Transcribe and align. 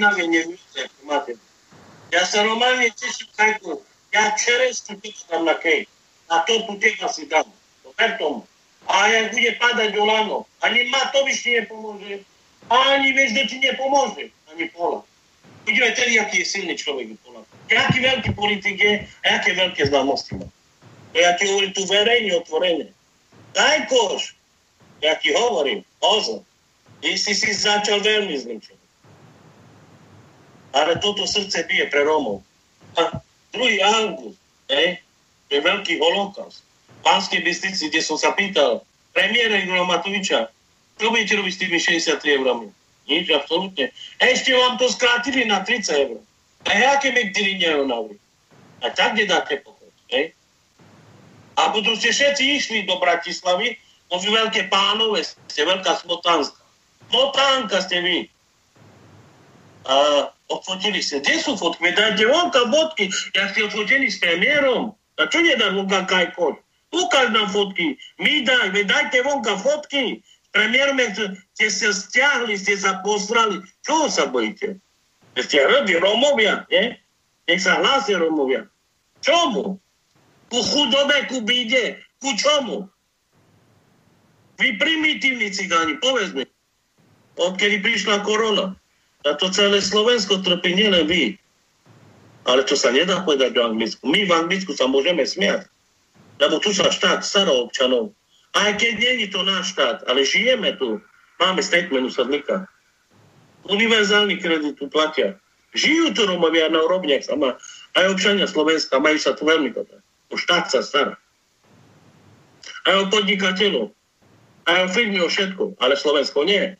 špinavé 0.00 0.24
nevníte, 0.32 0.80
ako 0.88 1.00
máte. 1.04 1.32
Ja 2.08 2.24
sa 2.24 2.40
normálne 2.40 2.88
teším, 2.96 3.28
kajku. 3.36 3.84
Ja 4.16 4.32
čerešťu 4.32 4.96
ti 5.04 5.12
dám 5.28 5.44
na 5.44 5.60
kej. 5.60 5.84
A 6.32 6.40
to 6.48 6.64
tu 6.64 6.80
teba 6.80 7.04
si 7.12 7.28
dám. 7.28 7.44
Ver 8.00 8.16
tomu. 8.16 8.48
A 8.88 9.12
jak 9.12 9.36
bude 9.36 9.52
padať 9.60 9.92
olano, 10.00 10.48
ani 10.64 10.88
Matovič 10.88 11.44
nepomôže, 11.44 12.24
ani 12.72 13.08
vieš, 13.12 13.36
kto 13.36 13.42
ti 13.44 13.56
nepomôže, 13.60 14.24
ani 14.48 14.72
Pola. 14.72 15.04
Vidíme 15.68 15.92
tedy, 15.92 16.16
aký 16.16 16.40
je 16.40 16.48
silný 16.48 16.74
človek 16.80 17.12
Pola. 17.20 17.44
Jaký 17.68 18.00
veľký 18.00 18.30
politik 18.32 18.80
je 18.80 19.04
a 19.04 19.36
aké 19.36 19.52
veľké 19.52 19.84
známosti 19.84 20.40
má. 20.40 20.48
To 21.12 21.16
ja 21.20 21.36
ti 21.36 21.44
hovorím 21.44 21.76
tu 21.76 21.84
verejne, 21.84 22.40
otvorene. 22.40 22.86
Daj 23.52 23.84
koš. 23.92 24.32
Ja 25.04 25.12
ti 25.20 25.36
hovorím, 25.36 25.84
pozor. 26.00 26.40
Ty 27.04 27.10
si 27.20 27.36
si 27.36 27.52
začal 27.52 28.00
veľmi 28.00 28.40
človekom. 28.40 28.79
Ale 30.70 30.98
toto 31.02 31.26
srdce 31.26 31.66
bije 31.66 31.90
pre 31.90 32.06
Rómov. 32.06 32.42
A 32.98 33.18
2. 33.54 33.82
august, 33.82 34.38
hej, 34.70 35.02
je 35.50 35.58
veľký 35.58 35.98
holokaust. 35.98 36.62
Pánskej 37.02 37.42
Bystrici, 37.42 37.90
kde 37.90 38.02
som 38.04 38.14
sa 38.14 38.30
pýtal 38.36 38.86
premiéra 39.10 39.58
Igora 39.58 39.82
Matoviča, 39.82 40.52
čo 41.00 41.08
budete 41.10 41.40
robiť 41.40 41.52
s 41.56 41.60
tými 41.64 41.78
63 41.80 42.38
eurami? 42.38 42.68
Nič, 43.08 43.26
absolútne. 43.32 43.90
Ešte 44.20 44.54
vám 44.54 44.78
to 44.78 44.86
skrátili 44.86 45.48
na 45.48 45.64
30 45.64 45.90
eur. 46.06 46.20
A 46.68 46.70
jaké 46.70 47.10
mi 47.10 47.32
kdy 47.32 47.56
neonavri? 47.58 48.20
A 48.84 48.92
tak 48.92 49.16
nedáte 49.16 49.58
pochod, 49.64 49.90
hej? 50.12 50.36
A 51.56 51.72
budú 51.72 51.96
ste 51.96 52.12
všetci 52.12 52.42
išli 52.56 52.78
do 52.84 53.00
Bratislavy, 53.00 53.76
no 54.12 54.20
vy 54.20 54.28
veľké 54.28 54.68
pánové 54.68 55.24
ste, 55.24 55.64
veľká 55.64 56.04
smotánska. 56.04 56.60
Smotánka 57.10 57.80
ste 57.82 57.98
vy. 58.00 58.18
A 59.88 60.28
odfotili 60.50 60.98
ste. 61.00 61.22
Kde 61.22 61.38
sú 61.38 61.54
fotky? 61.54 61.90
Vy 61.90 61.92
dajte 61.94 62.26
vonka 62.26 62.66
fotky, 62.66 63.08
jak 63.32 63.48
ste 63.54 63.70
odfotili 63.70 64.10
s 64.10 64.18
premiérom. 64.18 64.92
A 65.16 65.30
čo 65.30 65.40
nedá 65.40 65.70
vonka 65.70 66.04
kajkoč? 66.10 66.58
Ukáž 66.90 67.30
nám 67.30 67.54
fotky. 67.54 67.94
My 68.18 68.42
daj, 68.42 68.74
vy 68.74 68.82
dajte 68.82 69.22
vonka 69.22 69.54
fotky. 69.54 70.20
Premiérom 70.50 70.98
ste 71.54 71.66
sa 71.70 71.94
stiahli, 71.94 72.58
ste 72.58 72.74
sa 72.74 72.98
posrali. 73.06 73.62
Čoho 73.86 74.10
sa 74.10 74.26
bojíte? 74.26 74.82
Ste 75.38 75.62
hrdí 75.62 75.94
Romovia, 76.02 76.66
nie? 76.74 76.98
Nech 77.46 77.62
sa 77.62 77.78
hlásia 77.78 78.18
Romovia. 78.18 78.66
Čomu? 79.22 79.78
Ku 80.50 80.58
chudobe, 80.58 81.30
ku 81.30 81.46
bíde, 81.46 82.02
ku 82.18 82.34
čomu? 82.34 82.90
Vy 84.58 84.74
primitívni 84.76 85.54
cigáni, 85.54 86.02
povedz 86.02 86.34
mi. 86.34 86.42
Odkedy 87.38 87.78
prišla 87.78 88.26
korona. 88.26 88.74
A 89.28 89.36
to 89.36 89.52
celé 89.52 89.84
Slovensko 89.84 90.40
trpí, 90.40 90.72
nielen 90.72 91.04
vy. 91.04 91.36
Ale 92.48 92.64
to 92.64 92.72
sa 92.72 92.88
nedá 92.88 93.20
povedať 93.20 93.52
do 93.52 93.60
Anglicku. 93.60 94.08
My 94.08 94.24
v 94.24 94.32
Anglicku 94.32 94.72
sa 94.72 94.88
môžeme 94.88 95.20
smiať. 95.28 95.68
Lebo 96.40 96.56
tu 96.56 96.72
sa 96.72 96.88
štát 96.88 97.20
stará 97.20 97.52
občanov. 97.52 98.16
Aj 98.56 98.72
keď 98.80 98.92
nie 98.96 99.12
je 99.24 99.28
to 99.28 99.44
náš 99.44 99.76
štát, 99.76 100.08
ale 100.08 100.24
žijeme 100.24 100.72
tu. 100.80 100.98
Máme 101.36 101.60
statement 101.60 102.08
usadlíka. 102.08 102.64
Univerzálny 103.68 104.40
kredit 104.40 104.80
tu 104.80 104.88
platia. 104.88 105.36
Žijú 105.76 106.16
tu 106.16 106.24
Romovia 106.26 106.72
na 106.72 106.80
urobniach 106.82 107.22
sama. 107.22 107.60
Aj 107.94 108.06
občania 108.08 108.48
Slovenska 108.48 108.98
majú 108.98 109.20
sa 109.20 109.36
tu 109.36 109.44
veľmi 109.44 109.70
dobré. 109.70 110.00
O 110.32 110.36
štát 110.40 110.72
sa 110.72 110.80
stará. 110.80 111.14
Aj 112.88 112.96
o 112.98 113.06
podnikateľov. 113.12 113.92
Aj 114.66 114.78
o 114.84 114.88
firmy, 114.90 115.20
o 115.20 115.28
všetko. 115.28 115.76
Ale 115.78 115.94
Slovensko 115.94 116.42
nie. 116.42 116.74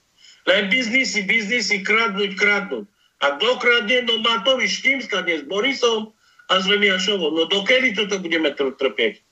Len 0.50 0.66
biznisy, 0.66 1.22
biznisy, 1.22 1.86
kradnúť, 1.86 2.34
kradnúť. 2.34 2.90
A 3.22 3.38
kto 3.38 3.62
kradne, 3.62 4.02
no 4.02 4.18
Matovič, 4.18 4.82
tým 4.82 4.98
skladne 4.98 5.38
s 5.38 5.44
Borisom 5.46 6.10
a 6.50 6.58
s 6.58 6.66
Remiašovom. 6.66 7.38
No 7.38 7.46
dokedy 7.46 7.94
toto 7.94 8.18
budeme 8.18 8.50
tr- 8.50 8.74
trpieť? 8.74 9.22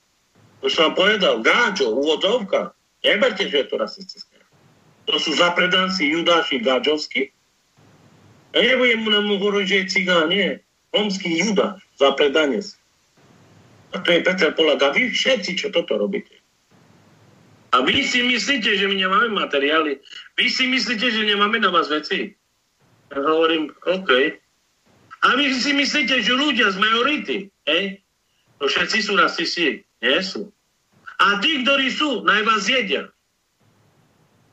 To 0.63 0.71
som 0.71 0.95
povedal, 0.95 1.43
gáčo, 1.43 1.91
úvodzovka. 1.91 2.71
Neberte, 3.03 3.51
že 3.51 3.63
je 3.63 3.67
to 3.67 3.75
rasistické. 3.75 4.39
To 5.11 5.19
sú 5.19 5.35
zapredanci, 5.35 6.07
judáši, 6.07 6.63
gáčovskí. 6.63 7.35
Ja 8.55 8.61
nebudem 8.63 9.03
mu 9.03 9.09
nám 9.11 9.27
hovoriť, 9.27 9.65
že 9.67 9.77
je 9.83 9.85
cigán, 9.91 10.31
nie. 10.31 10.55
Homský 10.95 11.35
judáš, 11.43 11.83
zapredanec. 11.99 12.65
A 13.91 13.99
to 13.99 14.07
je 14.13 14.23
Peter 14.23 14.51
Polak. 14.55 14.81
A 14.85 14.93
vy 14.93 15.11
všetci, 15.11 15.59
čo 15.59 15.67
toto 15.73 15.99
robíte. 15.99 16.38
A 17.69 17.85
vy 17.85 18.01
si 18.01 18.25
myslíte, 18.25 18.77
že 18.77 18.85
my 18.89 18.97
nemáme 18.97 19.29
materiály? 19.29 20.01
Vy 20.41 20.45
si 20.49 20.65
myslíte, 20.65 21.05
že 21.13 21.21
nemáme 21.21 21.61
na 21.61 21.69
vás 21.69 21.85
veci? 21.85 22.33
Ja 23.13 23.21
hovorím, 23.21 23.69
OK. 23.85 24.09
A 25.19 25.27
vy 25.37 25.53
si 25.53 25.75
myslíte, 25.75 26.21
že 26.23 26.33
ľudia 26.33 26.73
z 26.73 26.77
majority, 26.81 27.37
hej? 27.69 28.01
To 28.57 28.65
všetci 28.65 29.05
sú 29.05 29.13
rasisti. 29.19 29.85
Nie 30.01 30.23
sú. 30.23 30.49
A 31.19 31.37
tí, 31.43 31.61
ktorí 31.61 31.91
sú, 31.91 32.23
naj 32.23 32.41
vás 32.47 32.65
jedia. 32.65 33.11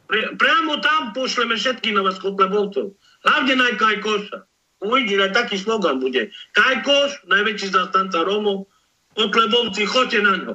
Pre, 0.06 0.38
priamo 0.38 0.78
tam 0.82 1.14
pošleme 1.14 1.54
všetky 1.58 1.94
na 1.94 2.02
vás 2.02 2.18
kotlebovcov. 2.18 2.94
Hlavne 3.26 3.54
na 3.58 3.74
Kajkoša. 3.74 4.38
Uvidíte, 4.82 5.30
aj 5.30 5.32
taký 5.34 5.56
slogan 5.56 5.98
bude. 5.98 6.30
Kajkoš, 6.54 7.26
najväčší 7.26 7.72
zastanca 7.72 8.22
Rómov, 8.22 8.68
kotlebovci, 9.16 9.88
choďte 9.88 10.20
na 10.22 10.34
ňo. 10.36 10.54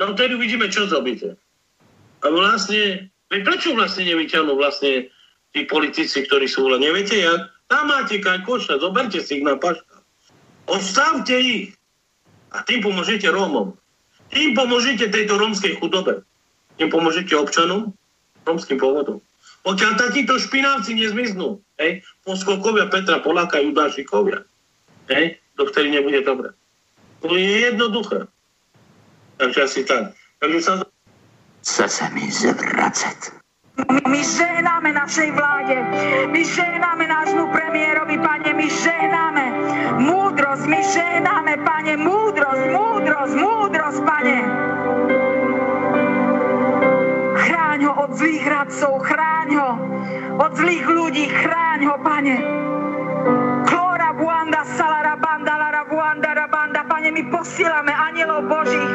No 0.00 0.16
vtedy 0.16 0.34
uvidíme, 0.34 0.72
čo 0.72 0.88
zrobíte. 0.88 1.36
A 2.20 2.26
vlastne, 2.28 3.08
prečo 3.28 3.72
vlastne 3.72 4.04
nevyťahnú 4.04 4.52
vlastne 4.56 5.08
tí 5.56 5.66
politici, 5.66 6.24
ktorí 6.24 6.46
sú 6.46 6.68
len, 6.68 6.84
neviete 6.84 7.18
jak? 7.18 7.48
Tam 7.70 7.86
máte 7.86 8.18
Kajkoša, 8.18 8.82
zoberte 8.82 9.22
si 9.22 9.40
ich 9.40 9.46
na 9.46 9.54
paška. 9.54 10.02
Odstavte 10.66 11.38
ich. 11.38 11.74
A 12.50 12.66
tým 12.66 12.82
pomôžete 12.82 13.30
Rómom. 13.30 13.78
Tým 14.30 14.54
pomôžete 14.58 15.10
tejto 15.10 15.38
rómskej 15.38 15.78
chudobe. 15.78 16.22
Tým 16.78 16.90
pomôžete 16.90 17.34
občanom 17.34 17.94
rómskym 18.46 18.78
pôvodom. 18.78 19.22
Pokiaľ 19.62 19.92
takíto 20.00 20.40
špinavci 20.40 20.96
nezmiznú, 20.96 21.60
hej, 21.76 22.00
poskokovia 22.24 22.88
Petra 22.88 23.20
Poláka, 23.20 23.60
Judášikovia, 23.60 24.42
hej, 25.12 25.36
to 25.54 25.68
vtedy 25.68 25.92
nebude 25.92 26.24
dobre. 26.24 26.56
To 27.20 27.36
je 27.36 27.68
jednoduché. 27.68 28.24
Takže 29.36 29.58
asi 29.60 29.80
tak. 29.84 30.16
Takže 30.40 30.58
sa... 30.64 30.72
Chce 31.60 31.86
sa 31.92 32.08
mi 32.16 32.24
zvracať. 32.32 33.36
My 34.08 34.20
žehnáme 34.24 34.96
našej 34.96 35.30
vláde, 35.36 35.76
my 36.32 36.42
žehnáme 36.44 37.04
nášmu 37.04 37.52
premiérovi, 37.52 38.16
pane, 38.16 38.50
my 38.56 38.68
žehnáme 38.68 39.44
múdrosť, 40.00 40.64
my 40.64 40.80
žehnáme, 40.80 41.52
pane, 41.64 42.00
múdrosť, 42.00 42.64
múdrosť, 42.72 43.34
múdrosť, 43.36 44.00
pane. 44.08 44.38
Chráň 47.44 47.80
ho 47.88 47.92
od 48.08 48.10
zlých 48.16 48.44
radcov, 48.48 48.92
chráň 49.04 49.48
ho 49.60 49.70
od 50.40 50.52
zlých 50.56 50.86
ľudí, 50.88 51.24
chráň 51.28 51.80
ho, 51.92 51.96
pane. 52.00 52.36
Klora 53.68 54.10
buanda, 54.16 54.64
salara 54.76 55.16
banda, 55.20 55.54
lara 55.60 55.84
buanda, 55.84 56.30
rabanda, 56.32 56.88
pane, 56.88 57.12
my 57.12 57.22
posielame 57.28 57.89
anielov 58.40 58.48
Božích 58.48 58.92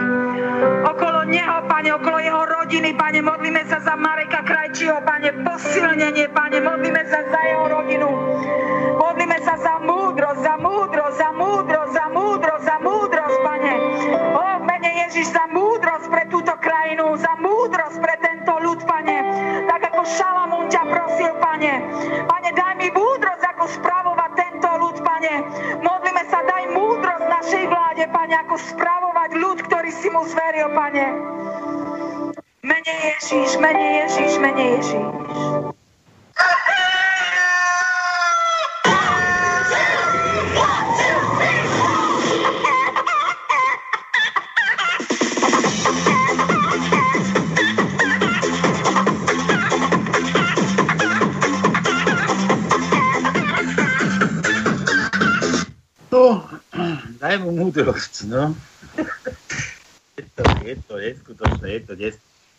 okolo 0.89 1.21
neho, 1.30 1.57
pane, 1.69 1.89
okolo 1.94 2.18
jeho 2.19 2.42
rodiny, 2.45 2.94
pane, 2.97 3.21
modlíme 3.21 3.62
sa 3.69 3.77
za 3.81 3.94
Mareka 3.94 4.42
Krajčího, 4.42 5.01
pane, 5.06 5.30
posilnenie, 5.45 6.27
pane, 6.33 6.62
modlíme 6.62 7.03
sa 7.06 7.19
za 7.30 7.39
jeho 7.45 7.65
rodinu. 7.69 8.09
Modlíme 8.97 9.38
sa 9.45 9.56
za 9.59 9.75
múdrosť, 9.86 10.42
za 10.42 10.56
múdrosť, 10.57 11.15
za 11.18 11.30
múdrosť, 11.36 11.92
za 11.94 12.06
múdrosť, 12.09 12.63
za 12.63 12.77
múdrosť, 12.81 13.38
pane. 13.44 13.74
O, 14.33 14.44
mene 14.65 14.92
Ježiš, 15.06 15.30
za 15.30 15.45
múdrosť 15.51 16.06
pre 16.09 16.24
túto 16.31 16.53
krajinu, 16.57 17.13
za 17.19 17.33
múdrosť 17.38 17.97
pre 18.01 18.15
tento 18.45 18.62
ľud, 18.62 18.86
pane. 18.86 19.18
Tak 19.65 19.81
ako 19.89 20.06
Šalamún 20.06 20.69
ťa 20.69 20.86
prosil, 20.86 21.33
pane. 21.42 21.81
Pane, 22.30 22.50
daj 22.53 22.77
mi 22.77 22.94
múdrosť, 22.94 23.42
ako 23.42 23.65
spravovať 23.74 24.31
tento 24.38 24.69
ľud, 24.69 25.01
pane. 25.01 25.33
Modlíme 25.81 26.24
sa, 26.30 26.45
daj 26.45 26.69
múdrosť 26.77 27.25
našej 27.25 27.65
vláde, 27.65 28.06
pane, 28.13 28.38
ako 28.45 28.56
spravovať 28.62 29.30
ľud, 29.42 29.57
ktorý 29.65 29.89
si 29.89 30.13
mu 30.13 30.21
zveril, 30.30 30.69
pane. 30.77 31.06
Mene 32.62 32.94
Ježíš, 33.18 33.57
mene 33.57 34.06
Ježíš, 34.06 34.38
mene 34.38 34.77
Ježíš. 34.77 35.06
Daj 57.25 57.42
mu 57.42 57.50
múdrosť, 57.57 58.30
no. 58.30 58.54
je, 60.13 60.24
to, 60.38 60.44
je 60.62 60.75
to 60.86 60.94
neskutočné, 61.01 61.68
je 61.68 61.81
to 61.81 61.94
nes... 61.98 62.16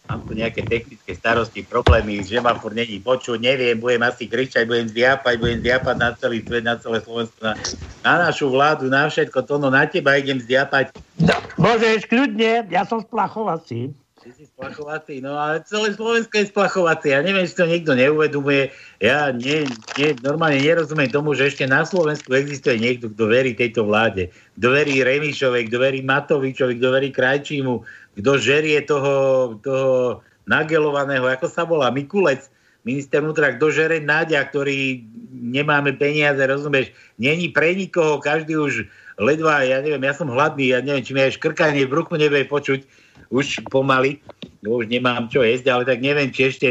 Mám 0.06 0.22
tu 0.22 0.38
nejaké 0.38 0.62
technické 0.62 1.18
starosti, 1.18 1.66
problémy, 1.66 2.22
že 2.22 2.38
ma 2.38 2.54
furt 2.54 2.78
není 2.78 3.02
počuť, 3.02 3.42
neviem, 3.42 3.74
budem 3.74 4.06
asi 4.06 4.30
kričať, 4.30 4.62
budem 4.62 4.86
zviapať, 4.86 5.34
budem 5.34 5.58
zviapať 5.58 5.96
na 5.98 6.14
celý 6.14 6.46
svet, 6.46 6.62
na 6.62 6.78
celé 6.78 7.02
Slovensko, 7.02 7.34
na, 7.42 7.58
na 8.06 8.30
našu 8.30 8.46
vládu, 8.46 8.86
na 8.86 9.10
všetko 9.10 9.42
to, 9.42 9.58
no 9.58 9.66
na 9.66 9.82
teba 9.90 10.14
idem 10.14 10.38
zviapať. 10.38 10.94
No, 11.18 11.34
môžeš 11.58 12.06
kľudne, 12.06 12.70
ja 12.70 12.86
som 12.86 13.02
splachovací. 13.02 13.98
Ty 14.26 15.22
no 15.22 15.38
ale 15.38 15.62
celé 15.62 15.94
Slovensko 15.94 16.34
je 16.42 16.50
splachovací. 16.50 17.14
Ja 17.14 17.22
neviem, 17.22 17.46
či 17.46 17.54
to 17.54 17.70
niekto 17.70 17.94
neuvedomuje. 17.94 18.74
Ja 18.98 19.30
nie, 19.30 19.70
nie, 19.94 20.18
normálne 20.18 20.58
nerozumiem 20.58 21.06
tomu, 21.06 21.38
že 21.38 21.46
ešte 21.46 21.62
na 21.70 21.86
Slovensku 21.86 22.34
existuje 22.34 22.82
niekto, 22.82 23.06
kto 23.06 23.30
verí 23.30 23.54
tejto 23.54 23.86
vláde. 23.86 24.34
Kto 24.58 24.74
verí 24.74 25.06
Remišovej, 25.06 25.70
kto 25.70 25.78
verí 25.78 26.02
Matovičovi, 26.02 26.74
kto 26.74 26.88
verí 26.90 27.14
Krajčímu, 27.14 27.74
kto 28.18 28.30
žerie 28.42 28.82
toho, 28.82 29.14
toho 29.62 30.26
nagelovaného, 30.50 31.30
ako 31.30 31.46
sa 31.46 31.62
volá, 31.62 31.94
Mikulec, 31.94 32.50
minister 32.82 33.22
vnútra, 33.22 33.54
kto 33.54 33.70
žere 33.70 34.02
Náďa, 34.02 34.42
ktorý 34.50 35.06
nemáme 35.30 35.94
peniaze, 35.94 36.42
rozumieš, 36.42 36.90
není 37.18 37.54
pre 37.54 37.78
nikoho, 37.78 38.18
každý 38.18 38.58
už 38.58 38.90
ledva, 39.22 39.62
ja 39.62 39.78
neviem, 39.82 40.02
ja 40.02 40.14
som 40.14 40.30
hladný, 40.30 40.74
ja 40.74 40.82
neviem, 40.82 41.02
či 41.02 41.14
mi 41.14 41.22
aj 41.22 41.38
škrkanie 41.38 41.86
v 41.86 41.92
bruchu 41.94 42.14
nevie 42.18 42.46
počuť, 42.46 43.05
už 43.30 43.66
pomaly, 43.72 44.22
už 44.66 44.90
nemám 44.90 45.30
čo 45.30 45.42
jesť, 45.42 45.72
ale 45.72 45.82
tak 45.86 46.02
neviem, 46.02 46.30
či 46.30 46.50
ešte 46.50 46.66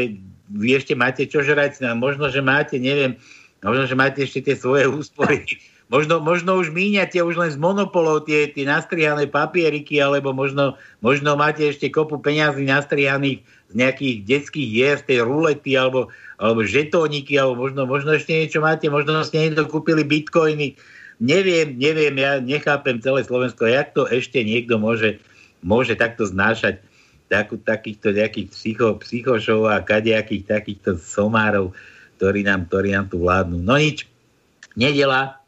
vy 0.50 0.78
ešte 0.78 0.94
máte 0.94 1.26
čo 1.26 1.42
žrať, 1.42 1.82
no, 1.82 1.98
možno, 1.98 2.30
že 2.30 2.38
máte, 2.38 2.78
neviem, 2.78 3.18
možno, 3.62 3.90
že 3.90 3.98
máte 3.98 4.22
ešte 4.22 4.46
tie 4.46 4.54
svoje 4.54 4.86
úspory. 4.86 5.42
Možno, 5.86 6.18
možno 6.18 6.58
už 6.58 6.74
míňate 6.74 7.22
už 7.22 7.38
len 7.38 7.46
z 7.54 7.62
monopolov 7.62 8.26
tie, 8.26 8.50
tie 8.50 8.66
nastrihané 8.66 9.30
papieriky, 9.30 10.02
alebo 10.02 10.34
možno, 10.34 10.74
možno 10.98 11.38
máte 11.38 11.62
ešte 11.62 11.94
kopu 11.94 12.18
peňazí 12.18 12.66
nastrihaných 12.66 13.46
z 13.70 13.74
nejakých 13.78 14.16
detských 14.26 14.66
hier, 14.66 14.98
tej 14.98 15.22
rulety, 15.22 15.78
alebo, 15.78 16.10
alebo 16.42 16.66
žetóniky, 16.66 17.38
alebo 17.38 17.70
možno, 17.70 17.86
možno 17.86 18.18
ešte 18.18 18.34
niečo 18.34 18.58
máte, 18.58 18.90
možno 18.90 19.22
ste 19.22 19.46
niekto 19.46 19.62
kúpili 19.70 20.02
bitcoiny. 20.02 20.74
Neviem, 21.22 21.78
neviem, 21.78 22.18
ja 22.18 22.42
nechápem 22.42 22.98
celé 22.98 23.22
Slovensko, 23.22 23.70
jak 23.70 23.94
to 23.94 24.10
ešte 24.10 24.42
niekto 24.42 24.82
môže, 24.82 25.22
môže 25.66 25.98
takto 25.98 26.22
znášať 26.22 26.78
takú, 27.26 27.58
takýchto 27.58 28.14
nejakých 28.14 28.54
psycho, 28.54 28.94
psychošov 29.02 29.66
a 29.66 29.82
kadejakých 29.82 30.46
takýchto 30.46 31.02
somárov, 31.02 31.74
ktorí 32.22 32.46
nám, 32.46 32.70
ktorí 32.70 32.94
nám 32.94 33.10
tu 33.10 33.18
vládnu. 33.26 33.58
No 33.66 33.74
nič, 33.74 34.06
nedela. 34.78 35.42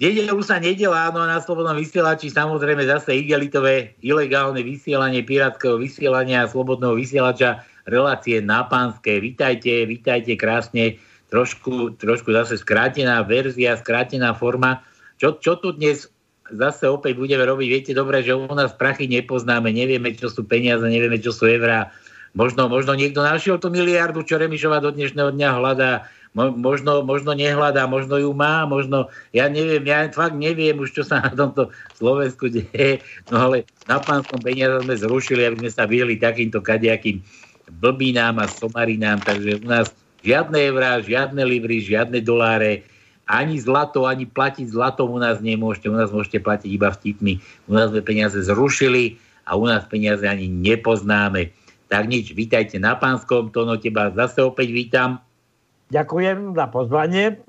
Nedelu 0.00 0.40
sa 0.40 0.56
nedela, 0.56 1.12
no 1.12 1.28
na 1.28 1.42
Slobodnom 1.44 1.76
vysielači 1.76 2.32
samozrejme 2.32 2.88
zase 2.88 3.20
igelitové, 3.20 3.98
ilegálne 4.00 4.64
vysielanie 4.64 5.20
pirátskeho 5.20 5.76
vysielania 5.76 6.46
a 6.46 6.48
slobodného 6.48 6.96
vysielača 6.96 7.60
relácie 7.84 8.40
na 8.40 8.64
pánske. 8.64 9.20
Vítajte, 9.20 9.84
vítajte 9.84 10.40
krásne. 10.40 10.96
Trošku, 11.28 12.00
trošku 12.00 12.32
zase 12.32 12.56
skrátená 12.56 13.20
verzia, 13.22 13.76
skrátená 13.76 14.32
forma. 14.32 14.80
Čo, 15.20 15.36
čo 15.36 15.60
tu 15.60 15.76
dnes 15.76 16.08
zase 16.54 16.90
opäť 16.90 17.16
budeme 17.16 17.42
robiť, 17.46 17.66
viete 17.70 17.92
dobre, 17.94 18.22
že 18.22 18.34
u 18.34 18.46
nás 18.50 18.74
prachy 18.74 19.06
nepoznáme, 19.06 19.70
nevieme, 19.70 20.14
čo 20.14 20.30
sú 20.30 20.46
peniaze, 20.46 20.82
nevieme, 20.86 21.18
čo 21.18 21.30
sú 21.30 21.46
eurá. 21.46 21.90
Možno, 22.34 22.70
možno 22.70 22.94
niekto 22.94 23.26
našiel 23.26 23.58
tú 23.58 23.74
miliardu, 23.74 24.22
čo 24.22 24.38
Remišova 24.38 24.78
do 24.78 24.94
dnešného 24.94 25.34
dňa 25.34 25.48
hľadá, 25.58 25.92
Mo, 26.30 26.54
možno, 26.54 27.02
možno 27.02 27.34
nehľadá, 27.34 27.90
možno 27.90 28.14
ju 28.14 28.30
má, 28.30 28.62
možno, 28.62 29.10
ja 29.34 29.50
neviem, 29.50 29.82
ja 29.82 30.06
fakt 30.14 30.38
neviem 30.38 30.78
už, 30.78 30.94
čo 30.94 31.02
sa 31.02 31.26
na 31.26 31.34
tomto 31.34 31.74
Slovensku 31.98 32.46
deje, 32.46 33.02
no 33.34 33.50
ale 33.50 33.66
na 33.90 33.98
pánskom 33.98 34.38
peniaze 34.38 34.78
sme 34.78 34.94
zrušili, 34.94 35.42
aby 35.42 35.66
sme 35.66 35.70
sa 35.74 35.90
vyhli 35.90 36.22
takýmto 36.22 36.62
kadejakým 36.62 37.18
blbinám 37.78 38.42
a 38.42 38.46
somarinám, 38.50 39.22
takže 39.22 39.62
u 39.62 39.66
nás 39.66 39.90
žiadne 40.26 40.58
eurá, 40.70 40.98
žiadne 40.98 41.42
libry, 41.46 41.78
žiadne 41.82 42.18
doláre, 42.22 42.82
ani 43.30 43.62
zlato, 43.62 44.10
ani 44.10 44.26
platiť 44.26 44.66
zlatom 44.66 45.14
u 45.14 45.18
nás 45.22 45.38
nemôžete, 45.38 45.86
u 45.86 45.94
nás 45.94 46.10
môžete 46.10 46.42
platiť 46.42 46.66
iba 46.66 46.90
vtipmi. 46.90 47.38
U 47.70 47.78
nás 47.78 47.94
sme 47.94 48.02
peniaze 48.02 48.42
zrušili 48.42 49.22
a 49.46 49.54
u 49.54 49.70
nás 49.70 49.86
peniaze 49.86 50.26
ani 50.26 50.50
nepoznáme. 50.50 51.54
Tak 51.86 52.10
nič, 52.10 52.34
vítajte 52.34 52.82
na 52.82 52.98
pánskom, 52.98 53.54
Tono, 53.54 53.78
teba 53.78 54.10
zase 54.10 54.42
opäť 54.42 54.74
vítam. 54.74 55.22
Ďakujem 55.90 56.54
za 56.54 56.66
pozvanie. 56.70 57.42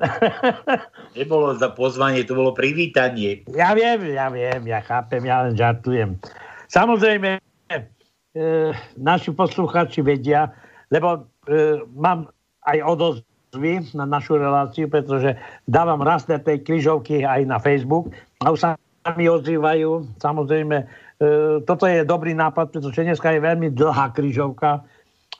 Nebolo 1.17 1.53
za 1.57 1.69
pozvanie, 1.73 2.25
to 2.25 2.33
bolo 2.33 2.57
privítanie. 2.57 3.45
Ja 3.53 3.77
viem, 3.77 4.01
ja 4.17 4.33
viem, 4.33 4.65
ja 4.65 4.81
chápem, 4.81 5.21
ja 5.29 5.45
len 5.45 5.53
žartujem. 5.53 6.17
Samozrejme, 6.65 7.37
e, 7.69 7.81
naši 8.97 9.29
posluchači 9.29 10.01
vedia, 10.01 10.49
lebo 10.89 11.29
e, 11.45 11.85
mám 11.93 12.33
aj 12.65 12.77
odozv 12.81 13.30
vy 13.51 13.83
na 13.91 14.07
našu 14.07 14.39
reláciu, 14.39 14.87
pretože 14.87 15.35
dávam 15.67 15.99
rastné 15.99 16.39
tej 16.39 16.63
križovky 16.63 17.27
aj 17.27 17.43
na 17.43 17.59
Facebook 17.59 18.07
a 18.39 18.55
už 18.55 18.59
sa 18.63 18.69
mi 19.19 19.27
ozývajú. 19.27 20.07
Samozrejme, 20.23 20.77
e, 20.79 20.85
toto 21.67 21.83
je 21.83 22.07
dobrý 22.07 22.31
nápad, 22.31 22.71
pretože 22.71 23.03
dneska 23.03 23.33
je 23.35 23.43
veľmi 23.43 23.75
dlhá 23.75 24.15
križovka 24.15 24.87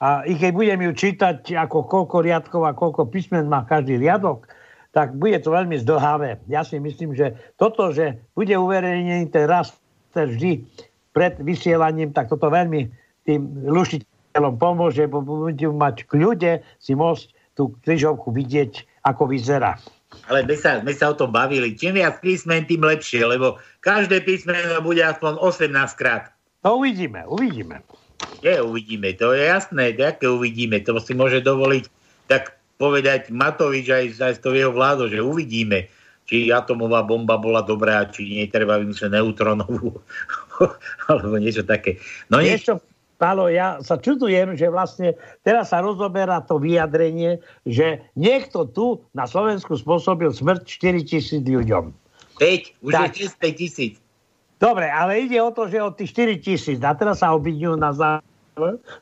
a 0.03 0.25
i 0.27 0.35
keď 0.35 0.51
budem 0.51 0.79
ju 0.89 0.91
čítať, 0.91 1.55
ako 1.55 1.87
koľko 1.87 2.17
riadkov 2.25 2.61
a 2.67 2.75
koľko 2.75 3.07
písmen 3.07 3.47
má 3.47 3.63
každý 3.63 4.01
riadok, 4.01 4.49
tak 4.91 5.15
bude 5.15 5.39
to 5.39 5.55
veľmi 5.55 5.79
zdlhavé. 5.79 6.43
Ja 6.51 6.67
si 6.67 6.75
myslím, 6.83 7.15
že 7.15 7.39
toto, 7.55 7.95
že 7.95 8.19
bude 8.35 8.51
uverejnený 8.51 9.31
ten 9.31 9.47
rast 9.47 9.79
vždy 10.11 10.67
pred 11.15 11.39
vysielaním, 11.39 12.11
tak 12.11 12.27
toto 12.27 12.51
veľmi 12.51 12.91
tým 13.23 13.71
lušiteľom 13.71 14.59
pomôže, 14.59 15.07
bo 15.07 15.23
budú 15.23 15.71
mať 15.71 16.03
k 16.03 16.11
ľude 16.19 16.51
si 16.83 16.91
môcť 16.91 17.40
tú 17.61 17.77
križovku 17.85 18.33
vidieť, 18.33 19.05
ako 19.05 19.29
vyzerá. 19.29 19.77
Ale 20.25 20.41
my 20.49 20.55
sa, 20.57 20.81
my 20.81 20.89
sa 20.97 21.13
o 21.13 21.15
tom 21.15 21.29
bavili. 21.29 21.77
Čím 21.77 22.01
viac 22.01 22.17
písmen, 22.17 22.65
tým 22.65 22.81
lepšie, 22.81 23.21
lebo 23.21 23.61
každé 23.85 24.25
písmeno 24.25 24.81
bude 24.81 25.05
aspoň 25.05 25.37
18 25.37 25.69
krát. 25.93 26.33
To 26.65 26.81
uvidíme, 26.81 27.21
uvidíme. 27.29 27.85
Je, 28.41 28.57
uvidíme, 28.57 29.13
to 29.13 29.37
je 29.37 29.45
jasné, 29.45 29.93
aké 29.93 30.25
uvidíme, 30.25 30.81
to 30.81 30.97
si 30.97 31.13
môže 31.13 31.41
dovoliť 31.45 31.85
tak 32.25 32.57
povedať 32.81 33.29
Matovič 33.29 33.89
aj, 33.89 34.05
aj 34.17 34.33
z 34.37 34.41
toho 34.41 34.55
jeho 34.57 34.73
vládu, 34.73 35.09
že 35.09 35.21
uvidíme, 35.21 35.89
či 36.25 36.49
atomová 36.53 37.05
bomba 37.05 37.37
bola 37.37 37.61
dobrá, 37.65 38.05
či 38.09 38.41
netreba 38.41 38.77
vymyslieť 38.77 39.13
neutronovú, 39.13 40.01
alebo 41.09 41.37
niečo 41.37 41.65
také. 41.65 42.01
No 42.29 42.41
niečo, 42.41 42.81
Pálo, 43.21 43.53
ja 43.53 43.77
sa 43.85 44.01
čudujem, 44.01 44.57
že 44.57 44.65
vlastne 44.73 45.13
teraz 45.45 45.69
sa 45.69 45.85
rozoberá 45.85 46.41
to 46.41 46.57
vyjadrenie, 46.57 47.37
že 47.69 48.01
niekto 48.17 48.65
tu 48.65 49.05
na 49.13 49.29
Slovensku 49.29 49.77
spôsobil 49.77 50.33
smrť 50.33 50.65
4 50.65 51.05
tisíc 51.05 51.45
ľuďom. 51.45 51.93
5, 52.41 52.81
už 52.81 52.89
tak. 52.89 53.13
je 53.13 53.29
5 53.29 53.61
tisíc. 53.61 53.93
Dobre, 54.57 54.89
ale 54.89 55.29
ide 55.29 55.37
o 55.37 55.53
to, 55.53 55.69
že 55.69 55.77
od 55.77 56.01
tých 56.01 56.17
4 56.17 56.41
tisíc, 56.41 56.81
a 56.81 56.97
teraz 56.97 57.21
sa 57.21 57.37
obidňujú 57.37 57.77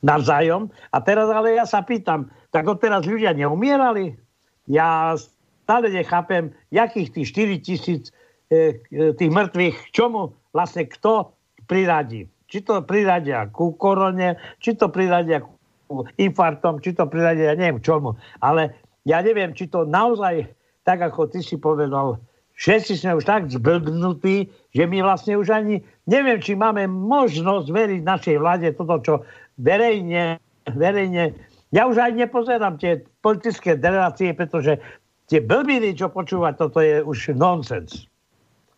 navzájom, 0.03 0.67
a 0.67 0.97
teraz 0.99 1.27
ale 1.31 1.55
ja 1.55 1.63
sa 1.63 1.79
pýtam, 1.79 2.27
tak 2.51 2.67
odteraz 2.67 3.07
ľudia 3.07 3.31
neumierali? 3.31 4.19
Ja 4.67 5.15
stále 5.63 5.95
nechápem, 5.95 6.51
jakých 6.75 7.15
tých 7.15 7.27
4 7.31 7.63
tisíc 7.63 8.03
e, 8.51 8.83
e, 8.91 9.15
tých 9.15 9.31
mŕtvych, 9.31 9.95
čomu 9.95 10.35
vlastne 10.51 10.83
kto 10.91 11.31
priradí. 11.71 12.27
Či 12.49 12.65
to 12.65 12.81
priradia 12.81 13.45
ku 13.53 13.77
korone, 13.77 14.41
či 14.57 14.73
to 14.73 14.89
priradia 14.89 15.45
ku 15.45 16.05
infartom, 16.17 16.81
či 16.81 16.97
to 16.97 17.05
priradia, 17.05 17.53
ja 17.53 17.55
neviem 17.55 17.81
čomu. 17.81 18.17
Ale 18.41 18.73
ja 19.05 19.21
neviem, 19.21 19.53
či 19.53 19.69
to 19.69 19.85
naozaj, 19.85 20.49
tak 20.81 21.05
ako 21.05 21.29
ty 21.29 21.45
si 21.45 21.61
povedal, 21.61 22.17
všetci 22.57 23.05
sme 23.05 23.21
už 23.21 23.25
tak 23.29 23.53
zblbnutí, 23.53 24.49
že 24.73 24.83
my 24.89 25.05
vlastne 25.05 25.37
už 25.37 25.53
ani 25.53 25.85
neviem, 26.09 26.41
či 26.41 26.57
máme 26.57 26.89
možnosť 26.89 27.69
veriť 27.69 28.01
našej 28.01 28.35
vláde 28.41 28.73
toto, 28.73 28.97
čo 29.05 29.13
verejne, 29.61 30.41
verejne 30.73 31.37
ja 31.69 31.85
už 31.85 32.01
aj 32.01 32.17
nepozerám 32.17 32.81
tie 32.81 33.05
politické 33.21 33.77
delegácie, 33.77 34.33
pretože 34.33 34.81
tie 35.29 35.37
blbiny, 35.37 35.93
čo 35.93 36.09
počúvať, 36.09 36.53
toto 36.57 36.81
je 36.81 37.05
už 37.05 37.37
nonsens. 37.37 38.08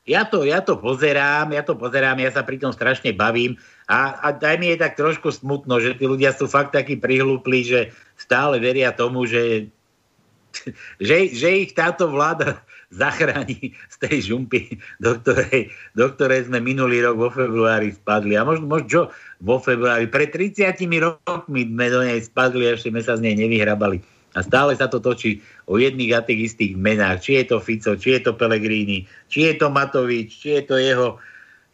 Ja 0.06 0.26
to, 0.26 0.42
ja 0.42 0.66
to 0.66 0.82
pozerám, 0.82 1.54
ja 1.54 1.62
to 1.62 1.78
pozerám, 1.78 2.18
ja 2.18 2.34
sa 2.34 2.42
pri 2.42 2.58
tom 2.58 2.74
strašne 2.74 3.14
bavím 3.14 3.54
a, 3.86 4.18
a 4.18 4.28
aj 4.34 4.58
mi 4.58 4.74
je 4.74 4.82
tak 4.82 4.98
trošku 4.98 5.30
smutno, 5.30 5.78
že 5.78 5.94
tí 5.94 6.10
ľudia 6.10 6.34
sú 6.34 6.50
fakt 6.50 6.74
takí 6.74 6.98
prihlúpli, 6.98 7.62
že 7.62 7.80
stále 8.18 8.58
veria 8.58 8.90
tomu, 8.96 9.30
že, 9.30 9.70
že, 10.98 11.30
že 11.30 11.50
ich 11.68 11.78
táto 11.78 12.10
vláda 12.10 12.66
zachráni 12.92 13.78
z 13.94 13.96
tej 14.02 14.18
žumpy, 14.34 14.82
do 14.98 15.22
ktorej, 15.22 15.70
do 15.94 16.08
ktorej 16.18 16.50
sme 16.50 16.60
minulý 16.66 17.06
rok 17.06 17.16
vo 17.22 17.30
februári 17.30 17.94
spadli. 17.94 18.36
A 18.36 18.44
možno, 18.44 18.66
možno 18.68 18.88
čo 18.90 19.02
vo 19.40 19.62
februári, 19.62 20.10
pred 20.10 20.34
30 20.34 20.82
rokmi 21.00 21.70
sme 21.70 21.86
do 21.88 22.02
nej 22.04 22.20
spadli 22.20 22.68
a 22.68 22.76
ešte 22.76 22.90
sme 22.90 23.06
sa 23.06 23.16
z 23.16 23.28
nej 23.28 23.36
nevyhrabali. 23.38 24.21
A 24.32 24.40
stále 24.40 24.72
sa 24.80 24.88
to 24.88 25.04
točí 25.04 25.44
o 25.68 25.76
jedných 25.76 26.16
a 26.16 26.24
tých 26.24 26.54
istých 26.54 26.80
menách. 26.80 27.20
Či 27.20 27.44
je 27.44 27.46
to 27.52 27.58
Fico, 27.60 27.92
či 28.00 28.16
je 28.16 28.22
to 28.24 28.32
Pelegrini, 28.36 29.04
či 29.28 29.52
je 29.52 29.54
to 29.60 29.68
Matovič, 29.68 30.32
či 30.32 30.60
je 30.60 30.62
to 30.64 30.76
jeho, 30.80 31.08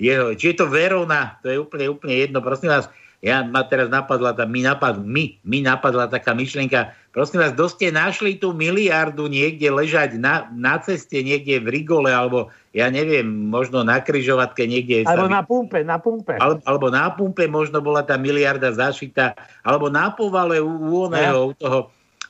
jeho 0.01 0.33
či 0.33 0.53
je 0.53 0.55
to 0.57 0.65
Verona. 0.65 1.37
To 1.45 1.53
je 1.53 1.57
úplne, 1.61 1.85
úplne 1.93 2.15
jedno. 2.17 2.41
Prosím 2.41 2.73
vás, 2.73 2.89
ja 3.17 3.41
ma 3.41 3.65
teraz 3.65 3.89
napadla, 3.89 4.37
tá, 4.37 4.45
mi, 4.45 4.61
napad, 4.61 5.01
mi, 5.01 5.41
mi 5.41 5.65
napadla 5.65 6.05
taká 6.05 6.37
myšlienka. 6.37 6.93
Prosím 7.09 7.41
vás, 7.41 7.57
kto 7.57 7.65
ste 7.65 7.89
našli 7.89 8.37
tú 8.37 8.53
miliardu 8.53 9.25
niekde 9.25 9.73
ležať 9.73 10.21
na, 10.21 10.45
na 10.53 10.77
ceste, 10.77 11.25
niekde 11.25 11.57
v 11.57 11.81
Rigole, 11.81 12.13
alebo 12.13 12.53
ja 12.77 12.93
neviem, 12.93 13.25
možno 13.25 13.81
na 13.81 13.97
kryžovatke 13.97 14.69
niekde. 14.69 15.01
Alebo 15.09 15.33
na 15.33 15.41
pumpe, 15.41 15.81
na 15.81 15.97
pumpe. 15.97 16.37
Alebo, 16.37 16.61
alebo 16.61 16.87
na 16.93 17.09
pumpe 17.09 17.49
možno 17.49 17.81
bola 17.81 18.05
tá 18.05 18.21
miliarda 18.21 18.69
zašitá, 18.69 19.33
alebo 19.65 19.89
na 19.89 20.13
povale 20.13 20.61
u, 20.61 20.69
u 20.69 21.09
oného, 21.09 21.41
ja. 21.41 21.49
u 21.49 21.53
toho, 21.57 21.79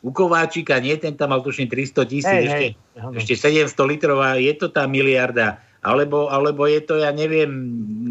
u 0.06 0.10
Kováčika, 0.14 0.78
nie, 0.78 0.94
ten 0.98 1.18
tam 1.18 1.34
mal 1.34 1.42
tuším 1.42 1.70
300 1.70 2.06
tisíc, 2.06 2.30
hey, 2.30 2.46
ešte, 2.46 2.68
hey. 2.76 3.18
ešte 3.18 3.34
700 3.68 3.92
litrov 3.92 4.22
a 4.22 4.38
je 4.38 4.54
to 4.54 4.70
tá 4.70 4.86
miliarda. 4.86 5.58
Alebo, 5.82 6.28
alebo 6.28 6.68
je 6.68 6.82
to, 6.84 7.00
ja 7.00 7.14
neviem, 7.14 7.50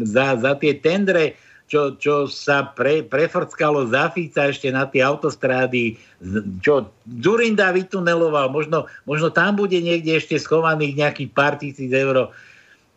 za, 0.03 0.39
za 0.39 0.55
tie 0.57 0.75
tendre, 0.79 1.37
čo, 1.67 1.99
čo 1.99 2.31
sa 2.31 2.63
pre, 2.63 3.03
prefrckalo 3.03 3.91
za 3.91 4.07
Fica 4.15 4.47
ešte 4.47 4.71
na 4.71 4.87
tie 4.87 5.03
autostrády, 5.03 5.99
čo 6.63 6.89
Zurinda 7.03 7.75
vytuneloval, 7.75 8.47
možno, 8.49 8.87
možno 9.03 9.27
tam 9.29 9.59
bude 9.59 9.75
niekde 9.77 10.15
ešte 10.15 10.39
schovaných 10.39 10.95
nejakých 10.95 11.29
pár 11.35 11.59
tisíc 11.59 11.91
eur. 11.91 12.31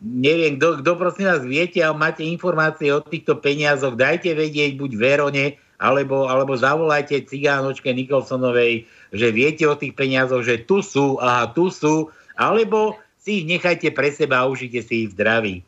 Neviem, 0.01 0.57
kto, 0.57 0.81
kto 0.81 0.91
prosím 0.97 1.29
vás 1.29 1.43
viete 1.45 1.83
a 1.83 1.93
máte 1.93 2.25
informácie 2.25 2.89
o 2.95 3.03
týchto 3.03 3.37
peniazoch, 3.37 3.93
dajte 3.99 4.33
vedieť 4.33 4.79
buď 4.79 4.91
Verone, 4.97 5.59
alebo, 5.81 6.29
alebo 6.29 6.53
zavolajte 6.53 7.25
cigánočke 7.25 7.89
Nikolsonovej, 7.89 8.85
že 9.09 9.27
viete 9.33 9.65
o 9.65 9.73
tých 9.73 9.97
peniazoch, 9.97 10.45
že 10.45 10.61
tu 10.61 10.85
sú, 10.85 11.17
aha, 11.17 11.49
tu 11.49 11.73
sú, 11.73 12.13
alebo 12.37 13.01
si 13.17 13.41
ich 13.41 13.45
nechajte 13.49 13.89
pre 13.89 14.13
seba 14.13 14.45
a 14.45 14.49
užite 14.49 14.85
si 14.85 15.09
ich 15.09 15.17
zdraví. 15.17 15.65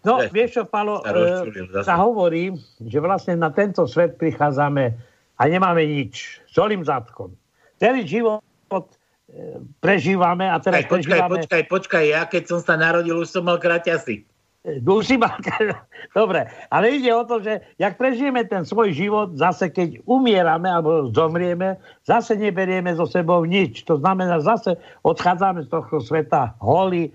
No, 0.00 0.24
že, 0.24 0.32
vieš 0.32 0.50
čo, 0.58 0.62
Palo, 0.64 1.04
e, 1.04 1.84
sa 1.84 2.00
hovorí, 2.00 2.56
že 2.80 2.98
vlastne 2.98 3.36
na 3.36 3.52
tento 3.52 3.84
svet 3.84 4.16
prichádzame 4.16 4.96
a 5.36 5.42
nemáme 5.44 5.84
nič. 5.84 6.40
Solím 6.48 6.80
zadkom. 6.82 7.36
Celý 7.76 8.08
život 8.08 8.40
e, 8.72 9.60
prežívame 9.84 10.48
a 10.48 10.56
teraz 10.56 10.88
počkaj, 10.88 10.96
prežívame... 11.04 11.36
Počkaj, 11.44 11.62
počkaj, 11.68 12.04
ja 12.16 12.22
keď 12.24 12.42
som 12.48 12.60
sa 12.64 12.80
narodil, 12.80 13.12
už 13.20 13.28
som 13.28 13.44
mal 13.44 13.60
kraťasy. 13.60 14.24
Dusíma, 14.60 15.40
dobre, 16.18 16.44
ale 16.68 17.00
ide 17.00 17.08
o 17.16 17.24
to, 17.24 17.40
že 17.40 17.64
jak 17.80 17.96
prežijeme 17.96 18.44
ten 18.44 18.68
svoj 18.68 18.92
život, 18.92 19.32
zase 19.32 19.72
keď 19.72 20.04
umierame 20.04 20.68
alebo 20.68 21.08
zomrieme, 21.16 21.80
zase 22.04 22.36
neberieme 22.36 22.92
so 22.92 23.08
sebou 23.08 23.48
nič. 23.48 23.88
To 23.88 23.96
znamená, 23.96 24.36
zase 24.44 24.76
odchádzame 25.00 25.64
z 25.64 25.68
tohto 25.72 26.04
sveta 26.04 26.60
holí, 26.60 27.08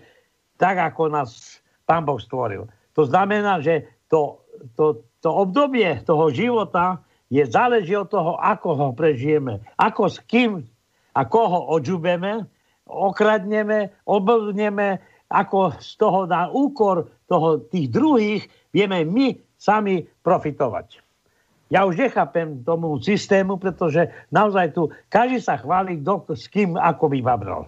tak 0.57 0.81
ako 0.81 1.13
nás 1.13 1.61
Pán 1.85 2.01
Boh 2.01 2.17
stvoril. 2.17 2.65
To 2.97 3.05
znamená, 3.05 3.61
že 3.61 3.85
to, 4.09 4.41
to, 4.73 5.05
to 5.21 5.29
obdobie 5.29 6.01
toho 6.01 6.33
života 6.33 6.97
je 7.29 7.45
záleží 7.45 7.93
od 7.93 8.09
toho, 8.09 8.41
ako 8.41 8.69
ho 8.73 8.87
prežijeme. 8.97 9.61
Ako 9.77 10.09
s 10.09 10.17
kým 10.25 10.65
a 11.13 11.21
koho 11.29 11.69
odžubeme, 11.77 12.49
okradneme, 12.89 13.93
oblneme, 14.09 14.97
ako 15.29 15.77
z 15.77 15.89
toho 15.97 16.25
na 16.25 16.49
úkor 16.49 17.14
toho, 17.25 17.61
tých 17.69 17.89
druhých 17.89 18.43
vieme 18.73 19.05
my 19.05 19.37
sami 19.55 20.05
profitovať. 20.21 21.01
Ja 21.73 21.81
už 21.89 21.97
nechápem 21.97 22.61
tomu 22.61 23.01
systému, 23.01 23.57
pretože 23.57 24.13
naozaj 24.29 24.77
tu 24.77 24.93
každý 25.09 25.41
sa 25.41 25.57
chváli, 25.57 25.97
kto 25.97 26.37
s 26.37 26.45
kým 26.45 26.77
ako 26.77 27.09
by 27.09 27.19
babral. 27.25 27.61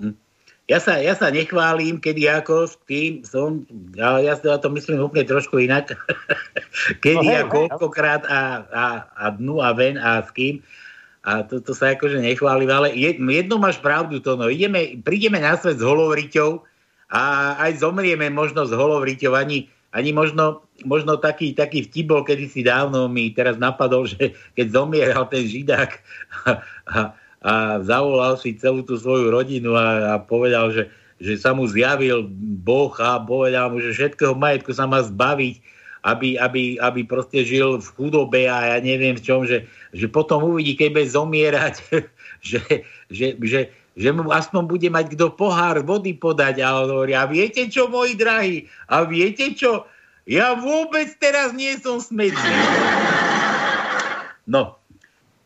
Hm. 0.00 0.16
Ja 0.64 0.80
sa, 0.80 0.96
ja 0.96 1.12
sa 1.12 1.28
nechválim, 1.28 2.00
kedy 2.00 2.24
ako, 2.24 2.64
s 2.64 2.80
kým 2.88 3.20
som, 3.28 3.68
ale 4.00 4.24
ja 4.24 4.32
si 4.36 4.48
to 4.48 4.68
myslím 4.72 5.04
úplne 5.04 5.28
trošku 5.28 5.60
inak. 5.60 5.92
kedy 7.04 7.20
no, 7.20 7.28
hej, 7.28 7.44
a 7.44 7.50
koľkokrát 7.52 8.24
a, 8.24 8.40
a, 8.72 8.86
a 9.12 9.24
dnu 9.36 9.60
a 9.60 9.76
ven 9.76 10.00
a 10.00 10.24
s 10.24 10.32
kým. 10.32 10.64
A 11.28 11.44
to, 11.44 11.60
to 11.60 11.76
sa 11.76 11.92
akože 11.92 12.24
nechválim, 12.24 12.72
ale 12.72 12.88
jedno 12.96 13.60
máš 13.60 13.76
pravdu, 13.84 14.16
to 14.24 14.40
no. 14.40 14.48
Ideme, 14.48 14.96
prídeme 15.04 15.36
na 15.36 15.60
svet 15.60 15.76
s 15.76 15.84
holovriťou, 15.84 16.64
a 17.08 17.56
aj 17.56 17.80
zomrieme 17.80 18.28
možno 18.28 18.68
z 18.68 18.76
holovriťov, 18.76 19.32
ani, 19.32 19.72
ani 19.96 20.12
možno, 20.12 20.68
možno 20.84 21.16
taký, 21.16 21.56
taký 21.56 21.88
vtip 21.88 22.12
bol 22.12 22.20
kedysi 22.20 22.60
dávno, 22.60 23.08
mi 23.08 23.32
teraz 23.32 23.56
napadol, 23.56 24.04
že 24.04 24.36
keď 24.52 24.66
zomieral 24.68 25.24
ten 25.32 25.48
židák 25.48 25.90
a, 26.44 26.50
a, 26.84 26.98
a 27.40 27.52
zavolal 27.80 28.36
si 28.36 28.60
celú 28.60 28.84
tú 28.84 29.00
svoju 29.00 29.32
rodinu 29.32 29.72
a, 29.72 30.16
a 30.16 30.20
povedal, 30.20 30.68
že, 30.68 30.92
že 31.16 31.40
sa 31.40 31.56
mu 31.56 31.64
zjavil 31.64 32.28
Boh 32.60 32.92
a 33.00 33.16
povedal 33.24 33.72
mu, 33.72 33.80
že 33.80 33.96
všetkého 33.96 34.36
majetku 34.36 34.76
sa 34.76 34.84
má 34.84 35.00
zbaviť, 35.00 35.64
aby, 36.04 36.38
aby, 36.38 36.78
aby 36.78 37.00
proste 37.08 37.42
žil 37.42 37.80
v 37.80 37.88
chudobe 37.96 38.46
a 38.46 38.76
ja 38.76 38.78
neviem 38.84 39.16
v 39.16 39.24
čom, 39.24 39.48
že, 39.48 39.66
že 39.96 40.06
potom 40.06 40.44
uvidí, 40.44 40.78
keď 40.78 40.88
bude 40.92 41.08
zomierať, 41.08 41.74
že, 42.52 42.60
že, 43.08 43.26
že, 43.40 43.60
že 43.98 44.14
mu 44.14 44.30
aspoň 44.30 44.62
bude 44.62 44.88
mať 44.94 45.18
kto 45.18 45.34
pohár 45.34 45.82
vody 45.82 46.14
podať. 46.14 46.62
A 46.62 46.86
on 46.86 46.88
hovorí, 46.94 47.18
a 47.18 47.26
viete 47.26 47.66
čo, 47.66 47.90
moji 47.90 48.14
drahí? 48.14 48.70
A 48.86 49.02
viete 49.02 49.50
čo? 49.58 49.90
Ja 50.22 50.54
vôbec 50.54 51.10
teraz 51.18 51.50
nie 51.50 51.74
som 51.82 51.98
smedný. 51.98 52.54
No, 54.46 54.78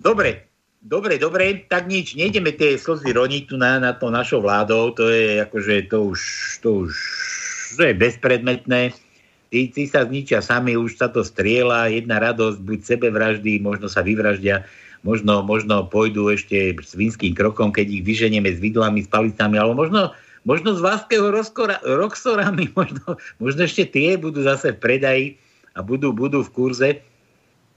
dobre, 0.04 0.52
dobre, 0.84 1.16
dobre, 1.16 1.64
tak 1.64 1.88
nič, 1.88 2.12
nejdeme 2.12 2.52
tie 2.52 2.76
slzy 2.76 3.16
roniť 3.16 3.42
tu 3.48 3.56
na, 3.56 3.80
na 3.80 3.96
to 3.96 4.12
našou 4.12 4.44
vládou, 4.44 4.92
to 4.92 5.08
je 5.08 5.40
akože, 5.42 5.88
to 5.88 6.12
už, 6.12 6.20
to 6.60 6.86
už, 6.86 6.94
to 7.78 7.82
je 7.88 7.94
bezpredmetné. 7.96 8.92
Tí, 9.52 9.68
tí 9.68 9.84
sa 9.84 10.04
zničia 10.04 10.40
sami, 10.40 10.76
už 10.76 10.96
sa 10.96 11.12
to 11.12 11.24
striela, 11.24 11.88
jedna 11.88 12.20
radosť, 12.20 12.58
buď 12.62 12.78
sebevraždy, 12.84 13.60
možno 13.60 13.86
sa 13.88 14.00
vyvraždia 14.00 14.64
možno, 15.02 15.42
možno 15.42 15.86
pôjdu 15.86 16.30
ešte 16.30 16.78
svinským 16.82 17.34
krokom, 17.34 17.74
keď 17.74 18.00
ich 18.00 18.02
vyženieme 18.06 18.50
s 18.50 18.62
vidlami, 18.62 19.02
s 19.02 19.10
palicami, 19.10 19.58
alebo 19.58 19.78
možno, 19.78 20.14
možno 20.46 20.74
s 20.74 20.80
váského 20.80 21.30
roxorami, 21.84 22.70
možno, 22.78 23.18
možno 23.42 23.60
ešte 23.66 23.86
tie 23.90 24.14
budú 24.18 24.42
zase 24.42 24.74
v 24.74 24.82
predaji 24.82 25.26
a 25.74 25.82
budú, 25.82 26.14
budú 26.14 26.46
v 26.46 26.50
kurze, 26.54 26.90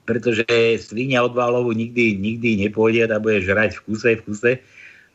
pretože 0.06 0.46
svinia 0.78 1.26
od 1.26 1.34
válovu 1.34 1.74
nikdy, 1.74 2.14
nikdy 2.14 2.62
nepôjde 2.62 3.10
a 3.10 3.18
bude 3.18 3.42
žrať 3.42 3.82
v 3.82 3.84
kuse, 3.90 4.10
v 4.22 4.22
kuse 4.22 4.52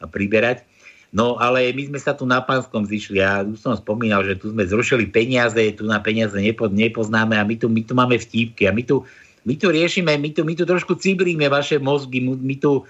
a 0.02 0.05
priberať. 0.11 0.67
No 1.11 1.43
ale 1.43 1.75
my 1.75 1.90
sme 1.90 1.99
sa 1.99 2.14
tu 2.14 2.23
na 2.23 2.38
Pánskom 2.38 2.87
zišli 2.87 3.19
a 3.19 3.43
už 3.43 3.59
som 3.59 3.75
spomínal, 3.75 4.23
že 4.23 4.38
tu 4.38 4.55
sme 4.55 4.62
zrušili 4.62 5.11
peniaze, 5.11 5.59
tu 5.75 5.83
na 5.83 5.99
peniaze 5.99 6.38
nepo, 6.38 6.71
nepoznáme 6.71 7.35
a 7.35 7.43
my 7.43 7.59
tu, 7.59 7.67
my 7.67 7.83
tu 7.83 7.99
máme 7.99 8.14
vtípky 8.14 8.71
a 8.71 8.75
my 8.75 8.87
tu, 8.87 9.02
my 9.44 9.54
tu 9.56 9.73
riešime, 9.73 10.12
my 10.16 10.30
tu, 10.32 10.44
my 10.44 10.54
tu 10.56 10.64
trošku 10.68 10.97
cibríme 11.00 11.49
vaše 11.49 11.80
mozgy, 11.80 12.20
my 12.20 12.56
tu 12.61 12.85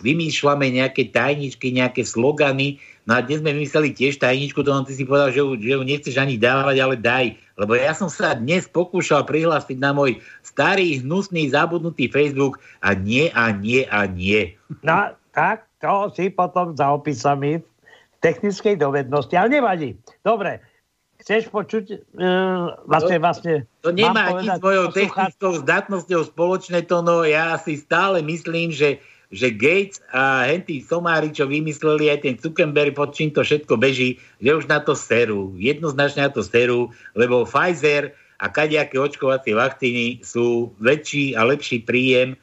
vymýšľame 0.00 0.76
nejaké 0.76 1.08
tajničky, 1.08 1.72
nejaké 1.72 2.04
slogany. 2.04 2.76
No 3.06 3.16
a 3.16 3.24
dnes 3.24 3.40
sme 3.40 3.54
vymysleli 3.54 3.94
tiež 3.94 4.18
tajničku, 4.20 4.60
to 4.60 4.70
ty 4.84 4.92
si 4.92 5.06
povedal, 5.06 5.30
že 5.32 5.40
ju, 5.40 5.56
že 5.56 5.72
ju 5.78 5.82
nechceš 5.86 6.14
ani 6.18 6.36
dávať, 6.36 6.76
ale 6.82 6.96
daj. 6.98 7.26
Lebo 7.56 7.72
ja 7.78 7.96
som 7.96 8.12
sa 8.12 8.36
dnes 8.36 8.68
pokúšal 8.68 9.24
prihlásiť 9.24 9.78
na 9.80 9.96
môj 9.96 10.20
starý, 10.44 11.00
hnusný, 11.00 11.48
zabudnutý 11.48 12.12
Facebook 12.12 12.60
a 12.84 12.92
nie, 12.92 13.32
a 13.32 13.54
nie, 13.54 13.88
a 13.88 14.04
nie. 14.04 14.52
No, 14.84 15.16
tak 15.32 15.64
to 15.80 16.12
si 16.12 16.28
potom 16.28 16.76
za 16.76 16.92
opisami 16.92 17.64
technickej 18.20 18.76
dovednosti, 18.76 19.32
ale 19.38 19.48
nevadí. 19.60 19.96
Dobre, 20.20 20.60
chceš 21.26 21.50
počuť 21.50 21.84
uh, 22.22 22.86
vlastne, 22.86 23.18
vlastne... 23.18 23.54
To 23.82 23.90
nemá 23.90 24.30
ani 24.30 24.46
s 24.46 24.62
mojou 24.62 24.94
technickou 24.94 25.58
zdatnosťou 25.58 26.22
spoločné 26.30 26.86
to, 26.86 27.02
no 27.02 27.26
ja 27.26 27.58
si 27.58 27.74
stále 27.74 28.22
myslím, 28.22 28.70
že, 28.70 29.02
že 29.34 29.50
Gates 29.50 29.98
a 30.14 30.46
Henty 30.46 30.78
Somári, 30.78 31.34
čo 31.34 31.50
vymysleli 31.50 32.14
aj 32.14 32.22
ten 32.22 32.38
Zuckerberg, 32.38 32.94
pod 32.94 33.10
čím 33.10 33.34
to 33.34 33.42
všetko 33.42 33.74
beží, 33.74 34.22
že 34.38 34.54
už 34.54 34.70
na 34.70 34.78
to 34.78 34.94
serú. 34.94 35.50
Jednoznačne 35.58 36.30
na 36.30 36.30
to 36.30 36.46
serú, 36.46 36.94
lebo 37.18 37.42
Pfizer 37.42 38.14
a 38.38 38.46
kadejaké 38.46 38.94
očkovacie 38.94 39.58
vakcíny 39.58 40.22
sú 40.22 40.70
väčší 40.78 41.34
a 41.34 41.42
lepší 41.42 41.82
príjem 41.82 42.38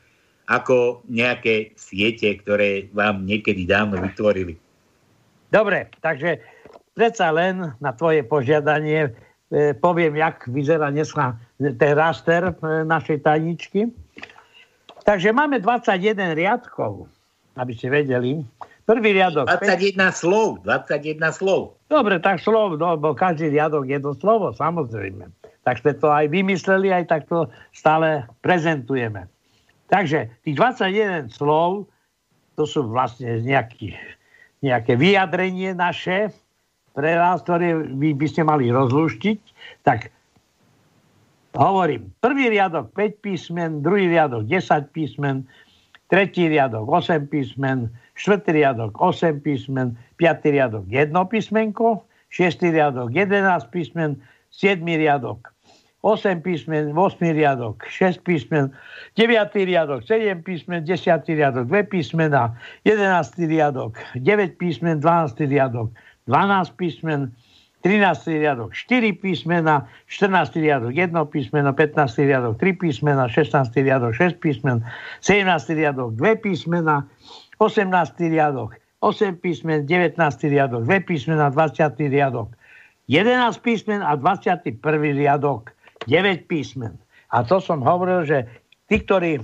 ako 0.52 1.08
nejaké 1.08 1.72
siete, 1.80 2.28
ktoré 2.36 2.92
vám 2.92 3.24
niekedy 3.24 3.64
dávno 3.64 3.96
vytvorili. 4.04 4.60
Dobre, 5.48 5.88
takže 6.04 6.44
predsa 6.94 7.34
len 7.34 7.74
na 7.82 7.92
tvoje 7.94 8.22
požiadanie 8.22 9.10
e, 9.50 9.74
poviem, 9.74 10.18
jak 10.18 10.46
vyzerá 10.50 10.94
dneska 10.94 11.38
ten 11.58 11.92
raster 11.98 12.54
e, 12.54 12.86
našej 12.86 13.26
tajničky. 13.26 13.90
Takže 15.04 15.36
máme 15.36 15.60
21 15.60 16.38
riadkov, 16.38 17.12
aby 17.60 17.72
ste 17.76 17.92
vedeli. 17.92 18.40
Prvý 18.84 19.16
riadok. 19.16 19.48
21 19.48 20.12
slov, 20.12 20.64
21 20.64 21.20
slov. 21.32 21.80
Dobre, 21.88 22.20
tak 22.20 22.40
slov, 22.44 22.76
no, 22.76 23.00
bo 23.00 23.16
každý 23.16 23.52
riadok 23.52 23.88
je 23.88 24.00
to 24.00 24.12
slovo, 24.20 24.52
samozrejme. 24.52 25.32
Tak 25.64 25.80
sme 25.80 25.96
to 25.96 26.12
aj 26.12 26.28
vymysleli, 26.28 26.92
aj 26.92 27.06
tak 27.08 27.22
to 27.32 27.48
stále 27.72 28.28
prezentujeme. 28.44 29.32
Takže 29.88 30.28
tých 30.44 30.56
21 30.60 31.32
slov, 31.32 31.88
to 32.60 32.68
sú 32.68 32.92
vlastne 32.92 33.40
nejaký, 33.40 33.96
nejaké 34.60 35.00
vyjadrenie 35.00 35.72
naše 35.72 36.36
pre 36.94 37.18
vás, 37.18 37.42
ktoré 37.42 37.74
vy 37.74 38.14
by 38.14 38.28
ste 38.30 38.42
mali 38.46 38.70
rozluštiť. 38.70 39.40
Tak 39.86 40.14
Hovorím, 41.54 42.10
prvý 42.18 42.50
riadok 42.50 42.90
5 42.98 43.22
písmen, 43.22 43.86
druhý 43.86 44.10
riadok 44.10 44.50
10 44.50 44.90
písmen, 44.90 45.46
tretí 46.10 46.50
riadok 46.50 46.90
8 46.90 47.30
písmen, 47.30 47.94
štvrtý 48.18 48.58
riadok 48.58 48.98
8 48.98 49.38
písmen, 49.46 49.94
piatý 50.18 50.50
riadok 50.50 50.90
1 50.90 51.14
písmenko, 51.14 52.02
šiestý 52.34 52.74
riadok 52.74 53.14
11 53.14 53.70
písmen, 53.70 54.18
7 54.50 54.82
riadok 54.82 55.54
8 56.02 56.42
písmen, 56.42 56.90
8 56.90 57.22
riadok 57.22 57.86
6 57.86 58.26
písmen, 58.26 58.74
9 59.14 59.54
riadok 59.54 60.02
7 60.10 60.42
písmen, 60.42 60.82
10 60.82 61.38
riadok 61.38 61.70
2 61.70 61.86
písmena, 61.86 62.58
11 62.82 63.46
riadok 63.46 64.02
9 64.18 64.58
písmen, 64.58 64.98
12 65.06 65.38
riadok 65.54 65.94
12 66.28 66.72
písmen, 66.80 67.32
13. 67.84 68.40
riadok 68.40 68.72
4 68.72 69.14
písmena, 69.20 69.88
14. 70.08 70.56
riadok 70.56 70.96
1 70.96 71.26
písmeno, 71.32 71.76
15. 71.76 72.24
riadok 72.24 72.56
3 72.60 72.74
písmena, 72.80 73.28
16. 73.28 73.84
riadok 73.84 74.16
6 74.16 74.40
písmen, 74.40 74.84
17. 75.22 75.76
riadok 75.76 76.16
2 76.16 76.36
písmena, 76.40 77.04
18. 77.60 78.30
riadok 78.32 78.80
8 79.04 79.36
písmen, 79.44 79.86
19. 79.86 80.48
riadok 80.48 80.84
2 80.88 81.00
písmena, 81.04 81.52
20. 81.52 82.08
riadok 82.08 82.56
11 83.08 83.60
písmen 83.60 84.00
a 84.02 84.16
21. 84.16 84.80
riadok 85.20 85.76
9 86.08 86.48
písmen. 86.48 86.96
A 87.36 87.44
to 87.44 87.60
som 87.60 87.84
hovoril, 87.84 88.24
že 88.24 88.48
tí, 88.88 89.04
ktorí 89.04 89.40
e, 89.40 89.44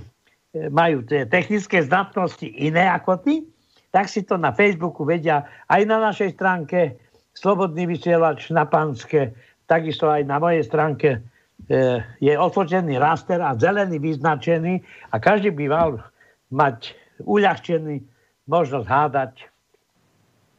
majú 0.72 1.04
tie 1.04 1.28
technické 1.28 1.84
zdatnosti 1.84 2.46
iné 2.46 2.88
ako 2.88 3.20
ty, 3.20 3.44
tak 3.90 4.06
si 4.06 4.22
to 4.22 4.38
na 4.38 4.54
Facebooku 4.54 5.02
vedia 5.02 5.46
aj 5.66 5.82
na 5.86 5.98
našej 5.98 6.38
stránke 6.38 6.98
Slobodný 7.30 7.86
vysielač 7.86 8.50
na 8.50 8.66
Panske, 8.66 9.32
takisto 9.70 10.10
aj 10.10 10.26
na 10.26 10.42
mojej 10.42 10.66
stránke 10.66 11.08
e, 11.14 11.18
je 12.18 12.34
otvorený 12.34 12.98
raster 12.98 13.38
a 13.38 13.54
zelený 13.54 14.02
vyznačený 14.02 14.82
a 15.14 15.16
každý 15.22 15.54
by 15.54 15.64
mal 15.70 15.90
mať 16.50 16.98
uľahčený 17.22 18.02
možnosť 18.50 18.86
hádať 18.90 19.32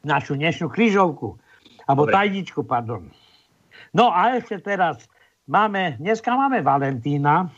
našu 0.08 0.40
dnešnú 0.40 0.72
krížovku. 0.72 1.36
Alebo 1.86 2.08
Dobre. 2.08 2.14
tajničku, 2.16 2.64
pardon. 2.64 3.12
No 3.92 4.16
a 4.16 4.40
ešte 4.40 4.64
teraz 4.64 5.12
máme, 5.44 6.00
dneska 6.00 6.32
máme 6.32 6.64
Valentína, 6.64 7.52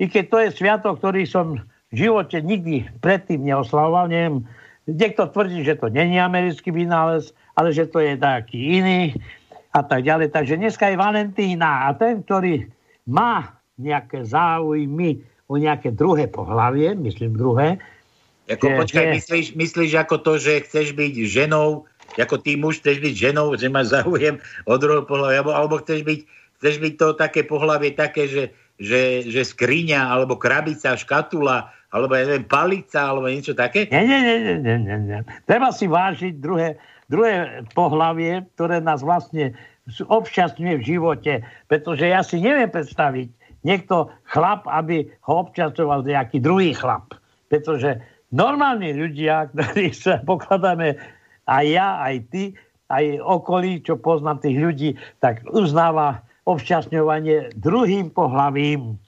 i 0.00 0.08
keď 0.08 0.24
to 0.32 0.36
je 0.40 0.48
sviatok, 0.56 0.98
ktorý 0.98 1.28
som 1.28 1.60
v 1.92 1.94
živote 1.94 2.40
nikdy 2.40 2.88
predtým 3.04 3.44
neoslavoval, 3.44 4.10
neviem, 4.10 4.48
niekto 4.88 5.28
tvrdí, 5.28 5.64
že 5.64 5.78
to 5.80 5.88
není 5.88 6.20
americký 6.20 6.70
vynález, 6.70 7.32
ale 7.56 7.72
že 7.72 7.88
to 7.88 8.00
je 8.00 8.18
taký 8.18 8.82
iný 8.82 9.16
a 9.72 9.80
tak 9.82 10.04
ďalej. 10.04 10.30
Takže 10.30 10.60
dneska 10.60 10.92
je 10.92 11.00
Valentína 11.00 11.88
a 11.88 11.96
ten, 11.96 12.22
ktorý 12.22 12.68
má 13.08 13.58
nejaké 13.80 14.22
záujmy 14.22 15.20
o 15.50 15.60
nejaké 15.60 15.92
druhé 15.92 16.30
pohlavie, 16.30 16.94
myslím 16.94 17.36
druhé. 17.36 17.76
Ako, 18.48 18.64
že, 18.68 18.76
počkaj, 18.80 19.04
že... 19.04 19.12
Myslíš, 19.20 19.46
myslíš 19.56 19.92
ako 20.04 20.16
to, 20.20 20.32
že 20.36 20.64
chceš 20.68 20.92
byť 20.92 21.12
ženou, 21.28 21.88
ako 22.20 22.36
ty 22.40 22.56
muž 22.56 22.80
chceš 22.80 23.00
byť 23.00 23.14
ženou, 23.16 23.56
že 23.56 23.72
máš 23.72 23.92
záujem 23.92 24.36
o 24.68 24.74
druhé 24.76 25.04
pohlavie, 25.04 25.40
alebo, 25.40 25.52
alebo 25.52 25.80
chceš, 25.80 26.04
byť, 26.04 26.20
chceš 26.60 26.74
byť 26.80 26.94
to 27.00 27.08
také 27.16 27.40
pohlavie 27.44 27.92
také, 27.96 28.28
že, 28.28 28.44
že, 28.76 29.24
že 29.28 29.42
skriňa, 29.48 30.12
alebo 30.12 30.36
krabica, 30.36 30.96
škatula, 30.96 31.72
alebo 31.94 32.18
ja 32.18 32.26
neviem, 32.26 32.50
palica, 32.50 33.14
alebo 33.14 33.30
niečo 33.30 33.54
také? 33.54 33.86
Nie, 33.86 34.02
nie, 34.02 34.18
nie, 34.18 34.36
nie, 34.58 34.76
nie, 34.82 34.96
nie. 34.98 35.18
Treba 35.46 35.70
si 35.70 35.86
vážiť 35.86 36.42
druhé, 36.42 36.74
druhé 37.06 37.62
pohlavie, 37.70 38.42
ktoré 38.58 38.82
nás 38.82 39.06
vlastne 39.06 39.54
občasňuje 39.86 40.74
v 40.82 40.86
živote, 40.96 41.32
pretože 41.70 42.10
ja 42.10 42.26
si 42.26 42.42
neviem 42.42 42.66
predstaviť 42.66 43.30
niekto 43.62 44.10
chlap, 44.26 44.66
aby 44.66 45.06
ho 45.30 45.46
občasoval 45.46 46.02
nejaký 46.02 46.42
druhý 46.42 46.74
chlap. 46.74 47.14
Pretože 47.46 48.02
normálni 48.34 48.90
ľudia, 48.90 49.54
ktorí 49.54 49.94
sa 49.94 50.18
pokladáme 50.28 50.98
aj 51.46 51.64
ja, 51.70 52.02
aj 52.02 52.16
ty, 52.34 52.42
aj 52.90 53.22
okolí, 53.22 53.86
čo 53.86 54.02
poznám 54.02 54.42
tých 54.42 54.58
ľudí, 54.58 54.90
tak 55.22 55.46
uznáva 55.46 56.26
občasňovanie 56.44 57.56
druhým 57.56 58.12
pohlavím. 58.12 59.00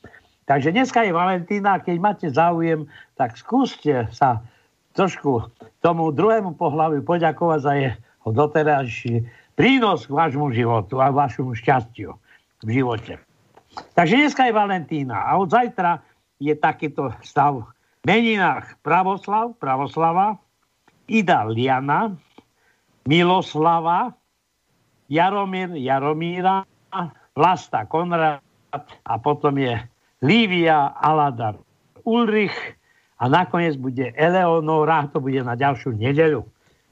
Takže 0.47 0.71
dneska 0.71 1.03
je 1.03 1.11
Valentína, 1.11 1.83
keď 1.83 1.97
máte 1.99 2.27
záujem, 2.31 2.87
tak 3.19 3.35
skúste 3.35 4.07
sa 4.15 4.47
trošku 4.95 5.51
tomu 5.83 6.15
druhému 6.15 6.55
pohľaviu 6.55 7.03
poďakovať 7.03 7.61
za 7.61 7.73
jeho 7.75 8.29
doterajší 8.31 9.27
prínos 9.59 10.07
k 10.07 10.15
vášmu 10.15 10.55
životu 10.55 11.03
a 11.03 11.11
vašemu 11.11 11.51
šťastiu 11.51 12.15
v 12.63 12.69
živote. 12.71 13.19
Takže 13.93 14.15
dneska 14.17 14.47
je 14.47 14.55
Valentína 14.55 15.19
a 15.27 15.35
od 15.37 15.51
zajtra 15.51 16.01
je 16.39 16.55
takýto 16.55 17.11
stav 17.27 17.67
v 17.67 18.05
meninách 18.07 18.79
Pravoslav, 18.87 19.59
Pravoslava, 19.59 20.39
Ida 21.11 21.43
Liana, 21.51 22.15
Miloslava, 23.05 24.15
Jaromír, 25.11 25.75
Jaromíra, 25.75 26.63
Vlasta 27.35 27.83
Konrad 27.91 28.41
a 29.05 29.15
potom 29.19 29.59
je 29.59 29.75
Lívia 30.27 30.91
Aladar 30.99 31.55
Ulrich, 32.03 32.75
a 33.17 33.25
nakoniec 33.31 33.79
bude 33.79 34.13
Eleonora, 34.19 35.07
to 35.09 35.23
bude 35.23 35.41
na 35.41 35.57
ďalšiu 35.57 35.97
nedeľu. 35.97 36.45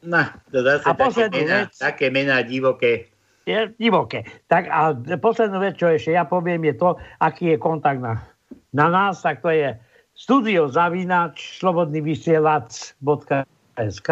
No, 0.05 0.23
to 0.53 0.62
zase 0.62 0.85
a 0.87 0.94
také, 0.94 1.29
mená, 1.33 1.59
vec, 1.66 1.77
také 1.77 2.11
mená 2.12 2.42
divoké. 2.44 3.07
Je 3.44 3.68
divoké. 3.77 4.25
Tak 4.49 4.68
a 4.70 4.94
poslednú 5.20 5.61
vec, 5.61 5.77
čo 5.77 5.88
ešte 5.92 6.12
ja 6.16 6.25
poviem, 6.25 6.64
je 6.64 6.75
to, 6.81 6.97
aký 7.20 7.49
je 7.57 7.59
kontakt 7.61 8.01
na, 8.01 8.25
na 8.73 8.88
nás, 8.88 9.20
tak 9.20 9.44
to 9.44 9.53
je 9.53 9.77
studiozavinač 10.14 11.59
slobodný 11.61 12.01
vysielač.sk 12.01 14.09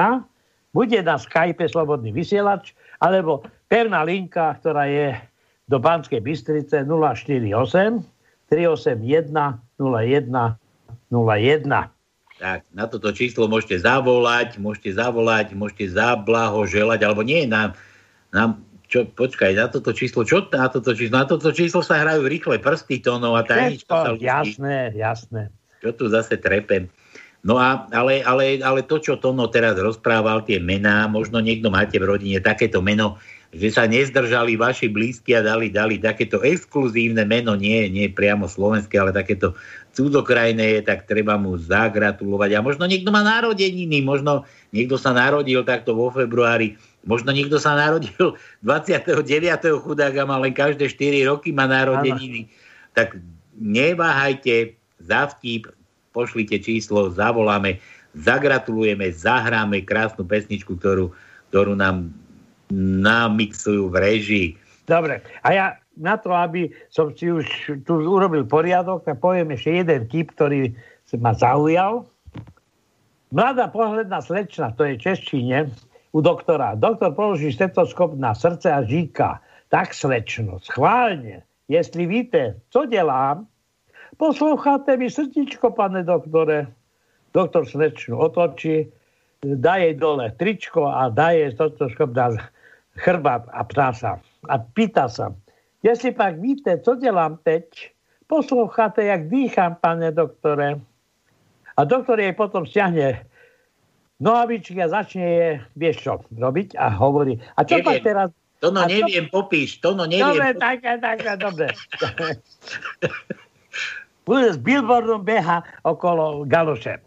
bude 0.73 1.05
na 1.05 1.21
Skype 1.21 1.69
slobodný 1.69 2.17
vysielač 2.17 2.73
alebo 2.99 3.45
pevná 3.69 4.03
linka, 4.03 4.57
ktorá 4.61 4.89
je 4.89 5.15
do 5.69 5.79
Banskej 5.79 6.21
Bystrice 6.25 6.85
048 6.85 8.03
381 8.53 9.33
01 9.81 10.29
01. 11.09 11.89
Tak, 12.37 12.61
na 12.75 12.85
toto 12.85 13.09
číslo 13.17 13.49
môžete 13.49 13.81
zavolať, 13.81 14.61
môžete 14.61 14.93
zavolať, 14.93 15.57
môžete 15.57 15.89
zablahoželať, 15.97 17.01
alebo 17.01 17.25
nie, 17.25 17.49
nám, 17.49 17.73
nám 18.29 18.61
čo, 18.93 19.09
počkaj, 19.09 19.57
na 19.57 19.73
toto 19.73 19.97
číslo, 19.97 20.29
čo 20.29 20.45
na 20.53 20.69
toto 20.69 20.93
číslo? 20.93 21.17
Na 21.17 21.25
toto 21.25 21.49
číslo 21.49 21.81
sa 21.81 22.05
hrajú 22.05 22.29
rýchle 22.29 22.61
prsty 22.61 23.01
tónov 23.01 23.41
a 23.41 23.43
tajnička 23.49 24.21
Jasné, 24.21 24.93
jasné. 24.93 25.49
Čo 25.81 25.97
tu 25.97 26.05
zase 26.13 26.37
trepem. 26.37 26.93
No 27.43 27.59
a, 27.59 27.89
ale, 27.91 28.23
ale, 28.23 28.63
ale 28.63 28.87
to, 28.87 29.03
čo 29.03 29.19
Tono 29.19 29.51
teraz 29.51 29.75
rozprával, 29.75 30.47
tie 30.47 30.63
mená, 30.63 31.11
možno 31.11 31.43
niekto 31.43 31.75
máte 31.75 31.99
v 31.99 32.07
rodine 32.07 32.39
takéto 32.39 32.79
meno, 32.79 33.19
že 33.53 33.69
sa 33.69 33.85
nezdržali 33.85 34.57
vaši 34.57 34.89
blízki 34.89 35.37
a 35.37 35.45
dali, 35.45 35.69
dali 35.69 36.01
takéto 36.01 36.41
exkluzívne 36.41 37.29
meno, 37.29 37.53
nie, 37.53 37.85
nie 37.93 38.09
priamo 38.09 38.49
slovenské, 38.49 38.97
ale 38.97 39.13
takéto 39.13 39.53
cudzokrajné 39.93 40.81
je, 40.81 40.81
tak 40.89 41.05
treba 41.05 41.37
mu 41.37 41.61
zagratulovať. 41.61 42.51
A 42.57 42.65
možno 42.65 42.89
niekto 42.89 43.13
má 43.13 43.21
narodeniny, 43.21 44.01
možno 44.01 44.49
niekto 44.73 44.97
sa 44.97 45.13
narodil 45.13 45.61
takto 45.69 45.93
vo 45.93 46.09
februári, 46.09 46.81
možno 47.05 47.37
niekto 47.37 47.61
sa 47.61 47.77
narodil 47.77 48.41
29. 48.65 49.21
chudák 49.85 50.17
a 50.17 50.25
má 50.25 50.41
len 50.41 50.57
každé 50.57 50.89
4 50.89 51.29
roky 51.29 51.53
má 51.53 51.69
narodeniny. 51.69 52.49
Ano. 52.49 52.97
Tak 52.97 53.09
neváhajte, 53.61 54.81
za 54.97 55.29
vtip, 55.29 55.69
pošlite 56.17 56.57
číslo, 56.63 57.13
zavoláme, 57.13 57.85
zagratulujeme, 58.17 59.13
zahráme 59.13 59.85
krásnu 59.85 60.25
pesničku, 60.25 60.79
ktorú, 60.79 61.13
ktorú 61.53 61.77
nám 61.77 62.15
namixujú 62.73 63.93
v 63.93 63.97
režii. 63.97 64.49
Dobre, 64.89 65.21
a 65.45 65.49
ja 65.53 65.67
na 65.97 66.17
to, 66.17 66.33
aby 66.33 66.73
som 66.89 67.13
si 67.13 67.29
už 67.29 67.45
tu 67.85 67.93
urobil 68.01 68.49
poriadok, 68.49 69.05
tak 69.05 69.21
poviem 69.21 69.53
ešte 69.53 69.85
jeden 69.85 70.09
kip, 70.09 70.33
ktorý 70.33 70.73
ma 71.21 71.37
zaujal. 71.37 72.09
Mladá 73.33 73.69
pohľadná 73.69 74.21
slečna, 74.25 74.73
to 74.77 74.89
je 74.89 74.97
Češčine, 74.97 75.69
u 76.13 76.21
doktora. 76.21 76.77
Doktor 76.77 77.13
položí 77.17 77.53
stetoskop 77.53 78.17
na 78.17 78.35
srdce 78.35 78.73
a 78.73 78.85
říká, 78.85 79.41
tak 79.69 79.95
slečno, 79.95 80.61
schválně, 80.61 81.43
jestli 81.69 82.07
víte, 82.07 82.61
co 82.71 82.87
dělám, 82.87 83.47
posloucháte 84.17 84.97
mi 84.97 85.11
srdíčko, 85.11 85.71
pane 85.71 86.05
doktore. 86.05 86.67
Doktor 87.35 87.65
slečnu 87.65 88.19
otočí, 88.19 88.93
dá 89.41 89.93
dole 89.97 90.31
tričko 90.37 90.87
a 90.87 91.09
dá 91.09 91.33
stetoskop 91.53 92.13
na 92.13 92.37
chrbát 92.97 93.49
a 93.53 93.65
ptá 93.65 93.93
sa. 93.93 94.21
A 94.49 94.59
pýta 94.59 95.09
sa, 95.09 95.35
jestli 95.83 96.13
pak 96.13 96.39
víte, 96.39 96.79
co 96.79 96.95
dělám 96.97 97.39
teď, 97.43 97.93
posloucháte, 98.27 99.05
jak 99.05 99.29
dýchám, 99.29 99.77
pane 99.81 100.13
doktore. 100.13 100.81
A 101.77 101.85
doktor 101.85 102.21
jej 102.21 102.33
potom 102.33 102.67
stiahne 102.67 103.25
nohavičky 104.21 104.77
a 104.77 104.93
začne 104.93 105.25
je, 105.25 105.49
vieš 105.77 105.97
čo, 106.05 106.13
robiť 106.37 106.77
a 106.77 106.93
hovorí. 106.93 107.41
A 107.57 107.65
čo 107.65 107.81
Neviem. 107.81 107.89
pak 107.89 107.99
teraz? 108.05 108.29
To 108.63 108.71
no 108.71 108.85
A 108.85 108.87
to- 108.87 108.95
neviem, 108.95 109.27
popíš, 109.27 109.83
to 109.83 109.97
no 109.97 110.07
neviem. 110.07 110.37
Dobre, 110.37 110.55
tak, 110.55 110.79
tak, 110.85 111.19
dobre. 111.41 111.67
Bude 114.29 114.55
s 114.55 114.59
billboardom 114.61 115.27
beha 115.27 115.67
okolo 115.83 116.47
galoše 116.47 117.03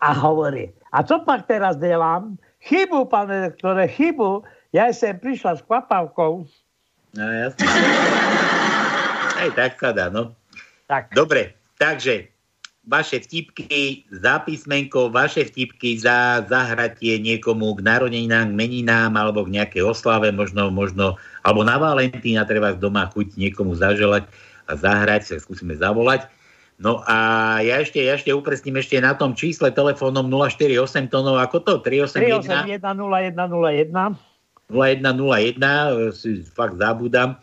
a 0.00 0.12
hovorí, 0.12 0.70
a 0.92 1.02
co 1.02 1.18
pak 1.18 1.46
teraz 1.46 1.76
dělám? 1.76 2.36
Chybu, 2.60 3.04
pane 3.04 3.48
doktore, 3.50 3.88
chybu. 3.88 4.42
Ja 4.76 4.92
som 4.92 5.16
prišla 5.16 5.56
s 5.56 5.64
kvapavkou. 5.64 6.44
No 7.16 7.24
jasne. 7.32 7.64
Aj 9.40 9.48
tak 9.56 9.80
sa 9.80 9.96
dá, 9.96 10.12
no. 10.12 10.36
Tak, 10.84 11.16
Dobre, 11.16 11.56
takže 11.80 12.28
vaše 12.84 13.24
vtipky 13.24 14.04
za 14.12 14.44
písmenko, 14.44 15.08
vaše 15.08 15.48
vtipky 15.48 15.96
za 15.96 16.44
zahratie 16.44 17.16
niekomu 17.16 17.72
k 17.80 17.88
narodeninám, 17.88 18.52
k 18.52 18.58
meninám 18.68 19.16
alebo 19.16 19.48
k 19.48 19.56
nejakej 19.56 19.82
oslave, 19.96 20.28
možno, 20.28 20.68
možno, 20.68 21.16
alebo 21.40 21.64
na 21.64 21.80
Valentína 21.80 22.44
treba 22.44 22.76
z 22.76 22.78
doma 22.78 23.08
chuť 23.08 23.40
niekomu 23.40 23.72
zaželať 23.80 24.28
a 24.68 24.76
zahrať, 24.76 25.20
sa 25.24 25.34
skúsime 25.40 25.72
zavolať. 25.72 26.28
No 26.76 27.00
a 27.08 27.16
ja 27.64 27.80
ešte, 27.80 28.04
ja 28.04 28.20
ešte 28.20 28.36
upresním 28.36 28.76
ešte 28.76 29.00
na 29.00 29.16
tom 29.16 29.32
čísle 29.32 29.72
telefónom 29.72 30.28
048 30.28 31.08
tónov, 31.08 31.40
ako 31.40 31.64
to? 31.64 31.72
381 31.80 32.76
381 32.76 33.96
0101. 34.20 34.35
0101, 34.70 35.62
e, 35.62 36.12
si 36.12 36.42
fakt 36.42 36.78
zabudám. 36.78 37.38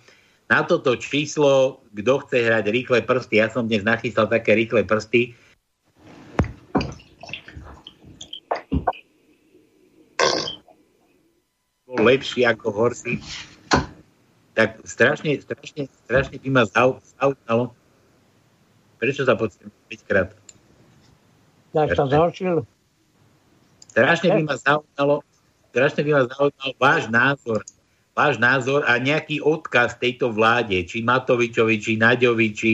Na 0.51 0.59
toto 0.63 0.95
číslo, 0.99 1.79
kto 1.95 2.19
chce 2.27 2.37
hrať 2.43 2.65
rýchle 2.67 2.99
prsty, 3.01 3.39
ja 3.39 3.47
som 3.47 3.63
dnes 3.65 3.87
nachystal 3.87 4.27
také 4.27 4.53
rýchle 4.53 4.83
prsty. 4.83 5.31
Bol 11.87 11.99
lepší 12.03 12.43
ako 12.43 12.69
horší. 12.75 13.23
Tak 14.53 14.85
strašne, 14.85 15.41
strašne, 15.41 15.89
strašne 16.05 16.37
by 16.37 16.49
ma 16.53 16.63
zau- 16.69 17.01
zaujímalo, 17.17 17.73
prečo 19.01 19.25
sa 19.25 19.33
potrebujem 19.33 19.73
5 19.89 20.05
krát. 20.05 20.29
Tak 21.73 21.97
sa 21.97 22.05
zhoršil. 22.05 22.61
Strašne 23.89 24.27
by 24.37 24.41
ma 24.45 24.55
zaujímalo, 24.61 25.25
strašne 25.73 26.05
by 26.05 26.11
ma 26.13 26.21
zaujímal 26.29 26.71
váš 26.77 27.03
názor, 27.09 27.65
váš 28.13 28.37
názor 28.37 28.85
a 28.85 29.01
nejaký 29.01 29.41
odkaz 29.41 29.97
tejto 29.97 30.29
vláde, 30.29 30.77
či 30.85 31.01
Matovičovi, 31.01 31.81
či 31.81 31.97
Naďovi, 31.97 32.47
či, 32.53 32.73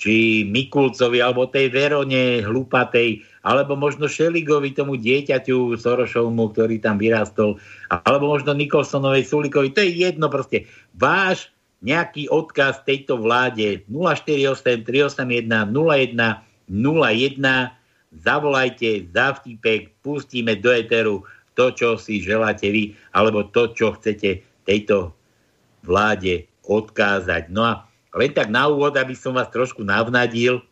či 0.00 0.14
Mikulcovi, 0.48 1.20
alebo 1.20 1.44
tej 1.44 1.68
Verone 1.68 2.40
hlupatej, 2.40 3.20
alebo 3.44 3.76
možno 3.76 4.08
Šeligovi, 4.08 4.72
tomu 4.72 4.96
dieťaťu 4.96 5.76
Sorošovmu, 5.76 6.56
ktorý 6.56 6.80
tam 6.80 6.96
vyrastol, 6.96 7.60
alebo 7.92 8.32
možno 8.32 8.56
Nikolsonovej 8.56 9.28
Sulikovi, 9.28 9.76
to 9.76 9.84
je 9.84 10.08
jedno 10.08 10.32
proste. 10.32 10.64
Váš 10.96 11.52
nejaký 11.84 12.32
odkaz 12.32 12.80
tejto 12.88 13.20
vláde 13.20 13.84
048 13.88 14.80
381 14.88 15.44
01 15.68 16.40
01 16.72 17.80
zavolajte 18.10 19.06
za 19.14 19.38
pustíme 20.02 20.58
do 20.58 20.70
eteru 20.74 21.22
to, 21.54 21.74
čo 21.74 21.88
si 21.98 22.22
želáte 22.22 22.68
vy, 22.70 22.94
alebo 23.14 23.46
to, 23.50 23.72
čo 23.74 23.96
chcete 23.98 24.42
tejto 24.64 25.14
vláde 25.82 26.46
odkázať. 26.66 27.50
No 27.50 27.66
a 27.66 27.72
len 28.14 28.30
tak 28.34 28.50
na 28.50 28.66
úvod, 28.70 28.98
aby 28.98 29.14
som 29.14 29.34
vás 29.34 29.50
trošku 29.50 29.82
navnadil, 29.86 30.62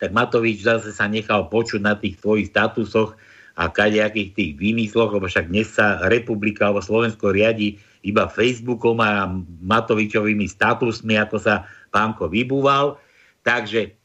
tak 0.00 0.16
Matovič 0.16 0.64
zase 0.64 0.96
sa 0.96 1.04
nechal 1.06 1.52
počuť 1.52 1.80
na 1.84 1.94
tých 1.94 2.16
svojich 2.18 2.50
statusoch 2.50 3.14
a 3.60 3.68
kadejakých 3.68 4.32
tých 4.32 4.52
výmysloch, 4.56 5.12
lebo 5.12 5.28
však 5.28 5.52
dnes 5.52 5.68
sa 5.68 6.00
republika 6.08 6.70
alebo 6.70 6.80
Slovensko 6.80 7.36
riadi 7.36 7.76
iba 8.00 8.24
Facebookom 8.24 8.96
a 9.04 9.28
Matovičovými 9.60 10.48
statusmi, 10.48 11.20
ako 11.20 11.36
sa 11.36 11.68
pánko 11.92 12.32
vybúval. 12.32 12.96
Takže 13.44 13.99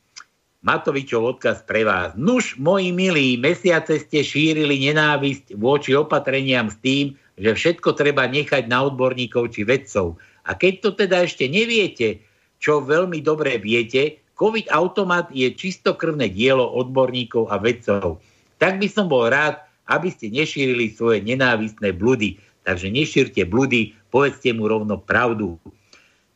Matovičov 0.66 1.38
odkaz 1.38 1.62
pre 1.70 1.86
vás. 1.86 2.18
Nuž, 2.18 2.58
moji 2.58 2.90
milí, 2.90 3.38
mesiace 3.38 4.02
ste 4.02 4.26
šírili 4.26 4.82
nenávisť 4.90 5.54
voči 5.62 5.94
opatreniam 5.94 6.74
s 6.74 6.82
tým, 6.82 7.14
že 7.38 7.54
všetko 7.54 7.94
treba 7.94 8.26
nechať 8.26 8.66
na 8.66 8.90
odborníkov 8.90 9.54
či 9.54 9.62
vedcov. 9.62 10.18
A 10.50 10.58
keď 10.58 10.74
to 10.82 10.90
teda 10.98 11.22
ešte 11.22 11.46
neviete, 11.46 12.26
čo 12.58 12.82
veľmi 12.82 13.22
dobre 13.22 13.62
viete, 13.62 14.26
COVID 14.34 14.74
automat 14.74 15.30
je 15.30 15.54
čistokrvné 15.54 16.34
dielo 16.34 16.66
odborníkov 16.66 17.46
a 17.54 17.62
vedcov. 17.62 18.18
Tak 18.58 18.82
by 18.82 18.88
som 18.90 19.06
bol 19.06 19.30
rád, 19.30 19.62
aby 19.86 20.10
ste 20.10 20.34
nešírili 20.34 20.90
svoje 20.90 21.22
nenávistné 21.22 21.94
bludy. 21.94 22.42
Takže 22.66 22.90
nešírte 22.90 23.46
bludy, 23.46 23.94
povedzte 24.10 24.50
mu 24.50 24.66
rovno 24.66 24.98
pravdu. 24.98 25.62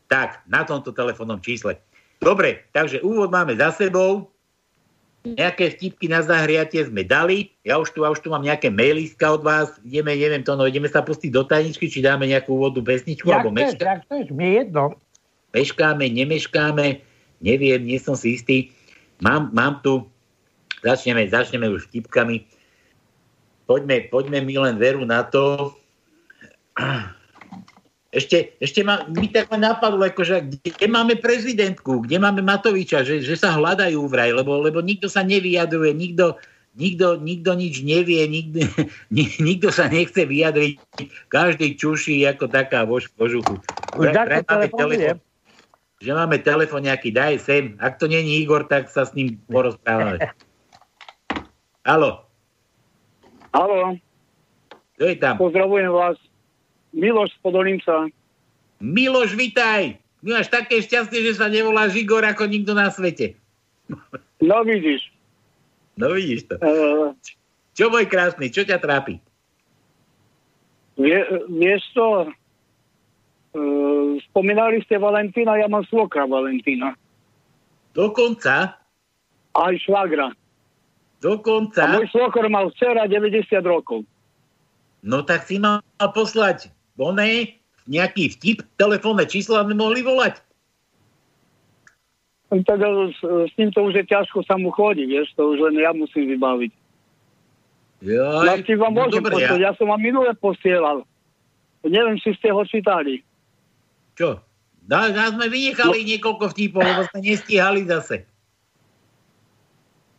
Tak, 0.05 0.45
na 0.45 0.61
tomto 0.61 0.93
telefónnom 0.93 1.41
čísle. 1.41 1.81
Dobre, 2.19 2.67
takže 2.75 2.99
úvod 2.99 3.31
máme 3.31 3.55
za 3.55 3.71
sebou. 3.71 4.27
Nejaké 5.23 5.75
vtipky 5.75 6.07
na 6.07 6.23
zahriatie 6.23 6.79
sme 6.83 7.03
dali. 7.03 7.51
Ja 7.67 7.75
už 7.79 7.91
tu, 7.91 8.03
ja 8.03 8.11
už 8.11 8.23
tu 8.23 8.31
mám 8.31 8.43
nejaké 8.43 8.71
mailiska 8.71 9.35
od 9.35 9.43
vás. 9.43 9.75
Ideme, 9.83 10.15
neviem 10.15 10.43
to, 10.43 10.55
no 10.55 10.63
ideme 10.63 10.87
sa 10.87 11.03
pustiť 11.03 11.31
do 11.31 11.43
tajničky, 11.43 11.91
či 11.91 11.99
dáme 11.99 12.23
nejakú 12.27 12.55
úvodnú 12.55 12.83
pesničku, 12.83 13.27
Jak 13.27 13.43
alebo 13.43 13.51
meška, 13.51 13.83
jak 13.83 13.99
chceš, 14.07 14.31
mi 14.31 14.47
je 14.47 14.53
jedno. 14.63 14.83
meškáme, 15.51 16.05
nemeškáme. 16.07 17.03
Neviem, 17.39 17.81
nie 17.83 17.99
som 17.99 18.15
si 18.15 18.35
istý. 18.35 18.71
Mám, 19.19 19.51
mám 19.51 19.83
tu, 19.83 20.07
začneme, 20.83 21.27
začneme 21.27 21.67
už 21.67 21.87
vtipkami. 21.91 22.47
Poďme, 23.67 24.07
poďme 24.07 24.39
mi 24.43 24.55
len 24.55 24.79
veru 24.79 25.03
na 25.03 25.23
to. 25.27 25.75
Ešte, 28.19 28.59
ešte 28.59 28.83
ma, 28.83 29.07
mi 29.07 29.31
tak 29.31 29.47
ma 29.47 29.55
napadlo, 29.55 30.03
akože, 30.03 30.59
kde, 30.59 30.87
máme 30.91 31.15
prezidentku, 31.15 32.03
kde 32.03 32.19
máme 32.19 32.43
Matoviča, 32.43 33.07
že, 33.07 33.23
že 33.23 33.39
sa 33.39 33.55
hľadajú 33.55 33.95
vraj, 34.11 34.35
lebo, 34.35 34.59
lebo 34.59 34.83
nikto 34.83 35.07
sa 35.07 35.23
nevyjadruje, 35.23 35.95
nikto, 35.95 36.35
nikto, 36.75 37.15
nikto 37.15 37.55
nič 37.55 37.79
nevie, 37.79 38.27
nikto, 38.27 38.67
ni, 39.15 39.31
nikto 39.39 39.71
sa 39.71 39.87
nechce 39.87 40.27
vyjadriť, 40.27 40.75
každý 41.31 41.79
čuší 41.79 42.27
ako 42.27 42.51
taká 42.51 42.83
vož 42.83 43.07
v 43.07 43.23
kožuchu. 43.23 43.55
Už 43.95 44.11
Vraj- 44.11 44.15
takto 44.19 44.27
vraj 44.27 44.43
máme 44.43 44.67
telefonuje. 44.67 44.99
telefón, 44.99 45.27
že 45.99 46.11
máme 46.11 46.37
telefon 46.43 46.81
nejaký, 46.83 47.09
daj 47.11 47.35
sem. 47.39 47.63
Ak 47.79 47.99
to 47.99 48.07
není 48.07 48.43
Igor, 48.43 48.67
tak 48.67 48.91
sa 48.91 49.07
s 49.07 49.15
ním 49.15 49.39
porozprávame. 49.47 50.19
Halo, 51.87 52.27
Haló, 53.49 53.97
kto 54.93 55.03
je 55.09 55.15
tam? 55.17 55.41
pozdravujem 55.41 55.89
vás. 55.89 56.19
Miloš 56.91 57.31
Podolinca. 57.39 58.09
Miloš, 58.79 59.35
vitaj! 59.35 59.99
Máš 60.19 60.51
také 60.51 60.83
šťastie, 60.83 61.23
že 61.23 61.39
sa 61.39 61.47
nevoláš 61.47 61.95
Igor 61.95 62.21
ako 62.21 62.43
nikto 62.43 62.75
na 62.75 62.91
svete. 62.91 63.39
No 64.39 64.63
vidíš, 64.63 65.11
No 65.95 66.15
vidíš 66.15 66.47
to. 66.47 66.55
uh, 66.59 67.11
Čo 67.73 67.87
môj 67.89 68.07
krásny, 68.07 68.47
čo 68.47 68.63
ťa 68.63 68.79
trápi? 68.79 69.19
vie, 70.95 71.15
vieš 71.47 71.83
čo, 71.95 72.27
uh, 72.27 74.09
spomínali 74.29 74.83
ste 74.83 74.99
Valentína, 74.99 75.55
ja 75.55 75.67
mám 75.67 75.87
svokra 75.87 76.27
Valentína. 76.27 76.95
Dokonca, 77.91 78.75
Aj 79.55 79.73
švagra. 79.79 80.31
A 80.31 80.35
dokonca, 81.19 81.83
môj 81.89 82.07
svokor 82.11 82.47
mal 82.47 82.71
včera 82.71 83.03
90 83.03 83.43
rokov. 83.63 84.03
no 85.01 85.23
tak 85.23 85.43
si 85.43 85.59
mal 85.59 85.79
poslať 85.99 86.71
oné, 86.99 87.57
nejaký 87.87 88.35
vtip, 88.37 88.67
telefónne 88.75 89.25
číslo 89.25 89.57
a 89.57 89.65
sme 89.65 89.73
mohli 89.73 90.03
volať. 90.03 90.37
Tak 92.49 92.79
eh, 92.81 93.09
s, 93.15 93.19
s 93.23 93.51
týmto 93.55 93.87
už 93.87 94.03
je 94.03 94.05
ťažko 94.05 94.43
sa 94.45 94.59
mu 94.59 94.69
chodí, 94.69 95.07
vieš, 95.07 95.33
to 95.33 95.55
už 95.55 95.71
len 95.71 95.79
ja 95.79 95.95
musím 95.95 96.29
vybaviť. 96.35 96.71
Joj, 97.99 98.45
No, 98.47 98.51
či 98.63 98.73
vám 98.79 98.95
no 98.95 99.11
dobre, 99.11 99.35
poslať, 99.35 99.59
ja, 99.59 99.71
ja 99.71 99.71
som 99.75 99.91
vám 99.91 99.99
minule 99.99 100.31
posielal. 100.39 101.03
Neviem, 101.83 102.19
či 102.19 102.35
ste 102.35 102.51
ho 102.51 102.63
čítali. 102.67 103.23
čo? 104.15 104.39
Dá, 104.89 105.13
dá 105.13 105.29
sme 105.29 105.53
vynechali 105.53 106.01
niekoľko 106.01 106.49
vtipov, 106.49 106.81
lebo 106.81 107.05
sme 107.13 107.21
nestíhali 107.21 107.85
zase. 107.85 108.25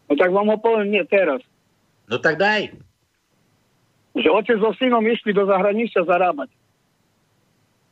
No 0.07 0.15
tak 0.15 0.31
vám 0.31 0.47
ho 0.47 0.59
poviem 0.63 0.95
nie 0.95 1.03
teraz. 1.11 1.43
No 2.07 2.23
tak 2.23 2.39
daj. 2.39 2.71
že 4.15 4.31
otec 4.31 4.59
so 4.63 4.71
synom 4.79 5.03
išli 5.03 5.35
do 5.35 5.43
zahraničia 5.47 6.07
zarábať. 6.07 6.55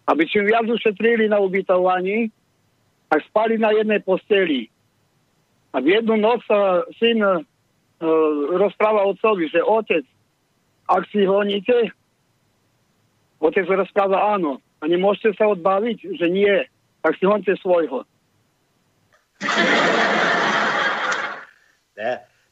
Aby 0.09 0.25
čím 0.25 0.49
viac 0.49 0.65
ušetrili 0.65 1.29
na 1.29 1.39
ubytovaní, 1.39 2.33
tak 3.13 3.21
spali 3.29 3.61
na 3.61 3.73
jednej 3.77 4.01
posteli. 4.01 4.73
A 5.77 5.85
v 5.85 6.01
jednu 6.01 6.17
noc 6.17 6.41
sa 6.49 6.85
syn 6.97 7.21
e, 7.21 7.45
rozpráva 8.57 9.05
otcovi, 9.05 9.53
že 9.53 9.61
otec, 9.61 10.05
ak 10.89 11.05
si 11.13 11.29
honíte, 11.29 11.93
otec 13.41 13.69
rozpráva 13.69 14.33
áno. 14.37 14.65
A 14.81 14.89
nemôžete 14.89 15.37
sa 15.37 15.51
odbaviť, 15.53 16.17
že 16.17 16.27
nie, 16.33 16.57
tak 17.05 17.21
si 17.21 17.25
honte 17.29 17.53
svojho. 17.61 18.07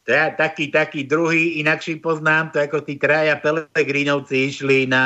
To 0.07 0.09
ja 0.15 0.31
taký, 0.31 0.71
taký 0.71 1.03
druhý 1.03 1.59
inakší 1.59 1.99
poznám, 1.99 2.55
to 2.55 2.63
ako 2.63 2.83
tí 2.83 2.95
traja 2.95 3.35
Pelegrinovci 3.39 4.51
išli 4.51 4.87
na 4.87 5.03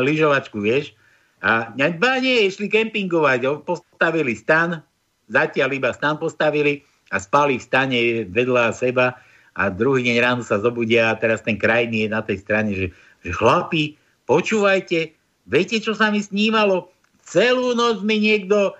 lyžovačku, 0.00 0.60
vieš? 0.60 0.97
A 1.38 1.70
ba 1.74 2.12
nie, 2.18 2.50
išli 2.50 2.66
kempingovať, 2.66 3.62
postavili 3.62 4.34
stan, 4.34 4.82
zatiaľ 5.30 5.70
iba 5.78 5.90
stan 5.94 6.18
postavili 6.18 6.82
a 7.14 7.22
spali 7.22 7.62
v 7.62 7.66
stane 7.66 7.98
vedľa 8.26 8.74
seba 8.74 9.14
a 9.58 9.62
druhý 9.70 10.06
deň 10.06 10.16
ráno 10.18 10.42
sa 10.42 10.58
zobudia 10.58 11.10
a 11.10 11.18
teraz 11.18 11.42
ten 11.42 11.58
krajný 11.58 12.06
je 12.06 12.10
na 12.10 12.22
tej 12.22 12.38
strane, 12.42 12.70
že, 12.74 12.86
že 13.22 13.30
chlapi, 13.34 13.98
počúvajte, 14.26 15.14
viete, 15.46 15.76
čo 15.78 15.94
sa 15.94 16.10
mi 16.10 16.22
snívalo? 16.22 16.90
Celú 17.22 17.74
noc 17.74 18.02
mi 18.02 18.22
niekto 18.22 18.74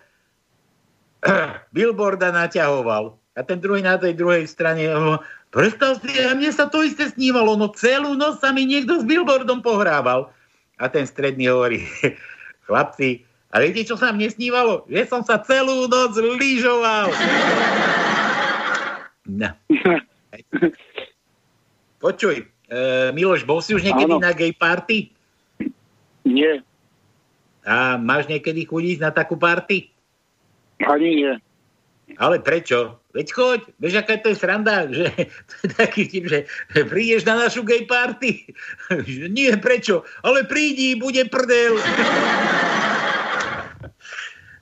billboarda 1.77 2.31
naťahoval. 2.31 3.18
A 3.38 3.40
ten 3.47 3.62
druhý 3.62 3.87
na 3.87 3.94
tej 3.94 4.18
druhej 4.18 4.51
strane, 4.51 4.87
predstav 5.55 6.03
si, 6.03 6.11
a 6.18 6.35
mne 6.35 6.51
sa 6.51 6.66
to 6.66 6.83
isté 6.83 7.07
snívalo, 7.07 7.55
no 7.55 7.71
celú 7.71 8.18
noc 8.18 8.42
sa 8.42 8.51
mi 8.51 8.66
niekto 8.66 8.99
s 8.99 9.05
billboardom 9.07 9.62
pohrával. 9.62 10.31
A 10.79 10.87
ten 10.87 11.07
stredný 11.07 11.51
hovorí, 11.51 11.83
chlapci, 12.68 13.24
a 13.48 13.64
viete, 13.64 13.81
čo 13.81 13.96
sa 13.96 14.12
mne 14.12 14.28
snívalo? 14.28 14.85
Že 14.92 15.02
som 15.09 15.22
sa 15.24 15.40
celú 15.40 15.88
noc 15.88 16.12
lyžoval. 16.20 17.09
No. 19.24 19.48
Počuj, 21.96 22.44
e, 22.44 22.46
Miloš, 23.16 23.48
bol 23.48 23.64
si 23.64 23.72
už 23.72 23.81
niekedy 23.81 24.12
Áno. 24.12 24.20
na 24.20 24.37
gay 24.37 24.52
party? 24.52 25.09
Nie, 26.28 26.61
A 27.64 27.96
máš 27.96 28.28
niekedy 28.28 28.68
chodiť 28.68 29.00
na 29.00 29.11
takú 29.12 29.37
party? 29.40 29.88
ani 30.85 31.24
nie. 31.24 31.33
Ale 32.16 32.40
prečo? 32.40 33.05
Veď 33.12 33.27
choď, 33.37 33.61
vieš, 33.77 34.01
aká 34.01 34.16
to 34.16 34.33
je 34.33 34.40
sranda, 34.40 34.88
že 34.88 35.12
to 35.44 35.55
je 35.61 35.68
taký 35.77 36.09
tip, 36.09 36.25
že 36.25 36.49
prídeš 36.88 37.29
na 37.29 37.37
našu 37.37 37.61
gay 37.61 37.85
party. 37.85 38.49
Nie, 39.37 39.61
prečo? 39.61 40.09
Ale 40.25 40.49
prídi, 40.49 40.97
bude 40.97 41.29
prdel. 41.29 41.77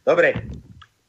Dobre, 0.09 0.39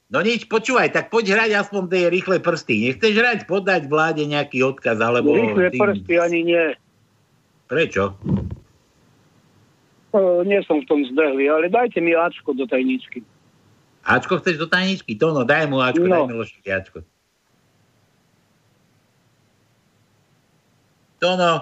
no 0.09 0.25
nič, 0.25 0.49
počúvaj, 0.49 0.89
tak 0.89 1.13
poď 1.13 1.37
hrať 1.37 1.51
aspoň 1.61 1.81
tie 1.89 2.09
rýchle 2.09 2.37
prsty. 2.41 2.89
Nechceš 2.89 3.13
hrať, 3.13 3.39
podať 3.45 3.85
vláde 3.85 4.25
nejaký 4.25 4.65
odkaz, 4.65 4.97
alebo... 4.97 5.37
Rýchle 5.37 5.69
tým- 5.69 5.81
prsty 5.81 6.13
ani 6.17 6.39
nie. 6.41 6.65
Prečo? 7.69 8.17
E, 10.15 10.19
nie 10.47 10.63
som 10.65 10.81
v 10.81 10.87
tom 10.89 11.03
zbehli, 11.03 11.51
ale 11.51 11.69
dajte 11.69 12.01
mi 12.01 12.17
Ačko 12.17 12.57
do 12.57 12.65
tajničky. 12.65 13.21
Ačko 14.07 14.39
chceš 14.39 14.55
do 14.55 14.67
tajničky? 14.71 15.19
To 15.19 15.35
no, 15.35 15.43
daj 15.43 15.67
mu 15.67 15.83
Ačko, 15.83 16.07
No. 16.07 16.23
daj 16.23 16.27
Milošovi 16.31 16.69
Ačko. 16.71 16.99
To 21.19 21.35
no, 21.35 21.53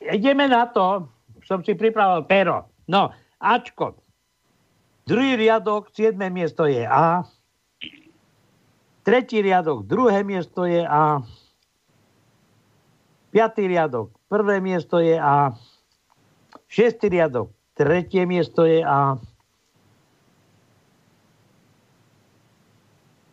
Ideme 0.00 0.46
na 0.48 0.66
to. 0.70 1.08
Som 1.46 1.62
si 1.62 1.74
pripravil 1.74 2.26
pero. 2.26 2.66
No, 2.86 3.10
Ačko. 3.38 3.98
Druhý 5.06 5.38
riadok, 5.38 5.90
siedme 5.94 6.30
miesto 6.30 6.66
je 6.66 6.82
A. 6.82 7.22
Tretí 9.06 9.38
riadok, 9.38 9.86
druhé 9.86 10.26
miesto 10.26 10.66
je 10.66 10.82
A. 10.82 11.22
Piatý 13.30 13.70
riadok, 13.70 14.10
prvé 14.26 14.58
miesto 14.58 14.98
je 14.98 15.14
A. 15.14 15.54
Šiestý 16.66 17.06
riadok, 17.06 17.54
tretie 17.78 18.26
miesto 18.26 18.66
je 18.66 18.82
A. 18.82 19.14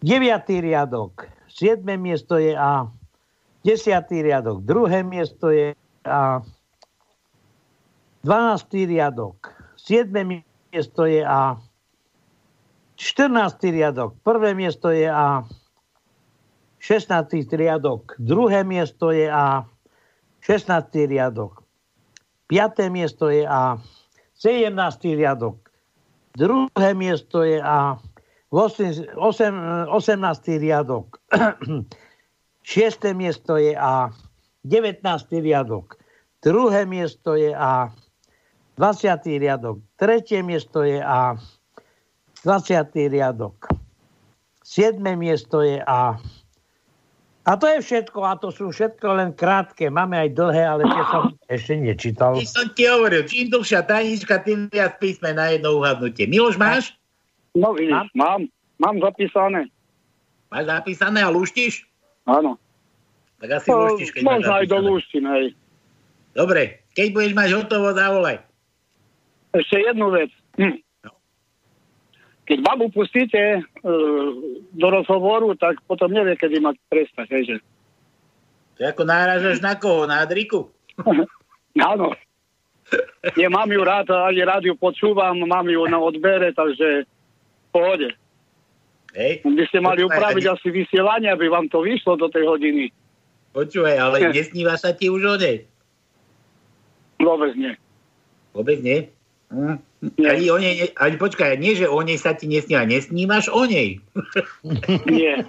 Deviatý 0.03 0.59
riadok, 0.59 1.31
siedme 1.47 1.95
miesto 1.95 2.35
je 2.35 2.51
A. 2.59 2.91
Desiatý 3.63 4.19
riadok, 4.19 4.59
druhé 4.59 4.99
miesto 4.99 5.47
je 5.47 5.71
A. 6.03 6.43
12. 8.27 8.83
riadok, 8.83 9.55
7. 9.79 10.11
miesto 10.75 11.07
je 11.07 11.23
A. 11.23 11.55
14. 12.99 13.63
riadok, 13.71 14.19
prvé 14.27 14.51
miesto 14.51 14.91
je 14.91 15.07
A. 15.07 15.47
16. 16.83 17.55
riadok, 17.55 18.19
druhé 18.19 18.67
miesto 18.67 19.15
je 19.15 19.31
A. 19.31 19.63
16. 20.43 21.07
riadok, 21.07 21.63
5. 22.51 22.91
miesto 22.91 23.31
je 23.31 23.47
A. 23.47 23.79
17. 24.35 24.67
riadok, 25.15 25.63
druhé 26.35 26.91
miesto 26.91 27.47
je 27.47 27.63
A. 27.63 28.03
8, 28.53 29.17
8, 29.17 29.89
18. 29.89 30.61
riadok, 30.61 31.17
6. 32.61 33.17
miesto 33.17 33.57
je 33.57 33.73
A. 33.73 34.13
19. 34.61 35.01
riadok, 35.41 35.97
druhé 36.37 36.85
miesto 36.85 37.33
je 37.33 37.49
A. 37.49 37.89
20. 38.77 39.41
riadok, 39.41 39.81
tretie 39.97 40.45
miesto 40.45 40.85
je 40.85 41.01
A. 41.01 41.33
20. 42.45 42.93
riadok, 43.09 43.73
7. 44.61 45.01
miesto 45.17 45.65
je 45.65 45.81
A. 45.81 46.21
A 47.43 47.51
to 47.57 47.65
je 47.67 47.81
všetko, 47.81 48.19
a 48.21 48.37
to 48.37 48.53
sú 48.53 48.69
všetko 48.69 49.19
len 49.19 49.29
krátke. 49.35 49.89
Máme 49.89 50.15
aj 50.15 50.29
dlhé, 50.31 50.63
ale 50.63 50.87
tie 50.87 51.03
som 51.09 51.23
ešte 51.57 51.73
nečítal. 51.75 52.37
Ty 52.37 52.45
som 52.45 52.69
ti 52.77 52.85
hovoril, 52.85 53.25
čím 53.25 53.49
dlhšia 53.49 53.81
tajnička, 53.83 54.45
tým 54.45 54.69
viac 54.69 55.01
písme 55.01 55.33
na 55.33 55.51
jedno 55.51 55.81
uhadnutie. 55.81 56.29
Miloš, 56.29 56.55
máš? 56.61 56.93
No 57.53 57.73
vidíš, 57.77 58.09
mám, 58.17 58.49
mám 58.81 58.97
zapísané. 58.97 59.69
Máš 60.49 60.65
zapísané 60.65 61.21
a 61.21 61.29
luštíš? 61.29 61.85
Áno. 62.25 62.57
Tak 63.41 63.49
asi 63.61 63.67
No, 63.69 63.89
luštíš, 63.89 64.09
keď 64.13 64.21
možno 64.25 64.51
aj 64.53 64.65
do 64.69 64.77
lúštin, 64.81 65.25
hej. 65.25 65.45
Dobre, 66.33 66.81
keď 66.97 67.07
budeš 67.13 67.33
mať 67.37 67.49
hotovo, 67.53 67.93
zavolaj. 67.93 68.37
Ešte 69.53 69.77
jednu 69.85 70.09
vec. 70.09 70.29
Hm. 70.57 70.81
Keď 72.43 72.57
babu 72.59 72.91
pustíte 72.91 73.39
e, 73.39 73.61
do 74.73 74.87
rozhovoru, 74.89 75.55
tak 75.55 75.79
potom 75.87 76.11
nevie, 76.11 76.35
kedy 76.35 76.59
mať 76.59 76.75
prestať, 76.89 77.27
hejže. 77.31 77.57
To 78.77 78.89
ako 78.89 79.03
náražaš 79.05 79.61
na 79.61 79.77
koho? 79.77 80.09
Na 80.09 80.25
Adriku? 80.25 80.73
Áno. 81.93 82.11
Ja 83.39 83.47
mám 83.47 83.69
ju 83.71 83.81
rád, 83.81 84.11
aj 84.11 84.37
rádiu 84.43 84.75
počúvam, 84.75 85.39
mám 85.47 85.65
ju 85.65 85.81
na 85.87 85.97
odbere, 85.97 86.51
takže 86.51 87.07
pohode. 87.73 88.13
Hej? 89.17 89.41
By 89.41 89.65
ste 89.69 89.79
mali 89.81 90.05
Počúvaj, 90.05 90.13
upraviť 90.13 90.45
a 90.45 90.49
ne- 90.49 90.55
asi 90.57 90.67
vysielanie, 90.69 91.29
aby 91.33 91.45
vám 91.49 91.67
to 91.73 91.81
vyšlo 91.81 92.17
do 92.17 92.29
tej 92.29 92.45
hodiny. 92.45 92.93
Počúvaj, 93.53 93.97
ale 93.97 94.33
nesníva 94.33 94.77
sa 94.77 94.93
ti 94.93 95.09
už 95.09 95.21
o 95.25 95.35
nej? 95.37 95.65
Vôbec 97.21 97.53
nie. 97.57 97.73
Vôbec 98.53 98.81
nie? 98.81 99.09
Hm? 99.53 99.77
Nie. 100.17 100.29
Ani 100.35 100.45
o 100.49 100.57
nej, 100.57 100.73
ne- 100.81 100.93
ani 100.97 101.15
počkaj, 101.17 101.57
nie, 101.61 101.77
že 101.77 101.89
o 101.89 102.01
nej 102.01 102.17
sa 102.17 102.33
ti 102.33 102.49
nesníva, 102.49 102.85
nesnívaš 102.85 103.47
o 103.53 103.63
nej. 103.63 104.01
Nie. 105.07 105.45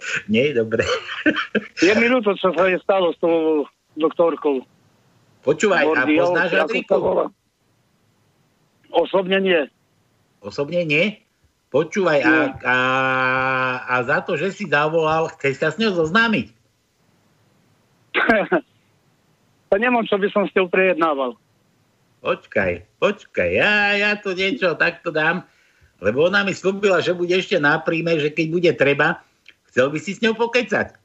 nie, 0.32 0.52
dobre. 0.52 0.84
Je 1.86 1.92
mi 1.96 2.06
ľúto, 2.08 2.36
čo 2.36 2.52
sa 2.52 2.68
je 2.68 2.78
stalo 2.80 3.12
s 3.12 3.18
tou 3.20 3.64
doktorkou. 3.96 4.64
Počúvaj, 5.40 5.84
a 5.84 5.88
Gordiou, 5.88 6.36
poznáš 6.36 6.52
Adriku? 6.52 6.96
Osobne 8.92 9.38
nie. 9.40 9.60
Osobne 10.44 10.84
nie? 10.84 11.24
Počúvaj, 11.70 12.18
a, 12.26 12.34
a, 12.66 12.78
a 13.86 13.94
za 14.02 14.18
to, 14.26 14.34
že 14.34 14.50
si 14.50 14.66
zavolal, 14.66 15.30
chceš 15.38 15.62
sa 15.62 15.70
s 15.70 15.78
ňou 15.78 15.94
zoznámiť? 15.94 16.50
to 19.70 19.76
nemám, 19.78 20.02
čo 20.10 20.18
by 20.18 20.26
som 20.34 20.50
s 20.50 20.54
ňou 20.58 20.66
prejednával. 20.66 21.38
Počkaj, 22.26 22.98
počkaj, 22.98 23.50
ja, 23.54 23.94
ja 23.96 24.10
to 24.18 24.34
niečo 24.34 24.74
takto 24.74 25.14
dám, 25.14 25.46
lebo 26.02 26.26
ona 26.26 26.42
mi 26.42 26.52
slúbila, 26.52 26.98
že 26.98 27.14
bude 27.14 27.32
ešte 27.38 27.62
na 27.62 27.78
príjme, 27.78 28.18
že 28.18 28.34
keď 28.34 28.46
bude 28.50 28.72
treba, 28.74 29.22
chcel 29.70 29.94
by 29.94 29.98
si 30.02 30.18
s 30.18 30.22
ňou 30.26 30.34
pokecať. 30.34 30.98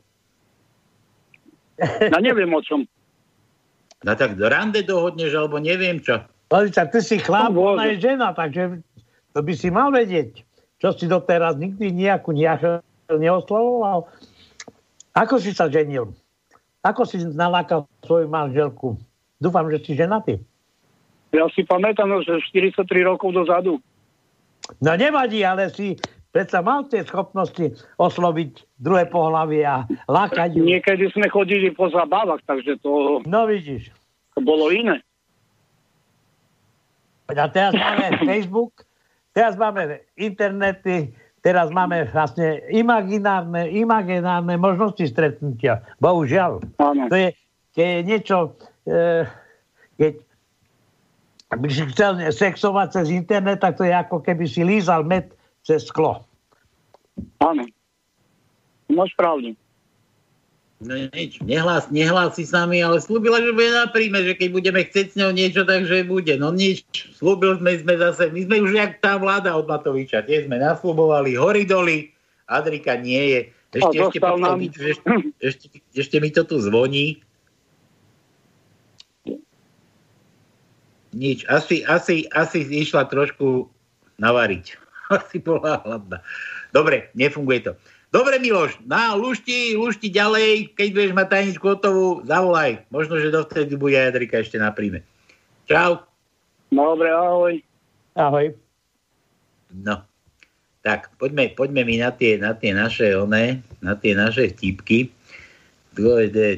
Ja 2.10 2.20
neviem 2.26 2.50
o 2.52 2.62
čom. 2.66 2.90
No 4.02 4.12
tak 4.18 4.34
do 4.34 4.50
rande 4.50 4.82
dohodneš, 4.82 5.30
alebo 5.38 5.62
neviem 5.62 6.02
čo. 6.02 6.26
Lalica, 6.50 6.90
ty 6.90 7.00
si 7.06 7.22
chlap, 7.22 7.54
ona 7.54 7.94
je 7.94 8.02
žena, 8.02 8.34
takže 8.34 8.82
to 9.34 9.40
by 9.46 9.54
si 9.54 9.70
mal 9.70 9.94
vedieť. 9.94 10.46
Čo 10.86 10.94
si 10.94 11.10
doteraz 11.10 11.58
nikdy 11.58 11.90
nejakú 11.90 12.30
nejak 12.30 12.86
neoslovoval? 13.10 14.06
Ako 15.18 15.42
si 15.42 15.50
sa 15.50 15.66
ženil? 15.66 16.14
Ako 16.86 17.10
si 17.10 17.26
nalákal 17.26 17.90
svoju 18.06 18.30
manželku? 18.30 18.94
Dúfam, 19.42 19.66
že 19.74 19.82
si 19.82 19.98
ženatý. 19.98 20.38
Ja 21.34 21.50
si 21.50 21.66
pamätám, 21.66 22.06
no, 22.06 22.22
že 22.22 22.38
43 22.38 22.86
rokov 23.02 23.34
dozadu. 23.34 23.82
No 24.78 24.94
nevadí, 24.94 25.42
ale 25.42 25.74
si 25.74 25.98
predsa 26.30 26.62
mal 26.62 26.86
tie 26.86 27.02
schopnosti 27.02 27.74
osloviť 27.98 28.78
druhé 28.78 29.10
pohlavie 29.10 29.66
a 29.66 29.90
lákať 30.06 30.62
ju. 30.62 30.70
Niekedy 30.70 31.10
sme 31.18 31.34
chodili 31.34 31.74
po 31.74 31.90
zabávach, 31.90 32.46
takže 32.46 32.78
to, 32.86 33.26
No 33.26 33.50
vidíš. 33.50 33.90
to 34.38 34.40
bolo 34.46 34.70
iné. 34.70 35.02
A 37.34 37.50
teraz 37.50 37.74
máme 37.74 38.22
Facebook, 38.30 38.86
teraz 39.36 39.60
máme 39.60 40.00
internety, 40.16 41.12
teraz 41.44 41.68
máme 41.70 42.08
vlastne 42.10 42.64
imaginárne, 42.72 43.70
imaginárne 43.70 44.56
možnosti 44.56 45.04
stretnutia. 45.06 45.84
Bohužiaľ. 46.00 46.64
To 46.80 47.16
je, 47.16 47.36
to 47.76 47.80
je 47.84 47.96
niečo, 48.08 48.38
e, 48.88 49.28
keď 50.00 50.14
by 51.60 51.68
si 51.70 51.84
chcel 51.92 52.12
sexovať 52.32 52.88
cez 52.96 53.08
internet, 53.12 53.62
tak 53.62 53.78
to 53.78 53.84
je 53.84 53.94
ako 53.94 54.24
keby 54.24 54.48
si 54.48 54.64
lízal 54.64 55.04
med 55.04 55.30
cez 55.62 55.86
sklo. 55.86 56.24
Áno. 57.44 57.68
Máš 58.90 59.12
pravdu. 59.20 59.54
No 60.84 60.92
nič, 60.92 61.40
nehlás, 61.40 61.88
nehlási 61.88 62.44
sa 62.44 62.68
mi, 62.68 62.84
ale 62.84 63.00
slúbila, 63.00 63.40
že 63.40 63.56
bude 63.56 63.72
na 63.72 63.88
príjme, 63.88 64.28
že 64.28 64.36
keď 64.36 64.50
budeme 64.52 64.82
chcieť 64.84 65.16
s 65.16 65.16
ňou 65.16 65.32
niečo, 65.32 65.64
takže 65.64 66.04
bude. 66.04 66.36
No 66.36 66.52
nič, 66.52 66.84
slúbil 67.16 67.56
sme, 67.64 67.80
sme 67.80 67.96
zase, 67.96 68.28
my 68.28 68.44
sme 68.44 68.56
už 68.60 68.76
jak 68.76 69.00
tá 69.00 69.16
vláda 69.16 69.56
od 69.56 69.72
Matoviča, 69.72 70.28
tie 70.28 70.44
sme 70.44 70.60
naslúbovali 70.60 71.40
hory 71.40 71.64
doly, 71.64 72.12
Adrika 72.52 73.00
nie 73.00 73.24
je. 73.24 73.42
Ešte, 73.76 73.88
A 73.88 74.04
ešte, 74.04 74.20
pokiaľ 74.20 74.36
nám- 74.36 74.60
vidíš, 74.60 74.84
ešte, 75.00 75.08
ešte, 75.40 75.66
ešte 75.96 76.16
mi 76.20 76.30
to 76.36 76.44
tu 76.44 76.60
zvoní. 76.60 77.24
Nič, 81.16 81.48
asi, 81.48 81.88
asi, 81.88 82.28
asi 82.36 82.60
išla 82.68 83.08
trošku 83.08 83.72
navariť. 84.20 84.66
Asi 85.06 85.38
bola 85.38 85.86
hladná. 85.86 86.18
Dobre, 86.74 87.14
nefunguje 87.14 87.62
to. 87.62 87.72
Dobre, 88.16 88.40
Miloš, 88.40 88.80
na 88.88 89.12
lušti, 89.12 89.76
lušti 89.76 90.08
ďalej, 90.08 90.72
keď 90.80 90.88
budeš 90.96 91.12
mať 91.12 91.28
tajničku 91.28 91.66
hotovú, 91.68 92.24
zavolaj. 92.24 92.88
Možno, 92.88 93.20
že 93.20 93.28
dovtedy 93.28 93.76
bude 93.76 94.00
aj 94.00 94.16
Adrika 94.16 94.40
ešte 94.40 94.56
na 94.56 94.72
príjme. 94.72 95.04
Čau. 95.68 96.00
Dobre, 96.72 97.12
ahoj. 97.12 97.60
Ahoj. 98.16 98.56
No, 99.76 100.00
tak 100.80 101.12
poďme, 101.20 101.52
poďme 101.60 101.84
mi 101.84 102.00
na 102.00 102.16
tie, 102.16 102.40
na 102.40 102.56
tie 102.56 102.72
naše 102.72 103.20
one, 103.20 103.60
na 103.84 104.00
tie 104.00 104.16
naše 104.16 104.48
vtipky. 104.56 105.12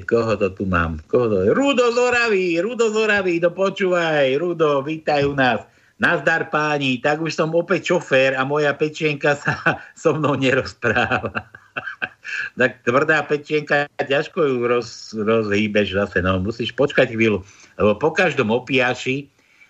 Koho 0.06 0.38
to 0.38 0.54
tu 0.54 0.70
mám? 0.70 1.02
Koho 1.10 1.26
to? 1.26 1.58
Rudo 1.58 1.90
z 1.90 1.98
Oravy, 1.98 2.62
Rudo 2.62 2.94
z 2.94 3.02
Oravy, 3.02 3.42
no 3.42 3.50
počúvaj, 3.50 4.30
Rudo, 4.38 4.86
vítaj 4.86 5.26
u 5.26 5.34
nás. 5.34 5.66
Nazdar 5.98 6.54
páni, 6.54 7.02
tak 7.02 7.26
už 7.26 7.34
som 7.34 7.50
opäť 7.58 7.90
šofér 7.98 8.38
a 8.38 8.46
moja 8.46 8.70
pečienka 8.78 9.34
sa 9.34 9.58
so 9.98 10.14
mnou 10.14 10.38
nerozpráva. 10.38 11.50
tak 12.60 12.86
tvrdá 12.86 13.26
pečienka, 13.26 13.90
ťažko 13.98 14.40
ju 14.46 14.56
roz, 14.70 14.90
rozhýbeš 15.18 15.98
zase, 15.98 16.22
no 16.22 16.38
musíš 16.38 16.74
počkať 16.78 17.18
chvíľu, 17.18 17.42
lebo 17.82 17.98
po 17.98 18.14
každom 18.14 18.54
opiaši, 18.54 19.26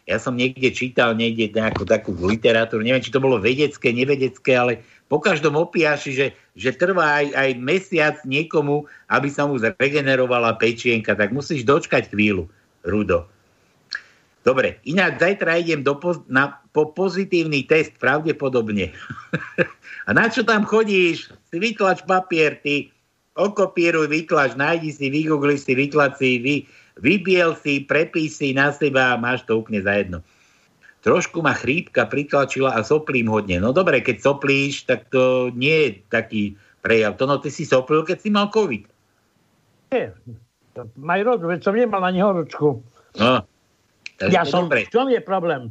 ja 0.08 0.20
som 0.20 0.40
niekde 0.40 0.72
čítal 0.72 1.16
niekde 1.16 1.52
nejakú 1.52 1.84
takú 1.84 2.16
literatúru, 2.16 2.84
neviem, 2.84 3.04
či 3.04 3.12
to 3.12 3.24
bolo 3.24 3.40
vedecké, 3.40 3.92
nevedecké, 3.92 4.56
ale 4.56 4.84
po 5.08 5.24
každom 5.24 5.56
opiaši, 5.56 6.12
že, 6.12 6.28
že 6.56 6.76
trvá 6.76 7.24
aj, 7.24 7.28
aj 7.36 7.50
mesiac 7.60 8.16
niekomu, 8.28 8.88
aby 9.08 9.28
sa 9.32 9.48
mu 9.48 9.60
zregenerovala 9.60 10.60
pečienka, 10.60 11.16
tak 11.16 11.32
musíš 11.32 11.64
dočkať 11.64 12.12
chvíľu, 12.12 12.52
Rudo. 12.84 13.28
Dobre, 14.48 14.80
ináč 14.88 15.20
zajtra 15.20 15.60
idem 15.60 15.84
do, 15.84 16.00
na, 16.32 16.56
po 16.72 16.96
pozitívny 16.96 17.68
test, 17.68 17.92
pravdepodobne. 18.00 18.96
A 20.08 20.16
na 20.16 20.32
čo 20.32 20.48
tam 20.48 20.64
chodíš? 20.64 21.28
Si 21.52 21.60
vytlač 21.60 22.00
papier, 22.08 22.56
ty 22.64 22.88
okopíruj, 23.36 24.08
vytlač, 24.08 24.56
nájdi 24.56 24.96
si, 24.96 25.12
vygoogli 25.12 25.60
si, 25.60 25.76
vytlač 25.76 26.16
si, 26.16 26.30
vy, 26.40 26.56
vybiel 27.04 27.60
si, 27.60 27.84
prepíš 27.84 28.40
si 28.40 28.56
na 28.56 28.72
seba 28.72 29.14
a 29.14 29.20
máš 29.20 29.44
to 29.44 29.60
úplne 29.60 29.84
za 29.84 30.00
jedno. 30.00 30.24
Trošku 31.04 31.44
ma 31.44 31.52
chrípka 31.52 32.08
pritlačila 32.08 32.72
a 32.72 32.88
soplím 32.88 33.28
hodne. 33.28 33.60
No 33.60 33.76
dobre, 33.76 34.00
keď 34.00 34.24
soplíš, 34.24 34.88
tak 34.88 35.12
to 35.12 35.52
nie 35.60 35.76
je 35.76 35.90
taký 36.08 36.44
prejav. 36.80 37.20
To 37.20 37.28
no, 37.28 37.36
ty 37.36 37.52
si 37.52 37.68
soplil, 37.68 38.08
keď 38.08 38.18
si 38.24 38.32
mal 38.32 38.48
COVID. 38.48 38.88
Nie. 39.92 40.16
Maj 40.96 41.22
rozum, 41.28 41.52
veď 41.52 41.68
som 41.68 41.76
nemal 41.76 42.00
ani 42.00 42.24
horúčku. 42.24 42.80
No, 43.20 43.44
takže 44.18 44.34
Ja 44.34 44.44
som, 44.44 44.66
dobre. 44.66 44.86
v 44.86 44.94
čom 44.94 45.08
je 45.08 45.22
problém? 45.22 45.70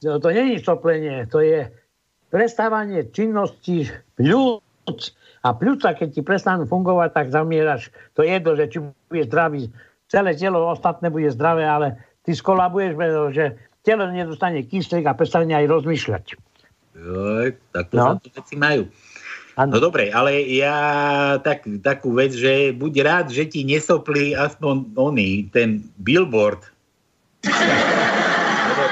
To, 0.00 0.18
to 0.18 0.30
je 0.30 0.58
soplenie, 0.58 1.26
to 1.26 1.42
je 1.42 1.66
prestávanie 2.30 3.08
činnosti 3.10 3.90
pľúc. 4.14 5.14
A 5.42 5.54
pľúca, 5.54 5.94
keď 5.94 6.08
ti 6.14 6.22
prestanú 6.22 6.66
fungovať, 6.66 7.10
tak 7.14 7.26
zamieraš. 7.30 7.90
To 8.14 8.22
je 8.22 8.34
jedno, 8.34 8.52
že 8.54 8.66
či 8.66 8.78
bude 8.82 9.22
zdravý, 9.24 9.70
celé 10.06 10.34
telo 10.34 10.66
ostatné 10.66 11.10
bude 11.10 11.30
zdravé, 11.30 11.62
ale 11.62 11.94
ty 12.22 12.34
skolabuješ, 12.34 12.92
že 13.30 13.44
telo 13.82 14.10
nedostane 14.10 14.66
kyslík 14.66 15.06
a 15.06 15.14
prestane 15.14 15.54
aj 15.54 15.66
rozmýšľať. 15.70 16.24
Joj, 16.98 17.54
tak 17.70 17.84
to 17.88 17.94
No. 17.94 18.18
sa 18.18 18.30
veci 18.34 18.54
majú. 18.58 18.90
Áno. 19.54 19.74
No 19.74 19.78
dobre, 19.82 20.10
ale 20.10 20.42
ja 20.46 20.74
tak, 21.42 21.66
takú 21.82 22.14
vec, 22.14 22.30
že 22.30 22.70
buď 22.74 22.92
rád, 23.02 23.26
že 23.30 23.46
ti 23.46 23.66
nesoplí 23.66 24.34
aspoň 24.34 24.94
oný, 24.94 25.50
ten 25.50 25.82
billboard. 25.98 26.62
Lebo, 28.68 28.84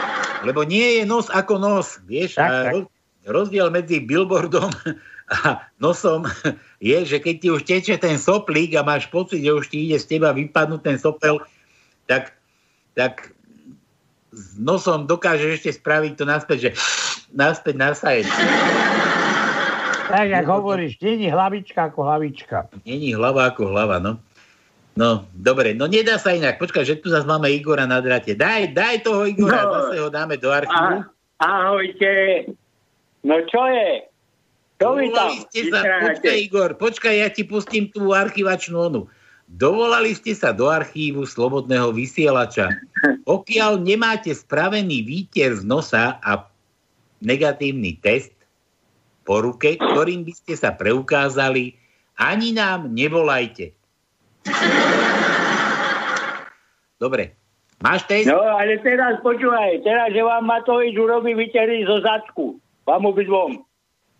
lebo 0.47 0.61
nie 0.63 1.01
je 1.01 1.03
nos 1.09 1.27
ako 1.33 1.59
nos, 1.59 1.99
vieš? 2.07 2.39
Tak, 2.39 2.51
tak. 2.51 2.73
roz- 2.75 2.93
rozdiel 3.27 3.69
medzi 3.75 3.99
billboardom 3.99 4.71
a 5.45 5.67
nosom 5.83 6.25
je, 6.79 6.99
že 7.03 7.19
keď 7.19 7.35
ti 7.43 7.49
už 7.51 7.63
teče 7.67 7.99
ten 7.99 8.17
soplík 8.17 8.79
a 8.79 8.87
máš 8.87 9.11
pocit, 9.11 9.43
že 9.43 9.51
už 9.51 9.67
ti 9.67 9.91
ide 9.91 9.99
z 9.99 10.17
teba 10.17 10.31
vypadnúť 10.31 10.81
ten 10.83 10.97
sopel, 10.97 11.43
tak, 12.07 12.39
tak 12.95 13.35
s 14.31 14.55
nosom 14.61 15.11
dokážeš 15.11 15.63
ešte 15.63 15.71
spraviť 15.83 16.13
to 16.15 16.25
naspäť, 16.29 16.59
že 16.59 16.71
naspäť 17.35 17.75
nasajeť. 17.75 18.27
Tak, 20.07 20.27
jak 20.31 20.47
hovoríš, 20.47 21.03
je 21.03 21.27
hlavička 21.27 21.91
ako 21.91 22.07
hlavička. 22.07 22.71
Není 22.87 23.19
hlava 23.19 23.51
ako 23.51 23.75
hlava, 23.75 23.99
no. 23.99 24.23
No, 24.97 25.29
dobre, 25.37 25.77
no 25.77 25.85
nedá 25.85 26.17
sa 26.17 26.33
inak. 26.33 26.57
Počkaj, 26.57 26.85
že 26.89 26.97
tu 26.97 27.13
zase 27.13 27.29
máme 27.29 27.53
Igora 27.53 27.85
na 27.85 28.01
drate. 28.01 28.33
Daj, 28.33 28.73
daj 28.73 29.05
toho 29.05 29.29
Igora, 29.29 29.69
No. 29.69 29.73
zase 29.77 29.95
ho 30.01 30.09
dáme 30.09 30.41
do 30.41 30.49
archívu. 30.49 31.05
A, 31.37 31.45
ahojte. 31.69 32.49
No 33.21 33.37
čo 33.45 33.61
je? 33.69 34.09
Čo 34.81 34.97
vy 34.97 35.09
tam 35.13 35.33
ste 35.49 35.61
sa, 35.73 35.81
počkaj 36.01 36.37
Igor, 36.37 36.71
počkaj, 36.77 37.15
ja 37.17 37.29
ti 37.33 37.45
pustím 37.45 37.89
tú 37.93 38.13
archívačnú 38.13 38.77
onu. 38.77 39.03
Dovolali 39.47 40.13
ste 40.13 40.37
sa 40.37 40.53
do 40.53 40.69
archívu 40.69 41.25
Slobodného 41.25 41.93
vysielača. 41.93 42.73
Pokiaľ 43.25 43.79
nemáte 43.81 44.33
spravený 44.33 45.05
výter 45.07 45.57
z 45.57 45.63
nosa 45.65 46.19
a 46.21 46.45
negatívny 47.25 47.97
test 48.01 48.33
po 49.25 49.41
ruke, 49.41 49.77
ktorým 49.77 50.25
by 50.25 50.33
ste 50.35 50.55
sa 50.61 50.73
preukázali, 50.77 51.73
ani 52.17 52.53
nám 52.53 52.93
nevolajte. 52.93 53.73
Dobre. 56.97 57.37
Máš 57.85 58.09
test? 58.09 58.25
No 58.25 58.41
ale 58.41 58.81
teraz 58.81 59.21
počúvaj, 59.21 59.85
teraz, 59.85 60.09
že 60.17 60.25
vám 60.25 60.49
Matovič 60.49 60.97
urobí 60.97 61.37
vytery 61.37 61.85
zo 61.85 62.01
zadku. 62.01 62.57
Vám 62.89 63.05
obidvom. 63.05 63.61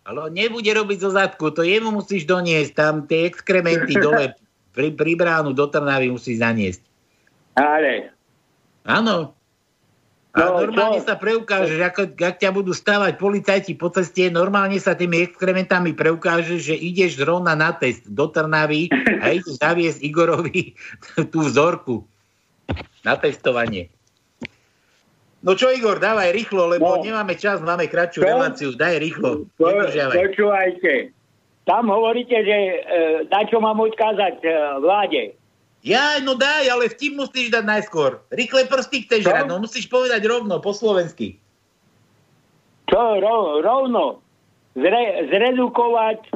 Ale 0.05 0.29
on 0.29 0.31
nebude 0.31 0.69
robiť 0.69 0.97
zo 1.03 1.11
zadku, 1.11 1.51
to 1.51 1.65
jemu 1.65 1.91
musíš 1.91 2.23
doniesť, 2.23 2.71
tam 2.77 2.95
tie 3.09 3.27
exkrementy 3.27 3.97
dole 3.97 4.37
pri, 4.77 4.93
pri 4.93 5.11
bránu 5.17 5.51
do 5.57 5.65
Trnavy 5.67 6.13
musíš 6.13 6.39
zaniesť. 6.39 6.81
Ale. 7.57 8.13
Áno. 8.85 9.33
A 10.37 10.37
No, 10.37 10.61
normálne 10.61 11.01
čo? 11.01 11.09
sa 11.09 11.17
preukážeš, 11.17 11.81
ako, 11.81 12.13
ak 12.13 12.37
ťa 12.37 12.53
budú 12.53 12.69
stávať 12.69 13.17
policajti 13.17 13.73
po 13.73 13.89
ceste, 13.89 14.29
normálne 14.29 14.77
sa 14.77 14.93
tými 14.93 15.25
exkrementami 15.25 15.97
preukážeš, 15.97 16.61
že 16.61 16.75
ideš 16.77 17.17
zrovna 17.17 17.57
na 17.57 17.73
test 17.73 18.05
do 18.05 18.29
Trnavy 18.29 18.93
a 19.17 19.33
ideš 19.33 19.57
zaviesť 19.57 19.97
Igorovi 20.05 20.77
tú 21.33 21.41
vzorku 21.41 22.05
na 23.01 23.13
testovanie. 23.15 23.89
No 25.39 25.53
čo 25.53 25.69
Igor, 25.69 26.01
dávaj 26.01 26.33
rýchlo, 26.33 26.65
lebo 26.67 26.97
No. 26.97 27.03
nemáme 27.03 27.37
čas, 27.37 27.61
máme 27.61 27.87
kratšiu 27.87 28.25
Čo? 28.25 28.27
reláciu. 28.27 28.69
Daj 28.73 28.95
rýchlo. 28.99 29.45
Po, 29.55 29.69
počúvajte. 30.11 31.13
Tam 31.63 31.91
hovoríte, 31.91 32.35
že 32.41 32.57
e, 32.57 32.75
na 33.27 33.43
čo 33.45 33.59
mám 33.59 33.77
odkázať 33.77 34.39
e, 34.41 34.49
vláde. 34.81 35.21
Ja, 35.85 36.17
no 36.19 36.33
daj, 36.33 36.67
ale 36.67 36.89
vtip 36.89 37.15
musíš 37.15 37.53
dať 37.53 37.63
najskôr. 37.63 38.19
Rýchle 38.33 38.65
prsty 38.65 39.05
chceš 39.05 39.23
hrať, 39.29 39.45
no 39.45 39.61
musíš 39.61 39.85
povedať 39.87 40.25
rovno, 40.25 40.57
po 40.59 40.73
slovensky. 40.73 41.37
Čo 42.89 43.19
ro, 43.19 43.61
rovno? 43.61 44.19
Zre, 44.73 45.27
zredukovať 45.27 46.33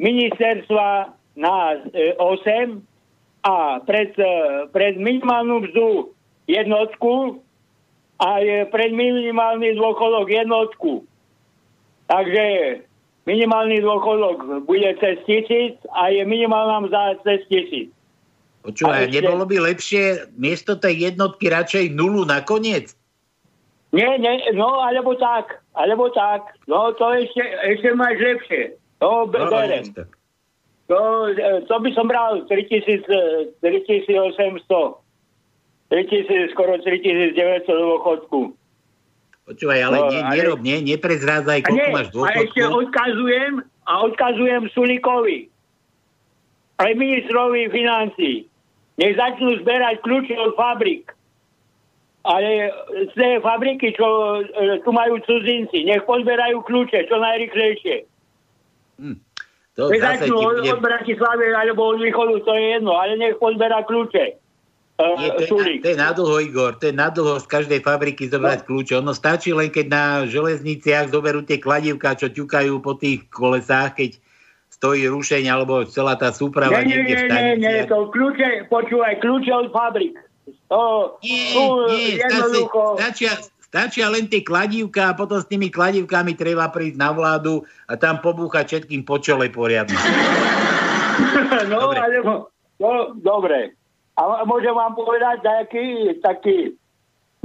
ministerstva 0.00 0.88
na 1.36 1.54
e, 1.94 2.16
8 2.18 2.89
a 3.40 3.80
pred, 3.80 4.12
e, 4.16 4.32
pred 4.68 4.96
minimálnu 4.96 5.64
mzdu 5.64 6.12
jednotku 6.44 7.40
a 8.20 8.38
je 8.38 8.68
pre 8.68 8.92
minimálny 8.92 9.80
dôchodok 9.80 10.28
jednotku. 10.28 11.08
Takže 12.04 12.44
minimálny 13.24 13.80
dôchodok 13.80 14.66
bude 14.66 14.90
cez 15.00 15.16
tisíc 15.24 15.78
a 15.94 16.12
je 16.12 16.20
minimálna 16.24 16.84
mzda 16.84 17.16
cez 17.24 17.40
tisíc. 17.48 17.88
Počúvaj, 18.60 19.08
ešte- 19.08 19.14
nebolo 19.16 19.44
by 19.48 19.56
lepšie 19.72 20.04
miesto 20.36 20.76
tej 20.76 21.08
jednotky 21.08 21.48
radšej 21.48 21.96
nulu 21.96 22.28
nakoniec? 22.28 22.92
Nie, 23.90 24.20
nie, 24.20 24.36
no 24.52 24.84
alebo 24.84 25.16
tak, 25.16 25.64
alebo 25.74 26.12
tak. 26.12 26.44
No 26.68 26.92
to 26.92 27.10
ešte, 27.16 27.40
ešte 27.66 27.88
máš 27.96 28.20
lepšie. 28.20 28.62
Be- 29.00 29.40
No, 29.40 29.48
berem. 29.48 29.80
vidíš 29.88 30.19
to. 30.90 30.98
To, 30.98 31.00
e, 31.30 31.62
to 31.64 31.74
by 31.78 31.90
som 31.94 32.10
bral 32.10 32.42
3000, 32.44 33.06
e, 33.06 33.54
3800. 33.62 34.98
3000, 35.88 36.50
skoro 36.50 36.78
3900 36.78 37.66
dôchodku. 37.66 38.54
Počúvaj, 39.46 39.78
ale 39.82 39.96
No, 39.96 40.06
nie, 40.08 40.22
ale- 40.22 40.34
nerob, 40.36 40.58
nie, 40.62 40.78
neprezrádzaj, 40.84 41.58
A, 41.58 41.66
koľko 41.66 41.74
nie, 41.74 41.90
máš 41.90 42.06
a 42.06 42.30
ešte 42.36 42.60
dôchodku. 42.62 42.78
odkazujem, 42.86 43.52
a 43.82 43.92
odkazujem 44.06 44.62
Sulikovi, 44.70 45.38
aj 46.78 46.90
ministrovi 46.94 47.66
financí. 47.68 48.32
Nech 48.94 49.14
začnú 49.16 49.58
zberať 49.58 49.98
kľúče 50.02 50.34
od 50.38 50.54
fabrik. 50.54 51.10
Ale 52.20 52.68
z 53.10 53.14
tej 53.16 53.40
fabriky, 53.40 53.96
čo 53.96 54.06
e, 54.38 54.78
tu 54.84 54.92
majú 54.92 55.16
cudzinci, 55.24 55.88
nech 55.88 56.04
pozberajú 56.04 56.60
kľúče 56.62 57.08
čo 57.08 57.16
najrychlejšie. 57.16 57.96
To 59.78 59.86
začnú 59.86 60.34
od, 60.34 60.60
bude... 60.60 60.72
od 60.74 60.80
Bratislavy 60.82 61.54
alebo 61.54 61.94
od 61.94 62.02
východu, 62.02 62.42
to 62.42 62.52
je 62.54 62.64
jedno, 62.78 62.98
ale 62.98 63.14
nech 63.14 63.38
pozberá 63.38 63.86
kľúče. 63.86 64.40
Nie, 65.00 65.32
to, 65.48 65.56
je, 65.64 65.80
to 65.80 65.88
je 65.92 65.96
nadlho, 65.96 66.36
Igor, 66.44 66.76
to 66.76 66.92
je 66.92 66.94
nadlho 66.94 67.40
z 67.40 67.46
každej 67.48 67.80
fabriky 67.80 68.28
zobrať 68.28 68.68
kľúče. 68.68 69.00
Ono 69.00 69.16
stačí 69.16 69.48
len, 69.56 69.72
keď 69.72 69.86
na 69.88 70.04
železniciach 70.28 71.08
zoberú 71.08 71.40
tie 71.40 71.56
kladivka, 71.56 72.12
čo 72.12 72.28
ťukajú 72.28 72.84
po 72.84 73.00
tých 73.00 73.24
kolesách, 73.32 73.96
keď 73.96 74.10
stojí 74.68 75.08
rušeň, 75.08 75.48
alebo 75.48 75.88
celá 75.88 76.20
tá 76.20 76.28
súprava 76.32 76.84
Nie, 76.84 76.84
nie, 76.84 76.96
niekde 77.00 77.14
v 77.16 77.16
nie, 77.16 77.16
nie, 77.16 77.28
stanici. 77.32 77.64
nie, 77.64 77.76
to 77.88 77.98
kľúče, 78.12 78.48
počúvaj, 78.68 79.14
kľúče 79.24 79.52
od 79.56 79.68
fabrik. 79.72 80.14
To, 80.68 81.16
Nie, 81.24 81.56
tu 81.56 81.64
nie, 81.88 82.20
stačí, 82.20 82.36
jednoducho... 82.36 82.80
stačia, 83.00 83.32
stačia 83.70 84.10
len 84.10 84.26
tie 84.26 84.42
kladívka 84.42 85.14
a 85.14 85.16
potom 85.16 85.38
s 85.38 85.46
tými 85.46 85.70
kladívkami 85.70 86.34
treba 86.34 86.66
prísť 86.74 86.98
na 86.98 87.14
vládu 87.14 87.62
a 87.86 87.94
tam 87.94 88.18
pobúchať 88.18 88.66
všetkým 88.66 89.06
po 89.06 89.22
čole 89.22 89.46
poriadne. 89.46 89.94
no, 91.70 91.86
Dobre. 91.86 91.98
alebo... 92.02 92.32
No, 92.80 93.14
dobre. 93.14 93.78
A 94.18 94.42
môžem 94.44 94.74
vám 94.74 94.98
povedať 94.98 95.46
nejaký 95.46 96.18
taký... 96.20 96.74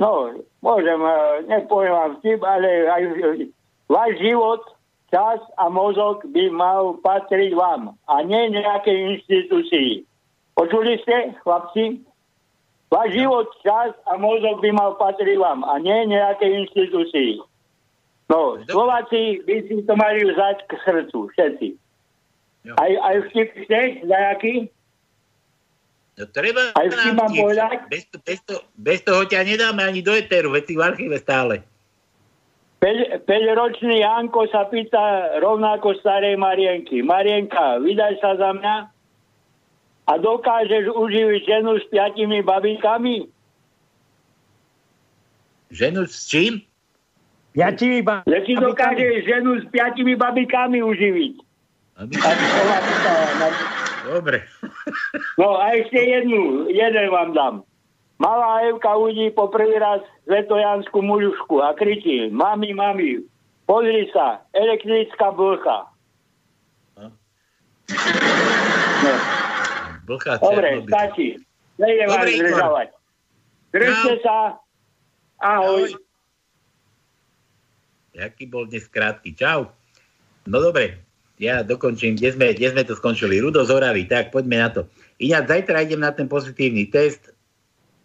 No, 0.01 0.33
môžem, 0.59 0.99
eh, 0.99 1.47
nepoviem 1.47 1.93
vám 1.93 2.11
vtip, 2.19 2.41
ale 2.43 2.89
aj 2.89 3.01
váš 3.87 4.11
život, 4.19 4.63
čas 5.13 5.39
a 5.61 5.69
mozog 5.69 6.25
by 6.33 6.51
mal 6.51 6.99
patriť 6.99 7.55
vám 7.55 7.95
a 8.09 8.15
nie 8.25 8.51
nejakej 8.51 8.97
inštitúcii. 9.15 10.03
Počuli 10.57 10.99
ste, 11.03 11.35
chlapci? 11.43 12.03
Váš 12.93 13.09
život, 13.17 13.49
čas 13.65 13.97
a 14.05 14.13
mozog 14.15 14.61
by 14.61 14.69
mal 14.71 14.93
patriť 14.95 15.35
vám 15.41 15.65
a 15.65 15.81
nie 15.81 16.05
nejakej 16.13 16.65
inštitúcii. 16.65 17.41
No, 18.29 18.57
Slováci 18.65 19.41
by 19.45 19.55
si 19.69 19.85
to 19.85 19.93
mali 19.93 20.25
vzať 20.25 20.57
k 20.65 20.71
srdcu, 20.81 21.19
všetci. 21.33 21.67
Jo. 22.65 22.73
Aj, 22.81 22.91
aj 22.93 23.15
vtip 23.29 23.49
chceš, 23.65 23.89
nejaký? 24.05 24.53
No 26.17 26.23
treba 26.33 26.73
Aj 26.73 26.87
vtip 26.89 27.13
mám 27.13 27.29
povedať? 27.29 27.75
Bez, 27.89 28.03
to- 28.09 28.21
bez, 28.25 28.39
to, 28.45 28.55
bez 28.73 28.99
toho 29.05 29.21
ťa 29.29 29.45
nedáme 29.45 29.85
ani 29.85 30.01
do 30.01 30.13
eteru, 30.13 30.49
veď 30.53 30.63
si 30.65 30.73
v 30.73 30.81
archíve 30.81 31.17
stále. 31.21 31.61
5-ročný 32.85 34.05
Janko 34.05 34.45
sa 34.53 34.69
pýta 34.69 35.37
rovnako 35.41 35.97
starej 35.97 36.37
Marienky. 36.37 37.01
Marienka, 37.01 37.81
vydaj 37.81 38.21
sa 38.21 38.37
za 38.37 38.53
mňa 38.53 38.75
a 40.05 40.13
dokážeš 40.21 40.93
uživiť 40.93 41.41
ženu 41.45 41.81
s 41.81 41.85
piatimi 41.89 42.45
babíkami? 42.45 43.25
Ženu 45.73 46.05
s 46.05 46.29
čím? 46.29 46.61
Ti 47.55 47.87
iba... 48.03 48.21
Že 48.27 48.39
ti 48.45 48.53
dokážeš 48.59 49.13
ženu 49.25 49.51
s 49.59 49.65
piatimi 49.73 50.13
babíkami 50.13 50.83
uživiť? 50.83 51.33
Aby... 51.95 52.13
Dobre. 54.05 54.43
No 55.41 55.57
a 55.57 55.73
ešte 55.73 55.97
jednu, 55.97 56.69
jeden 56.69 57.07
vám 57.09 57.33
dám. 57.33 57.55
Malá 58.21 58.63
Evka 58.69 58.95
udí 58.95 59.27
po 59.33 59.51
prvý 59.51 59.75
raz 59.75 59.99
svetojanskú 60.23 61.03
mužušku 61.03 61.59
a 61.59 61.75
kričí, 61.75 62.31
mami, 62.31 62.71
mami, 62.71 63.19
pozri 63.67 64.07
sa, 64.15 64.39
elektrická 64.55 65.35
blcha. 65.35 65.91
No. 66.95 67.11
Blchá 70.05 70.37
Dobre, 70.37 70.85
Černobyl. 70.85 70.93
stačí. 70.93 71.27
Nejdem 71.81 72.07
vás 72.07 72.25
zdržovať. 72.29 72.87
Držte 73.73 74.13
Čau. 74.15 74.23
sa. 74.23 74.37
Ahoj. 75.41 75.91
Jaký 78.15 78.47
bol 78.47 78.69
dnes 78.69 78.87
krátky. 78.87 79.35
Čau. 79.35 79.67
No 80.47 80.61
dobre, 80.61 81.03
ja 81.41 81.65
dokončím, 81.65 82.15
kde 82.15 82.31
sme, 82.31 82.45
kde 82.55 82.71
sme 82.71 82.83
to 82.87 82.95
skončili. 82.95 83.43
Rudo 83.43 83.67
z 83.67 83.75
tak 84.07 84.31
poďme 84.31 84.55
na 84.61 84.69
to. 84.71 84.81
Ináč 85.19 85.51
zajtra 85.51 85.83
idem 85.83 85.99
na 85.99 86.15
ten 86.15 86.31
pozitívny 86.31 86.87
test. 86.87 87.35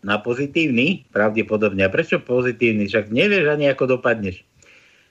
Na 0.01 0.16
pozitívny? 0.18 1.05
Pravdepodobne. 1.12 1.84
A 1.84 1.92
prečo 1.92 2.18
pozitívny? 2.18 2.88
Však 2.88 3.12
nevieš 3.12 3.53
ani 3.53 3.70
ako 3.70 4.01
dopadneš. 4.01 4.42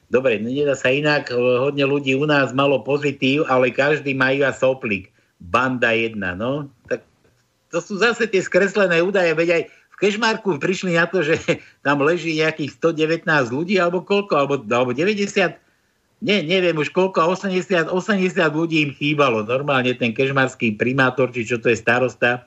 Dobre, 0.10 0.42
no 0.42 0.50
nedá 0.50 0.74
sa 0.74 0.90
inak. 0.90 1.30
Hodne 1.38 1.86
ľudí 1.86 2.18
u 2.18 2.26
nás 2.26 2.50
malo 2.52 2.82
pozitív, 2.82 3.46
ale 3.46 3.70
každý 3.70 4.18
má 4.18 4.34
iba 4.34 4.50
soplík. 4.50 5.14
Banda 5.40 5.96
jedna, 5.96 6.36
no. 6.36 6.68
Tak 6.92 7.08
to 7.72 7.80
sú 7.80 7.98
zase 7.98 8.28
tie 8.28 8.44
skreslené 8.44 9.00
údaje, 9.00 9.32
veď 9.34 9.50
aj 9.56 9.62
v 9.68 9.96
Kešmarku 10.00 10.60
prišli 10.60 11.00
na 11.00 11.08
to, 11.08 11.24
že 11.24 11.40
tam 11.86 12.04
leží 12.04 12.38
nejakých 12.38 12.76
119 12.78 13.26
ľudí, 13.50 13.80
alebo 13.80 14.04
koľko, 14.04 14.34
alebo, 14.36 14.56
alebo 14.68 14.92
90, 14.92 15.56
nie, 16.20 16.44
neviem 16.44 16.76
už 16.76 16.92
koľko, 16.92 17.40
80, 17.40 17.88
80 17.88 18.36
ľudí 18.52 18.84
im 18.84 18.92
chýbalo. 18.92 19.48
Normálne 19.48 19.96
ten 19.96 20.12
kešmarský 20.12 20.76
primátor, 20.76 21.32
či 21.32 21.48
čo 21.48 21.64
to 21.64 21.72
je 21.72 21.80
starosta, 21.80 22.44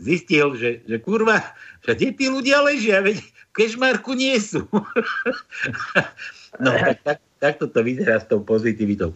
zistil, 0.00 0.56
že, 0.56 0.80
že 0.88 0.96
kurva, 0.98 1.44
že 1.84 1.92
kde 1.92 2.08
tí 2.16 2.26
ľudia 2.32 2.64
ležia, 2.64 3.04
veď 3.04 3.20
v 3.20 3.52
Kešmarku 3.52 4.16
nie 4.16 4.40
sú. 4.40 4.64
no, 6.64 6.70
tak, 6.72 7.04
tak, 7.04 7.18
takto 7.36 7.68
to 7.68 7.84
vyzerá 7.84 8.16
s 8.16 8.26
tou 8.26 8.40
pozitivitou. 8.40 9.12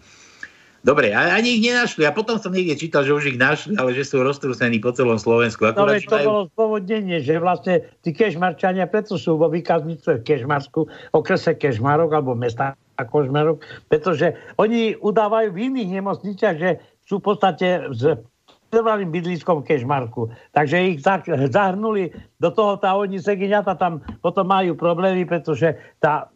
Dobre, 0.87 1.11
a 1.11 1.35
ani 1.35 1.59
ich 1.59 1.67
nenašli. 1.67 2.07
A 2.07 2.15
potom 2.15 2.39
som 2.39 2.55
niekde 2.55 2.79
čítal, 2.79 3.03
že 3.03 3.11
už 3.11 3.35
ich 3.35 3.39
našli, 3.43 3.75
ale 3.75 3.91
že 3.91 4.07
sú 4.07 4.23
roztrúsení 4.23 4.79
po 4.79 4.95
celom 4.95 5.19
Slovensku. 5.19 5.67
No 5.67 5.75
Akurát, 5.75 5.99
veď 5.99 6.03
že 6.07 6.07
to 6.07 6.15
majú- 6.15 6.29
bolo 6.31 6.43
zdôvodnenie, 6.55 7.19
že 7.27 7.35
vlastne 7.43 7.75
tí 8.07 8.15
kešmarčania 8.15 8.87
preto 8.87 9.19
sú 9.19 9.35
vo 9.35 9.51
výkaznice 9.51 10.23
v 10.23 10.25
Kešmarsku, 10.25 10.87
okrese 11.11 11.59
Kešmarok 11.59 12.15
alebo 12.15 12.39
mesta 12.39 12.79
Kožmarok, 12.95 13.67
pretože 13.91 14.39
oni 14.63 14.95
udávajú 14.95 15.51
v 15.51 15.75
iných 15.75 15.91
nemocniciach, 15.99 16.57
že 16.57 16.71
sú 17.03 17.19
v 17.19 17.35
podstate 17.35 17.91
s 17.91 18.23
trvalým 18.71 19.11
bydliskom 19.11 19.67
Kešmarku. 19.67 20.31
Takže 20.55 20.77
ich 20.95 21.03
zah- 21.03 21.27
zahrnuli 21.51 22.15
do 22.39 22.51
toho 22.55 22.79
a 22.79 22.95
oni 22.95 23.19
segiňata 23.19 23.75
tam 23.75 24.07
potom 24.23 24.47
majú 24.47 24.79
problémy, 24.79 25.27
pretože 25.27 25.75
tá, 25.99 26.31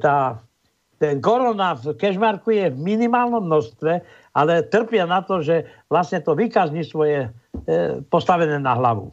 tá, 0.00 0.44
ten 1.04 1.20
korona 1.20 1.76
v 1.76 1.92
Kešmarku 2.00 2.48
je 2.48 2.72
v 2.72 2.78
minimálnom 2.80 3.44
množstve, 3.44 4.00
ale 4.32 4.64
trpia 4.72 5.04
na 5.04 5.20
to, 5.20 5.44
že 5.44 5.68
vlastne 5.92 6.24
to 6.24 6.32
výkazníctvo 6.32 7.00
je 7.04 7.20
e, 7.28 7.30
postavené 8.08 8.56
na 8.56 8.72
hlavu. 8.72 9.12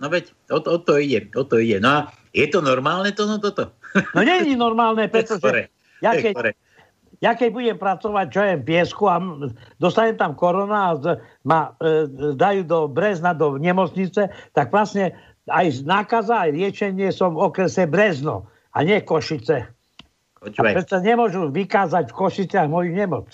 No 0.00 0.06
veď, 0.08 0.32
o 0.48 0.60
to, 0.64 0.68
o 0.72 0.78
to 0.80 0.96
ide, 0.96 1.28
o 1.36 1.44
to 1.44 1.60
ide. 1.60 1.76
No 1.84 1.92
a 1.92 1.98
je 2.32 2.48
to 2.48 2.64
normálne 2.64 3.12
to, 3.12 3.28
no 3.28 3.36
toto? 3.36 3.76
No 4.16 4.24
nie 4.24 4.40
je 4.48 4.56
normálne, 4.56 5.12
pretože 5.12 5.68
ja 6.00 6.16
keď, 6.16 6.56
ja 7.20 7.36
keď 7.36 7.48
budem 7.52 7.76
pracovať, 7.76 8.26
čo 8.32 8.40
v 8.40 8.64
piesku 8.64 9.04
a 9.12 9.20
dostanem 9.76 10.16
tam 10.16 10.32
korona 10.32 10.96
a 10.96 11.20
ma 11.44 11.76
e, 11.76 12.08
dajú 12.32 12.64
do 12.64 12.78
Brezna, 12.88 13.36
do 13.36 13.60
nemocnice, 13.60 14.32
tak 14.56 14.72
vlastne 14.72 15.12
aj 15.52 15.84
nákaza, 15.84 16.48
aj 16.48 16.50
liečenie 16.56 17.12
som 17.12 17.36
v 17.36 17.52
okrese 17.52 17.84
Brezno 17.84 18.48
a 18.72 18.80
nie 18.80 19.04
Košice. 19.04 19.75
A 20.36 20.52
Počúvaj, 20.52 20.72
predsa 20.76 20.98
nemôžu 21.00 21.48
vykázať 21.48 22.12
v 22.12 22.14
Košiciach 22.14 22.68
moju 22.68 22.92
nemoc. 22.92 23.28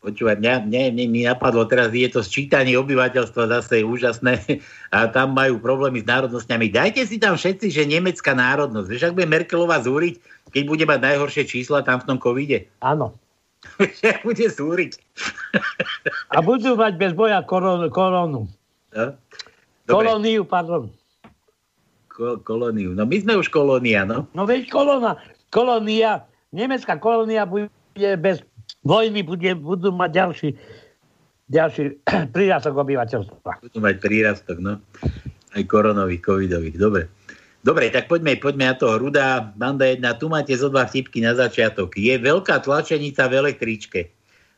počúvaj, 0.00 0.40
mňa, 0.40 0.54
mne, 0.66 0.82
mne, 0.96 1.04
mi 1.12 1.20
napadlo, 1.22 1.68
teraz 1.68 1.92
je 1.92 2.08
to 2.08 2.24
sčítanie 2.24 2.72
obyvateľstva 2.74 3.52
zase 3.60 3.84
úžasné 3.84 4.58
a 4.90 5.06
tam 5.12 5.36
majú 5.36 5.60
problémy 5.60 6.00
s 6.00 6.08
národnosťami. 6.08 6.72
Dajte 6.72 7.04
si 7.04 7.20
tam 7.20 7.36
všetci, 7.36 7.68
že 7.70 7.84
nemecká 7.84 8.32
národnosť. 8.32 8.88
Vieš, 8.88 9.04
ak 9.06 9.14
bude 9.14 9.28
Merkelová 9.28 9.78
zúriť, 9.84 10.18
keď 10.50 10.62
bude 10.66 10.84
mať 10.88 10.98
najhoršie 11.04 11.44
čísla 11.46 11.84
tam 11.84 12.00
v 12.00 12.06
tom 12.08 12.18
covide? 12.18 12.66
Áno. 12.80 13.12
Vieš, 13.78 14.24
bude 14.24 14.46
zúriť. 14.48 14.96
A 16.32 16.40
budú 16.40 16.74
mať 16.80 16.96
bez 16.96 17.12
boja 17.12 17.44
koronu. 17.44 17.92
koronu. 17.92 18.48
No? 18.90 19.06
Kolóniu, 19.84 20.48
pardon. 20.48 20.88
Ko- 22.08 22.40
kolóniu. 22.40 22.96
No 22.96 23.04
my 23.04 23.16
sme 23.20 23.36
už 23.36 23.52
kolónia, 23.52 24.08
no. 24.08 24.24
No 24.32 24.48
veď 24.48 24.66
kolóna, 24.72 25.20
kolónia, 25.52 26.24
nemecká 26.50 26.98
kolónia 26.98 27.46
bude 27.46 27.70
bez 28.18 28.42
vojny, 28.82 29.22
bude, 29.22 29.54
budú 29.58 29.90
mať 29.94 30.10
ďalší, 30.10 30.48
ďalší 31.50 31.82
prírastok 32.34 32.74
obyvateľstva. 32.76 33.62
Budú 33.62 33.78
mať 33.82 33.96
prírastok, 33.98 34.56
no. 34.62 34.78
Aj 35.50 35.62
koronových, 35.66 36.22
covidových. 36.22 36.78
Dobre. 36.78 37.02
Dobre, 37.60 37.92
tak 37.92 38.08
poďme, 38.08 38.40
poďme 38.40 38.72
na 38.72 38.76
toho 38.78 38.96
Ruda. 38.96 39.52
Banda 39.52 39.84
jedna, 39.84 40.16
tu 40.16 40.32
máte 40.32 40.56
zo 40.56 40.72
dva 40.72 40.88
vtipky 40.88 41.20
na 41.20 41.36
začiatok. 41.36 41.92
Je 41.92 42.16
veľká 42.16 42.64
tlačenica 42.64 43.28
v 43.28 43.36
električke. 43.36 44.08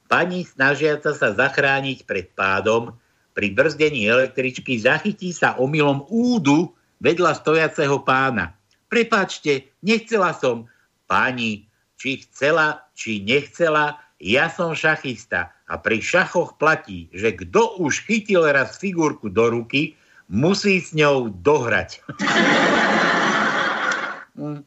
Pani 0.07 0.47
snažiaca 0.47 1.11
sa 1.11 1.35
zachrániť 1.35 2.07
pred 2.07 2.31
pádom, 2.31 2.95
pri 3.33 3.49
brzdení 3.57 4.05
električky 4.07 4.77
zachytí 4.77 5.33
sa 5.33 5.57
omylom 5.57 6.05
údu 6.13 6.77
vedľa 7.01 7.33
stojaceho 7.41 8.05
pána. 8.05 8.53
Prepačte, 8.93 9.73
nechcela 9.81 10.37
som. 10.37 10.69
Pani, 11.09 11.65
či 12.03 12.27
chcela, 12.27 12.83
či 12.99 13.23
nechcela, 13.23 14.03
ja 14.19 14.51
som 14.51 14.75
šachista 14.75 15.55
a 15.71 15.79
pri 15.79 16.03
šachoch 16.03 16.59
platí, 16.59 17.07
že 17.15 17.31
kto 17.31 17.79
už 17.79 18.11
chytil 18.11 18.43
raz 18.43 18.75
figurku 18.75 19.31
do 19.31 19.55
ruky, 19.55 19.95
musí 20.27 20.83
s 20.83 20.91
ňou 20.99 21.31
dohrať. 21.31 22.03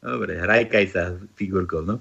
Dobre, 0.00 0.40
hrajkaj 0.40 0.84
sa 0.88 1.12
figurkou, 1.36 1.84
no. 1.84 2.00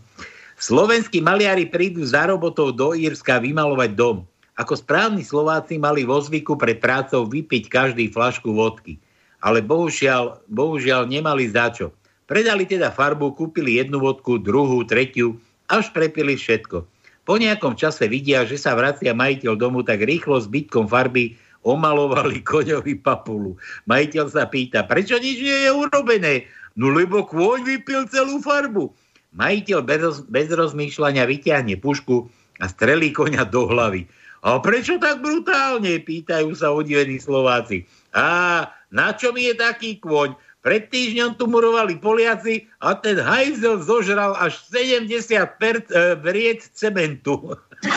Slovenskí 0.55 1.19
maliari 1.19 1.67
prídu 1.67 2.07
za 2.07 2.31
robotou 2.31 2.71
do 2.71 2.95
Írska 2.95 3.43
vymalovať 3.43 3.91
dom. 3.91 4.23
Ako 4.55 4.79
správni 4.79 5.23
Slováci 5.23 5.75
mali 5.75 6.07
vo 6.07 6.19
zvyku 6.19 6.55
pred 6.55 6.79
prácou 6.79 7.27
vypiť 7.27 7.67
každý 7.67 8.07
flašku 8.07 8.55
vodky. 8.55 8.99
Ale 9.43 9.63
bohužiaľ, 9.63 10.39
bohužiaľ 10.47 11.11
nemali 11.11 11.51
za 11.51 11.71
čo. 11.75 11.91
Predali 12.29 12.69
teda 12.69 12.93
farbu, 12.93 13.33
kúpili 13.33 13.81
jednu 13.81 13.97
vodku, 13.97 14.37
druhú, 14.37 14.85
tretiu, 14.85 15.41
až 15.65 15.89
prepili 15.89 16.37
všetko. 16.37 16.85
Po 17.25 17.33
nejakom 17.37 17.73
čase 17.73 18.05
vidia, 18.05 18.45
že 18.45 18.61
sa 18.61 18.77
vracia 18.77 19.17
majiteľ 19.17 19.53
domu, 19.57 19.81
tak 19.81 20.05
rýchlo 20.05 20.37
s 20.37 20.45
bytkom 20.45 20.85
farby 20.85 21.33
omalovali 21.65 22.45
koňovi 22.49 23.01
papulu. 23.01 23.57
Majiteľ 23.89 24.25
sa 24.29 24.45
pýta, 24.45 24.85
prečo 24.85 25.17
nič 25.17 25.41
nie 25.41 25.59
je 25.65 25.71
urobené? 25.73 26.45
No 26.77 26.93
lebo 26.93 27.25
kôň 27.25 27.65
vypil 27.65 28.05
celú 28.13 28.37
farbu. 28.45 28.93
Majiteľ 29.33 29.79
bez, 29.81 30.01
bez 30.29 30.53
rozmýšľania 30.53 31.25
vyťahne 31.25 31.81
pušku 31.81 32.29
a 32.61 32.65
strelí 32.69 33.09
koňa 33.09 33.45
do 33.49 33.65
hlavy. 33.69 34.05
A 34.39 34.57
prečo 34.63 34.95
tak 35.01 35.19
brutálne? 35.19 35.99
Pýtajú 35.99 36.55
sa 36.55 36.71
udivení 36.71 37.19
Slováci. 37.19 37.83
A 38.15 38.63
na 38.89 39.13
čo 39.13 39.35
mi 39.35 39.45
je 39.45 39.53
taký 39.53 39.99
kôň? 39.99 40.33
Pred 40.59 40.91
týždňom 40.91 41.39
tu 41.39 41.47
murovali 41.47 41.95
Poliaci 42.03 42.67
a 42.83 42.91
ten 42.99 43.15
hajzel 43.15 43.79
zožral 43.79 44.35
až 44.35 44.59
70 44.67 45.07
per, 45.55 45.79
e, 45.87 46.19
vriec 46.19 46.67
cementu. 46.75 47.55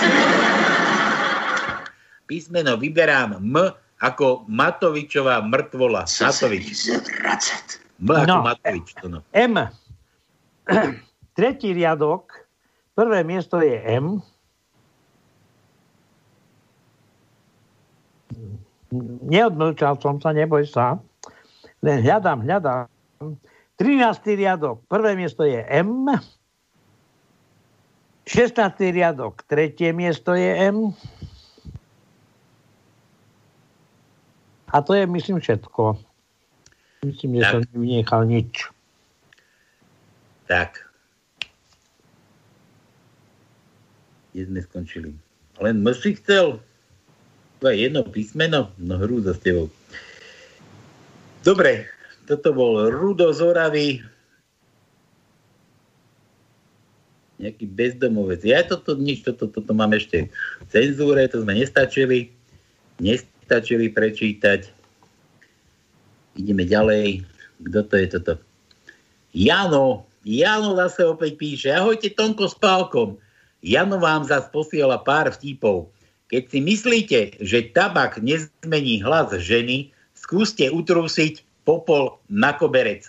Písmeno 2.31 2.79
vyberám 2.79 3.43
M 3.43 3.59
ako 3.99 4.47
Matovičová 4.47 5.43
mŕtvola. 5.43 6.07
Mi 6.07 6.23
Matovič. 6.23 6.67
M 7.99 8.09
ako 8.15 8.31
No. 8.31 8.47
Matovič. 8.47 8.95
To 9.03 9.07
no. 9.11 9.19
M. 9.35 9.59
Tretí 11.39 11.75
riadok, 11.75 12.47
prvé 12.95 13.27
miesto 13.27 13.59
je 13.59 13.75
M. 13.75 14.23
Neodmlčal 19.27 19.99
som 19.99 20.23
sa, 20.23 20.31
neboj 20.31 20.63
sa. 20.69 21.03
Len 21.83 21.99
hľadám, 22.07 22.47
hľadám. 22.47 22.87
13. 23.77 24.39
riadok, 24.39 24.87
prvé 24.87 25.19
miesto 25.19 25.43
je 25.43 25.59
M. 25.59 26.07
16. 28.31 28.55
riadok, 28.95 29.43
tretie 29.51 29.91
miesto 29.91 30.39
je 30.39 30.51
M. 30.71 30.95
A 34.71 34.81
to 34.81 34.95
je, 34.95 35.05
myslím, 35.05 35.43
všetko. 35.43 35.99
Myslím, 37.03 37.43
že 37.43 37.43
Tak. 37.43 37.51
som 37.51 37.63
nevynechal 37.75 38.23
nič. 38.31 38.71
Tak. 40.47 40.87
Kde 44.33 44.43
sme 44.49 44.61
skončili? 44.63 45.11
Len 45.59 45.83
M 45.83 45.91
si 45.93 46.15
chcel? 46.17 46.63
To 47.59 47.65
je 47.69 47.91
jedno 47.91 48.07
písmeno? 48.07 48.71
No 48.79 48.97
hru 49.03 49.19
za 49.21 49.35
s 49.35 49.43
tebou. 49.43 49.67
Dobre, 51.43 51.91
toto 52.31 52.55
bol 52.55 52.87
Rudo 52.87 53.35
z 53.35 53.43
Oravy. 53.43 53.89
Nejaký 57.43 57.67
bezdomovec. 57.67 58.47
Ja 58.47 58.63
toto 58.63 58.95
nič, 58.95 59.27
toto, 59.27 59.51
toto 59.51 59.75
mám 59.75 59.91
ešte 59.91 60.31
v 60.63 60.67
cenzúre, 60.71 61.27
to 61.27 61.43
sme 61.43 61.59
nestačili. 61.59 62.31
Nestačili 63.03 63.91
prečítať. 63.91 64.71
Ideme 66.39 66.63
ďalej. 66.63 67.27
Kto 67.67 67.81
to 67.91 67.95
je 67.99 68.07
toto? 68.07 68.33
Jano, 69.35 70.07
Jano 70.23 70.79
zase 70.79 71.03
opäť 71.03 71.35
píše, 71.35 71.75
ahojte 71.75 72.15
Tonko 72.15 72.47
s 72.47 72.55
Pálkom. 72.55 73.19
Jano 73.67 73.99
vám 73.99 74.23
zase 74.23 74.47
posiela 74.55 75.03
pár 75.03 75.35
vtipov. 75.35 75.91
Keď 76.31 76.43
si 76.47 76.59
myslíte, 76.63 77.19
že 77.43 77.75
tabak 77.75 78.23
nezmení 78.23 79.03
hlas 79.03 79.35
ženy, 79.43 79.91
skúste 80.33 80.73
utrúsiť 80.73 81.45
popol 81.69 82.17
na 82.33 82.57
koberec. 82.57 83.05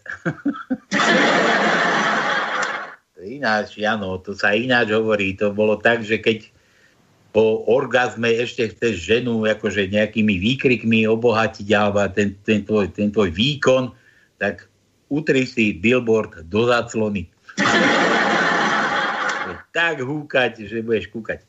ináč, 3.24 3.80
Jano, 3.80 4.20
to 4.20 4.36
sa 4.36 4.52
ináč 4.52 4.92
hovorí. 4.92 5.32
To 5.40 5.56
bolo 5.56 5.80
tak, 5.80 6.04
že 6.04 6.20
keď 6.20 6.52
po 7.32 7.64
orgazme 7.72 8.28
ešte 8.28 8.76
chceš 8.76 9.08
ženu 9.08 9.48
akože 9.48 9.88
nejakými 9.88 10.36
výkrikmi 10.36 11.08
obohatiť 11.08 11.64
alebo 11.72 12.04
ten, 12.12 12.36
ten, 12.44 12.68
tvoj, 12.68 12.92
ten 12.92 13.08
tvoj 13.08 13.32
výkon, 13.32 13.96
tak 14.36 14.68
utri 15.08 15.48
si 15.48 15.80
billboard 15.80 16.44
do 16.52 16.68
záclony. 16.68 17.32
tak 19.80 20.04
húkať, 20.04 20.68
že 20.68 20.84
budeš 20.84 21.08
kúkať. 21.08 21.40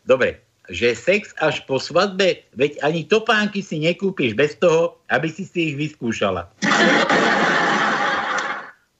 Dobre, 0.00 0.40
že 0.70 0.94
sex 0.94 1.34
až 1.42 1.66
po 1.66 1.82
svadbe, 1.82 2.46
veď 2.54 2.78
ani 2.86 3.02
topánky 3.04 3.60
si 3.60 3.82
nekúpiš 3.82 4.38
bez 4.38 4.54
toho, 4.56 4.96
aby 5.10 5.26
si 5.26 5.42
si 5.42 5.74
ich 5.74 5.76
vyskúšala. 5.76 6.46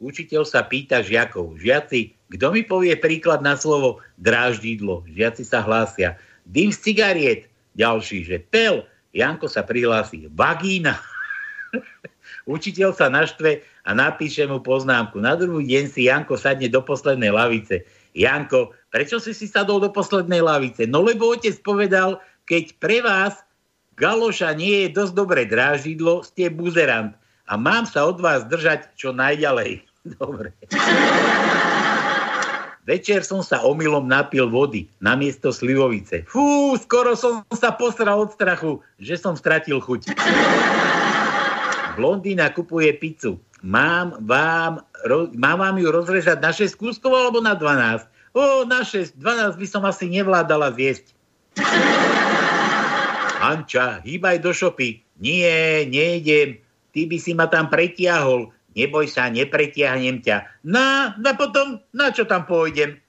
Učiteľ 0.00 0.42
sa 0.48 0.64
pýta 0.64 1.04
žiakov. 1.04 1.60
Žiaci, 1.60 2.16
kto 2.34 2.46
mi 2.50 2.64
povie 2.64 2.96
príklad 2.96 3.44
na 3.44 3.54
slovo 3.54 4.00
dráždidlo? 4.16 5.04
Žiaci 5.12 5.44
sa 5.44 5.60
hlásia. 5.60 6.16
Dym 6.48 6.72
z 6.72 6.90
cigariet. 6.90 7.42
Ďalší, 7.76 8.26
že 8.26 8.36
pel. 8.40 8.82
Janko 9.12 9.46
sa 9.46 9.60
prihlási. 9.60 10.26
Vagína. 10.32 10.96
Učiteľ 12.48 12.96
sa 12.96 13.12
naštve 13.12 13.60
a 13.84 13.90
napíše 13.92 14.48
mu 14.48 14.64
poznámku. 14.64 15.20
Na 15.20 15.36
druhý 15.36 15.68
deň 15.68 15.84
si 15.92 16.08
Janko 16.08 16.40
sadne 16.40 16.72
do 16.72 16.80
poslednej 16.80 17.30
lavice. 17.30 17.84
Janko, 18.16 18.74
prečo 18.90 19.22
si 19.22 19.32
si 19.32 19.46
sadol 19.46 19.80
do 19.80 19.90
poslednej 19.90 20.42
lavice? 20.42 20.84
No 20.84 21.00
lebo 21.00 21.32
otec 21.32 21.56
povedal, 21.62 22.18
keď 22.44 22.76
pre 22.82 22.98
vás 23.00 23.38
galoša 23.94 24.52
nie 24.58 24.86
je 24.86 24.94
dosť 24.98 25.12
dobré 25.14 25.46
dráždidlo, 25.46 26.26
ste 26.26 26.50
buzerant 26.50 27.14
a 27.50 27.58
mám 27.58 27.86
sa 27.86 28.06
od 28.06 28.18
vás 28.18 28.46
držať 28.46 28.94
čo 28.98 29.14
najďalej. 29.14 29.86
Dobre. 30.18 30.54
Večer 32.88 33.22
som 33.22 33.44
sa 33.44 33.62
omylom 33.62 34.08
napil 34.08 34.50
vody 34.50 34.90
namiesto 34.98 35.54
slivovice. 35.54 36.26
Fú, 36.26 36.74
skoro 36.80 37.14
som 37.14 37.46
sa 37.54 37.70
posral 37.70 38.18
od 38.18 38.34
strachu, 38.34 38.82
že 38.98 39.14
som 39.14 39.38
stratil 39.38 39.78
chuť. 39.78 40.10
Blondína 41.94 42.50
kupuje 42.50 42.90
pizzu. 42.96 43.38
Mám 43.60 44.24
vám, 44.24 44.80
ro, 45.04 45.28
mám 45.36 45.60
vám 45.60 45.76
ju 45.76 45.92
rozrežať 45.92 46.40
na 46.40 46.50
6 46.50 46.80
kúskov 46.80 47.12
alebo 47.12 47.44
na 47.44 47.52
12? 47.52 48.08
O, 48.30 48.62
na 48.62 48.86
6. 48.86 49.18
12 49.18 49.58
by 49.58 49.66
som 49.66 49.82
asi 49.82 50.06
nevládala 50.06 50.70
zjesť. 50.78 51.18
Anča, 53.40 53.98
hýbaj 54.06 54.38
do 54.38 54.54
šopy. 54.54 55.02
Nie, 55.18 55.82
nejdem. 55.88 56.62
Ty 56.94 57.00
by 57.10 57.16
si 57.18 57.32
ma 57.34 57.50
tam 57.50 57.66
pretiahol. 57.66 58.54
Neboj 58.78 59.10
sa, 59.10 59.26
nepretiahnem 59.26 60.22
ťa. 60.22 60.46
Na, 60.62 61.18
na 61.18 61.34
potom, 61.34 61.82
na 61.90 62.14
čo 62.14 62.22
tam 62.22 62.46
pôjdem? 62.46 63.02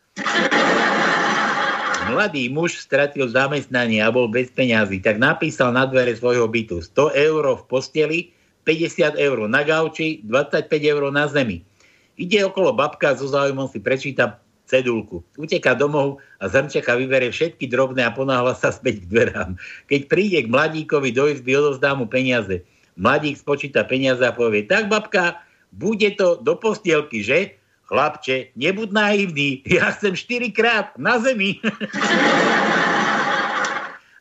Mladý 2.09 2.49
muž 2.49 2.81
stratil 2.81 3.29
zamestnanie 3.29 4.01
a 4.01 4.09
bol 4.09 4.25
bez 4.27 4.49
peňazí, 4.51 4.99
tak 4.99 5.21
napísal 5.21 5.71
na 5.71 5.85
dvere 5.85 6.17
svojho 6.17 6.49
bytu 6.49 6.81
100 6.81 7.13
eur 7.13 7.43
v 7.61 7.63
posteli, 7.69 8.19
50 8.65 9.21
eur 9.21 9.45
na 9.45 9.61
gauči, 9.61 10.25
25 10.25 10.65
eur 10.81 11.13
na 11.13 11.29
zemi. 11.29 11.61
Ide 12.17 12.41
okolo 12.43 12.73
babka, 12.73 13.13
so 13.15 13.29
záujmom 13.29 13.69
si 13.69 13.79
prečíta 13.79 14.40
cedulku. 14.71 15.19
Uteká 15.35 15.75
domov 15.75 16.23
a 16.39 16.47
zrnčeka 16.47 16.95
vyberie 16.95 17.35
všetky 17.35 17.67
drobné 17.67 18.07
a 18.07 18.15
ponáhla 18.15 18.55
sa 18.55 18.71
späť 18.71 19.03
k 19.03 19.09
dverám. 19.11 19.59
Keď 19.91 20.01
príde 20.07 20.39
k 20.47 20.47
mladíkovi 20.47 21.11
do 21.11 21.27
izby, 21.27 21.59
odovzdá 21.59 21.91
mu 21.91 22.07
peniaze. 22.07 22.63
Mladík 22.95 23.35
spočíta 23.35 23.83
peniaze 23.83 24.23
a 24.23 24.31
povie, 24.31 24.63
tak 24.63 24.87
babka, 24.87 25.43
bude 25.75 26.15
to 26.15 26.39
do 26.39 26.55
postielky, 26.55 27.19
že? 27.19 27.59
Chlapče, 27.91 28.55
nebuď 28.55 28.89
naivný, 28.95 29.59
ja 29.75 29.91
chcem 29.91 30.15
4 30.15 30.47
krát 30.55 30.95
na 30.95 31.19
zemi. 31.19 31.59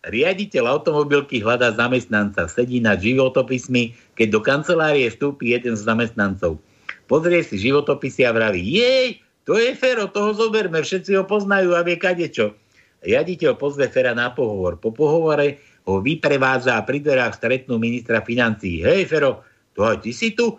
Riaditeľ 0.01 0.65
automobilky 0.65 1.45
hľadá 1.45 1.77
zamestnanca, 1.77 2.49
sedí 2.49 2.81
nad 2.81 2.99
životopismi, 2.99 3.93
keď 4.17 4.29
do 4.33 4.41
kancelárie 4.41 5.13
vstúpi 5.13 5.53
jeden 5.53 5.77
z 5.77 5.85
zamestnancov. 5.85 6.57
Pozrie 7.05 7.45
si 7.45 7.61
životopisy 7.61 8.25
a 8.25 8.33
vraví, 8.33 8.65
jej, 8.65 9.21
to 9.51 9.59
je 9.59 9.75
Fero, 9.75 10.07
toho 10.07 10.31
zoberme, 10.31 10.79
všetci 10.79 11.19
ho 11.19 11.27
poznajú 11.27 11.75
a 11.75 11.83
vie 11.83 11.99
kadečo. 11.99 12.55
Riaditeľ 13.03 13.59
pozve 13.59 13.91
Fera 13.91 14.15
na 14.15 14.31
pohovor. 14.31 14.79
Po 14.79 14.95
pohovore 14.95 15.59
ho 15.91 15.99
vyprevádza 15.99 16.79
a 16.79 16.87
pri 16.87 17.03
dverách 17.03 17.35
stretnú 17.35 17.83
ministra 17.83 18.23
financí. 18.23 18.79
Hej 18.87 19.11
Fero, 19.11 19.43
to 19.75 19.83
aj 19.83 20.07
ty 20.07 20.15
si 20.15 20.39
tu? 20.39 20.55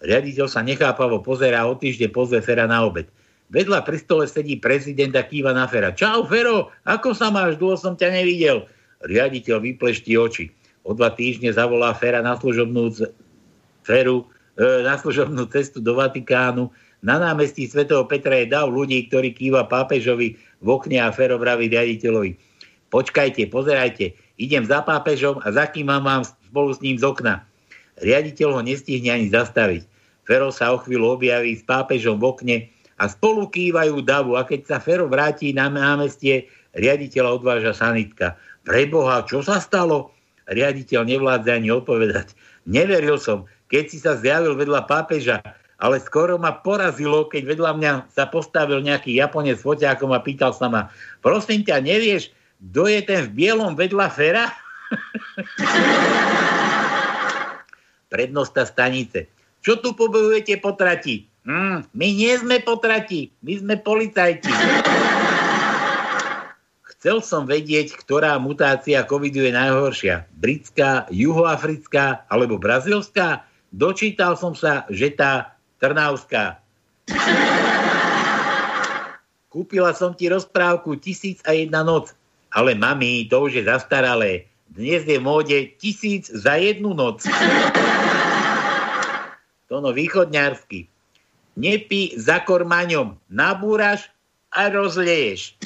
Riaditeľ 0.00 0.48
sa 0.48 0.64
nechápavo 0.64 1.20
pozerá 1.20 1.68
o 1.68 1.76
týždeň 1.76 2.08
pozve 2.16 2.40
Fera 2.40 2.64
na 2.64 2.80
obed. 2.80 3.12
Vedľa 3.52 3.84
pri 3.84 4.00
stole 4.00 4.24
sedí 4.24 4.56
prezident 4.56 5.12
a 5.20 5.26
kýva 5.28 5.52
na 5.52 5.68
Fera. 5.68 5.92
Čau 5.92 6.24
Fero, 6.24 6.72
ako 6.88 7.12
sa 7.12 7.28
máš? 7.28 7.60
Dlho 7.60 7.76
som 7.76 7.92
ťa 7.92 8.08
nevidel. 8.24 8.64
Riaditeľ 9.04 9.60
vyplešti 9.60 10.16
oči. 10.16 10.48
O 10.88 10.96
dva 10.96 11.12
týždne 11.12 11.52
zavolá 11.52 11.92
Fera 11.92 12.24
na 12.24 12.40
služobnú, 12.40 12.88
Feru, 13.84 14.24
e, 14.56 14.64
na 14.80 14.96
služobnú 14.96 15.44
cestu 15.52 15.84
do 15.84 15.92
Vatikánu. 15.92 16.72
Na 17.00 17.16
námestí 17.16 17.64
svätého 17.64 18.04
Petra 18.04 18.44
je 18.44 18.52
dav 18.52 18.68
ľudí, 18.68 19.08
ktorí 19.08 19.32
kýva 19.32 19.64
pápežovi 19.64 20.36
v 20.60 20.66
okne 20.68 21.00
a 21.00 21.08
Fero 21.08 21.40
riaditeľovi. 21.40 22.36
Počkajte, 22.92 23.48
pozerajte, 23.48 24.12
idem 24.36 24.68
za 24.68 24.84
pápežom 24.84 25.40
a 25.40 25.48
zakýmam 25.48 26.04
vám 26.04 26.22
spolu 26.26 26.76
s 26.76 26.82
ním 26.84 27.00
z 27.00 27.08
okna. 27.08 27.40
Riaditeľ 28.04 28.60
ho 28.60 28.60
nestihne 28.60 29.16
ani 29.16 29.32
zastaviť. 29.32 29.88
Fero 30.28 30.52
sa 30.52 30.76
o 30.76 30.78
chvíľu 30.82 31.16
objaví 31.16 31.56
s 31.56 31.64
pápežom 31.64 32.20
v 32.20 32.24
okne 32.28 32.56
a 33.00 33.08
spolu 33.08 33.48
kývajú 33.48 34.04
davu 34.04 34.36
a 34.36 34.44
keď 34.44 34.60
sa 34.68 34.76
Fero 34.76 35.08
vráti 35.08 35.56
na 35.56 35.72
námestie, 35.72 36.52
riaditeľa 36.76 37.40
odváža 37.40 37.72
sanitka. 37.72 38.36
Preboha, 38.68 39.24
čo 39.24 39.40
sa 39.40 39.56
stalo? 39.56 40.12
Riaditeľ 40.50 41.08
nevládze 41.08 41.50
ani 41.56 41.72
odpovedať. 41.72 42.36
Neveril 42.68 43.16
som, 43.16 43.48
keď 43.72 43.84
si 43.88 43.98
sa 44.02 44.18
zjavil 44.18 44.58
vedľa 44.58 44.84
pápeža, 44.84 45.40
ale 45.80 45.96
skoro 45.98 46.36
ma 46.36 46.60
porazilo, 46.60 47.24
keď 47.24 47.56
vedľa 47.56 47.72
mňa 47.80 47.92
sa 48.12 48.28
postavil 48.28 48.84
nejaký 48.84 49.16
Japonec 49.16 49.56
s 49.56 49.64
foťákom 49.64 50.12
a 50.12 50.20
pýtal 50.20 50.52
sa 50.52 50.68
ma, 50.68 50.92
prosím 51.24 51.64
ťa, 51.64 51.80
nevieš, 51.80 52.28
kto 52.60 52.92
je 52.92 53.00
ten 53.00 53.24
v 53.24 53.32
bielom 53.32 53.72
vedľa 53.72 54.12
Fera? 54.12 54.52
Prednosta 58.12 58.68
stanice. 58.68 59.32
Čo 59.64 59.80
tu 59.80 59.96
pobojujete 59.96 60.60
po 60.60 60.76
trati? 60.76 61.24
Hmm, 61.48 61.88
my 61.96 62.08
nie 62.12 62.36
sme 62.36 62.60
po 62.60 62.76
trati, 62.76 63.32
my 63.40 63.56
sme 63.56 63.80
policajti. 63.80 64.52
Chcel 67.00 67.24
som 67.24 67.48
vedieť, 67.48 67.96
ktorá 67.96 68.36
mutácia 68.36 69.00
covidu 69.08 69.48
je 69.48 69.56
najhoršia. 69.56 70.28
Britská, 70.36 71.08
juhoafrická 71.08 72.28
alebo 72.28 72.60
brazilská? 72.60 73.48
Dočítal 73.72 74.36
som 74.36 74.52
sa, 74.52 74.84
že 74.92 75.16
tá 75.16 75.56
trnavská. 75.80 76.60
Kúpila 79.50 79.90
som 79.96 80.14
ti 80.14 80.30
rozprávku 80.30 80.94
Tisíc 81.00 81.42
a 81.48 81.56
jedna 81.56 81.82
noc. 81.82 82.14
Ale 82.54 82.78
mami, 82.78 83.26
to 83.26 83.50
už 83.50 83.58
je 83.58 83.64
zastaralé. 83.66 84.46
Dnes 84.70 85.02
je 85.02 85.18
v 85.18 85.26
móde 85.26 85.58
tisíc 85.82 86.30
za 86.30 86.54
jednu 86.54 86.94
noc. 86.94 87.26
Tono 89.66 89.90
východňarsky. 89.90 90.86
Nepí 91.58 92.14
za 92.14 92.38
kormaňom. 92.46 93.18
Nabúraš 93.26 94.06
a 94.54 94.70
rozlieješ. 94.70 95.58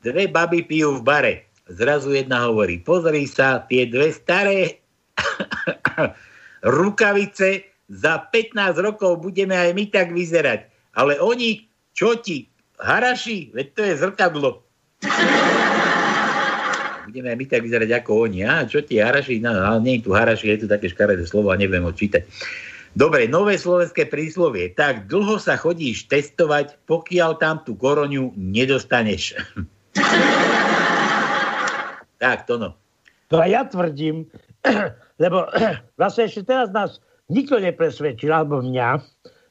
Dve 0.00 0.24
baby 0.28 0.64
pijú 0.64 0.96
v 0.96 1.02
bare. 1.04 1.34
Zrazu 1.68 2.16
jedna 2.16 2.48
hovorí, 2.48 2.80
pozri 2.80 3.28
sa, 3.28 3.64
tie 3.68 3.84
dve 3.84 4.12
staré 4.12 4.80
rukavice, 6.62 7.66
za 7.92 8.24
15 8.24 8.80
rokov 8.80 9.20
budeme 9.20 9.52
aj 9.52 9.76
my 9.76 9.84
tak 9.92 10.16
vyzerať. 10.16 10.64
Ale 10.96 11.20
oni, 11.20 11.68
čo 11.92 12.16
ti, 12.16 12.48
haraši, 12.80 13.52
veď 13.52 13.66
to 13.76 13.80
je 13.84 13.94
zrkadlo. 14.00 14.50
Budeme 17.12 17.34
aj 17.34 17.36
my 17.36 17.44
tak 17.44 17.60
vyzerať 17.60 17.90
ako 18.00 18.24
oni. 18.24 18.40
A 18.46 18.64
čo 18.64 18.80
ti 18.80 18.96
haraši, 18.96 19.36
no, 19.42 19.52
ale 19.52 19.84
nie 19.84 20.00
je 20.00 20.08
tu 20.08 20.16
haraši, 20.16 20.56
je 20.56 20.64
tu 20.64 20.66
také 20.70 20.88
škaredé 20.88 21.28
slovo 21.28 21.52
a 21.52 21.60
neviem 21.60 21.84
ho 21.84 21.92
čítať. 21.92 22.24
Dobre, 22.92 23.28
nové 23.28 23.60
slovenské 23.60 24.08
príslovie. 24.08 24.72
Tak 24.72 25.12
dlho 25.12 25.36
sa 25.36 25.60
chodíš 25.60 26.08
testovať, 26.08 26.80
pokiaľ 26.88 27.36
tam 27.36 27.60
tú 27.64 27.76
koroňu 27.76 28.32
nedostaneš. 28.36 29.36
tak, 32.22 32.48
to 32.48 32.56
no. 32.56 32.76
To 33.28 33.40
aj 33.40 33.48
ja 33.48 33.62
tvrdím, 33.64 34.28
lebo 35.20 35.48
vlastne 36.00 36.28
ešte 36.28 36.46
teraz 36.46 36.68
nás 36.70 37.00
nikto 37.32 37.58
nepresvedčil, 37.58 38.32
alebo 38.32 38.60
mňa, 38.60 39.00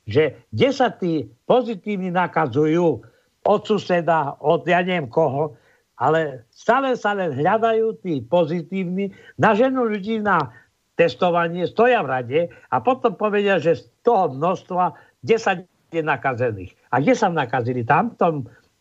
že 0.06 0.38
kde 0.54 0.70
sa 0.74 0.94
tí 0.94 1.30
pozitívni 1.46 2.14
nakazujú 2.14 3.02
od 3.42 3.62
suseda, 3.66 4.38
od 4.42 4.66
ja 4.70 4.86
neviem 4.86 5.10
koho, 5.10 5.58
ale 6.02 6.46
stále 6.50 6.98
sa 6.98 7.14
len 7.14 7.38
hľadajú 7.38 8.02
tí 8.02 8.26
pozitívni, 8.26 9.14
naženú 9.38 9.86
ľudí 9.86 10.22
na 10.22 10.50
testovanie, 10.98 11.66
stoja 11.70 12.02
v 12.02 12.10
rade 12.10 12.40
a 12.70 12.76
potom 12.82 13.18
povedia, 13.18 13.58
že 13.62 13.82
z 13.82 13.84
toho 14.06 14.34
množstva 14.34 14.94
10 15.26 15.66
je 15.94 16.02
nakazených. 16.02 16.72
A 16.94 17.02
kde 17.02 17.14
sa 17.14 17.28
nakazili? 17.30 17.82
Tam, 17.86 18.14
v 18.14 18.18
tom 18.18 18.36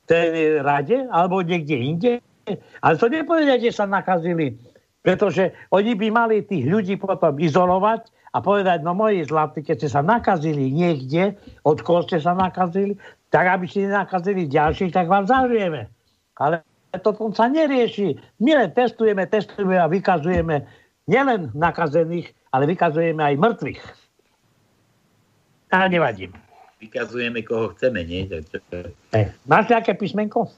tej 0.09 0.61
rade 0.65 1.07
alebo 1.11 1.45
niekde 1.45 1.77
inde. 1.77 2.13
Ale 2.83 2.99
to 2.99 3.07
nepovedia, 3.07 3.61
kde 3.61 3.71
sa 3.71 3.87
nakazili. 3.87 4.59
Pretože 5.01 5.57
oni 5.73 5.97
by 5.97 6.07
mali 6.13 6.45
tých 6.45 6.69
ľudí 6.69 7.01
potom 7.01 7.41
izolovať 7.41 8.13
a 8.37 8.39
povedať, 8.39 8.85
no 8.85 8.93
moji 8.93 9.25
zlatí, 9.25 9.65
keď 9.65 9.77
ste 9.81 9.89
sa 9.89 10.03
nakazili 10.05 10.69
niekde, 10.71 11.35
od 11.65 11.81
koho 11.81 12.05
ste 12.05 12.21
sa 12.21 12.37
nakazili, 12.37 12.95
tak 13.33 13.49
aby 13.49 13.65
ste 13.65 13.89
nakazili 13.89 14.47
ďalších, 14.47 14.93
tak 14.93 15.09
vám 15.09 15.25
zahrieme. 15.25 15.89
Ale 16.37 16.63
to 17.01 17.17
sa 17.33 17.49
nerieši. 17.49 18.21
My 18.45 18.61
len 18.61 18.71
testujeme, 18.77 19.25
testujeme 19.25 19.81
a 19.81 19.89
vykazujeme 19.89 20.69
nielen 21.09 21.51
nakazených, 21.57 22.31
ale 22.53 22.69
vykazujeme 22.69 23.23
aj 23.25 23.35
mŕtvych. 23.41 23.83
A 25.71 25.87
nevadím 25.87 26.35
vykazujeme, 26.81 27.45
koho 27.45 27.77
chceme, 27.77 28.01
nie? 28.03 28.25
E, 29.13 29.21
máš 29.45 29.65
nejaké 29.69 29.95
písmenko? 29.95 30.49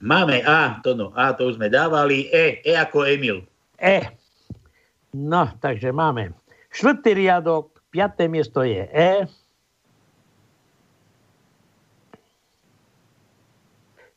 Máme 0.00 0.40
A, 0.46 0.78
to 0.80 0.94
no, 0.94 1.10
A 1.18 1.34
to 1.34 1.50
už 1.50 1.58
sme 1.58 1.66
dávali, 1.68 2.30
E, 2.30 2.62
E 2.62 2.72
ako 2.78 3.04
Emil. 3.04 3.42
E. 3.80 4.12
No, 5.16 5.48
takže 5.58 5.90
máme. 5.90 6.36
Štvrtý 6.70 7.16
riadok, 7.16 7.82
piaté 7.90 8.28
miesto 8.28 8.62
je 8.62 8.86
E. 8.86 9.26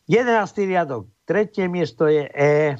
Jedenáctý 0.06 0.68
riadok, 0.68 1.08
tretie 1.26 1.66
miesto 1.72 2.12
je 2.12 2.28
E. 2.36 2.76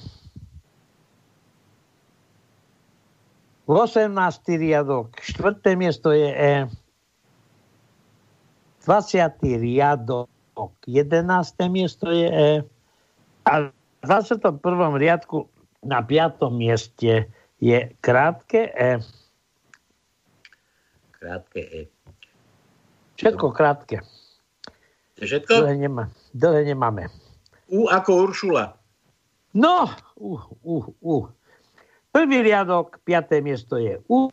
18. 3.66 4.12
riadok, 4.60 5.16
štvrté 5.24 5.80
miesto 5.80 6.12
je 6.12 6.30
E. 6.36 6.54
20. 8.84 9.40
riadok, 9.40 10.28
11. 10.84 11.72
miesto 11.72 12.12
je 12.12 12.28
E. 12.28 12.52
A 13.48 13.72
v 13.72 13.72
21. 14.04 14.60
riadku 15.00 15.48
na 15.84 16.00
5. 16.02 16.50
mieste 16.52 17.28
je 17.60 17.78
krátke 18.02 18.72
E. 18.76 19.00
Krátke 21.12 21.62
E. 21.62 21.82
Všetko 23.16 23.52
krátke. 23.52 24.04
Všetko? 25.16 25.64
Dlhé, 25.64 25.76
nemá, 25.80 26.12
dlhé 26.36 26.68
nemáme. 26.68 27.08
U 27.72 27.88
ako 27.88 28.28
Uršula. 28.28 28.76
No, 29.54 29.88
u, 30.18 30.42
u, 30.66 30.76
u. 31.00 31.16
Prvý 32.12 32.42
riadok, 32.42 33.00
piaté 33.06 33.40
miesto 33.42 33.78
je 33.78 34.02
U. 34.10 34.30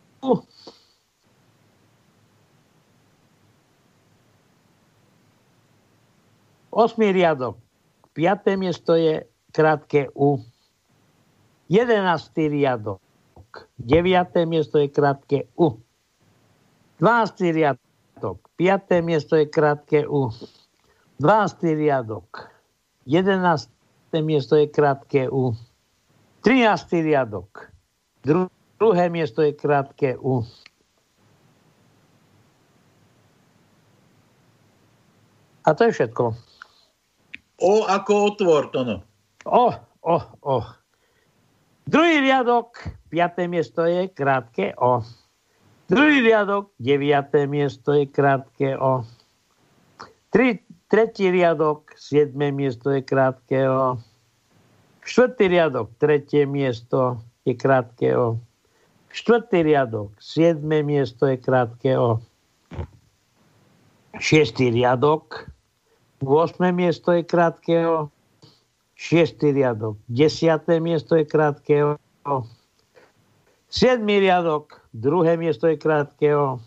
Osmý 6.71 7.13
riadok. 7.13 7.61
Piaté 8.13 8.57
miesto 8.57 8.97
je 8.97 9.25
krátke 9.53 10.09
U. 10.17 10.41
Jedenáctý 11.71 12.51
riadok. 12.51 12.99
Deviaté 13.79 14.43
miesto 14.43 14.83
je 14.83 14.91
krátke 14.91 15.47
U. 15.55 15.79
Dvanáctý 16.99 17.55
riadok. 17.55 18.39
Piaté 18.59 18.99
miesto 18.99 19.39
je 19.39 19.47
krátke 19.47 20.03
U. 20.03 20.35
Dvanáctý 21.23 21.79
riadok. 21.79 22.51
Jedenácté 23.07 24.19
miesto 24.19 24.59
je 24.59 24.67
krátke 24.67 25.31
U. 25.31 25.55
Trináctý 26.43 27.07
riadok. 27.07 27.71
Dru- 28.27 28.51
druhé 28.75 29.07
miesto 29.07 29.39
je 29.39 29.55
krátke 29.55 30.19
U. 30.19 30.43
A 35.65 35.71
to 35.71 35.87
je 35.87 35.93
všetko. 35.93 36.35
O 37.63 37.73
ako 37.87 38.13
otvor, 38.35 38.75
to 38.75 38.83
no. 38.83 38.97
O, 39.47 39.71
o, 40.03 40.17
o. 40.43 40.80
Druhý 41.91 42.23
riadok, 42.23 42.87
piaté 43.11 43.51
miesto 43.51 43.83
je 43.83 44.07
krátke 44.15 44.79
O. 44.79 45.03
Druhý 45.91 46.23
riadok, 46.23 46.71
deviaté 46.79 47.51
miesto 47.51 47.91
je 47.91 48.07
krátke 48.07 48.79
O. 48.79 49.03
Tri, 50.31 50.63
tretí 50.87 51.35
riadok, 51.35 51.91
siedme 51.99 52.55
miesto 52.55 52.95
je 52.95 53.03
krátke 53.03 53.67
O. 53.67 53.99
Štvrtý 55.03 55.51
riadok, 55.51 55.91
tretie 55.99 56.47
miesto 56.47 57.27
je 57.43 57.59
krátke 57.59 58.15
O. 58.15 58.39
Štvrtý 59.11 59.67
riadok, 59.67 60.15
siedme 60.23 60.87
miesto 60.87 61.27
je 61.27 61.43
krátke 61.43 61.99
O. 61.99 62.23
Šiestý 64.15 64.71
riadok, 64.71 65.51
8. 66.23 66.55
miesto 66.71 67.11
je 67.11 67.27
krátke 67.27 67.83
O. 67.83 68.15
6. 69.01 69.41
riadok, 69.41 69.97
10. 70.13 70.61
miesto 70.77 71.17
je 71.17 71.25
krátke 71.25 71.97
O. 72.29 72.45
7. 73.73 74.05
riadok, 74.05 74.77
druhé 74.93 75.41
miesto 75.41 75.65
je 75.73 75.81
krátke 75.81 76.37
O. 76.37 76.61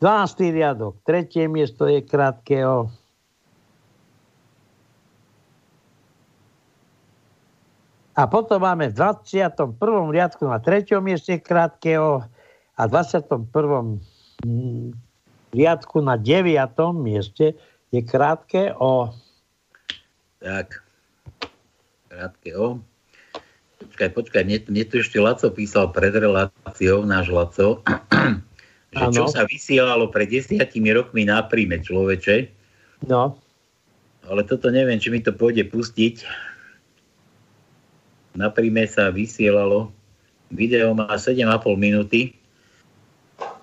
12. 0.00 0.40
riadok, 0.56 0.96
tretie 1.04 1.52
miesto 1.52 1.84
je 1.84 2.00
krátke 2.00 2.64
O. 2.64 2.88
A 8.16 8.24
potom 8.24 8.64
máme 8.64 8.88
v 8.88 8.96
21. 8.96 9.76
riadku 10.16 10.48
na 10.48 10.56
treťom 10.56 11.04
mieste 11.04 11.36
krátke 11.44 12.00
O 12.00 12.24
a 12.72 12.82
21. 12.88 13.52
mm, 14.48 14.96
riadku 15.52 16.00
na 16.00 16.16
9. 16.16 16.72
mieste 16.96 17.52
je 17.92 18.00
krátke 18.00 18.72
O. 18.80 19.12
Tak. 20.40 20.82
Krátke 22.08 22.50
O. 22.56 22.80
Počkaj, 23.76 24.08
počkaj, 24.16 24.42
mne, 24.44 24.58
mne 24.72 24.84
tu 24.88 25.00
ešte 25.00 25.20
Laco 25.20 25.52
písal 25.52 25.92
pred 25.92 26.16
reláciou, 26.16 27.04
náš 27.04 27.28
Laco, 27.28 27.84
že 28.96 29.04
čo 29.12 29.28
Áno. 29.28 29.32
sa 29.32 29.44
vysielalo 29.44 30.08
pred 30.08 30.32
desiatimi 30.32 30.96
rokmi 30.96 31.28
na 31.28 31.44
príjme 31.44 31.80
človeče, 31.84 32.56
No, 33.04 33.36
ale 34.24 34.40
toto 34.48 34.72
neviem, 34.72 34.96
či 34.96 35.12
mi 35.12 35.20
to 35.20 35.36
pôjde 35.36 35.68
pustiť. 35.68 36.24
Na 38.36 38.48
príjme 38.48 38.88
sa 38.88 39.12
vysielalo, 39.12 39.92
video 40.48 40.96
má 40.96 41.12
7,5 41.12 41.76
minúty. 41.76 42.32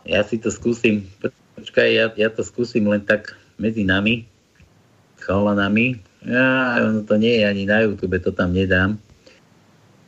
Ja 0.06 0.22
si 0.22 0.38
to 0.38 0.54
skúsim, 0.54 1.10
počkaj, 1.58 1.88
ja, 1.90 2.06
ja 2.14 2.30
to 2.30 2.46
skúsim 2.46 2.86
len 2.86 3.02
tak 3.02 3.34
medzi 3.58 3.82
nami, 3.86 4.26
chalanami. 5.22 5.98
Ja, 6.24 6.80
ono 6.80 7.04
to 7.04 7.20
nie 7.20 7.40
je 7.40 7.44
ani 7.44 7.64
na 7.68 7.84
YouTube, 7.84 8.16
to 8.24 8.32
tam 8.32 8.56
nedám. 8.56 8.96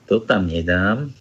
To 0.08 0.22
tam 0.22 0.48
nedám, 0.48 1.12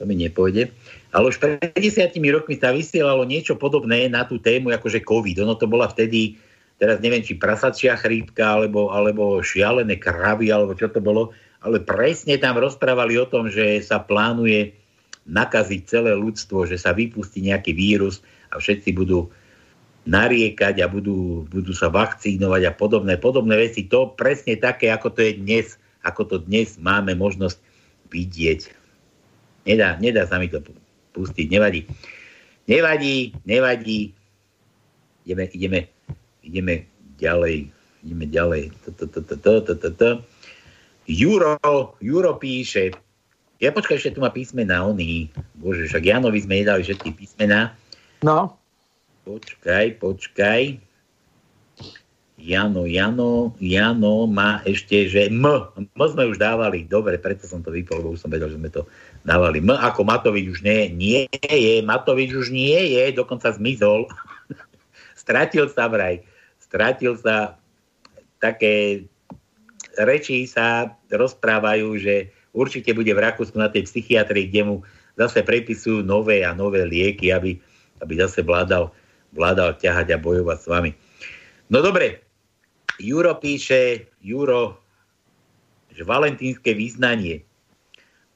to 0.00 0.02
mi 0.08 0.18
nepôjde. 0.18 0.72
Ale 1.14 1.30
už 1.30 1.38
pred 1.38 1.70
desiatimi 1.76 2.34
rokmi 2.34 2.58
sa 2.58 2.74
vysielalo 2.74 3.22
niečo 3.22 3.54
podobné 3.54 4.10
na 4.10 4.26
tú 4.26 4.42
tému, 4.42 4.74
akože 4.74 5.06
COVID. 5.06 5.44
Ono 5.46 5.54
to 5.54 5.70
bola 5.70 5.86
vtedy, 5.86 6.34
teraz 6.80 6.98
neviem, 6.98 7.22
či 7.22 7.38
prasačia 7.38 7.94
chrípka, 7.94 8.58
alebo, 8.58 8.90
alebo 8.90 9.38
šialené 9.38 10.00
kravy, 10.00 10.50
alebo 10.50 10.74
čo 10.74 10.90
to 10.90 10.98
bolo, 10.98 11.30
ale 11.62 11.78
presne 11.78 12.34
tam 12.40 12.58
rozprávali 12.58 13.14
o 13.20 13.30
tom, 13.30 13.46
že 13.46 13.78
sa 13.84 14.02
plánuje 14.02 14.74
nakaziť 15.24 15.80
celé 15.88 16.12
ľudstvo, 16.12 16.68
že 16.68 16.76
sa 16.76 16.92
vypustí 16.92 17.40
nejaký 17.40 17.72
vírus 17.72 18.20
a 18.52 18.58
všetci 18.60 18.92
budú 18.92 19.30
nariekať 20.04 20.84
a 20.84 20.86
budú, 20.86 21.48
budú 21.48 21.72
sa 21.72 21.88
vakcínovať 21.88 22.62
a 22.68 22.72
podobné, 22.76 23.16
podobné 23.16 23.56
veci. 23.56 23.88
To 23.88 24.12
presne 24.12 24.56
také, 24.60 24.92
ako 24.92 25.12
to 25.12 25.20
je 25.24 25.32
dnes, 25.40 25.80
ako 26.04 26.22
to 26.28 26.36
dnes 26.44 26.76
máme 26.76 27.16
možnosť 27.16 27.56
vidieť. 28.12 28.60
Nedá, 29.64 29.96
nedá 29.96 30.28
sa 30.28 30.36
mi 30.36 30.52
to 30.52 30.60
pu- 30.60 30.76
pustiť, 31.16 31.48
nevadí. 31.48 31.88
Nevadí, 32.68 33.32
nevadí. 33.48 34.12
Ideme, 35.24 35.44
ideme, 35.56 35.80
ideme 36.44 36.74
ďalej. 37.16 37.72
Ideme 38.04 38.24
ďalej. 38.28 38.62
Juro, 41.04 41.56
Juro 42.00 42.32
píše, 42.36 42.92
ja 43.62 43.70
počkaj, 43.72 43.96
ešte 43.96 44.16
tu 44.16 44.20
má 44.20 44.28
písmená 44.28 44.84
oný. 44.84 45.32
Bože, 45.56 45.88
však 45.88 46.04
Janovi 46.04 46.44
sme 46.44 46.60
nedali 46.60 46.84
všetky 46.84 47.16
písmená. 47.16 47.72
no, 48.20 48.56
Počkaj, 49.24 50.04
počkaj. 50.04 50.62
Jano, 52.36 52.84
Jano, 52.84 53.56
Jano 53.56 54.28
má 54.28 54.60
ešte, 54.68 55.08
že 55.08 55.32
M. 55.32 55.48
M 55.80 56.00
sme 56.04 56.28
už 56.28 56.36
dávali. 56.36 56.84
Dobre, 56.84 57.16
preto 57.16 57.48
som 57.48 57.64
to 57.64 57.72
vypol, 57.72 58.04
lebo 58.04 58.20
som 58.20 58.28
vedel, 58.28 58.52
že 58.52 58.60
sme 58.60 58.68
to 58.68 58.84
dávali. 59.24 59.64
M 59.64 59.72
ako 59.72 60.04
Matovič 60.04 60.52
už 60.52 60.60
nie, 60.60 60.92
nie 60.92 61.24
je. 61.40 61.80
Matovič 61.80 62.36
už 62.36 62.52
nie 62.52 63.00
je, 63.00 63.16
dokonca 63.16 63.48
zmizol. 63.48 64.12
Stratil 65.24 65.72
sa 65.72 65.88
vraj. 65.88 66.20
Stratil 66.60 67.16
sa 67.16 67.56
také 68.44 69.08
reči 69.96 70.44
sa 70.44 70.92
rozprávajú, 71.08 71.96
že 71.96 72.28
určite 72.52 72.92
bude 72.92 73.08
v 73.08 73.24
Rakúsku 73.24 73.56
na 73.56 73.72
tej 73.72 73.88
psychiatrii, 73.88 74.52
kde 74.52 74.62
mu 74.68 74.76
zase 75.16 75.40
prepisujú 75.40 76.04
nové 76.04 76.44
a 76.44 76.52
nové 76.52 76.84
lieky, 76.84 77.32
aby, 77.32 77.56
aby 78.04 78.12
zase 78.20 78.44
vládal, 78.44 78.92
vládal 79.34 79.76
ťahať 79.76 80.14
a 80.14 80.18
bojovať 80.22 80.58
s 80.62 80.66
vami. 80.70 80.90
No 81.68 81.82
dobre, 81.82 82.22
Juro 83.02 83.34
píše, 83.36 84.06
Juro, 84.22 84.78
že 85.90 86.06
valentínske 86.06 86.74
význanie. 86.74 87.42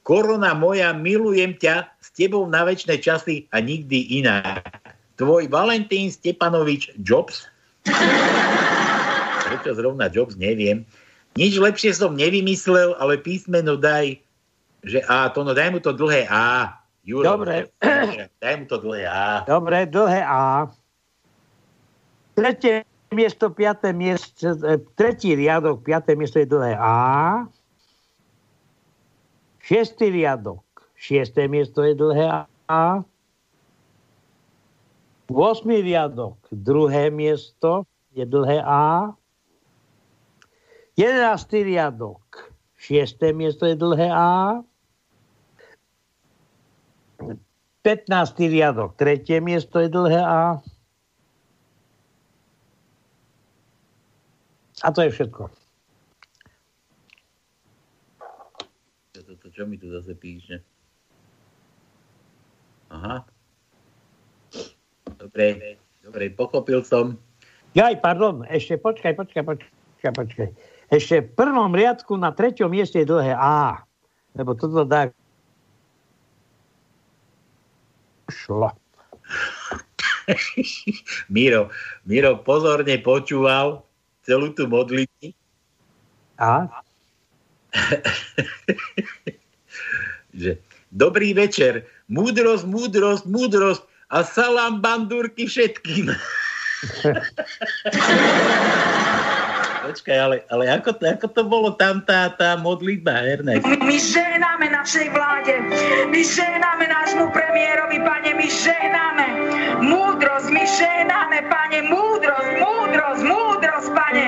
Korona 0.03 0.55
moja, 0.55 0.91
milujem 0.95 1.55
ťa, 1.55 1.87
s 2.01 2.09
tebou 2.15 2.43
na 2.47 2.65
väčšie 2.65 2.97
časy 2.99 3.35
a 3.55 3.61
nikdy 3.61 4.19
iná. 4.19 4.59
Tvoj 5.19 5.51
Valentín 5.51 6.07
Stepanovič 6.09 6.95
Jobs? 7.03 7.45
Prečo 9.45 9.75
zrovna 9.75 10.07
Jobs, 10.07 10.39
neviem. 10.39 10.87
Nič 11.37 11.59
lepšie 11.59 11.93
som 11.93 12.17
nevymyslel, 12.17 12.97
ale 12.97 13.19
písmeno 13.21 13.77
daj, 13.77 14.17
že 14.81 15.03
A, 15.11 15.29
to 15.29 15.43
no 15.43 15.51
daj 15.53 15.69
mu 15.75 15.79
to 15.83 15.91
dlhé 15.91 16.25
A. 16.31 16.79
Juro, 17.03 17.37
Dobre. 17.37 17.69
Daj 18.43 18.53
mu 18.59 18.65
to 18.65 18.79
dlhé 18.79 19.05
A. 19.07 19.43
dobre, 19.45 19.85
dlhé 19.85 20.23
A. 20.23 20.71
Tretie 22.39 22.87
miesto, 23.11 23.51
piaté 23.51 23.91
miesto, 23.91 24.55
e, 24.63 24.79
tretí 24.95 25.35
riadok, 25.35 25.83
piaté 25.83 26.15
miesto 26.15 26.39
je 26.39 26.47
dlhé 26.47 26.71
A. 26.79 27.43
Šiestý 29.59 30.07
riadok, 30.07 30.63
šiesté 30.95 31.51
miesto 31.51 31.83
je 31.83 31.99
dlhé 31.99 32.47
A. 32.71 33.03
8. 35.27 35.67
riadok, 35.83 36.39
druhé 36.47 37.11
miesto 37.11 37.83
je 38.15 38.23
dlhé 38.23 38.63
A. 38.63 39.11
11. 40.95 41.67
riadok, 41.67 42.23
šiesté 42.79 43.35
miesto 43.35 43.67
je 43.67 43.75
dlhé 43.75 44.15
A. 44.15 44.63
15. 47.83 48.47
riadok, 48.47 48.95
tretie 48.95 49.43
miesto 49.43 49.83
je 49.83 49.91
dlhé 49.91 50.23
A. 50.23 50.63
A 54.83 54.91
to 54.91 55.03
je 55.03 55.11
všetko. 55.11 55.43
To, 59.11 59.19
to, 59.23 59.33
to, 59.35 59.47
čo 59.51 59.67
mi 59.67 59.75
tu 59.75 59.91
zase 59.91 60.15
píše? 60.15 60.63
Aha. 62.89 63.27
Dobre, 65.19 65.77
dobre, 65.99 66.31
pochopil 66.31 66.79
som. 66.87 67.19
Jaj, 67.75 67.99
pardon, 67.99 68.47
ešte 68.47 68.79
počkaj, 68.79 69.19
počkaj, 69.19 69.43
počkaj, 69.45 70.13
počkaj. 70.15 70.49
Ešte 70.89 71.21
v 71.21 71.29
prvom 71.37 71.75
riadku 71.75 72.17
na 72.17 72.33
treťom 72.33 72.71
mieste 72.71 73.03
je 73.03 73.09
dlhé 73.11 73.35
A. 73.35 73.83
Lebo 74.33 74.55
toto 74.55 74.87
dá... 74.87 75.11
Šlo. 78.31 78.73
Miro, 81.33 81.69
Miro 82.05 82.41
pozorne 82.41 82.97
počúval 83.01 83.88
celú 84.29 84.53
tú 84.53 84.69
modlitbu. 84.69 85.33
A? 86.37 86.69
že 90.41 90.61
dobrý 90.93 91.33
večer, 91.33 91.89
múdrosť, 92.05 92.69
múdrosť, 92.69 93.25
múdrosť 93.25 93.81
a 94.13 94.21
salám 94.21 94.85
bandúrky 94.85 95.49
všetkým. 95.49 96.13
Počkaj, 99.89 100.17
ale, 100.21 100.37
ale 100.53 100.69
ako, 100.69 101.01
ako 101.01 101.27
to 101.33 101.41
bolo 101.49 101.73
tam 101.73 102.05
tá, 102.05 102.29
tá 102.29 102.53
modlitba, 102.53 103.25
Ernest? 103.25 103.65
My 103.65 103.97
žehnáme 103.97 104.69
našej 104.69 105.09
vláde, 105.09 105.57
my 106.13 106.21
žehnáme 106.21 106.85
nášmu 106.85 107.33
premiérovi, 107.33 107.97
pane, 107.97 108.37
my 108.37 108.47
žehnáme 108.53 109.25
múdrosť, 109.81 110.47
my 110.53 110.61
žehnáme, 110.61 111.41
pane, 111.49 111.79
múdrosť, 111.89 112.51
múdrosť, 112.61 113.21
múdrosť, 113.25 113.89
pane. 113.97 114.27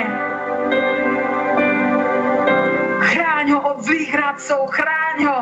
Chráň 3.14 3.45
ho 3.53 3.59
od 3.62 3.78
zlých 3.86 4.12
radcov, 4.18 4.66
chráň 4.74 5.18
ho 5.30 5.39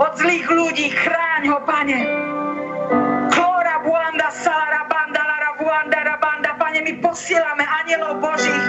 od 0.00 0.12
zlých 0.16 0.48
ľudí, 0.48 0.96
chráň 0.96 1.42
ho, 1.52 1.58
pane. 1.68 1.98
Klora 3.28 3.76
buanda 3.84 4.32
salara 4.32 4.88
banda 4.88 5.20
lara 5.20 5.50
buanda 5.60 5.98
rabanda, 6.08 6.31
my 6.92 7.00
posielame 7.00 7.64
anielov 7.64 8.20
Božích 8.20 8.64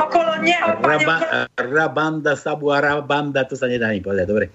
okolo 0.00 0.40
neho, 0.40 0.72
pane. 0.80 1.04
Raba, 1.04 1.16
rabanda, 1.60 2.32
sabu 2.32 2.72
a 2.72 2.80
rabanda, 2.80 3.44
to 3.44 3.52
sa 3.52 3.68
nedá 3.68 3.92
ani 3.92 4.00
povedať, 4.00 4.24
dobre. 4.24 4.48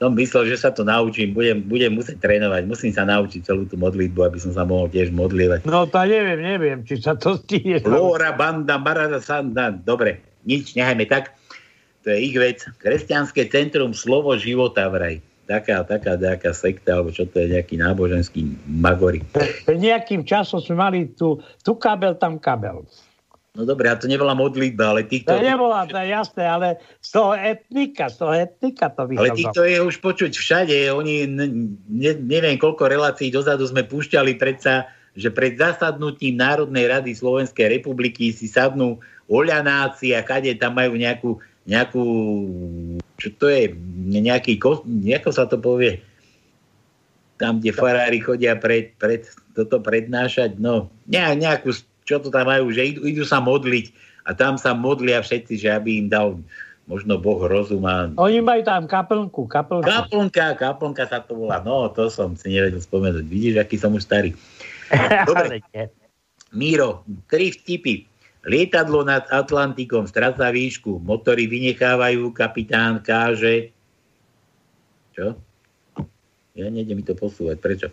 Som 0.00 0.16
myslel, 0.16 0.48
že 0.48 0.56
sa 0.56 0.72
to 0.72 0.88
naučím, 0.88 1.36
budem, 1.36 1.60
budem 1.68 1.92
musieť 1.92 2.24
trénovať, 2.24 2.64
musím 2.64 2.96
sa 2.96 3.04
naučiť 3.04 3.44
celú 3.44 3.68
tú 3.68 3.76
modlitbu, 3.76 4.24
aby 4.24 4.38
som 4.40 4.56
sa 4.56 4.64
mohol 4.64 4.88
tiež 4.88 5.12
modlievať. 5.12 5.68
No 5.68 5.84
to 5.84 6.00
neviem, 6.08 6.40
neviem, 6.40 6.78
či 6.88 6.96
sa 6.96 7.12
to 7.12 7.36
stihne. 7.36 7.84
Flora, 7.84 8.32
banda, 8.32 8.80
marada, 8.80 9.20
sanda, 9.20 9.68
dobre, 9.68 10.24
nič, 10.48 10.72
nechajme 10.72 11.04
tak. 11.04 11.36
To 12.08 12.12
je 12.12 12.18
ich 12.24 12.36
vec. 12.36 12.64
Kresťanské 12.80 13.52
centrum 13.52 13.92
Slovo 13.92 14.32
života 14.40 14.88
vraj. 14.88 15.20
Taká, 15.44 15.84
taká, 15.84 16.16
taká 16.16 16.50
sekta, 16.56 16.96
alebo 16.96 17.12
čo 17.12 17.28
to 17.28 17.36
je, 17.36 17.60
nejaký 17.60 17.76
náboženský 17.76 18.56
magory. 18.64 19.20
Pred 19.68 19.76
nejakým 19.76 20.24
časom 20.24 20.64
sme 20.64 20.80
mali 20.80 20.98
tu, 21.12 21.36
tu 21.60 21.76
kabel, 21.76 22.16
tam 22.16 22.40
kabel. 22.40 22.80
No 23.54 23.62
dobre, 23.62 23.86
a 23.86 23.94
to 23.94 24.10
nebola 24.10 24.34
modlitba, 24.34 24.90
ale 24.90 25.06
týchto... 25.06 25.30
To 25.30 25.38
nebola, 25.38 25.86
to 25.86 25.94
je 25.94 26.10
jasné, 26.10 26.42
ale 26.42 26.68
z 26.98 27.10
toho 27.14 27.38
etnika, 27.38 28.10
z 28.10 28.16
toho 28.18 28.32
etnika 28.34 28.90
to 28.90 29.06
Ale 29.06 29.30
vychádzalo. 29.30 29.38
týchto 29.38 29.60
je 29.62 29.78
už 29.78 29.96
počuť 30.02 30.32
všade. 30.34 30.76
Oni, 30.90 31.30
ne, 31.30 32.12
neviem, 32.18 32.58
koľko 32.58 32.90
relácií 32.90 33.30
dozadu 33.30 33.62
sme 33.62 33.86
púšťali 33.86 34.34
predsa, 34.42 34.90
že 35.14 35.30
pred 35.30 35.54
zasadnutím 35.54 36.34
Národnej 36.34 36.90
rady 36.90 37.14
Slovenskej 37.14 37.78
republiky 37.78 38.34
si 38.34 38.50
sadnú 38.50 38.98
oľanáci 39.30 40.18
a 40.18 40.26
kade 40.26 40.50
tam 40.58 40.74
majú 40.74 40.98
nejakú, 40.98 41.38
nejakú 41.64 42.04
čo 43.18 43.28
to 43.38 43.46
je, 43.46 43.70
nejaký, 44.10 44.58
ako 44.58 45.30
sa 45.30 45.46
to 45.46 45.56
povie, 45.58 46.02
tam, 47.38 47.58
kde 47.58 47.74
farári 47.74 48.22
chodia 48.22 48.54
pred, 48.58 48.94
pred, 48.98 49.26
toto 49.54 49.82
prednášať, 49.82 50.58
no, 50.58 50.90
ne, 51.06 51.22
nejakú, 51.34 51.74
čo 52.06 52.18
to 52.22 52.30
tam 52.30 52.46
majú, 52.50 52.70
že 52.70 52.94
idú, 52.94 53.00
idú 53.06 53.22
sa 53.26 53.42
modliť 53.42 53.90
a 54.26 54.34
tam 54.34 54.58
sa 54.58 54.74
modlia 54.74 55.22
všetci, 55.22 55.58
že 55.58 55.68
aby 55.70 56.04
im 56.04 56.08
dal 56.10 56.38
možno 56.84 57.16
Boh 57.16 57.40
rozum 57.48 57.88
a 57.88 58.12
Oni 58.20 58.44
majú 58.44 58.60
tam 58.60 58.84
kaplnku, 58.84 59.48
kaplnku. 59.48 59.88
Kaplnka, 59.88 60.52
kaplnka 60.60 61.08
sa 61.08 61.24
to 61.24 61.32
volá. 61.32 61.64
No, 61.64 61.88
to 61.88 62.12
som 62.12 62.36
si 62.36 62.52
nevedel 62.52 62.84
spomenúť. 62.84 63.24
Vidíš, 63.24 63.56
aký 63.56 63.80
som 63.80 63.96
už 63.96 64.04
starý. 64.04 64.36
Dobre. 65.28 65.64
Míro, 66.52 67.00
tri 67.32 67.56
vtipy. 67.56 68.04
Lietadlo 68.44 69.08
nad 69.08 69.24
Atlantikom 69.32 70.04
stráca 70.04 70.52
výšku, 70.52 71.00
motory 71.00 71.48
vynechávajú, 71.48 72.28
kapitán 72.36 73.00
káže... 73.00 73.72
Čo? 75.16 75.40
Ja 76.54 76.70
nejde 76.70 76.92
mi 76.92 77.02
to 77.02 77.16
posúvať. 77.16 77.56
Prečo? 77.58 77.86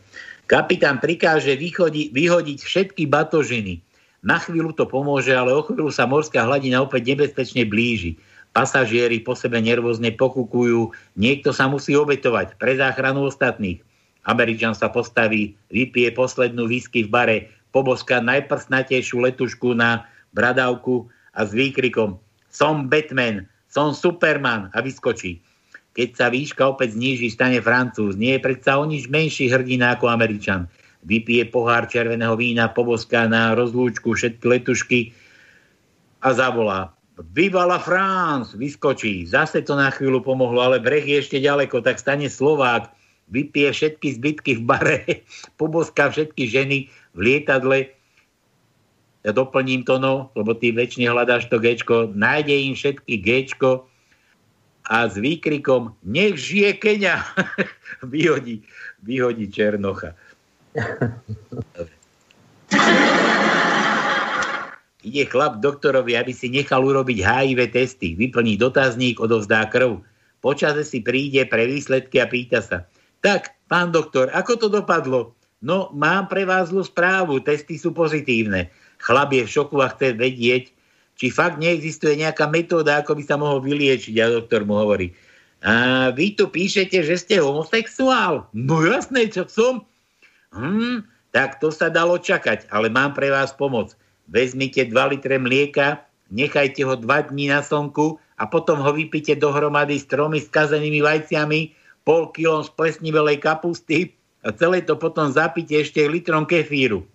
Kapitán 0.46 1.00
prikáže 1.00 1.56
vychodi, 1.56 2.12
vyhodiť 2.12 2.60
všetky 2.62 3.08
batožiny. 3.08 3.80
Na 4.22 4.38
chvíľu 4.38 4.76
to 4.78 4.86
pomôže, 4.86 5.34
ale 5.34 5.56
o 5.56 5.66
chvíľu 5.66 5.90
sa 5.90 6.06
morská 6.06 6.46
hladina 6.46 6.84
opäť 6.84 7.16
nebezpečne 7.16 7.66
blíži. 7.66 8.22
Pasažieri 8.52 9.24
po 9.24 9.34
sebe 9.34 9.58
nervózne 9.64 10.12
pokukujú, 10.14 10.92
niekto 11.16 11.56
sa 11.56 11.72
musí 11.72 11.96
obetovať 11.96 12.60
pre 12.60 12.76
záchranu 12.76 13.26
ostatných. 13.26 13.80
Američan 14.28 14.78
sa 14.78 14.92
postaví, 14.92 15.58
vypije 15.74 16.14
poslednú 16.14 16.70
whisky 16.70 17.08
v 17.08 17.10
bare, 17.10 17.38
poboská 17.74 18.20
najprsnatejšiu 18.22 19.26
letušku 19.26 19.74
na 19.74 20.06
bradavku 20.34 21.08
a 21.36 21.48
s 21.48 21.52
výkrikom 21.56 22.20
som 22.52 22.92
Batman, 22.92 23.48
som 23.72 23.96
Superman 23.96 24.68
a 24.76 24.84
vyskočí. 24.84 25.40
Keď 25.92 26.10
sa 26.16 26.28
výška 26.32 26.64
opäť 26.68 26.96
zníži, 26.96 27.32
stane 27.32 27.60
Francúz. 27.60 28.16
Nie 28.16 28.40
je 28.40 28.46
predsa 28.48 28.80
o 28.80 28.88
nič 28.88 29.12
menší 29.12 29.52
hrdina 29.52 29.96
ako 29.96 30.12
Američan. 30.12 30.68
Vypije 31.04 31.50
pohár 31.50 31.90
červeného 31.90 32.38
vína, 32.38 32.72
poboská 32.72 33.26
na 33.28 33.58
rozlúčku 33.58 34.14
všetky 34.14 34.46
letušky 34.46 35.00
a 36.22 36.32
zavolá. 36.32 36.94
Viva 37.34 37.68
la 37.68 37.82
France! 37.82 38.56
Vyskočí. 38.56 39.26
Zase 39.28 39.66
to 39.66 39.76
na 39.76 39.92
chvíľu 39.92 40.24
pomohlo, 40.24 40.62
ale 40.62 40.78
breh 40.80 41.04
je 41.04 41.20
ešte 41.20 41.38
ďaleko, 41.42 41.84
tak 41.84 42.00
stane 42.00 42.30
Slovák. 42.32 42.94
Vypije 43.32 43.72
všetky 43.72 44.08
zbytky 44.20 44.52
v 44.60 44.64
bare, 44.64 45.00
poboská 45.60 46.12
všetky 46.12 46.48
ženy 46.48 46.78
v 47.16 47.20
lietadle. 47.20 47.92
Ja 49.22 49.32
doplním 49.32 49.86
to, 49.86 50.02
no, 50.02 50.34
lebo 50.34 50.58
ty 50.58 50.74
väčšine 50.74 51.06
hľadáš 51.06 51.46
to 51.46 51.62
Gčko. 51.62 52.10
Nájde 52.18 52.58
im 52.58 52.74
všetky 52.74 53.22
Gčko 53.22 53.86
a 54.90 55.06
s 55.06 55.14
výkrikom 55.14 55.94
nech 56.02 56.42
žije 56.42 56.74
Kenia 56.82 57.22
vyhodí, 58.14 58.66
vyhodí 59.06 59.46
Černocha. 59.54 60.18
Ide 65.02 65.26
chlap 65.26 65.58
doktorovi, 65.66 66.14
aby 66.14 66.30
si 66.30 66.46
nechal 66.50 66.86
urobiť 66.86 67.26
HIV 67.26 67.74
testy. 67.74 68.14
Vyplní 68.14 68.58
dotazník, 68.58 69.18
odovzdá 69.18 69.66
krv. 69.66 69.98
Počase 70.46 70.86
si 70.86 71.02
príde 71.02 71.42
pre 71.50 71.66
výsledky 71.66 72.22
a 72.22 72.30
pýta 72.30 72.62
sa. 72.62 72.86
Tak, 73.26 73.54
pán 73.66 73.90
doktor, 73.94 74.30
ako 74.34 74.58
to 74.58 74.68
dopadlo? 74.70 75.34
No, 75.62 75.94
mám 75.94 76.26
pre 76.26 76.46
vás 76.46 76.74
zlú 76.74 76.82
správu, 76.82 77.42
testy 77.42 77.78
sú 77.78 77.94
pozitívne. 77.94 78.70
Chlap 79.02 79.34
je 79.34 79.44
v 79.44 79.54
šoku 79.54 79.82
a 79.82 79.90
chce 79.90 80.14
vedieť, 80.14 80.70
či 81.18 81.34
fakt 81.34 81.58
neexistuje 81.58 82.22
nejaká 82.22 82.46
metóda, 82.50 83.02
ako 83.02 83.18
by 83.18 83.24
sa 83.26 83.36
mohol 83.38 83.62
vyliečiť. 83.62 84.16
A 84.22 84.42
doktor 84.42 84.66
mu 84.66 84.78
hovorí, 84.78 85.14
a 85.62 86.10
vy 86.10 86.34
tu 86.34 86.50
píšete, 86.50 87.06
že 87.06 87.16
ste 87.22 87.36
homosexuál? 87.38 88.50
No 88.54 88.82
jasné, 88.82 89.30
čo 89.30 89.46
som. 89.46 89.86
Hm, 90.58 91.06
tak 91.30 91.62
to 91.62 91.70
sa 91.70 91.94
dalo 91.94 92.18
čakať, 92.18 92.66
ale 92.74 92.90
mám 92.90 93.14
pre 93.14 93.30
vás 93.30 93.54
pomoc. 93.54 93.94
Vezmite 94.26 94.90
2 94.90 95.14
litre 95.14 95.38
mlieka, 95.38 96.02
nechajte 96.34 96.82
ho 96.82 96.98
2 96.98 97.06
dní 97.30 97.54
na 97.54 97.62
slnku 97.62 98.18
a 98.42 98.50
potom 98.50 98.82
ho 98.82 98.90
vypite 98.90 99.38
dohromady 99.38 100.02
s 100.02 100.10
tromi 100.10 100.42
skazenými 100.42 101.06
vajciami, 101.06 101.78
pol 102.02 102.34
kilom 102.34 102.66
splesnivelej 102.66 103.46
kapusty 103.46 104.18
a 104.42 104.50
celé 104.50 104.82
to 104.82 104.98
potom 104.98 105.30
zapite 105.30 105.78
ešte 105.78 106.02
litrom 106.10 106.50
kefíru. 106.50 107.06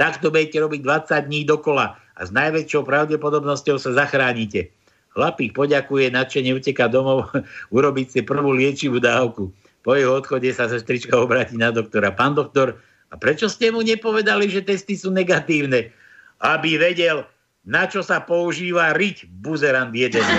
Takto 0.00 0.32
budete 0.32 0.62
robiť 0.62 0.80
20 0.80 1.28
dní 1.28 1.40
dokola 1.44 1.96
a 1.96 2.20
s 2.22 2.30
najväčšou 2.32 2.84
pravdepodobnosťou 2.84 3.76
sa 3.80 3.90
zachránite. 3.92 4.72
Chlapík 5.12 5.52
poďakuje, 5.52 6.08
nadšene 6.08 6.56
uteká 6.56 6.88
domov 6.88 7.28
urobiť 7.76 8.06
si 8.08 8.20
prvú 8.24 8.56
liečivú 8.56 9.00
dávku. 9.00 9.52
Po 9.82 9.98
jeho 9.98 10.16
odchode 10.16 10.48
sa 10.54 10.70
sestrička 10.70 11.18
obráti 11.18 11.58
na 11.58 11.74
doktora. 11.74 12.14
Pán 12.14 12.38
doktor, 12.38 12.78
a 13.12 13.14
prečo 13.20 13.52
ste 13.52 13.68
mu 13.68 13.84
nepovedali, 13.84 14.48
že 14.48 14.64
testy 14.64 14.96
sú 14.96 15.12
negatívne? 15.12 15.92
Aby 16.40 16.80
vedel, 16.80 17.28
na 17.68 17.84
čo 17.84 18.00
sa 18.00 18.24
používa 18.24 18.96
riť 18.96 19.28
buzerant 19.28 19.92
jeden. 19.92 20.24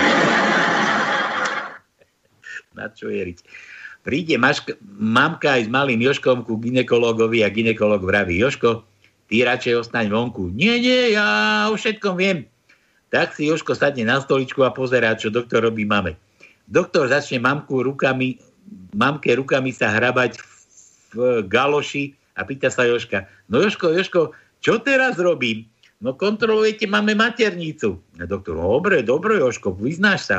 na 2.78 2.90
čo 2.90 3.14
je 3.14 3.30
riť? 3.30 3.38
Príde 4.04 4.36
maška, 4.36 4.76
mamka 4.84 5.56
aj 5.56 5.64
s 5.64 5.70
malým 5.70 6.02
Joškom 6.02 6.44
ku 6.44 6.60
ginekologovi 6.60 7.40
a 7.40 7.48
ginekolog 7.48 8.04
vraví, 8.04 8.36
Joško, 8.36 8.84
ty 9.28 9.44
radšej 9.44 9.86
ostaň 9.86 10.12
vonku. 10.12 10.52
Nie, 10.52 10.80
nie, 10.80 11.16
ja 11.16 11.26
o 11.70 11.76
všetkom 11.76 12.14
viem. 12.16 12.48
Tak 13.14 13.36
si 13.38 13.46
Joško 13.46 13.78
sadne 13.78 14.02
na 14.08 14.18
stoličku 14.18 14.66
a 14.66 14.74
pozerá, 14.74 15.14
čo 15.14 15.30
doktor 15.30 15.62
robí 15.62 15.86
mame. 15.86 16.18
Doktor 16.66 17.06
začne 17.06 17.38
mamku 17.38 17.84
rukami, 17.84 18.40
mamke 18.96 19.36
rukami 19.36 19.70
sa 19.70 19.92
hrabať 19.92 20.40
v, 21.14 21.46
galoši 21.46 22.16
a 22.34 22.42
pýta 22.42 22.72
sa 22.72 22.88
Joška, 22.88 23.28
no 23.46 23.62
Joško, 23.62 23.94
Joško, 23.94 24.20
čo 24.64 24.80
teraz 24.82 25.20
robím? 25.20 25.68
No 26.02 26.16
kontrolujete, 26.18 26.84
máme 26.90 27.14
maternicu. 27.14 27.96
A 28.18 28.26
doktor, 28.26 28.58
dobre, 28.58 29.00
dobre, 29.06 29.38
Joško, 29.38 29.76
vyznáš 29.78 30.28
sa. 30.28 30.38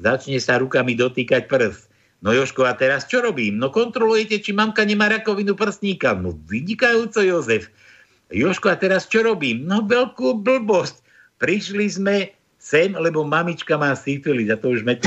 Začne 0.00 0.40
sa 0.40 0.58
rukami 0.58 0.96
dotýkať 0.96 1.46
prst. 1.46 1.86
No 2.24 2.32
Joško, 2.32 2.64
a 2.64 2.72
teraz 2.72 3.04
čo 3.06 3.20
robím? 3.20 3.60
No 3.60 3.68
kontrolujete, 3.68 4.40
či 4.40 4.56
mamka 4.56 4.82
nemá 4.82 5.12
rakovinu 5.12 5.52
prsníka. 5.52 6.16
No 6.16 6.32
vynikajúco, 6.48 7.20
Jozef. 7.20 7.68
Joško, 8.30 8.74
a 8.74 8.76
teraz 8.76 9.06
čo 9.06 9.22
robím? 9.22 9.62
No 9.70 9.86
veľkú 9.86 10.42
blbosť. 10.42 10.98
Prišli 11.38 11.86
sme 11.86 12.16
sem, 12.58 12.90
lebo 12.98 13.22
mamička 13.22 13.78
má 13.78 13.94
syfilis 13.94 14.50
a 14.50 14.58
to 14.58 14.74
už 14.74 14.82
sme. 14.82 14.98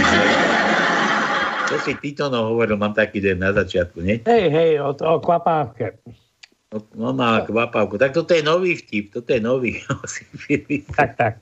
To 1.69 1.75
si 1.83 1.93
ty 1.99 2.15
to 2.15 2.31
no 2.31 2.55
hovoril, 2.55 2.79
mám 2.79 2.95
taký 2.95 3.19
deň 3.19 3.37
na 3.37 3.51
začiatku, 3.51 3.99
nie? 3.99 4.23
Hej, 4.23 4.45
hej, 4.49 4.71
o, 4.79 4.95
o 4.95 5.15
kvapávke. 5.19 5.99
No, 6.71 6.79
no 6.95 7.09
má 7.11 7.43
kvapavku. 7.43 7.99
Tak 7.99 8.15
toto 8.15 8.31
je 8.31 8.45
nový 8.45 8.79
vtip, 8.79 9.11
toto 9.11 9.35
je 9.35 9.41
nový. 9.41 9.81
Tak, 10.97 11.11
tak. 11.19 11.35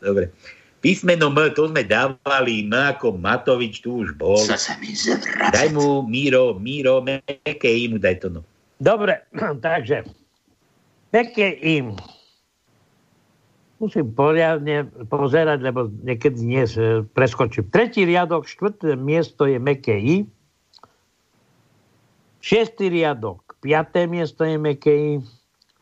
Dobre. 0.00 0.32
Písmeno 0.80 1.28
M, 1.28 1.52
to 1.52 1.68
sme 1.68 1.84
dávali, 1.84 2.64
M 2.64 2.72
ako 2.72 3.20
Matovič, 3.20 3.84
tu 3.84 4.00
už 4.00 4.16
bol. 4.16 4.40
Daj 5.52 5.68
mu 5.76 6.00
Míro, 6.08 6.56
Míro, 6.56 7.04
meké 7.04 7.68
imu 7.68 8.00
daj 8.00 8.24
to 8.24 8.32
no. 8.32 8.40
Dobre, 8.80 9.20
takže 9.60 10.08
meké 11.12 11.54
im. 11.60 11.94
Musím 13.80 14.12
poriadne 14.12 14.84
pozerať, 15.08 15.64
lebo 15.64 15.88
niekedy 16.04 16.36
dnes 16.36 16.76
e, 16.76 17.00
preskočím. 17.16 17.64
Tretí 17.72 18.04
riadok, 18.04 18.44
štvrté 18.44 18.92
miesto 18.92 19.48
je 19.48 19.56
meké 19.56 19.96
I. 19.96 20.16
Šiestý 22.44 22.92
riadok, 22.92 23.56
piaté 23.64 24.04
miesto 24.04 24.44
je 24.44 24.60
meké 24.60 24.92
I. 24.92 25.12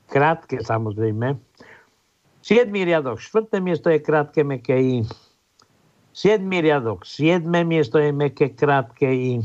Krátke 0.07 0.63
samozrejme. 0.63 1.43
Siedmý 2.39 2.87
riadok, 2.87 3.19
štvrté 3.19 3.59
miesto 3.59 3.91
je 3.91 3.99
krátke 3.99 4.47
meké 4.47 4.79
I. 4.79 4.97
Siedmý 6.15 6.63
riadok, 6.63 7.03
siedme 7.03 7.67
miesto 7.67 7.99
je 7.99 8.15
meké 8.15 8.55
krátke 8.55 9.11
I. 9.11 9.43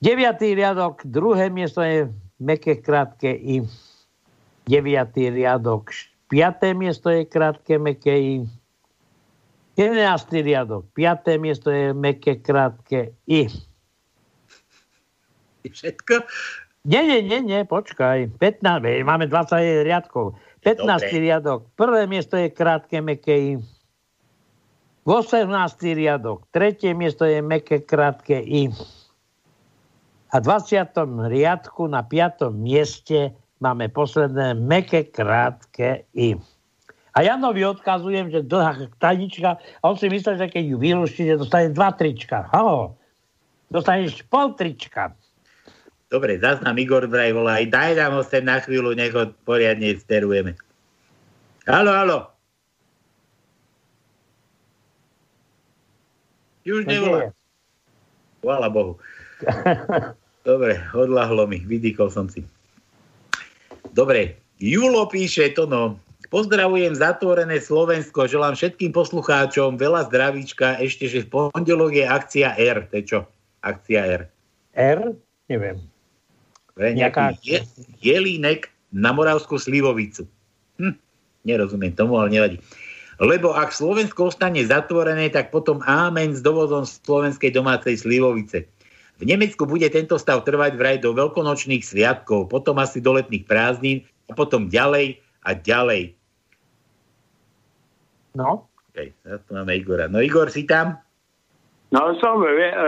Deviatý 0.00 0.52
riadok, 0.56 1.04
druhé 1.08 1.48
miesto 1.48 1.80
je 1.80 2.08
meké 2.40 2.80
krátke 2.80 3.30
I. 3.30 3.62
Deviatý 4.64 5.30
riadok, 5.30 5.90
š- 5.92 6.08
piaté 6.26 6.74
miesto 6.74 7.10
je 7.12 7.24
krátke 7.24 7.78
meké 7.78 8.16
I. 8.16 8.36
Jedenáctý 9.76 10.42
riadok, 10.42 10.88
piaté 10.92 11.38
miesto 11.38 11.70
je 11.70 11.92
meké 11.94 12.36
krátke 12.36 13.12
I. 13.28 13.48
Všetko? 15.64 16.24
Nie, 16.88 17.04
nie, 17.04 17.20
nie, 17.20 17.40
nie, 17.44 17.60
počkaj. 17.68 18.32
15, 18.40 18.80
veď 18.80 19.04
máme 19.04 19.28
20 19.28 19.84
riadkov. 19.84 20.32
15 20.64 20.80
Dobre. 20.80 21.20
riadok, 21.20 21.60
prvé 21.76 22.08
miesto 22.08 22.36
je 22.40 22.48
krátke 22.48 23.00
meké 23.04 23.36
I. 23.36 23.52
18 25.04 25.48
riadok, 25.96 26.44
tretie 26.52 26.92
miesto 26.92 27.24
je 27.24 27.40
meké 27.40 27.80
krátke 27.80 28.36
I. 28.40 28.68
A 30.30 30.38
v 30.38 30.46
20. 30.46 30.94
riadku 31.26 31.90
na 31.90 32.06
5. 32.06 32.54
mieste 32.54 33.34
máme 33.58 33.90
posledné 33.90 34.54
meké 34.54 35.10
krátke 35.10 36.06
I. 36.14 36.38
A 37.18 37.26
Janovi 37.26 37.66
odkazujem, 37.66 38.30
že 38.30 38.46
dlhá 38.46 38.86
tajnička, 39.02 39.58
a 39.58 39.82
on 39.82 39.98
si 39.98 40.06
myslel, 40.06 40.38
že 40.38 40.46
keď 40.46 40.64
ju 40.70 40.76
vylúšti, 40.78 41.26
že 41.26 41.42
dostane 41.42 41.74
dva 41.74 41.90
trička. 41.90 42.46
Halo, 42.54 42.94
dostaneš 43.74 44.22
pol 44.30 44.54
trička. 44.54 45.10
Dobre, 46.06 46.38
zás 46.38 46.62
nám 46.62 46.78
Igor 46.78 47.10
vraj 47.10 47.34
volá. 47.34 47.58
Aj 47.58 47.66
daj 47.66 47.98
nám 47.98 48.18
ho 48.18 48.22
sem 48.22 48.46
na 48.46 48.62
chvíľu, 48.62 48.94
nech 48.94 49.10
ho 49.10 49.30
poriadne 49.42 49.90
sterujeme. 49.98 50.54
Halo, 51.66 51.90
halo. 51.90 52.18
Už 56.62 56.86
nevolá. 56.86 57.34
Chvála 58.42 58.70
Bohu. 58.70 58.94
Dobre, 60.48 60.80
odlahlo 60.96 61.44
mi, 61.44 61.60
vydýkol 61.64 62.08
som 62.08 62.26
si. 62.28 62.40
Dobre, 63.92 64.40
Julo 64.60 65.08
píše 65.08 65.52
to 65.56 65.64
no. 65.64 65.96
Pozdravujem 66.30 66.94
zatvorené 66.94 67.58
Slovensko, 67.58 68.30
želám 68.30 68.54
všetkým 68.54 68.94
poslucháčom 68.94 69.74
veľa 69.74 70.06
zdravíčka, 70.06 70.78
ešte, 70.78 71.10
že 71.10 71.26
v 71.26 71.50
pondelok 71.50 71.90
je 71.90 72.04
akcia 72.06 72.54
R. 72.54 72.86
To 72.86 72.94
je 73.00 73.02
čo? 73.02 73.20
Akcia 73.66 74.06
R. 74.06 74.22
R? 74.78 75.00
Neviem. 75.50 75.82
Pre 76.78 76.94
Nejaká- 76.94 77.34
nejaký 77.34 77.42
je, 77.42 77.58
jelínek 77.98 78.70
na 78.94 79.10
Moravskú 79.10 79.58
slivovicu. 79.58 80.22
Hm, 80.78 80.94
nerozumiem 81.42 81.98
tomu, 81.98 82.14
ale 82.14 82.30
nevadí. 82.30 82.62
Lebo 83.18 83.52
ak 83.52 83.74
Slovensko 83.74 84.30
ostane 84.30 84.62
zatvorené, 84.64 85.28
tak 85.34 85.50
potom 85.50 85.82
ámen 85.82 86.32
s 86.32 86.40
dovozom 86.40 86.86
slovenskej 86.86 87.50
domácej 87.52 87.98
slivovice. 87.98 88.64
V 89.20 89.28
Nemecku 89.28 89.68
bude 89.68 89.84
tento 89.92 90.16
stav 90.16 90.40
trvať 90.48 90.72
vraj 90.80 90.96
do 90.96 91.12
veľkonočných 91.12 91.84
sviatkov, 91.84 92.48
potom 92.48 92.80
asi 92.80 93.04
do 93.04 93.20
letných 93.20 93.44
prázdnin 93.44 94.08
a 94.26 94.32
potom 94.32 94.72
ďalej 94.72 95.20
a 95.44 95.52
ďalej. 95.52 96.16
No, 98.32 98.70
Okay, 98.90 99.14
tu 99.46 99.54
máme 99.54 99.78
Igora. 99.78 100.10
No 100.10 100.18
Igor, 100.18 100.50
si 100.50 100.66
tam? 100.66 100.98
No 101.94 102.10
som, 102.18 102.42
vie, 102.42 102.70
e, 102.70 102.78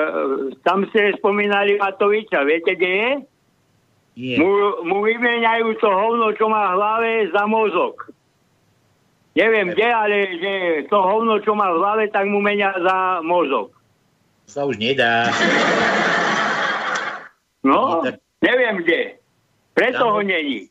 tam 0.66 0.86
ste 0.90 1.14
spomínali 1.18 1.78
Matoviča, 1.78 2.42
viete, 2.42 2.74
kde 2.74 2.90
je? 2.90 3.10
Nie. 4.12 4.36
Mu, 4.36 4.82
mu 4.84 4.98
vymeniajú 5.00 5.78
to 5.78 5.88
hovno, 5.88 6.34
čo 6.36 6.50
má 6.50 6.70
v 6.70 6.76
hlave, 6.76 7.10
za 7.30 7.48
mozog. 7.48 8.12
Neviem 9.32 9.72
kde, 9.72 9.88
ale 9.88 10.16
že 10.36 10.52
to 10.92 10.98
hovno, 11.00 11.40
čo 11.40 11.56
má 11.56 11.72
v 11.72 11.80
hlave, 11.80 12.04
tak 12.12 12.28
mu 12.28 12.44
menia 12.44 12.76
za 12.76 13.24
mozog. 13.24 13.72
To 14.46 14.50
sa 14.50 14.62
už 14.68 14.76
nedá. 14.76 15.30
No, 17.62 18.02
tak- 18.02 18.18
neviem 18.42 18.82
kde. 18.82 19.16
Preto 19.72 20.02
Tam- 20.04 20.12
ho 20.18 20.22
není. 20.22 20.68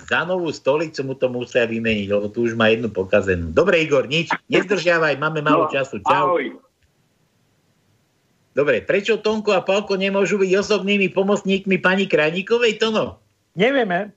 Za 0.00 0.24
novú 0.24 0.48
stolicu 0.48 1.04
mu 1.04 1.12
to 1.12 1.28
musia 1.28 1.68
vymeniť, 1.68 2.08
lebo 2.08 2.32
tu 2.32 2.48
už 2.48 2.56
má 2.56 2.72
jednu 2.72 2.88
pokazenú. 2.88 3.52
Dobre, 3.52 3.84
Igor, 3.84 4.08
nič. 4.08 4.32
Nezdržiavaj, 4.48 5.20
máme 5.20 5.44
málo 5.44 5.68
No, 5.68 5.70
času. 5.70 6.00
Čau. 6.00 6.34
Ahoj. 6.34 6.56
Dobre, 8.50 8.80
prečo 8.82 9.20
Tonko 9.20 9.54
a 9.54 9.62
Palko 9.62 9.94
nemôžu 9.94 10.40
byť 10.40 10.50
osobnými 10.56 11.12
pomocníkmi 11.12 11.78
pani 11.78 12.08
Krajníkovej, 12.08 12.80
Tono? 12.80 13.20
nevieme. 13.54 14.10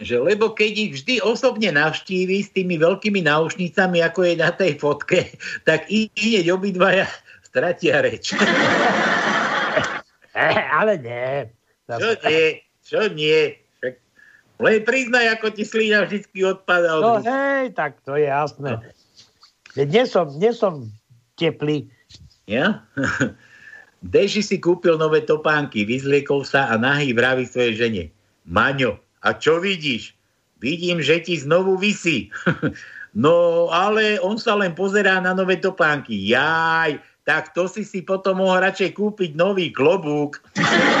Že 0.00 0.32
lebo 0.32 0.56
keď 0.56 0.72
ich 0.76 0.92
vždy 1.00 1.14
osobne 1.20 1.68
navštíví 1.72 2.40
s 2.40 2.50
tými 2.50 2.80
veľkými 2.80 3.20
náušnicami, 3.20 4.00
ako 4.00 4.20
je 4.24 4.34
na 4.34 4.50
tej 4.50 4.80
fotke, 4.80 5.36
tak 5.68 5.84
i 5.92 6.08
hneď 6.16 6.56
obidvaja 6.56 7.06
stratia 7.46 8.02
reč. 8.02 8.32
Eh, 10.30 10.62
ale 10.72 10.94
nie. 10.94 11.50
Čo 11.98 12.10
nie? 12.28 12.46
Čo 12.84 13.00
nie? 13.10 13.58
Však 13.80 13.94
len 14.60 14.78
priznaj, 14.84 15.26
ako 15.40 15.46
ti 15.56 15.64
slína 15.64 16.06
vždy 16.06 16.40
odpadá. 16.44 17.00
No 17.00 17.18
hej, 17.24 17.72
tak 17.74 17.98
to 18.04 18.14
je 18.14 18.28
jasné. 18.28 18.78
Veď 19.74 19.88
Nie 19.88 20.04
som, 20.06 20.26
nie 20.36 20.52
som 20.52 20.92
teplý. 21.40 21.88
Ja? 22.44 22.84
Deži 24.00 24.40
si 24.40 24.56
kúpil 24.56 24.96
nové 24.96 25.24
topánky, 25.24 25.84
vyzliekol 25.84 26.44
sa 26.44 26.72
a 26.72 26.74
nahý 26.80 27.12
vraví 27.12 27.44
svojej 27.44 27.74
žene. 27.76 28.04
Maňo, 28.48 28.96
a 29.20 29.36
čo 29.36 29.60
vidíš? 29.60 30.16
Vidím, 30.60 31.00
že 31.00 31.20
ti 31.20 31.36
znovu 31.36 31.76
visí. 31.76 32.32
no, 33.24 33.68
ale 33.72 34.16
on 34.20 34.40
sa 34.40 34.56
len 34.56 34.72
pozerá 34.72 35.20
na 35.20 35.36
nové 35.36 35.60
topánky. 35.60 36.16
Jaj, 36.32 37.00
tak 37.28 37.52
to 37.52 37.68
si 37.68 37.84
si 37.84 38.00
potom 38.00 38.40
mohol 38.40 38.64
radšej 38.64 38.96
kúpiť 38.96 39.36
nový 39.36 39.68
klobúk. 39.72 40.40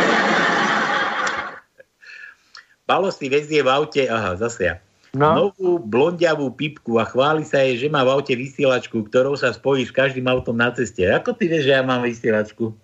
Palo 2.90 3.14
si 3.14 3.30
vezie 3.30 3.62
v 3.62 3.70
aute, 3.70 4.10
aha, 4.10 4.34
zase 4.34 4.66
ja. 4.66 4.74
No, 5.14 5.54
Novú 5.54 5.78
blondiavú 5.78 6.50
pipku 6.54 6.98
a 6.98 7.06
chváli 7.06 7.46
sa 7.46 7.62
jej, 7.62 7.78
že 7.78 7.86
má 7.86 8.02
v 8.02 8.18
aute 8.18 8.34
vysielačku, 8.34 9.06
ktorou 9.06 9.38
sa 9.38 9.54
spojí 9.54 9.86
s 9.86 9.94
každým 9.94 10.26
autom 10.26 10.58
na 10.58 10.74
ceste. 10.74 11.06
Ako 11.06 11.38
ty 11.38 11.46
vieš, 11.46 11.70
že 11.70 11.78
ja 11.78 11.86
mám 11.86 12.02
vysielačku? 12.02 12.74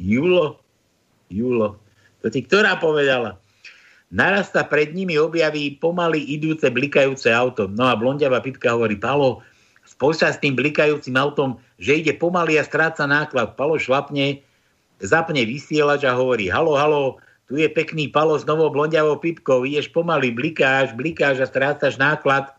Julo? 0.00 0.60
Julo. 1.28 1.76
To 2.24 2.32
ti 2.32 2.40
ktorá 2.40 2.80
povedala? 2.80 3.36
Naraz 4.08 4.52
sa 4.52 4.64
pred 4.64 4.96
nimi 4.96 5.20
objaví 5.20 5.76
pomaly 5.76 6.20
idúce 6.20 6.68
blikajúce 6.72 7.28
auto. 7.28 7.68
No 7.68 7.84
a 7.84 7.96
blondiavá 7.96 8.40
pipka 8.40 8.72
hovorí, 8.72 8.96
Palo, 8.96 9.44
spoj 9.84 10.16
sa 10.16 10.32
s 10.32 10.40
tým 10.40 10.56
blikajúcim 10.56 11.16
autom, 11.20 11.60
že 11.76 12.00
ide 12.00 12.16
pomaly 12.16 12.56
a 12.56 12.64
stráca 12.64 13.04
náklad. 13.04 13.60
Palo 13.60 13.76
šlapne, 13.76 14.40
zapne 15.00 15.44
vysielač 15.44 16.04
a 16.04 16.16
hovorí, 16.16 16.48
halo, 16.52 16.76
halo, 16.76 17.20
tu 17.50 17.58
je 17.58 17.66
pekný 17.66 18.06
palo 18.06 18.38
s 18.38 18.46
novou 18.46 18.70
blondiavou 18.70 19.18
pipkou, 19.18 19.66
ideš 19.66 19.90
pomaly, 19.90 20.30
blikáš, 20.30 20.94
blikáš 20.94 21.42
a 21.42 21.50
strácaš 21.50 21.98
náklad. 21.98 22.54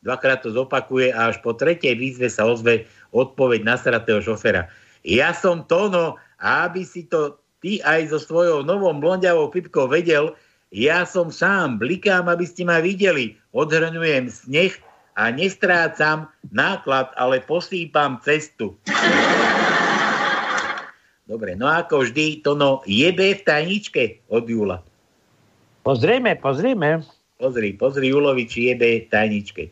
Dvakrát 0.00 0.40
to 0.40 0.48
zopakuje 0.48 1.12
a 1.12 1.28
až 1.28 1.44
po 1.44 1.52
tretej 1.52 1.92
výzve 1.92 2.32
sa 2.32 2.48
ozve 2.48 2.88
odpoveď 3.12 3.68
nasratého 3.68 4.24
šofera. 4.24 4.64
Ja 5.04 5.36
som 5.36 5.68
Tono 5.68 6.16
a 6.40 6.64
aby 6.64 6.88
si 6.88 7.04
to 7.04 7.36
ty 7.60 7.84
aj 7.84 8.16
so 8.16 8.16
svojou 8.16 8.64
novou 8.64 8.96
blondiavou 8.96 9.52
pipkou 9.52 9.84
vedel, 9.92 10.32
ja 10.72 11.04
som 11.04 11.28
sám, 11.28 11.76
blikám, 11.76 12.24
aby 12.24 12.48
ste 12.48 12.64
ma 12.64 12.80
videli, 12.80 13.36
odhrňujem 13.52 14.32
sneh 14.32 14.72
a 15.20 15.28
nestrácam 15.28 16.32
náklad, 16.48 17.12
ale 17.20 17.44
posýpam 17.44 18.16
cestu. 18.24 18.72
Dobre, 21.30 21.54
no 21.54 21.70
ako 21.70 22.02
vždy, 22.02 22.42
to 22.42 22.58
no 22.58 22.82
jebe 22.90 23.38
v 23.38 23.42
tajničke 23.46 24.18
od 24.34 24.50
Júla. 24.50 24.82
pozrieme, 25.86 26.34
pozrieme. 26.34 27.06
Pozri, 27.38 27.70
pozri 27.78 28.10
Julovi, 28.10 28.50
či 28.50 28.74
jebe 28.74 29.06
v 29.06 29.06
tajničke. 29.06 29.70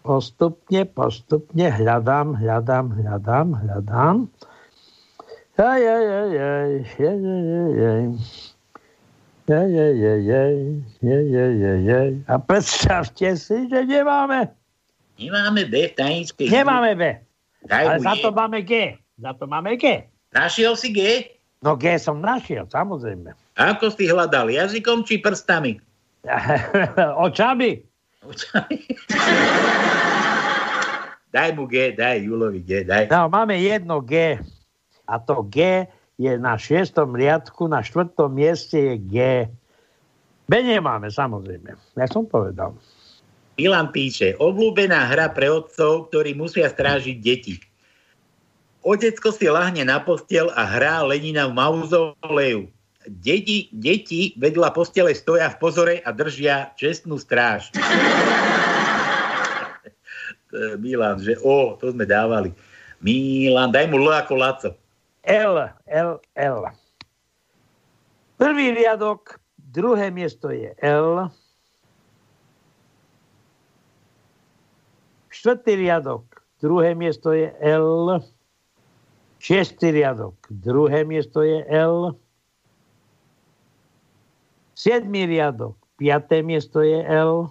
Postupne, 0.00 0.88
postupne 0.88 1.68
hľadám, 1.68 2.40
hľadám, 2.40 2.88
hľadám, 2.88 3.48
hľadám. 3.52 4.16
Aj, 5.60 5.76
aj, 5.76 6.04
aj, 6.08 6.30
aj, 6.32 6.72
aj, 6.88 7.18
aj, 7.20 7.20
aj, 7.20 8.00
aj, 9.44 9.92
aj, 9.92 10.24
aj, 10.24 10.56
aj, 11.04 11.26
aj, 11.36 11.56
aj, 11.68 11.84
aj. 12.00 12.10
A 12.32 12.34
predstavte 12.40 13.28
si, 13.36 13.68
že 13.68 13.80
nemáme 13.84 14.56
Nemáme 15.20 15.68
B 15.68 15.92
v 15.92 15.92
tajnickej. 16.00 16.48
Nemáme 16.48 16.96
B. 16.96 17.02
Daj 17.68 17.84
Ale 17.84 17.96
za 18.00 18.14
to 18.24 18.32
máme 18.32 18.64
G. 18.64 18.96
Za 19.20 19.36
to 19.36 19.44
máme 19.44 19.76
G. 19.76 20.08
Našiel 20.30 20.78
si 20.78 20.94
G? 20.94 21.26
No 21.60 21.74
G 21.74 21.98
som 21.98 22.22
našiel, 22.22 22.70
samozrejme. 22.70 23.34
Ako 23.58 23.90
si 23.92 24.06
hľadal? 24.06 24.48
Jazykom 24.48 25.04
či 25.04 25.18
prstami? 25.18 25.76
Očami. 27.26 27.82
Daj 31.30 31.54
mu 31.54 31.70
G, 31.70 31.94
daj 31.94 32.26
Julovi 32.26 32.58
G, 32.58 32.82
daj. 32.82 33.06
No, 33.06 33.30
máme 33.30 33.54
jedno 33.54 34.02
G. 34.02 34.42
A 35.06 35.14
to 35.22 35.46
G 35.46 35.86
je 36.18 36.34
na 36.34 36.58
šiestom 36.58 37.14
riadku, 37.14 37.70
na 37.70 37.86
štvrtom 37.86 38.34
mieste 38.34 38.74
je 38.74 38.94
G. 38.98 39.16
B 40.50 40.52
nemáme, 40.58 41.06
samozrejme. 41.06 41.78
Ja 41.94 42.06
som 42.10 42.26
povedal. 42.26 42.74
Milan 43.54 43.94
píše, 43.94 44.34
obľúbená 44.42 45.06
hra 45.06 45.30
pre 45.30 45.46
otcov, 45.46 46.10
ktorí 46.10 46.34
musia 46.34 46.66
strážiť 46.66 47.16
deti. 47.22 47.62
Otecko 48.80 49.28
si 49.28 49.44
lahne 49.44 49.84
na 49.84 50.00
postel 50.00 50.48
a 50.56 50.64
hrá 50.64 51.04
Lenina 51.04 51.44
v 51.44 51.52
mauzoleju. 51.52 52.72
Deti, 53.08 53.68
deti 53.72 54.32
vedľa 54.40 54.72
postele 54.72 55.12
stoja 55.12 55.52
v 55.52 55.56
pozore 55.60 55.94
a 56.04 56.12
držia 56.12 56.72
čestnú 56.80 57.20
stráž. 57.20 57.72
Milan, 60.80 61.20
že 61.20 61.36
o, 61.44 61.76
to 61.76 61.92
sme 61.92 62.08
dávali. 62.08 62.56
Milan, 63.04 63.72
daj 63.72 63.88
mu 63.88 64.00
L 64.00 64.12
ako 64.12 64.34
Laco. 64.36 64.70
L, 65.24 65.68
L, 65.88 66.10
L. 66.36 66.58
Prvý 68.40 68.72
riadok, 68.72 69.36
druhé 69.60 70.08
miesto 70.08 70.48
je 70.48 70.72
L. 70.80 71.28
Štvrtý 75.28 75.76
riadok, 75.76 76.24
druhé 76.60 76.96
miesto 76.96 77.36
je 77.36 77.52
L. 77.60 78.20
Šiestý 79.40 79.96
riadok, 79.96 80.36
druhé 80.52 81.00
miesto 81.08 81.40
je 81.40 81.64
L. 81.64 82.12
Siedmý 84.76 85.24
riadok, 85.24 85.80
piaté 85.96 86.44
miesto 86.44 86.84
je 86.84 87.00
L. 87.00 87.48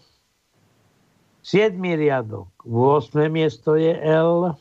Siedmý 1.42 1.98
riadok, 1.98 2.54
8. 2.62 3.26
miesto 3.34 3.74
je 3.74 3.98
L. 4.06 4.54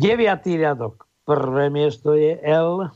Deviatý 0.00 0.56
riadok, 0.56 1.04
prvé 1.28 1.68
miesto 1.68 2.16
je 2.16 2.40
L. 2.40 2.88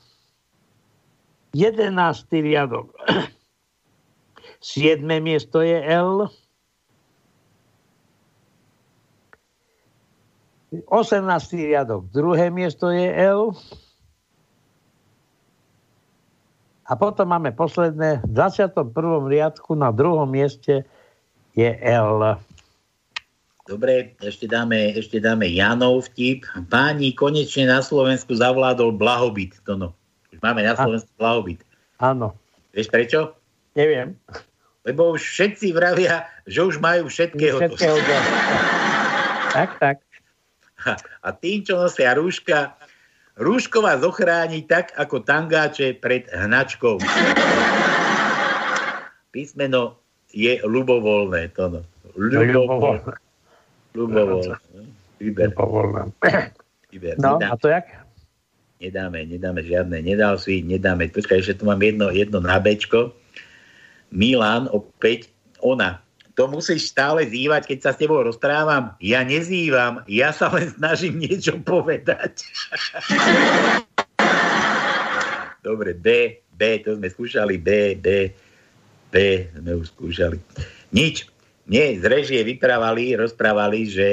Jedenáctý 1.52 2.40
riadok, 2.40 2.88
siedme 4.64 5.20
miesto 5.20 5.60
je 5.60 5.76
L. 5.76 6.32
18. 10.68 11.24
riadok, 11.56 12.12
druhé 12.12 12.52
miesto 12.52 12.92
je 12.92 13.08
L. 13.08 13.56
A 16.88 16.92
potom 16.96 17.28
máme 17.28 17.52
posledné, 17.52 18.24
v 18.24 18.28
21. 18.32 18.92
riadku 19.28 19.76
na 19.76 19.92
druhom 19.92 20.28
mieste 20.28 20.84
je 21.56 21.70
L. 21.84 22.36
Dobre, 23.68 24.16
ešte 24.24 24.48
dáme, 24.48 24.96
ešte 24.96 25.20
dáme 25.20 25.44
Janov 25.44 26.08
vtip. 26.08 26.48
Páni, 26.72 27.12
konečne 27.12 27.68
na 27.68 27.84
Slovensku 27.84 28.32
zavládol 28.32 28.96
blahobyt. 28.96 29.60
To 29.68 29.76
no. 29.76 29.88
Už 30.32 30.40
máme 30.40 30.64
na 30.64 30.72
Slovensku 30.72 31.12
blahobyt. 31.20 31.60
Áno, 32.00 32.32
Vieš 32.72 32.88
prečo? 32.88 33.36
neviem. 33.76 34.16
Lebo 34.88 35.12
už 35.12 35.20
všetci 35.20 35.76
vravia, 35.76 36.24
že 36.48 36.64
už 36.64 36.80
majú 36.80 37.08
všetkého. 37.08 37.56
Všetkého. 37.56 37.96
Tak, 39.48 39.80
tak. 39.80 39.96
A 41.26 41.28
tým, 41.34 41.66
čo 41.66 41.78
nosia 41.78 42.14
rúška, 42.14 42.78
rúško 43.38 43.82
vás 43.82 44.00
ochráni 44.02 44.64
tak, 44.64 44.94
ako 44.94 45.22
tangáče 45.22 45.98
pred 45.98 46.26
hnačkou. 46.30 46.98
Písmeno 49.34 49.98
je 50.32 50.58
ľubovoľné. 50.62 51.52
To 51.58 51.64
no. 51.68 51.80
Ľubovoľné. 52.18 53.14
Ľubovoľné. 53.94 54.54
Vyber, 55.18 55.50
Nepovolné. 55.50 56.14
vyber. 56.94 57.14
No, 57.18 57.42
Nedá- 57.42 57.50
a 57.50 57.56
to 57.58 57.66
jak? 57.68 57.86
Nedáme, 58.78 59.26
nedáme 59.26 59.66
žiadne, 59.66 59.98
nedal 59.98 60.38
si, 60.38 60.62
nedáme. 60.62 61.10
Počkaj, 61.10 61.42
ešte 61.42 61.58
tu 61.58 61.66
mám 61.66 61.82
jedno, 61.82 62.14
jedno 62.14 62.38
na 62.38 62.62
Bčko. 62.62 63.10
Milan, 64.14 64.70
opäť, 64.70 65.34
ona. 65.58 65.98
To 66.38 66.46
musíš 66.46 66.94
stále 66.94 67.26
zývať, 67.26 67.66
keď 67.66 67.78
sa 67.82 67.90
s 67.90 67.98
tebou 67.98 68.22
rozprávam. 68.22 68.94
Ja 69.02 69.26
nezývam, 69.26 70.06
ja 70.06 70.30
sa 70.30 70.46
len 70.54 70.70
snažím 70.70 71.18
niečo 71.18 71.58
povedať. 71.58 72.46
Dobre, 75.66 75.98
B, 75.98 76.38
B, 76.54 76.78
to 76.86 76.94
sme 76.94 77.10
skúšali, 77.10 77.58
B, 77.58 77.98
B, 77.98 78.30
B, 79.10 79.14
sme 79.50 79.82
už 79.82 79.90
skúšali. 79.90 80.38
Nič. 80.94 81.26
Mne 81.68 82.00
z 82.00 82.04
režie 82.06 82.40
vyprávali, 82.46 83.18
rozprávali, 83.18 83.90
že, 83.90 84.10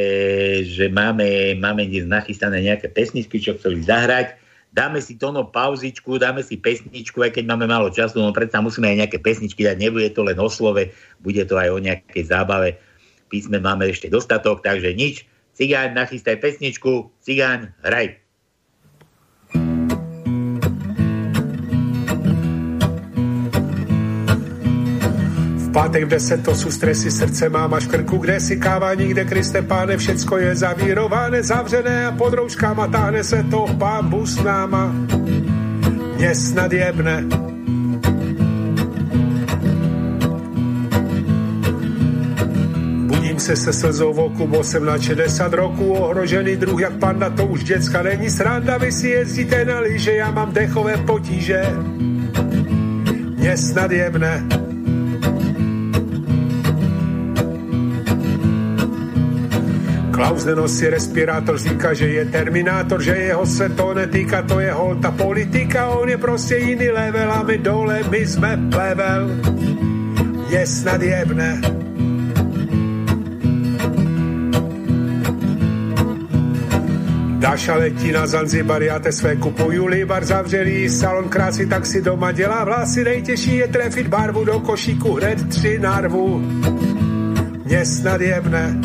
že 0.66 0.90
máme, 0.92 1.56
máme 1.56 1.88
dnes 1.88 2.10
nachystané 2.10 2.60
nejaké 2.66 2.90
pesničky, 2.92 3.38
čo 3.38 3.56
chceli 3.56 3.86
zahrať. 3.86 4.36
Dáme 4.76 5.00
si 5.00 5.16
to 5.16 5.32
no 5.32 5.48
pauzičku, 5.48 6.20
dáme 6.20 6.44
si 6.44 6.60
pesničku, 6.60 7.24
aj 7.24 7.40
keď 7.40 7.48
máme 7.48 7.64
málo 7.64 7.88
času, 7.88 8.20
no 8.20 8.36
predsa 8.36 8.60
musíme 8.60 8.92
aj 8.92 9.08
nejaké 9.08 9.18
pesničky 9.24 9.64
dať, 9.64 9.80
nebude 9.80 10.12
to 10.12 10.28
len 10.28 10.36
o 10.36 10.52
slove, 10.52 10.92
bude 11.24 11.44
to 11.48 11.56
aj 11.56 11.72
o 11.72 11.80
nejakej 11.80 12.28
zábave. 12.28 12.76
Písme 13.32 13.64
máme 13.64 13.88
ešte 13.88 14.12
dostatok, 14.12 14.60
takže 14.60 14.92
nič. 14.92 15.24
Cigáň, 15.56 15.96
nachystaj 15.96 16.44
pesničku, 16.44 17.08
cigáň, 17.24 17.72
hraj. 17.88 18.25
Pátek 25.76 26.08
v 26.08 26.16
10 26.16 26.40
to 26.40 26.56
sú 26.56 26.72
stresy, 26.72 27.12
srdce 27.12 27.52
mám 27.52 27.76
až 27.76 27.92
krku, 27.92 28.24
kde 28.24 28.40
si 28.40 28.56
káva, 28.56 28.96
nikde 28.96 29.28
Kriste 29.28 29.60
páne, 29.60 30.00
všecko 30.00 30.40
je 30.40 30.56
zavírované, 30.56 31.44
zavřené 31.44 32.08
a 32.08 32.16
pod 32.16 32.32
rouškama 32.32 32.88
táhne 32.88 33.20
se 33.20 33.44
to, 33.52 33.68
pán 33.76 34.08
Bus 34.08 34.40
náma, 34.40 34.96
nesnad 36.16 36.72
jebne. 36.72 37.28
Budím 43.12 43.40
se 43.40 43.56
se 43.56 43.74
slzou 43.76 44.14
v 44.14 44.20
oku, 44.20 44.48
bo 44.48 44.64
jsem 44.64 44.86
na 44.86 44.96
60 44.96 45.54
roku, 45.54 45.92
ohrožený 45.92 46.56
druh 46.56 46.82
jak 46.82 46.96
panda, 47.04 47.30
to 47.30 47.46
už 47.52 47.64
děcka 47.64 48.04
není 48.04 48.30
sranda, 48.32 48.78
vy 48.78 48.92
si 48.92 49.10
jezdíte 49.10 49.66
na 49.66 49.80
lyže, 49.80 50.16
já 50.16 50.32
mám 50.32 50.56
dechové 50.56 50.98
potíže, 51.04 51.68
mě 53.36 53.58
snad 53.58 53.92
jebne. 53.92 54.65
Klaus 60.16 60.46
nenosí 60.46 60.88
respirátor, 60.88 61.58
říká, 61.58 61.94
že 61.94 62.08
je 62.08 62.26
terminátor, 62.26 63.02
že 63.02 63.12
jeho 63.16 63.46
se 63.46 63.70
to 63.70 63.94
netýka, 63.94 64.42
to 64.42 64.60
je 64.60 64.72
holta 64.72 65.12
politika, 65.12 65.88
on 65.90 66.10
je 66.10 66.18
prostě 66.18 66.58
jiný 66.58 66.90
level 66.90 67.32
a 67.32 67.44
my 67.44 67.58
dole, 67.58 68.00
my 68.10 68.28
jsme 68.28 68.60
plevel. 68.72 69.30
Je 70.50 70.68
snad 70.68 71.02
jebne. 71.02 71.62
Dáša 77.40 77.76
letí 77.76 78.12
na 78.12 78.28
Zanzibar, 78.28 78.84
já 78.84 79.00
te 79.00 79.12
své 79.12 79.36
kupuju 79.36 79.86
libar, 79.86 80.26
zavřelý 80.26 80.90
salon 80.90 81.30
krásy, 81.30 81.66
tak 81.66 81.86
si 81.86 82.02
doma 82.02 82.32
dělá 82.32 82.64
vlasy, 82.64 83.04
nejtěžší 83.04 83.56
je 83.56 83.68
trefit 83.68 84.08
barvu 84.08 84.46
do 84.46 84.60
košíku, 84.60 85.14
hned 85.14 85.50
tři 85.50 85.80
narvu. 85.80 86.40
Mě 87.66 87.86
snad 87.86 88.22
jebne. 88.22 88.80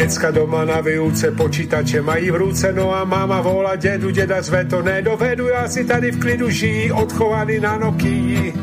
Děcka 0.00 0.30
doma 0.30 0.64
na 0.64 0.80
výuce 0.80 1.30
počítače 1.30 2.02
mají 2.02 2.30
v 2.30 2.34
ruce, 2.34 2.72
no 2.72 2.94
a 2.94 3.04
máma 3.04 3.40
volá 3.40 3.76
dědu, 3.76 4.10
děda 4.10 4.42
zve 4.42 4.64
to 4.64 4.82
nedovedu, 4.82 5.48
já 5.48 5.68
si 5.68 5.84
tady 5.84 6.10
v 6.10 6.20
klidu 6.20 6.50
žijí, 6.50 6.92
odchovaný 6.92 7.60
na 7.60 7.78
Nokii. 7.78 8.54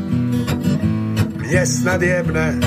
Mě 1.36 1.66
snad 1.66 2.02
jebne. 2.02 2.58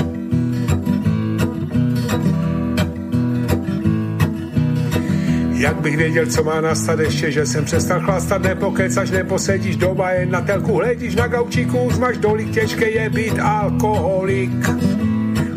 Jak 5.50 5.80
bych 5.80 5.96
věděl, 5.96 6.26
co 6.26 6.44
má 6.44 6.60
nastat 6.60 7.00
ještě, 7.00 7.30
že 7.30 7.46
jsem 7.46 7.64
přestal 7.64 8.00
chlastat, 8.00 8.42
nepokecaš, 8.42 9.10
neposedíš 9.10 9.76
doma, 9.76 10.10
jen 10.10 10.30
na 10.30 10.40
telku 10.40 10.74
hledíš 10.74 11.14
na 11.14 11.26
gaučíku, 11.26 11.78
už 11.78 11.98
máš 11.98 12.16
dolik, 12.16 12.50
těžké 12.50 12.90
je 12.90 13.10
být 13.10 13.38
alkoholik. 13.38 14.68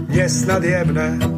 Mě 0.08 0.30
snad 0.30 0.64
jebne. 0.64 1.35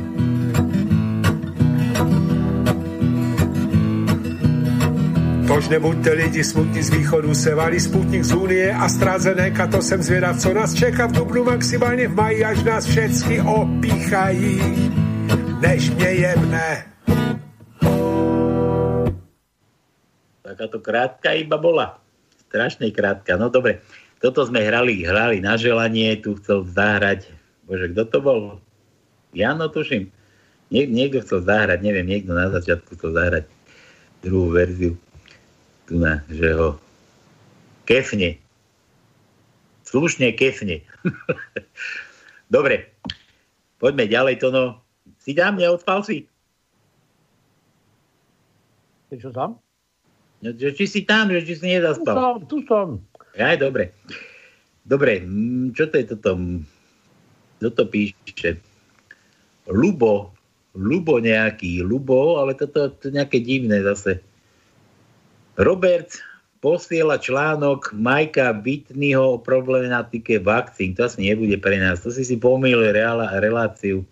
To 5.58 5.66
Možné 5.66 5.82
buďte 5.82 6.12
lidi 6.14 6.44
smutní 6.46 6.84
z 6.86 6.90
východu, 6.94 7.34
se 7.34 7.56
valí 7.56 7.82
sputnik 7.82 8.22
z 8.22 8.34
Unie 8.34 8.70
a 8.70 8.86
strázenéka, 8.90 9.68
to 9.68 9.82
jsem 9.82 10.04
zvědav, 10.04 10.38
co 10.38 10.54
nás 10.54 10.74
čeká 10.74 11.10
v 11.10 11.12
Dubnu, 11.12 11.44
maximálně 11.44 12.08
v 12.08 12.14
maji, 12.14 12.46
až 12.46 12.64
nás 12.64 12.86
všetky 12.86 13.42
opíchají, 13.42 14.62
než 15.62 15.92
jemné. 15.98 16.86
Takáto 20.46 20.78
krátka 20.78 21.34
iba 21.34 21.58
bola. 21.58 22.06
Strašne 22.46 22.94
krátka. 22.94 23.42
No 23.42 23.50
dobre, 23.50 23.82
toto 24.22 24.46
sme 24.46 24.62
hrali, 24.62 25.10
hrali 25.10 25.42
na 25.42 25.58
želanie, 25.58 26.22
tu 26.22 26.38
chcel 26.38 26.70
zahrať, 26.70 27.34
bože, 27.66 27.98
kto 27.98 28.04
to 28.06 28.18
bol? 28.22 28.42
Jano, 29.34 29.74
tuším. 29.74 30.14
Nie, 30.70 30.86
niekto 30.86 31.26
chcel 31.26 31.42
zahrať, 31.42 31.82
neviem, 31.82 32.06
niekto 32.06 32.38
na 32.38 32.46
začiatku 32.54 32.94
chcel 32.94 33.18
zahrať 33.18 33.44
druhú 34.22 34.54
verziu. 34.54 34.94
Tu 35.88 35.96
na, 35.96 36.20
že 36.28 36.52
ho 36.52 36.76
kefne. 37.88 38.36
Slušne 39.88 40.36
kefne. 40.36 40.84
Dobre, 42.56 42.92
poďme 43.80 44.12
ďalej, 44.12 44.44
to 44.44 44.52
no. 44.52 44.84
Si 45.24 45.32
dám, 45.32 45.56
neodspal 45.56 46.04
si? 46.04 46.28
Čo 49.16 49.32
tam? 49.32 49.56
No, 50.44 50.52
že 50.52 50.76
či 50.76 50.86
si 50.86 51.02
tam, 51.08 51.32
že 51.32 51.48
či 51.48 51.56
si 51.56 51.64
Tu 51.64 51.72
nezaspal. 51.80 52.16
som, 52.16 52.36
tu 52.44 52.58
som. 52.68 53.00
Aj, 53.40 53.56
dobre. 53.56 53.96
Dobre, 54.84 55.24
čo 55.72 55.88
to 55.88 55.96
je 55.96 56.06
toto? 56.12 56.36
Kto 57.58 57.68
to 57.72 57.84
píše? 57.88 58.60
Lubo. 59.72 60.36
Lubo 60.76 61.24
nejaký. 61.24 61.80
Lubo, 61.82 62.44
ale 62.44 62.54
toto 62.60 62.92
to 62.92 63.08
je 63.08 63.16
nejaké 63.16 63.40
divné 63.40 63.82
zase. 63.82 64.27
Robert 65.58 66.22
posiela 66.62 67.18
článok 67.18 67.94
Majka 67.94 68.54
Bitnyho 68.54 69.38
o 69.38 69.42
problematike 69.42 70.38
vakcín. 70.42 70.94
To 70.98 71.10
asi 71.10 71.26
nebude 71.26 71.58
pre 71.58 71.82
nás. 71.82 72.06
To 72.06 72.14
si 72.14 72.26
si 72.26 72.38
pomýlil 72.38 72.94
reala, 72.94 73.42
reláciu. 73.42 74.06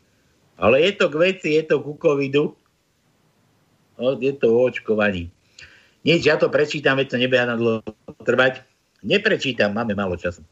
Ale 0.57 0.81
je 0.81 0.91
to 0.97 1.05
k 1.11 1.15
veci, 1.21 1.49
je 1.53 1.63
to 1.69 1.85
ku 1.85 1.97
covidu. 2.01 2.57
No, 4.01 4.17
je 4.17 4.33
to 4.33 4.57
o 4.57 4.65
očkovaní. 4.65 5.29
Nič, 6.05 6.21
ja 6.25 6.37
to 6.37 6.49
prečítam, 6.53 7.01
veď 7.01 7.07
to 7.13 7.17
nebeha 7.17 7.45
na 7.49 7.57
dlho 7.57 7.81
trvať. 8.25 8.61
Neprečítam, 9.05 9.73
máme 9.73 9.97
málo 9.97 10.17
času. 10.17 10.45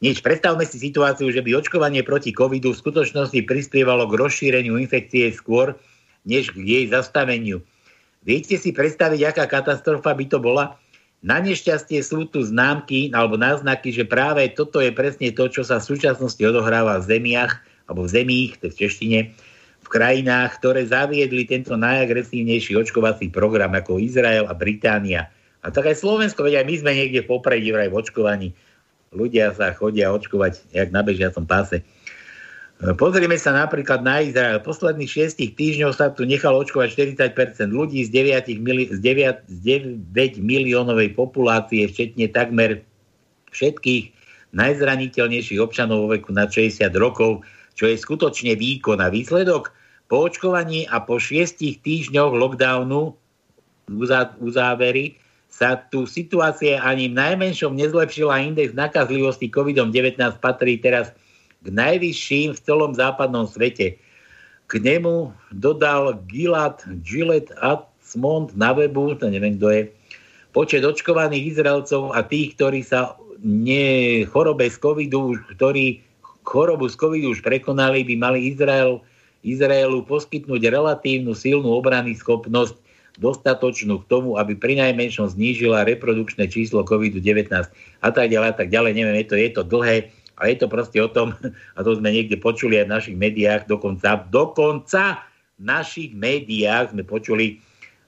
Nič, 0.00 0.24
predstavme 0.24 0.64
si 0.64 0.80
situáciu, 0.80 1.28
že 1.28 1.44
by 1.44 1.60
očkovanie 1.60 2.00
proti 2.00 2.32
covidu 2.32 2.72
v 2.72 2.80
skutočnosti 2.80 3.36
prispievalo 3.44 4.08
k 4.08 4.16
rozšíreniu 4.16 4.80
infekcie 4.80 5.28
skôr, 5.30 5.76
než 6.24 6.56
k 6.56 6.58
jej 6.58 6.84
zastaveniu. 6.88 7.60
Viete 8.20 8.60
si 8.60 8.76
predstaviť, 8.76 9.32
aká 9.32 9.44
katastrofa 9.48 10.12
by 10.12 10.24
to 10.28 10.38
bola? 10.40 10.76
Na 11.20 11.40
nešťastie 11.40 12.00
sú 12.04 12.28
tu 12.28 12.44
známky 12.44 13.12
alebo 13.12 13.36
náznaky, 13.36 13.92
že 13.92 14.08
práve 14.08 14.44
toto 14.52 14.80
je 14.80 14.92
presne 14.92 15.32
to, 15.32 15.48
čo 15.48 15.64
sa 15.64 15.80
v 15.80 15.88
súčasnosti 15.88 16.40
odohráva 16.40 17.00
v 17.00 17.16
zemiach, 17.16 17.60
alebo 17.88 18.04
v 18.04 18.12
zemích, 18.12 18.60
to 18.60 18.68
je 18.68 18.72
v 18.72 18.80
češtine, 18.86 19.18
v 19.80 19.88
krajinách, 19.88 20.60
ktoré 20.60 20.84
zaviedli 20.84 21.48
tento 21.48 21.76
najagresívnejší 21.80 22.76
očkovací 22.76 23.32
program 23.32 23.72
ako 23.72 24.00
Izrael 24.00 24.48
a 24.48 24.54
Británia. 24.56 25.32
A 25.60 25.68
tak 25.68 25.92
aj 25.92 26.00
Slovensko, 26.00 26.44
veď 26.44 26.64
aj 26.64 26.66
my 26.68 26.74
sme 26.80 26.92
niekde 26.96 27.20
popredí 27.24 27.68
vraj 27.72 27.92
v 27.92 28.00
očkovaní. 28.00 28.48
Ľudia 29.12 29.52
sa 29.52 29.72
chodia 29.76 30.12
očkovať, 30.12 30.72
jak 30.72 30.88
na 30.88 31.04
bežiacom 31.04 31.44
páse. 31.44 31.84
Pozrieme 32.80 33.36
sa 33.36 33.52
napríklad 33.52 34.00
na 34.00 34.24
Izrael. 34.24 34.56
Posledných 34.64 35.04
šiestich 35.04 35.52
týždňov 35.52 35.92
sa 35.92 36.08
tu 36.16 36.24
nechalo 36.24 36.64
očkovať 36.64 37.12
40 37.36 37.68
ľudí 37.68 38.08
z 38.08 38.08
9, 38.08 38.56
mili- 38.56 38.88
z 38.88 38.96
9, 39.04 39.44
z 39.52 39.60
9 40.16 40.40
miliónovej 40.40 41.12
populácie, 41.12 41.84
včetne 41.84 42.32
takmer 42.32 42.80
všetkých 43.52 44.16
najzraniteľnejších 44.56 45.60
občanov 45.60 46.08
vo 46.08 46.16
veku 46.16 46.32
na 46.32 46.48
60 46.48 46.88
rokov, 46.96 47.44
čo 47.76 47.84
je 47.84 48.00
skutočne 48.00 48.56
výkon 48.56 48.96
a 49.04 49.12
výsledok. 49.12 49.76
Po 50.08 50.24
očkovaní 50.24 50.88
a 50.88 51.04
po 51.04 51.20
šiestich 51.20 51.84
týždňoch 51.84 52.32
lockdownu 52.32 53.12
uzá- 53.92 54.32
uzávery 54.40 55.20
sa 55.52 55.76
tu 55.76 56.08
situácia 56.08 56.80
ani 56.80 57.12
v 57.12 57.18
najmenšom 57.20 57.76
nezlepšila. 57.76 58.40
Index 58.40 58.72
nakazlivosti 58.72 59.52
COVID-19 59.52 60.16
patrí 60.40 60.80
teraz 60.80 61.12
k 61.60 61.66
najvyšším 61.68 62.56
v 62.56 62.62
celom 62.64 62.92
západnom 62.96 63.44
svete. 63.44 64.00
K 64.70 64.72
nemu 64.78 65.34
dodal 65.52 66.22
Gilad 66.30 66.80
Gillette 67.02 67.52
Atzmond 67.58 68.54
na 68.54 68.72
webu, 68.72 69.18
to 69.18 69.28
neviem 69.28 69.58
kto 69.58 69.68
je, 69.68 69.82
počet 70.54 70.82
očkovaných 70.82 71.56
Izraelcov 71.58 72.14
a 72.14 72.22
tých, 72.22 72.54
ktorí 72.58 72.82
sa 72.86 73.18
nie 73.40 74.22
chorobe 74.28 74.68
z 74.68 74.76
covidu, 74.78 75.36
ktorí 75.56 76.00
chorobu 76.44 76.88
z 76.88 76.96
covidu 76.96 77.32
už 77.32 77.40
prekonali, 77.40 78.04
by 78.04 78.14
mali 78.16 78.38
Izrael, 78.52 79.00
Izraelu 79.40 80.04
poskytnúť 80.04 80.68
relatívnu 80.68 81.32
silnú 81.32 81.72
obrany 81.72 82.12
schopnosť 82.12 82.76
dostatočnú 83.20 84.00
k 84.00 84.08
tomu, 84.08 84.40
aby 84.40 84.56
pri 84.56 84.80
najmenšom 84.80 85.36
znížila 85.36 85.84
reprodukčné 85.84 86.48
číslo 86.48 86.84
COVID-19 86.84 87.52
a 88.00 88.08
tak 88.12 88.26
ďalej 88.32 88.48
a 88.48 88.56
tak 88.56 88.68
ďalej. 88.72 88.92
Neviem, 88.96 89.16
je 89.20 89.26
to, 89.28 89.36
je 89.36 89.50
to 89.52 89.62
dlhé, 89.64 90.08
ale 90.40 90.56
je 90.56 90.64
to 90.64 90.72
proste 90.72 90.96
o 90.96 91.12
tom, 91.12 91.36
a 91.76 91.78
to 91.84 92.00
sme 92.00 92.08
niekde 92.08 92.40
počuli 92.40 92.80
aj 92.80 92.86
v 92.88 92.94
našich 92.96 93.16
médiách, 93.20 93.68
dokonca, 93.68 94.24
dokonca 94.32 95.20
v 95.60 95.62
našich 95.62 96.16
médiách 96.16 96.96
sme 96.96 97.04
počuli, 97.04 97.60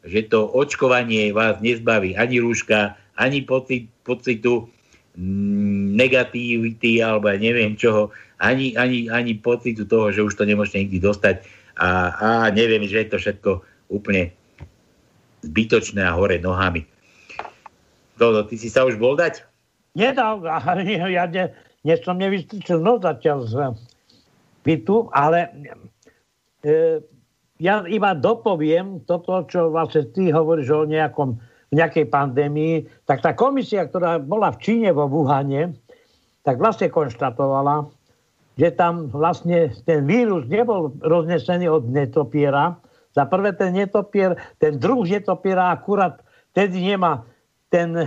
že 0.02 0.24
to 0.26 0.48
očkovanie 0.48 1.30
vás 1.30 1.60
nezbaví 1.60 2.16
ani 2.16 2.40
rúška, 2.40 2.96
ani 3.20 3.44
pocit, 3.44 3.86
pocitu 4.02 4.66
mm, 5.14 5.94
negativity 5.94 7.04
alebo 7.04 7.28
ja 7.28 7.36
neviem 7.36 7.76
čoho, 7.76 8.08
ani, 8.40 8.74
ani, 8.74 9.12
ani 9.12 9.36
pocitu 9.36 9.84
toho, 9.84 10.10
že 10.10 10.24
už 10.24 10.34
to 10.34 10.48
nemôžete 10.48 10.88
nikdy 10.88 10.98
dostať 10.98 11.44
a, 11.76 12.16
a 12.16 12.28
neviem, 12.50 12.82
že 12.88 13.04
je 13.04 13.08
to 13.12 13.18
všetko 13.20 13.50
úplne 13.92 14.32
zbytočné 15.44 16.02
a 16.02 16.16
hore 16.16 16.40
nohami. 16.40 16.88
Dodo, 18.16 18.46
ty 18.46 18.56
si 18.56 18.72
sa 18.72 18.86
už 18.88 18.96
bol 18.96 19.14
dať? 19.14 19.44
Nedal, 19.92 20.40
ja 21.16 21.28
ne, 21.28 21.52
dnes 21.82 21.98
som 22.06 22.14
nevystrčil 22.14 22.78
no 22.78 23.02
zatiaľ 23.02 23.38
z 23.46 23.54
bytu, 24.62 25.10
ale 25.10 25.50
e, 26.62 27.02
ja 27.58 27.82
iba 27.90 28.14
dopoviem 28.14 29.02
toto, 29.02 29.42
čo 29.50 29.74
vlastne 29.74 30.06
ty 30.14 30.30
hovoríš 30.30 30.70
o 30.70 30.82
nejakom, 30.86 31.42
nejakej 31.74 32.06
pandémii, 32.06 32.86
tak 33.02 33.22
tá 33.26 33.34
komisia, 33.34 33.90
ktorá 33.90 34.22
bola 34.22 34.54
v 34.54 34.60
Číne 34.62 34.94
vo 34.94 35.10
Wuhane, 35.10 35.74
tak 36.46 36.62
vlastne 36.62 36.86
konštatovala, 36.86 37.90
že 38.54 38.70
tam 38.78 39.10
vlastne 39.10 39.74
ten 39.82 40.06
vírus 40.06 40.46
nebol 40.46 40.94
roznesený 41.02 41.66
od 41.66 41.90
netopiera. 41.90 42.78
Za 43.12 43.26
prvé 43.26 43.58
ten 43.58 43.74
netopier, 43.74 44.38
ten 44.62 44.78
druh 44.78 45.02
netopiera 45.02 45.74
akurát 45.74 46.22
tedy 46.54 46.94
nemá 46.94 47.26
ten, 47.74 48.06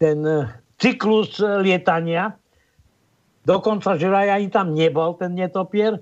ten 0.00 0.18
cyklus 0.78 1.38
lietania. 1.40 2.34
Dokonca, 3.44 4.00
že 4.00 4.08
aj 4.08 4.28
ani 4.40 4.48
tam 4.48 4.72
nebol 4.72 5.14
ten 5.20 5.36
netopier. 5.36 6.00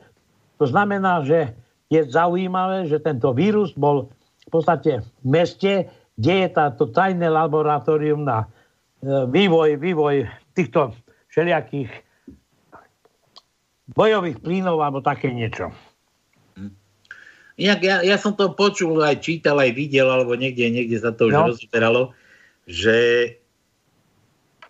To 0.62 0.65
znamená, 0.65 1.27
že 1.27 1.53
je 1.90 2.07
zaujímavé, 2.07 2.86
že 2.86 3.03
tento 3.03 3.35
vírus 3.35 3.74
bol 3.74 4.09
v 4.47 4.49
podstate 4.49 5.03
v 5.03 5.27
meste, 5.27 5.90
kde 6.16 6.35
je 6.47 6.49
táto 6.55 6.89
tajné 6.89 7.27
laboratórium 7.27 8.23
na 8.23 8.47
e, 8.47 9.27
vývoj, 9.27 9.77
vývoj 9.77 10.24
týchto 10.55 10.94
všelijakých 11.32 11.90
bojových 13.93 14.39
plynov 14.40 14.78
alebo 14.81 15.03
také 15.03 15.32
niečo. 15.35 15.73
Inak 17.61 17.81
ja, 17.85 18.01
ja 18.01 18.16
som 18.16 18.32
to 18.32 18.57
počul, 18.57 18.97
aj 19.05 19.20
čítal, 19.20 19.61
aj 19.61 19.77
videl, 19.77 20.09
alebo 20.09 20.32
niekde, 20.32 20.73
niekde 20.73 20.97
sa 20.97 21.12
to 21.12 21.28
už 21.28 21.35
No. 21.36 21.44
rozoberalo, 21.53 22.16
že 22.65 23.28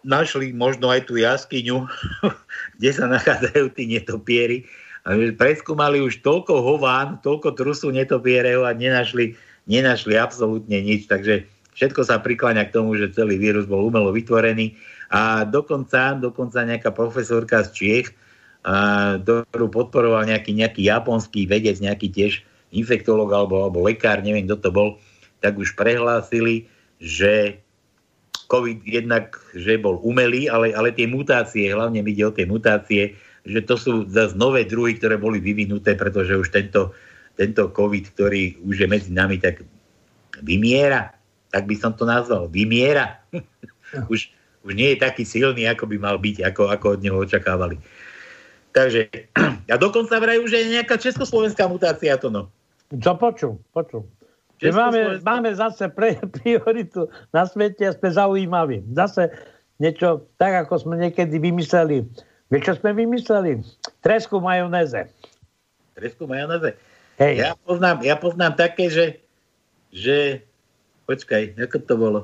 našli 0.02 0.54
možno 0.54 0.90
aj 0.90 1.08
tú 1.10 1.18
jaskyňu, 1.18 1.86
kde 2.78 2.90
sa 2.90 3.06
nachádzajú 3.10 3.66
tí 3.74 3.88
netopiery. 3.88 4.66
A 5.02 5.18
preskúmali 5.34 5.98
už 5.98 6.22
toľko 6.22 6.62
hován, 6.62 7.18
toľko 7.26 7.58
trusu 7.58 7.90
netopierov 7.90 8.70
a 8.70 8.70
nenašli, 8.70 9.34
nenašli 9.66 10.14
absolútne 10.14 10.78
nič. 10.78 11.10
Takže 11.10 11.42
všetko 11.74 12.06
sa 12.06 12.22
prikláňa 12.22 12.70
k 12.70 12.74
tomu, 12.74 12.94
že 12.94 13.10
celý 13.10 13.34
vírus 13.34 13.66
bol 13.66 13.82
umelo 13.82 14.14
vytvorený. 14.14 14.78
A 15.10 15.42
dokonca, 15.42 16.14
dokonca 16.14 16.62
nejaká 16.62 16.94
profesorka 16.94 17.66
z 17.66 17.68
Čiech, 17.74 18.08
a, 18.62 19.18
ktorú 19.18 19.74
podporoval 19.74 20.22
nejaký, 20.30 20.54
nejaký 20.54 20.86
japonský 20.86 21.50
vedec, 21.50 21.82
nejaký 21.82 22.14
tiež 22.14 22.32
infektolog 22.70 23.28
alebo, 23.34 23.66
alebo 23.66 23.84
lekár, 23.84 24.22
neviem 24.22 24.46
kto 24.46 24.56
to 24.58 24.70
bol, 24.70 24.88
tak 25.42 25.58
už 25.58 25.74
prehlásili, 25.74 26.70
že 27.02 27.61
COVID 28.52 28.84
jednak, 28.84 29.32
že 29.56 29.80
bol 29.80 29.96
umelý, 30.04 30.52
ale, 30.52 30.76
ale 30.76 30.92
tie 30.92 31.08
mutácie, 31.08 31.72
hlavne 31.72 32.04
mi 32.04 32.12
ide 32.12 32.28
o 32.28 32.36
tie 32.36 32.44
mutácie, 32.44 33.16
že 33.48 33.64
to 33.64 33.80
sú 33.80 34.04
zase 34.12 34.36
nové 34.36 34.68
druhy, 34.68 35.00
ktoré 35.00 35.16
boli 35.16 35.40
vyvinuté, 35.40 35.96
pretože 35.96 36.36
už 36.36 36.52
tento, 36.52 36.92
tento 37.40 37.72
COVID, 37.72 38.12
ktorý 38.12 38.60
už 38.60 38.84
je 38.84 38.88
medzi 38.92 39.10
nami, 39.10 39.40
tak 39.40 39.64
vymiera. 40.44 41.16
tak 41.48 41.68
by 41.68 41.76
som 41.76 41.96
to 41.96 42.04
nazval, 42.04 42.48
vymiera. 42.48 43.20
už, 44.12 44.28
už 44.64 44.72
nie 44.72 44.92
je 44.92 44.98
taký 45.00 45.24
silný, 45.24 45.64
ako 45.68 45.88
by 45.88 45.96
mal 45.96 46.16
byť, 46.20 46.44
ako, 46.52 46.68
ako 46.68 46.86
od 46.96 47.00
neho 47.00 47.16
očakávali. 47.16 47.80
Takže, 48.72 49.08
a 49.72 49.76
dokonca 49.80 50.16
vrajú, 50.20 50.44
že 50.48 50.60
je 50.60 50.74
nejaká 50.76 51.00
československá 51.00 51.68
mutácia 51.68 52.16
to 52.20 52.28
no. 52.28 52.52
Čo 52.92 53.16
počul, 53.16 53.56
počul. 53.72 54.04
Že 54.62 54.70
máme, 54.70 55.00
máme 55.26 55.50
zase 55.58 55.90
pre, 55.90 56.14
prioritu 56.38 57.10
na 57.34 57.42
svete 57.42 57.90
a 57.90 57.92
sme 57.92 58.08
zaujímaví. 58.14 58.86
Zase 58.94 59.34
niečo 59.82 60.30
tak, 60.38 60.66
ako 60.66 60.86
sme 60.86 60.94
niekedy 61.02 61.42
vymysleli. 61.42 62.06
Vieš, 62.46 62.62
čo 62.62 62.74
sme 62.78 62.94
vymysleli? 62.94 63.58
Tresku 64.04 64.38
majonéze. 64.38 65.10
Tresku 65.98 66.30
majonéze? 66.30 66.78
Hej. 67.18 67.42
Ja 67.42 67.50
poznám, 67.58 67.96
ja 68.06 68.14
poznám 68.14 68.54
také, 68.54 68.86
že, 68.86 69.06
že 69.90 70.46
počkaj, 71.10 71.58
ako 71.58 71.76
to 71.82 71.94
bolo? 71.98 72.20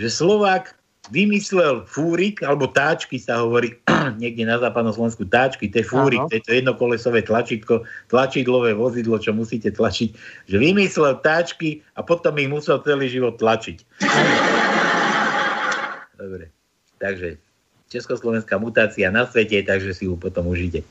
Že 0.00 0.08
Slovák 0.08 0.72
vymyslel 1.10 1.82
fúrik, 1.90 2.46
alebo 2.46 2.70
táčky 2.70 3.18
sa 3.18 3.42
hovorí 3.42 3.74
niekde 4.22 4.46
na 4.46 4.62
západnom 4.62 4.94
Slovensku, 4.94 5.26
táčky, 5.26 5.66
to 5.66 5.82
je 5.82 5.86
fúrik, 5.88 6.22
to 6.30 6.38
je 6.38 6.44
to 6.46 6.54
jednokolesové 6.54 7.26
tlačítko, 7.26 7.82
tlačidlové 8.06 8.78
vozidlo, 8.78 9.18
čo 9.18 9.34
musíte 9.34 9.74
tlačiť, 9.74 10.14
že 10.46 10.56
vymyslel 10.62 11.18
táčky 11.18 11.82
a 11.98 12.06
potom 12.06 12.38
ich 12.38 12.46
musel 12.46 12.78
celý 12.86 13.10
život 13.10 13.34
tlačiť. 13.42 13.82
Dobre, 16.22 16.54
takže 17.02 17.42
československá 17.90 18.62
mutácia 18.62 19.10
na 19.10 19.26
svete, 19.26 19.58
takže 19.66 19.90
si 19.90 20.06
ju 20.06 20.14
potom 20.14 20.46
užite. 20.46 20.86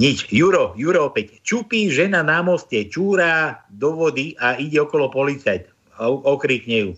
Nič. 0.00 0.32
Juro, 0.32 0.72
Juro 0.80 1.12
opäť. 1.12 1.44
Čupí 1.44 1.92
žena 1.92 2.24
na 2.24 2.40
moste, 2.40 2.88
čúra 2.88 3.60
do 3.68 3.92
vody 3.92 4.32
a 4.40 4.56
ide 4.56 4.80
okolo 4.80 5.12
policajt. 5.12 5.68
Okrikne 6.00 6.88
ju. 6.88 6.90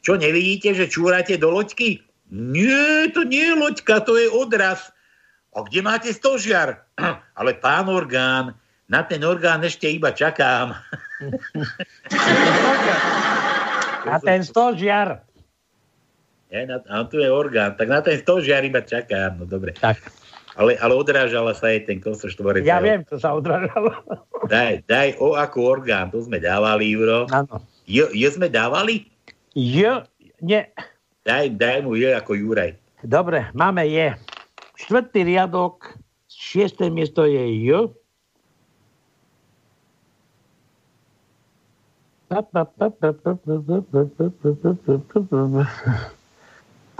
Čo, 0.00 0.16
nevidíte, 0.16 0.72
že 0.72 0.88
čúrate 0.88 1.36
do 1.36 1.52
loďky? 1.52 2.00
Nie, 2.30 3.10
to 3.12 3.26
nie 3.26 3.52
je 3.52 3.58
loďka, 3.58 4.00
to 4.06 4.16
je 4.16 4.30
odraz. 4.30 4.94
A 5.50 5.66
kde 5.66 5.82
máte 5.82 6.14
stožiar? 6.14 6.86
Ale 7.38 7.58
pán 7.58 7.90
orgán, 7.90 8.54
na 8.90 9.02
ten 9.02 9.22
orgán 9.26 9.66
ešte 9.66 9.90
iba 9.90 10.14
čakám. 10.14 10.78
na 14.08 14.18
ten 14.22 14.46
stožiar. 14.46 15.26
Ja, 16.50 16.66
na, 16.66 16.82
a 16.90 17.06
tu 17.06 17.22
je 17.22 17.30
orgán, 17.30 17.78
tak 17.78 17.86
na 17.86 18.02
ten 18.02 18.18
stožiar 18.18 18.66
iba 18.66 18.82
čakám. 18.82 19.38
No 19.38 19.46
dobre. 19.46 19.70
Tak. 19.78 20.02
Ale, 20.58 20.74
ale 20.82 20.98
odrážala 20.98 21.54
sa 21.54 21.70
aj 21.70 21.86
ten 21.86 22.02
kosoštvorec. 22.02 22.66
Ja 22.66 22.82
viem, 22.82 23.06
to 23.06 23.22
sa 23.22 23.38
odrážalo. 23.38 23.94
Daj, 24.50 24.82
daj 24.90 25.14
o 25.22 25.38
ako 25.38 25.78
orgán, 25.78 26.10
to 26.10 26.26
sme 26.26 26.42
dávali, 26.42 26.90
Juro. 26.90 27.30
Áno. 27.30 27.62
Jo, 27.86 28.10
jo 28.10 28.28
sme 28.34 28.50
dávali? 28.50 29.06
Jo, 29.54 30.02
nie. 30.40 30.62
Daj, 31.26 31.50
daj 31.58 31.82
mu 31.82 31.98
je 31.98 32.14
ako 32.14 32.38
Juraj. 32.38 32.78
Dobre, 33.02 33.50
máme 33.50 33.82
je. 33.90 34.14
Štvrtý 34.78 35.26
riadok, 35.26 35.98
šiesté 36.30 36.86
miesto 36.88 37.26
je 37.26 37.44
J. 37.66 37.90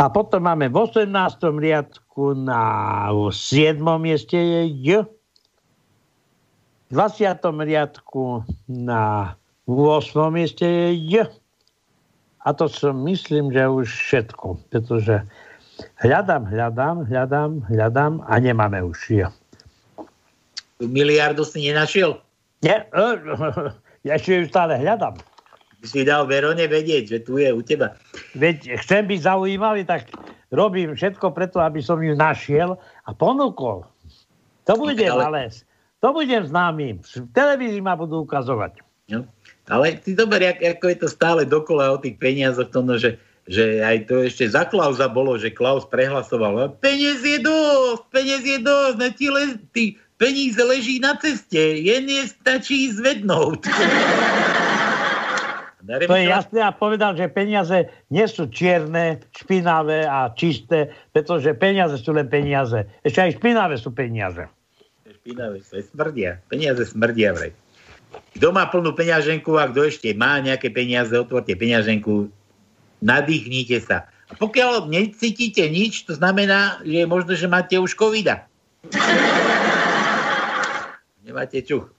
A 0.00 0.04
potom 0.10 0.42
máme 0.42 0.66
v 0.66 0.76
18. 0.76 1.06
riadku 1.62 2.34
na 2.34 2.60
7. 3.30 3.78
mieste 4.02 4.34
je 4.34 4.62
J. 4.66 5.06
V 6.90 6.98
20. 6.98 7.30
riadku 7.62 8.42
na 8.66 9.38
8. 9.70 10.34
mieste 10.34 10.66
je 10.66 10.88
J. 10.98 11.39
A 12.44 12.56
to 12.56 12.72
som 12.72 13.04
myslím, 13.04 13.52
že 13.52 13.68
už 13.68 13.88
všetko, 13.88 14.56
pretože 14.72 15.20
hľadám, 16.00 16.48
hľadám, 16.48 17.04
hľadám, 17.04 17.50
hľadám 17.68 18.12
a 18.24 18.32
nemáme 18.40 18.80
už 18.80 18.98
J. 19.12 19.28
Miliardu 20.80 21.44
si 21.44 21.68
nenašiel? 21.68 22.16
Nie, 22.64 22.88
ja 24.08 24.12
ešte 24.16 24.40
ju 24.40 24.44
stále 24.48 24.80
hľadám. 24.80 25.20
By 25.80 25.86
si 25.88 26.04
dal 26.04 26.28
Verone 26.28 26.64
vedieť, 26.64 27.04
že 27.08 27.18
tu 27.24 27.40
je 27.40 27.48
u 27.52 27.60
teba. 27.64 27.96
Veď 28.36 28.80
chcem 28.84 29.08
byť 29.08 29.20
zaujímavý, 29.24 29.84
tak 29.88 30.12
robím 30.52 30.92
všetko 30.92 31.32
preto, 31.32 31.60
aby 31.60 31.80
som 31.80 32.00
ju 32.00 32.12
našiel 32.12 32.76
a 33.04 33.10
ponúkol. 33.16 33.84
To 34.68 34.72
bude 34.76 35.00
ale... 35.08 35.24
ale 35.24 35.40
to 36.00 36.08
budem 36.16 36.48
známy. 36.48 37.00
V 37.00 37.28
televízii 37.36 37.84
ma 37.84 37.96
budú 37.96 38.24
ukazovať. 38.24 38.80
No. 39.12 39.28
Ale 39.70 39.96
ty 40.02 40.18
dober, 40.18 40.42
ako 40.42 40.86
je 40.90 40.98
to 40.98 41.08
stále 41.08 41.46
dokola 41.46 41.94
o 41.94 41.98
tých 42.02 42.18
peniazoch, 42.18 42.68
to 42.74 42.82
no, 42.82 42.98
že, 42.98 43.16
že 43.46 43.78
aj 43.80 44.10
to 44.10 44.26
ešte 44.26 44.50
za 44.50 44.66
Klausa 44.66 45.06
bolo, 45.06 45.38
že 45.38 45.54
Klaus 45.54 45.86
prehlasoval, 45.86 46.74
peniaz 46.82 47.22
je 47.22 47.38
dosť, 47.38 48.02
peniaz 48.10 48.42
je 48.42 48.58
dosť, 48.58 48.96
na 48.98 49.08
ti 49.14 49.26
le, 49.30 49.44
ty, 49.70 49.84
peníze 50.18 50.58
leží 50.58 50.98
na 50.98 51.14
ceste, 51.16 51.80
jen 51.80 52.10
je 52.10 52.26
stačí 52.28 52.90
zvednúť. 52.90 53.60
To 55.90 56.14
je 56.14 56.30
jasné 56.30 56.62
a 56.62 56.70
povedal, 56.70 57.18
že 57.18 57.26
peniaze 57.26 57.90
nie 58.14 58.22
sú 58.30 58.46
čierne, 58.46 59.18
špinavé 59.34 60.06
a 60.06 60.30
čisté, 60.30 60.94
pretože 61.10 61.50
peniaze 61.58 61.98
sú 61.98 62.14
len 62.14 62.30
peniaze. 62.30 62.86
Ešte 63.02 63.26
aj 63.26 63.30
špinavé 63.42 63.74
sú 63.74 63.90
peniaze. 63.90 64.46
Špinavé 65.02 65.58
sú, 65.66 65.82
smrdia. 65.82 66.38
Peniaze 66.46 66.86
smrdia, 66.86 67.34
vraj. 67.34 67.50
Kto 68.36 68.54
má 68.54 68.66
plnú 68.70 68.94
peňaženku 68.94 69.58
a 69.58 69.68
kto 69.68 69.90
ešte 69.90 70.08
má 70.16 70.40
nejaké 70.40 70.72
peniaze, 70.72 71.12
otvorte 71.12 71.52
peňaženku, 71.54 72.30
nadýchnite 73.02 73.82
sa. 73.82 74.06
A 74.30 74.38
pokiaľ 74.38 74.86
necítite 74.86 75.66
nič, 75.66 76.06
to 76.06 76.14
znamená, 76.14 76.78
že 76.86 77.02
je 77.02 77.06
možno, 77.06 77.34
že 77.34 77.50
máte 77.50 77.74
už 77.76 77.98
covida. 77.98 78.46
Nemáte 81.26 81.58
čuch. 81.66 81.90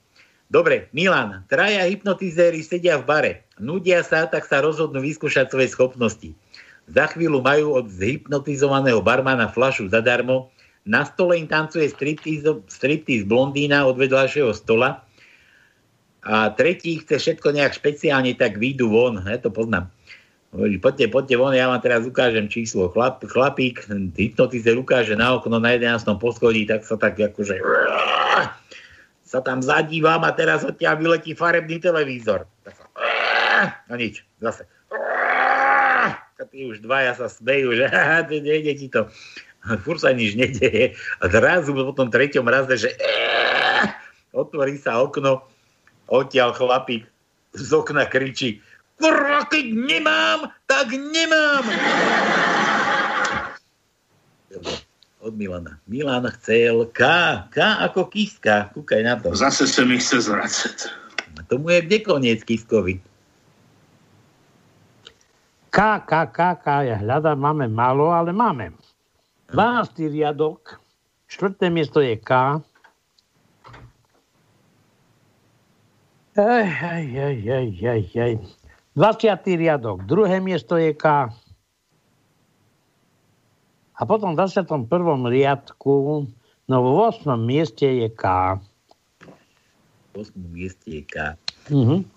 Dobre, 0.52 0.92
Milan, 0.92 1.48
traja 1.48 1.88
hypnotizéri 1.88 2.60
sedia 2.60 3.00
v 3.00 3.08
bare. 3.08 3.32
Nudia 3.56 4.04
sa, 4.04 4.28
tak 4.28 4.44
sa 4.44 4.60
rozhodnú 4.60 5.00
vyskúšať 5.00 5.48
svoje 5.48 5.72
schopnosti. 5.72 6.36
Za 6.92 7.08
chvíľu 7.08 7.40
majú 7.40 7.80
od 7.80 7.88
zhypnotizovaného 7.88 9.00
barmana 9.00 9.48
flašu 9.48 9.88
zadarmo. 9.88 10.52
Na 10.84 11.08
stole 11.08 11.40
im 11.40 11.48
tancuje 11.48 11.88
striptease 11.88 13.24
blondína 13.24 13.88
od 13.88 13.96
vedľajšieho 13.96 14.52
stola. 14.52 15.00
A 16.22 16.54
tretí 16.54 17.02
chce 17.02 17.18
všetko 17.18 17.50
nejak 17.50 17.74
špeciálne, 17.74 18.34
tak 18.38 18.58
výjdu 18.58 18.86
von. 18.86 19.18
Ja 19.26 19.42
to 19.42 19.50
poznám. 19.50 19.90
Poďte, 20.52 21.08
poďte 21.08 21.36
von, 21.40 21.56
ja 21.56 21.66
vám 21.66 21.80
teraz 21.80 22.04
ukážem 22.04 22.46
číslo. 22.46 22.92
Chlap, 22.92 23.24
chlapík, 23.24 23.88
hypnotizer 24.14 24.76
ukáže 24.76 25.16
na 25.16 25.34
okno 25.34 25.56
na 25.56 25.74
11. 25.74 26.04
poschodí, 26.20 26.68
tak 26.68 26.84
sa 26.84 27.00
tak 27.00 27.16
akože 27.16 27.56
sa 29.32 29.40
tam 29.40 29.64
zadívam 29.64 30.20
a 30.28 30.30
teraz 30.36 30.60
odtiaľ 30.60 31.00
vyletí 31.00 31.32
farebný 31.32 31.80
televízor. 31.80 32.44
Tak 32.68 32.76
sa, 32.76 32.84
a 33.88 33.94
nič, 33.96 34.20
zase. 34.44 34.68
A 36.36 36.44
tí 36.44 36.68
už 36.68 36.84
dvaja 36.84 37.16
sa 37.16 37.32
smejú, 37.32 37.72
že 37.72 37.88
nejde 38.44 38.76
ti 38.76 38.92
to. 38.92 39.08
Fur 39.86 39.96
sa 39.96 40.12
nič 40.12 40.36
nedeje. 40.36 40.92
A 41.22 41.32
zrazu 41.32 41.72
po 41.72 41.96
tom 41.96 42.12
treťom 42.12 42.44
raze, 42.44 42.76
že 42.76 42.90
otvorí 44.36 44.76
sa 44.76 45.00
okno, 45.00 45.48
odtiaľ 46.12 46.52
chlapík 46.52 47.08
z 47.56 47.68
okna 47.72 48.04
kričí 48.04 48.60
Kurva, 49.00 49.48
keď 49.50 49.66
nemám, 49.72 50.52
tak 50.68 50.94
nemám. 50.94 51.64
od 55.22 55.38
Milana. 55.38 55.78
Milan 55.86 56.26
chcel 56.38 56.90
K. 56.90 57.02
K 57.50 57.56
ako 57.86 58.10
kiska. 58.10 58.74
Kúkaj 58.74 59.02
na 59.06 59.14
to. 59.18 59.30
Zase 59.32 59.70
sa 59.70 59.86
mi 59.86 59.96
chce 59.96 60.26
zvracať. 60.26 60.76
A 61.38 61.40
tomu 61.46 61.70
je 61.72 61.86
kde 61.86 61.98
koniec 62.02 62.42
kiskovi? 62.42 62.98
K, 65.72 65.78
K, 66.04 66.12
K, 66.28 66.38
K. 66.58 66.66
Ja 66.90 66.96
hľadám, 67.00 67.38
máme 67.38 67.70
málo, 67.70 68.10
ale 68.10 68.34
máme. 68.34 68.74
12. 69.54 70.10
riadok. 70.10 70.76
Štvrté 71.30 71.72
miesto 71.72 72.02
je 72.02 72.18
K. 72.18 72.60
Ej, 76.32 76.64
ej, 76.64 77.06
ej, 77.12 77.38
ej, 77.44 77.68
ej, 77.84 78.04
ej. 78.16 78.34
20. 78.96 79.36
riadok. 79.52 80.08
Druhé 80.08 80.40
miesto 80.40 80.80
je 80.80 80.96
K. 80.96 81.28
A 83.92 84.00
potom 84.08 84.32
v 84.32 84.40
21. 84.40 84.88
riadku, 85.28 86.24
no 86.72 86.76
v 86.80 86.88
8. 86.88 87.36
mieste 87.36 87.84
je 87.84 88.08
K. 88.08 88.56
V 90.16 90.24
8. 90.24 90.56
mieste 90.56 90.88
je 90.88 91.04
K. 91.04 91.36
Mhm. 91.68 92.08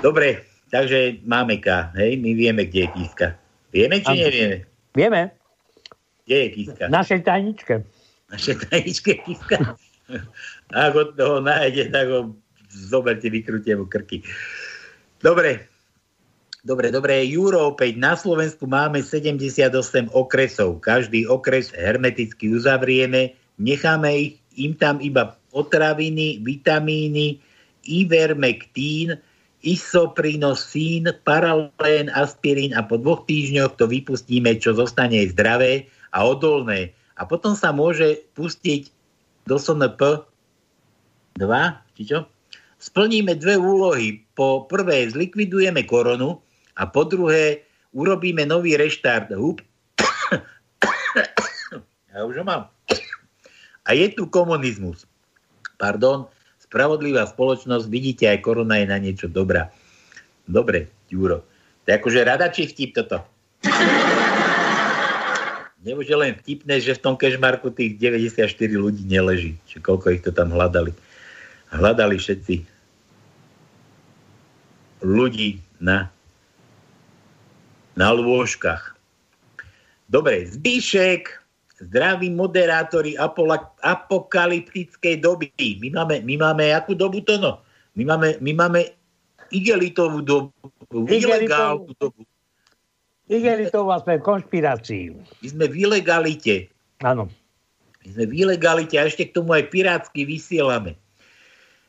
Dobre, 0.00 0.48
takže 0.72 1.20
máme 1.28 1.60
K, 1.60 1.92
hej? 2.00 2.16
My 2.16 2.32
vieme, 2.32 2.64
kde 2.64 2.88
je 2.88 2.90
Kiska. 2.96 3.36
Vieme, 3.68 4.00
či 4.00 4.16
nevieme? 4.16 4.56
Vieme. 4.96 5.22
Kde 6.24 6.36
je 6.40 6.48
Kiska? 6.56 6.84
V 6.88 6.92
našej 6.96 7.20
tajničke. 7.20 7.74
V 7.84 8.28
našej 8.32 8.56
tajničke 8.64 9.12
Kiska. 9.28 9.76
Ako 10.88 11.12
toho 11.12 11.44
nájde, 11.44 11.92
tak 11.92 12.08
ho 12.08 12.32
zoberte, 12.70 13.32
vykrúte 13.32 13.72
mu 13.74 13.88
krky. 13.88 14.22
Dobre, 15.18 15.68
Dobre, 16.66 16.90
dobre, 16.90 17.22
Juro, 17.22 17.70
opäť 17.72 17.94
na 17.96 18.18
Slovensku 18.18 18.66
máme 18.66 18.98
78 18.98 20.10
okresov. 20.10 20.82
Každý 20.82 21.22
okres 21.24 21.70
hermeticky 21.70 22.50
uzavrieme, 22.50 23.32
necháme 23.62 24.10
ich, 24.18 24.42
im 24.58 24.74
tam 24.74 24.98
iba 24.98 25.38
potraviny, 25.54 26.42
vitamíny, 26.42 27.38
ivermektín, 27.86 29.16
isoprinosín, 29.62 31.08
paralén, 31.22 32.10
aspirín 32.10 32.74
a 32.74 32.82
po 32.82 32.98
dvoch 32.98 33.22
týždňoch 33.24 33.78
to 33.78 33.86
vypustíme, 33.86 34.58
čo 34.58 34.74
zostane 34.74 35.24
zdravé 35.30 35.86
a 36.10 36.26
odolné. 36.26 36.92
A 37.18 37.26
potom 37.26 37.54
sa 37.54 37.70
môže 37.70 38.22
pustiť 38.34 38.90
do 39.46 39.62
SNP 39.62 40.26
2, 41.38 41.48
či 41.96 42.02
čo? 42.02 42.26
Splníme 42.78 43.34
dve 43.34 43.58
úlohy. 43.58 44.22
Po 44.38 44.70
prvé 44.70 45.10
zlikvidujeme 45.10 45.82
koronu, 45.82 46.38
a 46.78 46.86
po 46.86 47.02
druhé, 47.02 47.66
urobíme 47.90 48.46
nový 48.46 48.78
reštart 48.78 49.34
hub. 49.34 49.58
ja 52.14 52.22
už 52.22 52.38
ho 52.38 52.44
mám. 52.46 52.70
A 53.82 53.98
je 53.98 54.06
tu 54.14 54.30
komunizmus. 54.30 55.10
Pardon, 55.74 56.30
spravodlivá 56.62 57.26
spoločnosť, 57.26 57.90
vidíte, 57.90 58.30
aj 58.30 58.46
korona 58.46 58.78
je 58.78 58.86
na 58.86 58.98
niečo 59.02 59.26
dobrá. 59.26 59.74
Dobre, 60.46 60.86
Juro. 61.10 61.42
To 61.82 61.86
je 61.90 61.98
akože 61.98 62.20
rada 62.22 62.46
či 62.52 62.70
vtip 62.70 62.94
toto? 62.94 63.18
Nemôže 65.82 66.14
len 66.14 66.36
vtipné, 66.36 66.84
že 66.84 66.98
v 66.98 67.02
tom 67.02 67.14
kešmarku 67.16 67.72
tých 67.72 67.96
94 67.96 68.44
ľudí 68.76 69.08
neleží. 69.08 69.56
Čiže 69.66 69.82
koľko 69.82 70.06
ich 70.14 70.22
to 70.22 70.30
tam 70.34 70.52
hľadali. 70.52 70.92
Hľadali 71.68 72.16
všetci 72.16 72.56
ľudí 75.04 75.62
na 75.78 76.10
na 77.98 78.14
lôžkach. 78.14 78.94
Dobre, 80.06 80.46
Zbíšek, 80.46 81.34
zdraví 81.82 82.30
moderátori 82.30 83.18
apokalyptickej 83.82 85.18
doby. 85.18 85.50
My 85.82 85.88
máme, 86.02 86.22
my 86.22 86.34
máme 86.38 86.64
akú 86.72 86.94
dobu 86.94 87.20
to 87.26 87.36
no? 87.42 87.58
My 87.98 88.14
máme, 88.14 88.38
my 88.38 88.52
máme 88.54 88.80
igelitovú 89.50 90.22
dobu, 90.22 90.54
ilegálnu 90.94 91.90
dobu. 91.98 92.22
Igelitovú 93.28 93.92
sme 94.00 94.16
v 94.16 94.24
konšpirácii. 94.24 95.04
My 95.18 95.46
sme 95.50 95.64
v 95.68 95.74
ilegalite. 95.84 96.70
Áno. 97.02 97.28
My 98.06 98.08
sme 98.14 98.24
v 98.30 98.32
ilegalite 98.46 98.96
a 98.96 99.10
ešte 99.10 99.28
k 99.28 99.34
tomu 99.36 99.52
aj 99.58 99.68
pirátsky 99.68 100.24
vysielame. 100.24 100.96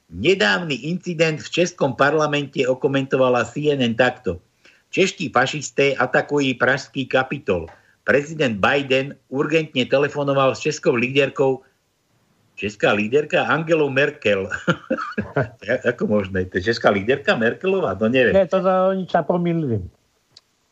Nedávny 0.09 0.89
incident 0.89 1.37
v 1.37 1.49
Českom 1.49 1.93
parlamente 1.93 2.65
okomentovala 2.65 3.45
CNN 3.45 3.93
takto. 3.93 4.41
Čeští 4.89 5.29
fašisté 5.29 5.93
atakujú 5.93 6.57
pražský 6.57 7.05
kapitol. 7.05 7.69
Prezident 8.09 8.57
Biden 8.57 9.13
urgentne 9.29 9.85
telefonoval 9.85 10.57
s 10.57 10.65
českou 10.65 10.97
líderkou 10.97 11.61
Česká 12.59 12.91
líderka 12.91 13.47
Angelou 13.47 13.87
Merkel. 13.87 14.51
Ako 15.89 16.11
možné? 16.11 16.43
To 16.51 16.59
je 16.59 16.67
česká 16.67 16.91
líderka 16.91 17.39
Merkelová? 17.39 17.95
To 17.95 18.11
neviem. 18.11 18.35
Nie, 18.35 18.51
to 18.51 18.59
oni 18.59 19.07
sa 19.07 19.23
pomýlili. 19.23 19.79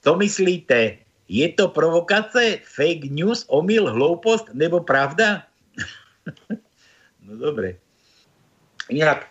To 0.04 0.20
myslíte? 0.20 1.00
Je 1.32 1.48
to 1.56 1.72
provokace, 1.72 2.60
fake 2.60 3.08
news, 3.08 3.48
omyl, 3.48 3.88
hloupost 3.88 4.52
nebo 4.52 4.84
pravda? 4.84 5.48
no 7.24 7.40
dobre. 7.40 7.80
Inak 8.88 9.28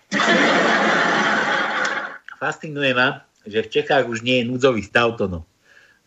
fascinuje 2.37 2.93
ma, 2.93 3.25
že 3.49 3.65
v 3.65 3.73
Čechách 3.73 4.05
už 4.05 4.21
nie 4.21 4.45
je 4.45 4.49
núdzový 4.53 4.85
stav 4.85 5.17
to 5.17 5.25
no. 5.27 5.41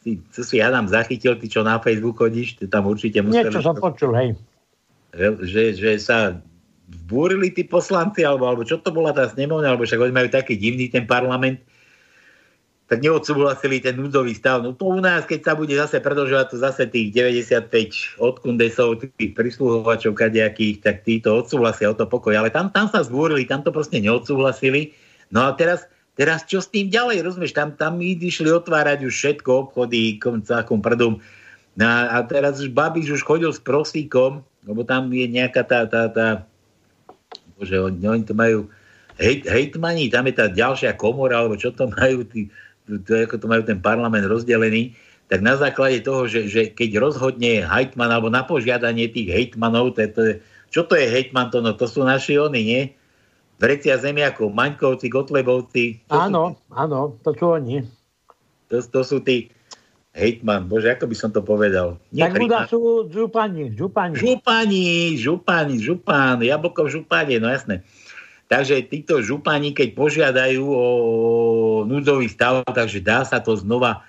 Ty, 0.05 0.15
co 0.31 0.41
si 0.45 0.63
ja 0.63 0.71
tam 0.71 0.87
zachytil, 0.87 1.35
ty 1.35 1.51
čo 1.51 1.65
na 1.65 1.81
Facebook 1.81 2.15
chodíš, 2.15 2.55
ty 2.55 2.71
tam 2.71 2.87
určite 2.87 3.19
museli... 3.19 3.51
Niečo 3.51 3.59
som 3.59 3.75
počul, 3.75 4.15
hej. 4.15 4.29
Že, 5.17 5.63
že 5.75 5.91
sa 5.99 6.39
vbúrili 6.87 7.51
tí 7.51 7.67
poslanci, 7.67 8.23
alebo, 8.23 8.47
alebo 8.47 8.63
čo 8.63 8.79
to 8.79 8.95
bola 8.95 9.11
tá 9.11 9.27
snemovňa, 9.27 9.75
alebo 9.75 9.83
však 9.83 9.99
oni 9.99 10.13
majú 10.15 10.29
taký 10.31 10.55
divný 10.55 10.87
ten 10.87 11.03
parlament, 11.03 11.59
tak 12.89 13.05
neodsúhlasili 13.05 13.85
ten 13.85 13.93
núdzový 13.93 14.33
stav. 14.33 14.65
No 14.65 14.73
to 14.73 14.89
u 14.89 14.97
nás, 14.97 15.29
keď 15.29 15.45
sa 15.45 15.53
bude 15.53 15.77
zase 15.77 16.01
predlžovať, 16.01 16.45
to 16.49 16.57
zase 16.57 16.89
tých 16.89 17.13
95 17.13 18.17
odkundesov, 18.17 19.05
tých 19.05 19.37
prisluhovačov 19.37 20.17
kadejakých, 20.17 20.81
tak 20.81 21.05
títo 21.05 21.37
odsúhlasia 21.37 21.93
o 21.93 21.95
to 21.95 22.09
pokoj. 22.09 22.33
Ale 22.33 22.49
tam, 22.49 22.73
tam 22.73 22.89
sa 22.89 23.05
zbúrili, 23.05 23.45
tam 23.45 23.61
to 23.61 23.69
proste 23.69 24.01
neodsúhlasili. 24.01 24.97
No 25.29 25.45
a 25.45 25.53
teraz 25.53 25.85
Teraz 26.19 26.43
čo 26.43 26.59
s 26.59 26.67
tým 26.67 26.91
ďalej, 26.91 27.23
rozumieš? 27.23 27.55
Tam, 27.55 27.79
tam 27.79 28.03
išli 28.03 28.51
otvárať 28.51 29.07
už 29.07 29.13
všetko, 29.15 29.71
obchody, 29.71 30.19
celkom 30.43 30.83
prdom. 30.83 31.23
No 31.79 31.87
a 31.87 32.19
teraz 32.27 32.59
už 32.59 32.75
Babiš 32.75 33.15
už 33.15 33.23
chodil 33.23 33.47
s 33.47 33.63
prosíkom, 33.63 34.43
lebo 34.67 34.83
tam 34.83 35.07
je 35.15 35.23
nejaká 35.31 35.63
tá, 35.63 35.87
tá, 35.87 36.11
tá 36.11 36.43
bože, 37.55 37.79
oni, 37.79 38.03
oni 38.03 38.23
to 38.27 38.35
majú 38.35 38.67
hejt, 39.15 39.47
hejtmani, 39.47 40.11
tam 40.11 40.27
je 40.27 40.35
tá 40.35 40.51
ďalšia 40.51 40.99
komora, 40.99 41.39
alebo 41.39 41.55
čo 41.55 41.71
to 41.71 41.87
majú, 41.87 42.27
tí, 42.27 42.51
to, 43.05 43.11
ako 43.29 43.35
to 43.37 43.45
majú 43.45 43.61
ten 43.61 43.77
parlament 43.77 44.25
rozdelený, 44.25 44.97
tak 45.29 45.45
na 45.45 45.53
základe 45.53 46.01
toho, 46.01 46.25
že, 46.25 46.49
že 46.49 46.73
keď 46.73 46.97
rozhodne 46.97 47.61
hejtman, 47.61 48.09
alebo 48.09 48.33
na 48.33 48.41
požiadanie 48.41 49.05
tých 49.13 49.29
hejtmanov, 49.29 49.93
to 49.93 50.09
to 50.09 50.21
je, 50.25 50.33
čo 50.73 50.81
to 50.89 50.97
je 50.97 51.05
hejtman, 51.05 51.53
to, 51.53 51.61
no, 51.61 51.77
to 51.77 51.85
sú 51.85 52.01
naši 52.01 52.41
oni, 52.41 52.61
nie? 52.65 52.83
vrecia 53.59 53.99
zemiakov, 53.99 54.49
Maňkovci, 54.55 55.11
Kotlebovci. 55.11 56.07
Áno, 56.09 56.55
tí, 56.55 56.73
áno, 56.73 57.19
to 57.21 57.35
sú 57.35 57.45
oni. 57.59 57.83
To, 58.71 58.79
to 58.79 59.01
sú 59.03 59.19
tí 59.19 59.51
hejtman, 60.15 60.65
bože, 60.65 60.95
ako 60.95 61.05
by 61.11 61.15
som 61.15 61.29
to 61.29 61.43
povedal. 61.43 61.99
Nie 62.15 62.31
tak 62.31 62.39
Buda 62.39 62.65
sú 62.65 63.05
župani, 63.11 63.75
župani. 63.75 64.15
Župani, 64.15 65.13
župani, 65.19 65.75
župan, 65.77 66.39
jablko 66.41 66.87
v 66.87 67.03
župane, 67.03 67.35
no 67.37 67.51
jasné. 67.51 67.83
Takže 68.49 68.89
títo 68.89 69.21
župani, 69.21 69.77
keď 69.77 69.93
požiadajú 69.93 70.65
o 70.65 70.85
núdzový 71.85 72.25
stav, 72.25 72.65
takže 72.65 72.97
dá 72.97 73.21
sa 73.21 73.37
to 73.37 73.53
znova 73.53 74.01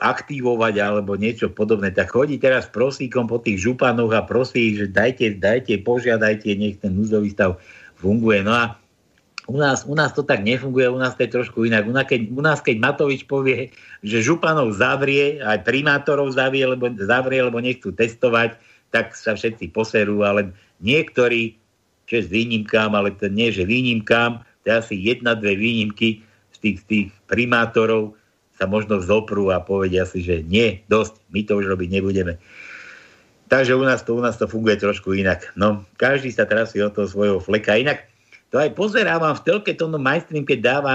aktivovať 0.00 0.80
alebo 0.80 1.12
niečo 1.12 1.52
podobné, 1.52 1.92
tak 1.92 2.08
chodí 2.08 2.40
teraz 2.40 2.64
prosíkom 2.72 3.28
po 3.28 3.36
tých 3.36 3.60
županoch 3.60 4.16
a 4.16 4.24
prosí, 4.24 4.72
že 4.80 4.88
dajte, 4.88 5.36
dajte, 5.36 5.76
požiadajte, 5.84 6.48
nech 6.56 6.80
ten 6.80 6.96
núdzový 6.96 7.28
stav 7.36 7.60
funguje. 8.00 8.40
No 8.40 8.56
a 8.56 8.80
u 9.44 9.60
nás, 9.60 9.84
u 9.84 9.92
nás 9.92 10.16
to 10.16 10.24
tak 10.24 10.40
nefunguje, 10.40 10.88
u 10.88 10.96
nás 10.96 11.12
to 11.12 11.28
je 11.28 11.36
trošku 11.36 11.68
inak. 11.68 11.84
U 11.84 11.92
nás, 11.92 12.08
keď, 12.08 12.20
u 12.32 12.40
nás, 12.40 12.58
keď 12.64 12.76
Matovič 12.80 13.28
povie, 13.28 13.76
že 14.00 14.24
županov 14.24 14.72
zavrie, 14.72 15.36
aj 15.44 15.68
primátorov 15.68 16.32
zavrie, 16.32 16.64
lebo, 16.64 16.88
zavrie, 16.96 17.44
lebo 17.44 17.60
nechcú 17.60 17.92
testovať, 17.92 18.56
tak 18.88 19.12
sa 19.12 19.36
všetci 19.36 19.68
poserú, 19.68 20.24
ale 20.24 20.56
niektorí, 20.80 21.59
s 22.18 22.26
výnimkám, 22.26 22.90
ale 22.98 23.14
to 23.14 23.30
nie, 23.30 23.54
že 23.54 23.62
výnimkám, 23.62 24.42
to 24.62 24.66
je 24.66 24.74
asi 24.74 24.94
jedna, 24.98 25.38
dve 25.38 25.54
výnimky 25.54 26.26
z 26.50 26.56
tých, 26.58 26.78
tých 26.90 27.08
primátorov 27.30 28.18
sa 28.58 28.66
možno 28.66 28.98
zoprú 28.98 29.54
a 29.54 29.62
povedia 29.62 30.02
si, 30.04 30.20
že 30.20 30.42
nie, 30.44 30.82
dosť, 30.90 31.16
my 31.30 31.40
to 31.46 31.62
už 31.62 31.70
robiť 31.70 31.88
nebudeme. 31.88 32.36
Takže 33.50 33.74
u 33.74 33.82
nás 33.82 34.02
to, 34.02 34.14
u 34.14 34.22
nás 34.22 34.38
to 34.38 34.46
funguje 34.46 34.78
trošku 34.78 35.14
inak. 35.16 35.48
No, 35.58 35.82
každý 35.98 36.30
sa 36.30 36.46
trasí 36.46 36.78
od 36.78 36.94
toho 36.94 37.10
svojho 37.10 37.38
fleka. 37.42 37.74
Inak 37.74 38.06
to 38.50 38.62
aj 38.62 38.74
pozerávam 38.74 39.34
v 39.34 39.42
telke, 39.42 39.72
to 39.74 39.90
no 39.90 39.98
majstrím, 39.98 40.46
keď 40.46 40.58
dáva 40.60 40.94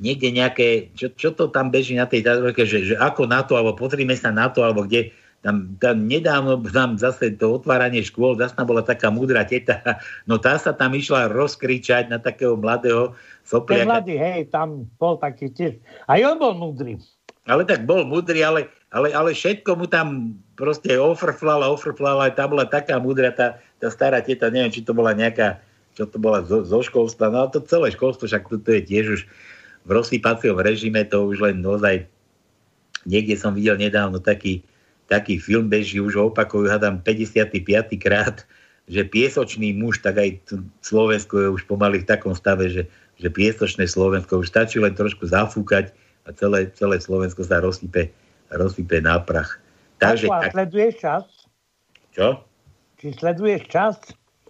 niekde 0.00 0.28
nejaké, 0.32 0.68
čo, 0.96 1.12
čo 1.12 1.32
to 1.32 1.48
tam 1.48 1.72
beží 1.72 1.96
na 1.96 2.08
tej 2.08 2.24
tadrojke, 2.24 2.64
že, 2.68 2.94
že 2.94 2.94
ako 2.98 3.28
na 3.28 3.44
to, 3.44 3.56
alebo 3.56 3.76
pozrime 3.76 4.12
sa 4.16 4.32
na 4.32 4.48
to, 4.52 4.64
alebo 4.64 4.84
kde, 4.84 5.12
tam, 5.46 5.78
tam 5.78 6.10
nedávno 6.10 6.58
tam 6.74 6.98
zase 6.98 7.30
to 7.38 7.54
otváranie 7.54 8.02
škôl, 8.02 8.34
zase 8.34 8.58
bola 8.66 8.82
taká 8.82 9.14
múdra 9.14 9.46
teta, 9.46 9.78
no 10.26 10.42
tá 10.42 10.58
sa 10.58 10.74
tam 10.74 10.90
išla 10.90 11.30
rozkričať 11.30 12.10
na 12.10 12.18
takého 12.18 12.58
mladého 12.58 13.14
sopliaka. 13.46 13.86
Ten 13.86 13.92
mladý, 13.94 14.14
hej, 14.18 14.50
tam 14.50 14.90
bol 14.98 15.14
taký 15.22 15.54
tiež. 15.54 15.78
Aj 16.10 16.18
on 16.26 16.42
bol 16.42 16.58
múdry. 16.58 16.98
Ale 17.46 17.62
tak 17.62 17.86
bol 17.86 18.02
múdry, 18.02 18.42
ale, 18.42 18.66
ale, 18.90 19.14
ale 19.14 19.30
všetko 19.30 19.78
mu 19.78 19.86
tam 19.86 20.34
proste 20.58 20.98
ofrflala, 20.98 21.70
ofrflala, 21.70 22.34
tá 22.34 22.50
bola 22.50 22.66
taká 22.66 22.98
múdra, 22.98 23.30
tá, 23.30 23.62
tá 23.78 23.86
stará 23.86 24.18
teta, 24.18 24.50
neviem, 24.50 24.74
či 24.74 24.82
to 24.82 24.90
bola 24.90 25.14
nejaká, 25.14 25.62
čo 25.94 26.10
to 26.10 26.18
bola 26.18 26.42
zo, 26.42 26.66
zo 26.66 26.82
školstva, 26.82 27.30
no 27.30 27.46
ale 27.46 27.54
to 27.54 27.62
celé 27.62 27.94
školstvo, 27.94 28.26
však 28.26 28.50
to, 28.50 28.58
to 28.58 28.70
je 28.74 28.82
tiež 28.82 29.04
už 29.14 29.20
v 29.86 29.90
rozsýpacom 29.94 30.58
režime, 30.58 31.06
to 31.06 31.22
už 31.22 31.38
len 31.38 31.62
naozaj, 31.62 32.10
niekde 33.06 33.38
som 33.38 33.54
videl 33.54 33.78
nedávno 33.78 34.18
taký, 34.18 34.66
taký 35.06 35.38
film 35.38 35.70
beží, 35.70 36.02
už 36.02 36.18
ho 36.18 36.24
opakujú, 36.30 36.66
hádam 36.66 36.98
55. 37.02 37.62
krát, 37.98 38.42
že 38.86 39.02
piesočný 39.02 39.74
muž, 39.74 40.02
tak 40.02 40.18
aj 40.18 40.42
Slovensko 40.82 41.34
je 41.42 41.48
už 41.50 41.62
pomaly 41.66 42.02
v 42.02 42.08
takom 42.10 42.34
stave, 42.34 42.70
že, 42.70 42.82
že 43.18 43.28
piesočné 43.30 43.86
Slovensko 43.86 44.42
už 44.42 44.50
stačí 44.50 44.78
len 44.78 44.94
trošku 44.94 45.26
zafúkať 45.26 45.90
a 46.26 46.34
celé, 46.34 46.70
celé 46.74 46.98
Slovensko 46.98 47.42
sa 47.46 47.62
rozsype, 47.62 48.10
rozsype 48.50 48.98
na 49.02 49.18
prach. 49.22 49.58
Takže, 49.98 50.30
tak... 50.30 50.54
sleduješ 50.54 50.94
čas? 51.02 51.24
Čo? 52.14 52.42
Či 53.02 53.06
sleduješ 53.18 53.62
čas? 53.70 53.96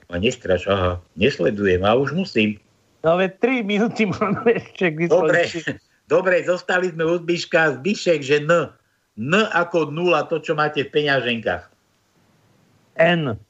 A 0.07 0.21
nestraš, 0.21 0.69
aha, 0.71 1.03
nesledujem, 1.19 1.83
a 1.83 1.97
už 1.97 2.15
musím. 2.15 2.61
No 3.03 3.19
veď 3.19 3.63
3 3.63 3.63
minúty 3.67 4.03
máme 4.13 4.57
ešte 4.57 4.93
k 4.93 4.97
Dobre, 5.09 5.47
Dobre, 6.07 6.39
zostali 6.47 6.95
sme 6.95 7.03
u 7.03 7.19
Zbiška. 7.19 7.83
Zbišek, 7.83 8.23
že 8.23 8.39
N. 8.47 8.71
N 9.17 9.33
ako 9.49 9.89
nula, 9.89 10.29
to, 10.29 10.45
čo 10.45 10.53
máte 10.53 10.85
v 10.85 10.93
peňaženkách. 10.93 11.65
N. 13.01 13.41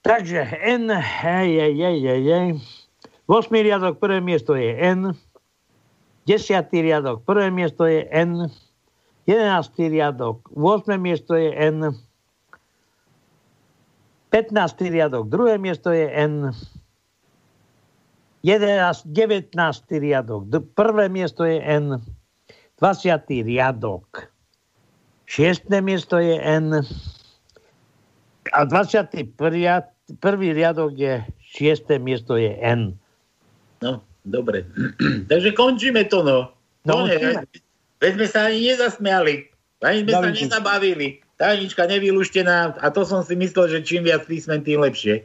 Takže 0.00 0.40
N, 0.64 0.88
hej, 0.96 1.50
hej, 1.60 1.74
hej, 1.76 2.22
hej. 2.24 2.48
8. 3.28 3.52
riadok, 3.52 4.00
prvé 4.00 4.24
miesto 4.24 4.56
je 4.56 4.72
N. 4.72 5.12
10. 6.24 6.40
riadok, 6.72 7.24
prvé 7.28 7.52
miesto 7.52 7.84
je 7.84 8.08
N. 8.08 8.48
11. 9.28 9.92
riadok, 9.92 10.48
8. 10.56 10.96
miesto 10.96 11.36
je 11.36 11.52
N. 11.52 11.92
15. 14.32 14.92
riadok, 14.92 15.28
druhé 15.28 15.60
miesto 15.60 15.92
je 15.92 16.08
N. 16.08 16.52
11, 18.40 19.04
19. 19.04 19.52
riadok, 20.00 20.48
prvé 20.72 21.12
miesto 21.12 21.44
je 21.44 21.60
N. 21.60 22.00
20. 22.78 23.26
riadok, 23.42 24.30
6. 25.26 25.66
miesto 25.82 26.22
je 26.22 26.38
N. 26.38 26.86
A 28.54 28.58
21. 28.64 29.34
prvý 30.22 30.48
riadok 30.54 30.94
je 30.94 31.20
6. 31.58 31.90
miesto 31.98 32.38
je 32.38 32.54
N. 32.62 32.94
No, 33.82 33.98
dobre. 34.22 34.62
Takže 35.30 35.58
končíme 35.58 36.06
to, 36.06 36.22
no. 36.22 36.54
No, 36.86 37.04
veď 37.98 38.12
sme 38.14 38.26
sa 38.30 38.46
ani 38.46 38.70
nezasmiali. 38.70 39.34
Ani 39.82 40.06
sme 40.06 40.10
Davidku. 40.14 40.46
sa 40.46 40.62
nezabavili. 40.62 41.08
Tajnička 41.38 41.86
nevyluštená 41.86 42.78
a 42.82 42.86
to 42.90 43.06
som 43.06 43.22
si 43.22 43.38
myslel, 43.38 43.70
že 43.70 43.86
čím 43.86 44.06
viac 44.06 44.26
písmen, 44.26 44.62
tým 44.62 44.82
lepšie. 44.82 45.22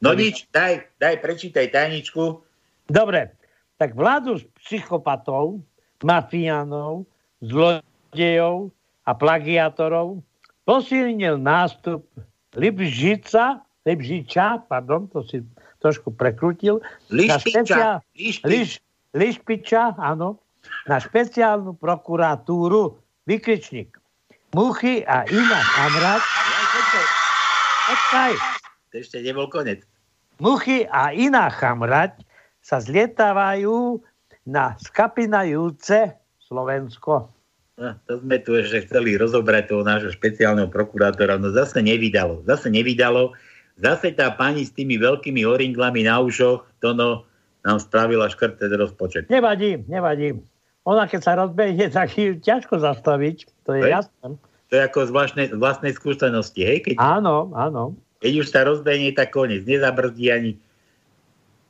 No 0.00 0.12
David. 0.12 0.20
nič, 0.20 0.36
daj, 0.52 0.88
daj, 1.00 1.20
prečítaj 1.24 1.72
tajničku. 1.72 2.40
Dobre, 2.88 3.32
tak 3.80 3.96
vládu 3.96 4.44
psychopatov, 4.60 5.64
mafiánov, 6.04 7.08
zlodejov 7.40 8.68
a 9.08 9.10
plagiátorov 9.16 10.20
posilnil 10.68 11.40
nástup 11.40 12.04
Libžica, 12.54 13.64
Libžiča, 13.88 14.68
pardon, 14.68 15.08
to 15.08 15.24
si 15.24 15.40
trošku 15.80 16.12
prekrutil. 16.16 16.80
Lišpiča. 17.12 18.00
Liš, 18.16 18.80
Lišpiča, 19.12 19.96
áno. 20.00 20.40
Na 20.88 20.96
špeciálnu 20.96 21.76
prokuratúru 21.76 22.96
vykričník. 23.28 23.92
Muchy 24.56 25.04
a 25.04 25.28
iná. 25.28 25.60
Počkaj. 27.84 28.32
To 28.92 28.94
ešte 28.96 29.20
nebol 29.20 29.50
konec. 29.52 29.84
Muchy 30.40 30.88
a 30.88 31.12
iná 31.12 31.52
chamrať 31.52 32.22
sa 32.64 32.80
zlietávajú 32.80 34.00
na 34.44 34.76
skapinajúce 34.80 36.12
Slovensko. 36.44 37.32
No, 37.74 37.90
to 38.06 38.22
sme 38.22 38.38
tu 38.38 38.54
ešte 38.54 38.86
chceli 38.86 39.18
rozobrať 39.18 39.74
toho 39.74 39.82
nášho 39.82 40.14
špeciálneho 40.14 40.70
prokurátora, 40.70 41.42
no 41.42 41.50
zase 41.50 41.82
nevydalo. 41.82 42.46
Zase 42.46 42.70
nevydalo. 42.70 43.34
Zase 43.74 44.14
tá 44.14 44.30
pani 44.30 44.62
s 44.62 44.70
tými 44.70 44.94
veľkými 45.02 45.42
oringlami 45.42 46.06
na 46.06 46.22
ušoch, 46.22 46.62
to 46.78 46.94
no, 46.94 47.26
nám 47.66 47.82
spravila 47.82 48.30
škrté 48.30 48.70
rozpočet. 48.70 49.26
Nevadí, 49.26 49.82
nevadí. 49.90 50.38
Ona 50.86 51.10
keď 51.10 51.20
sa 51.24 51.34
rozbehne, 51.34 51.90
tak 51.90 52.14
ju 52.14 52.38
ťažko 52.38 52.78
zastaviť, 52.78 53.50
to 53.66 53.70
je 53.74 53.82
Hej. 53.82 53.92
jasné. 53.98 54.26
To 54.70 54.72
je 54.78 54.82
ako 54.84 55.00
z 55.06 55.10
vlastnej, 55.10 55.46
vlastnej 55.50 55.92
skúsenosti, 55.96 56.62
hej? 56.62 56.78
Keď, 56.86 56.94
áno, 57.02 57.50
áno. 57.58 57.98
Keď 58.22 58.32
už 58.40 58.46
sa 58.48 58.62
rozbehne, 58.64 59.12
tak 59.12 59.34
koniec. 59.34 59.66
Nezabrzdí 59.66 60.30
ani 60.30 60.50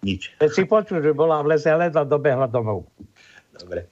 nič. 0.05 0.31
Keď 0.39 0.51
si 0.53 0.63
počul, 0.69 1.01
že 1.01 1.17
bola 1.17 1.41
v 1.41 1.57
lese, 1.57 1.73
ale 1.73 1.89
dobehla 1.89 2.47
domov. 2.47 2.85
Dobre. 3.57 3.89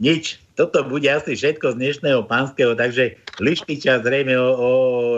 Nič. 0.00 0.40
Toto 0.56 0.80
bude 0.86 1.10
asi 1.10 1.36
všetko 1.36 1.74
z 1.74 1.80
dnešného 1.82 2.24
pánskeho, 2.24 2.72
takže 2.78 3.18
Lišpiča 3.42 4.00
zrejme 4.00 4.32
o, 4.38 4.48
o, 4.56 4.70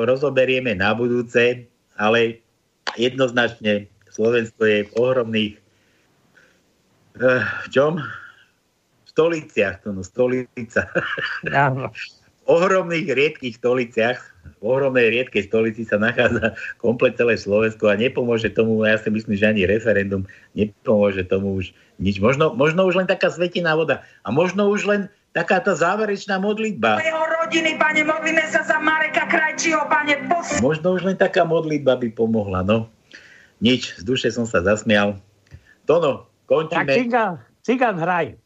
rozoberieme 0.08 0.74
na 0.74 0.90
budúce 0.94 1.66
ale 1.96 2.40
jednoznačne 2.96 3.88
Slovensko 4.12 4.62
je 4.64 4.78
v 4.88 4.90
ohromných 4.96 5.54
uh, 7.20 7.44
v 7.64 7.66
čom? 7.72 7.92
V 8.00 9.08
stoliciach, 9.08 9.84
to 9.84 9.92
no, 9.92 10.02
stolica. 10.04 10.88
Áno. 11.52 11.92
V 12.42 12.46
ohromných 12.50 13.06
riedkých 13.06 13.54
stoliciach, 13.62 14.18
v 14.58 14.64
ohromnej 14.66 15.10
riedkej 15.10 15.46
stolici 15.46 15.86
sa 15.86 15.98
nachádza 15.98 16.58
komplet 16.82 17.14
celé 17.14 17.38
Slovensko 17.38 17.90
a 17.90 17.98
nepomôže 17.98 18.50
tomu, 18.50 18.82
ja 18.82 18.98
si 18.98 19.10
myslím, 19.10 19.38
že 19.38 19.46
ani 19.46 19.62
referendum 19.66 20.26
nepomôže 20.58 21.26
tomu 21.26 21.58
už 21.62 21.70
nič. 22.02 22.18
Možno, 22.18 22.54
možno 22.54 22.86
už 22.86 23.02
len 23.02 23.06
taká 23.06 23.30
svetiná 23.30 23.78
voda 23.78 24.02
a 24.26 24.34
možno 24.34 24.66
už 24.70 24.86
len 24.86 25.00
taká 25.34 25.62
tá 25.62 25.78
záverečná 25.78 26.42
modlitba. 26.42 26.98
Jeho 26.98 27.24
rodiny, 27.42 27.78
pane, 27.78 28.02
modlíme 28.02 28.42
sa 28.50 28.66
za 28.66 28.82
Mareka 28.82 29.30
Krajčího, 29.30 29.86
pane, 29.86 30.26
pos... 30.26 30.58
Možno 30.58 30.98
už 30.98 31.06
len 31.06 31.16
taká 31.18 31.46
modlitba 31.46 31.98
by 31.98 32.10
pomohla, 32.10 32.66
no. 32.66 32.90
Nič, 33.62 33.94
z 33.98 34.02
duše 34.02 34.28
som 34.34 34.44
sa 34.44 34.58
zasmial. 34.62 35.22
Tono, 35.86 36.26
končíme. 36.50 36.90
Tak 36.90 36.98
cigán, 36.98 37.32
cigán 37.62 37.96
hraj. 38.02 38.41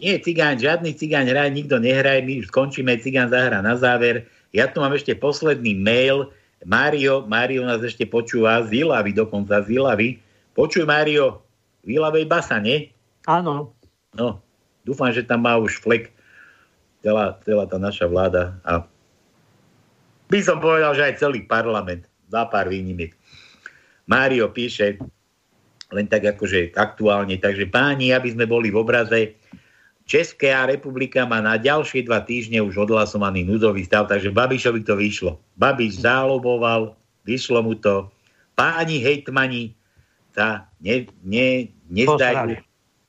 Nie, 0.00 0.16
cigán, 0.18 0.56
žiadny 0.56 0.96
cigán 0.96 1.28
hraj, 1.28 1.52
nikto 1.52 1.76
nehraj, 1.76 2.24
my 2.24 2.40
už 2.40 2.48
skončíme, 2.48 2.96
cigán 3.00 3.28
zahra 3.28 3.60
na 3.60 3.76
záver. 3.76 4.24
Ja 4.56 4.68
tu 4.68 4.80
mám 4.80 4.96
ešte 4.96 5.12
posledný 5.12 5.76
mail. 5.76 6.32
Mário, 6.64 7.28
Mário 7.28 7.66
nás 7.66 7.84
ešte 7.84 8.08
počúva 8.08 8.64
z 8.64 8.86
Ilavy, 8.86 9.12
dokonca 9.12 9.60
z 9.60 9.76
Ilavy. 9.76 10.16
Počuj, 10.56 10.88
Mário, 10.88 11.44
v 11.84 12.00
Ilavej 12.00 12.24
basa, 12.24 12.56
nie? 12.56 12.88
Áno. 13.28 13.76
No, 14.16 14.40
dúfam, 14.86 15.12
že 15.12 15.26
tam 15.26 15.44
má 15.44 15.60
už 15.60 15.80
flek 15.80 16.12
celá, 17.02 17.36
celá 17.44 17.64
tá 17.66 17.76
naša 17.76 18.06
vláda 18.06 18.56
a 18.62 18.86
by 20.32 20.40
som 20.40 20.64
povedal, 20.64 20.96
že 20.96 21.12
aj 21.12 21.20
celý 21.20 21.44
parlament, 21.44 22.08
za 22.32 22.48
pár 22.48 22.72
výnimiek. 22.72 23.12
Mário 24.08 24.48
píše, 24.48 24.96
len 25.92 26.08
tak 26.08 26.24
akože 26.24 26.72
aktuálne, 26.72 27.36
takže 27.36 27.68
páni, 27.68 28.16
aby 28.16 28.32
sme 28.32 28.48
boli 28.48 28.72
v 28.72 28.80
obraze, 28.80 29.36
Česká 30.12 30.68
republika 30.68 31.24
má 31.24 31.40
na 31.40 31.56
ďalšie 31.56 32.04
dva 32.04 32.20
týždne 32.20 32.60
už 32.60 32.84
odhlasovaný 32.84 33.48
núdzový 33.48 33.80
stav, 33.88 34.12
takže 34.12 34.28
Babišovi 34.28 34.84
to 34.84 34.92
vyšlo. 34.92 35.40
Babiš 35.56 36.04
záloboval, 36.04 36.92
vyšlo 37.24 37.64
mu 37.64 37.72
to. 37.80 38.12
Páni 38.52 39.00
hejtmani 39.00 39.72
sa 40.36 40.68
ne, 40.84 41.08
ne, 41.24 41.72
nezdajú, 41.88 42.60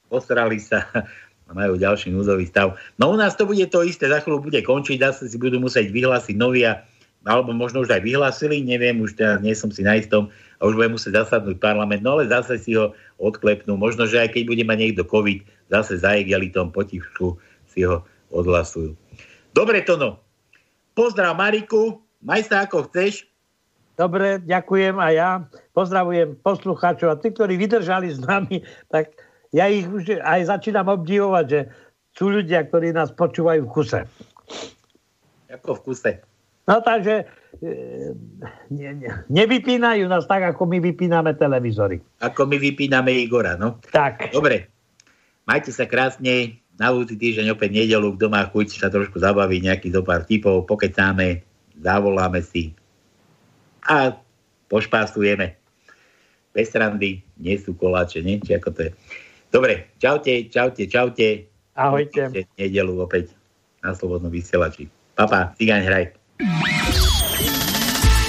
posrali. 0.08 0.64
sa 0.64 0.88
majú 1.52 1.76
ďalší 1.76 2.08
núzový 2.08 2.48
stav. 2.48 2.80
No 2.96 3.12
u 3.12 3.20
nás 3.20 3.36
to 3.36 3.44
bude 3.44 3.68
to 3.68 3.84
isté, 3.84 4.08
za 4.08 4.24
chvíľu 4.24 4.48
bude 4.48 4.64
končiť, 4.64 5.04
zase 5.04 5.28
si 5.28 5.36
budú 5.36 5.60
musieť 5.60 5.92
vyhlásiť 5.92 6.40
novia, 6.40 6.88
alebo 7.28 7.52
možno 7.52 7.84
už 7.84 8.00
aj 8.00 8.00
vyhlásili, 8.00 8.64
neviem, 8.64 9.04
už 9.04 9.20
teda 9.20 9.44
nie 9.44 9.52
som 9.52 9.68
si 9.68 9.84
na 9.84 10.00
istom, 10.00 10.32
a 10.64 10.72
už 10.72 10.80
bude 10.80 10.96
musieť 10.96 11.28
zasadnúť 11.28 11.60
parlament, 11.60 12.00
no 12.00 12.16
ale 12.16 12.32
zase 12.32 12.64
si 12.64 12.80
ho 12.80 12.96
odklepnú. 13.20 13.76
Možno, 13.76 14.08
že 14.08 14.24
aj 14.24 14.40
keď 14.40 14.44
bude 14.48 14.64
mať 14.64 14.78
niekto 14.80 15.04
COVID, 15.04 15.44
zase 15.74 15.98
za 15.98 16.14
egalitom 16.14 16.70
potichu 16.70 17.42
si 17.66 17.82
ho 17.82 18.06
odhlasujú. 18.30 18.94
Dobre, 19.58 19.82
Tono. 19.82 20.22
Pozdrav 20.94 21.34
Mariku, 21.34 21.98
maj 22.22 22.46
sa 22.46 22.70
ako 22.70 22.86
chceš. 22.90 23.26
Dobre, 23.94 24.42
ďakujem 24.42 24.98
a 24.98 25.08
ja 25.14 25.30
pozdravujem 25.74 26.38
poslucháčov 26.42 27.14
a 27.14 27.20
tí, 27.22 27.30
ktorí 27.30 27.58
vydržali 27.62 28.10
s 28.10 28.22
nami, 28.22 28.66
tak 28.90 29.14
ja 29.54 29.70
ich 29.70 29.86
už 29.86 30.18
aj 30.22 30.50
začínam 30.50 30.90
obdivovať, 30.90 31.46
že 31.46 31.60
sú 32.18 32.34
ľudia, 32.34 32.66
ktorí 32.66 32.90
nás 32.90 33.14
počúvajú 33.14 33.70
v 33.70 33.70
kuse. 33.70 34.02
Ako 35.54 35.78
v 35.78 35.82
kuse? 35.86 36.12
No 36.66 36.82
takže 36.82 37.30
e, 37.62 37.74
ne, 38.74 38.90
ne, 38.98 39.10
nevypínajú 39.30 40.10
nás 40.10 40.26
tak, 40.26 40.42
ako 40.58 40.66
my 40.66 40.82
vypíname 40.82 41.38
televízory. 41.38 42.02
Ako 42.26 42.50
my 42.50 42.58
vypíname 42.58 43.14
Igora, 43.14 43.54
no. 43.62 43.78
Tak. 43.94 44.34
Dobre, 44.34 44.73
majte 45.44 45.72
sa 45.72 45.88
krásne, 45.88 46.60
na 46.74 46.90
budúci 46.90 47.16
týždeň 47.18 47.54
opäť 47.54 47.70
nedelu, 47.70 48.18
kto 48.18 48.26
má 48.34 48.42
chuť 48.50 48.82
sa 48.82 48.90
trošku 48.90 49.22
zabaviť, 49.22 49.60
nejaký 49.62 49.88
zo 49.94 50.02
pár 50.02 50.26
tipov, 50.26 50.66
pokecáme, 50.66 51.46
zavoláme 51.78 52.42
si 52.42 52.74
a 53.86 54.18
pošpásujeme. 54.72 55.54
Bez 56.54 56.70
randy, 56.74 57.22
nie 57.38 57.56
sú 57.58 57.74
koláče, 57.74 58.22
nie? 58.22 58.38
Či 58.42 58.58
ako 58.58 58.70
to 58.74 58.80
je. 58.90 58.92
Dobre, 59.50 59.94
čaute, 59.98 60.50
čaute, 60.50 60.86
čaute. 60.86 61.50
Ahojte. 61.74 62.30
Nedelu 62.58 62.94
opäť 63.02 63.34
na 63.82 63.98
Slobodnom 63.98 64.30
vysielači. 64.30 64.90
Papa, 65.14 65.54
cigáň 65.58 65.82
hraj. 65.86 66.06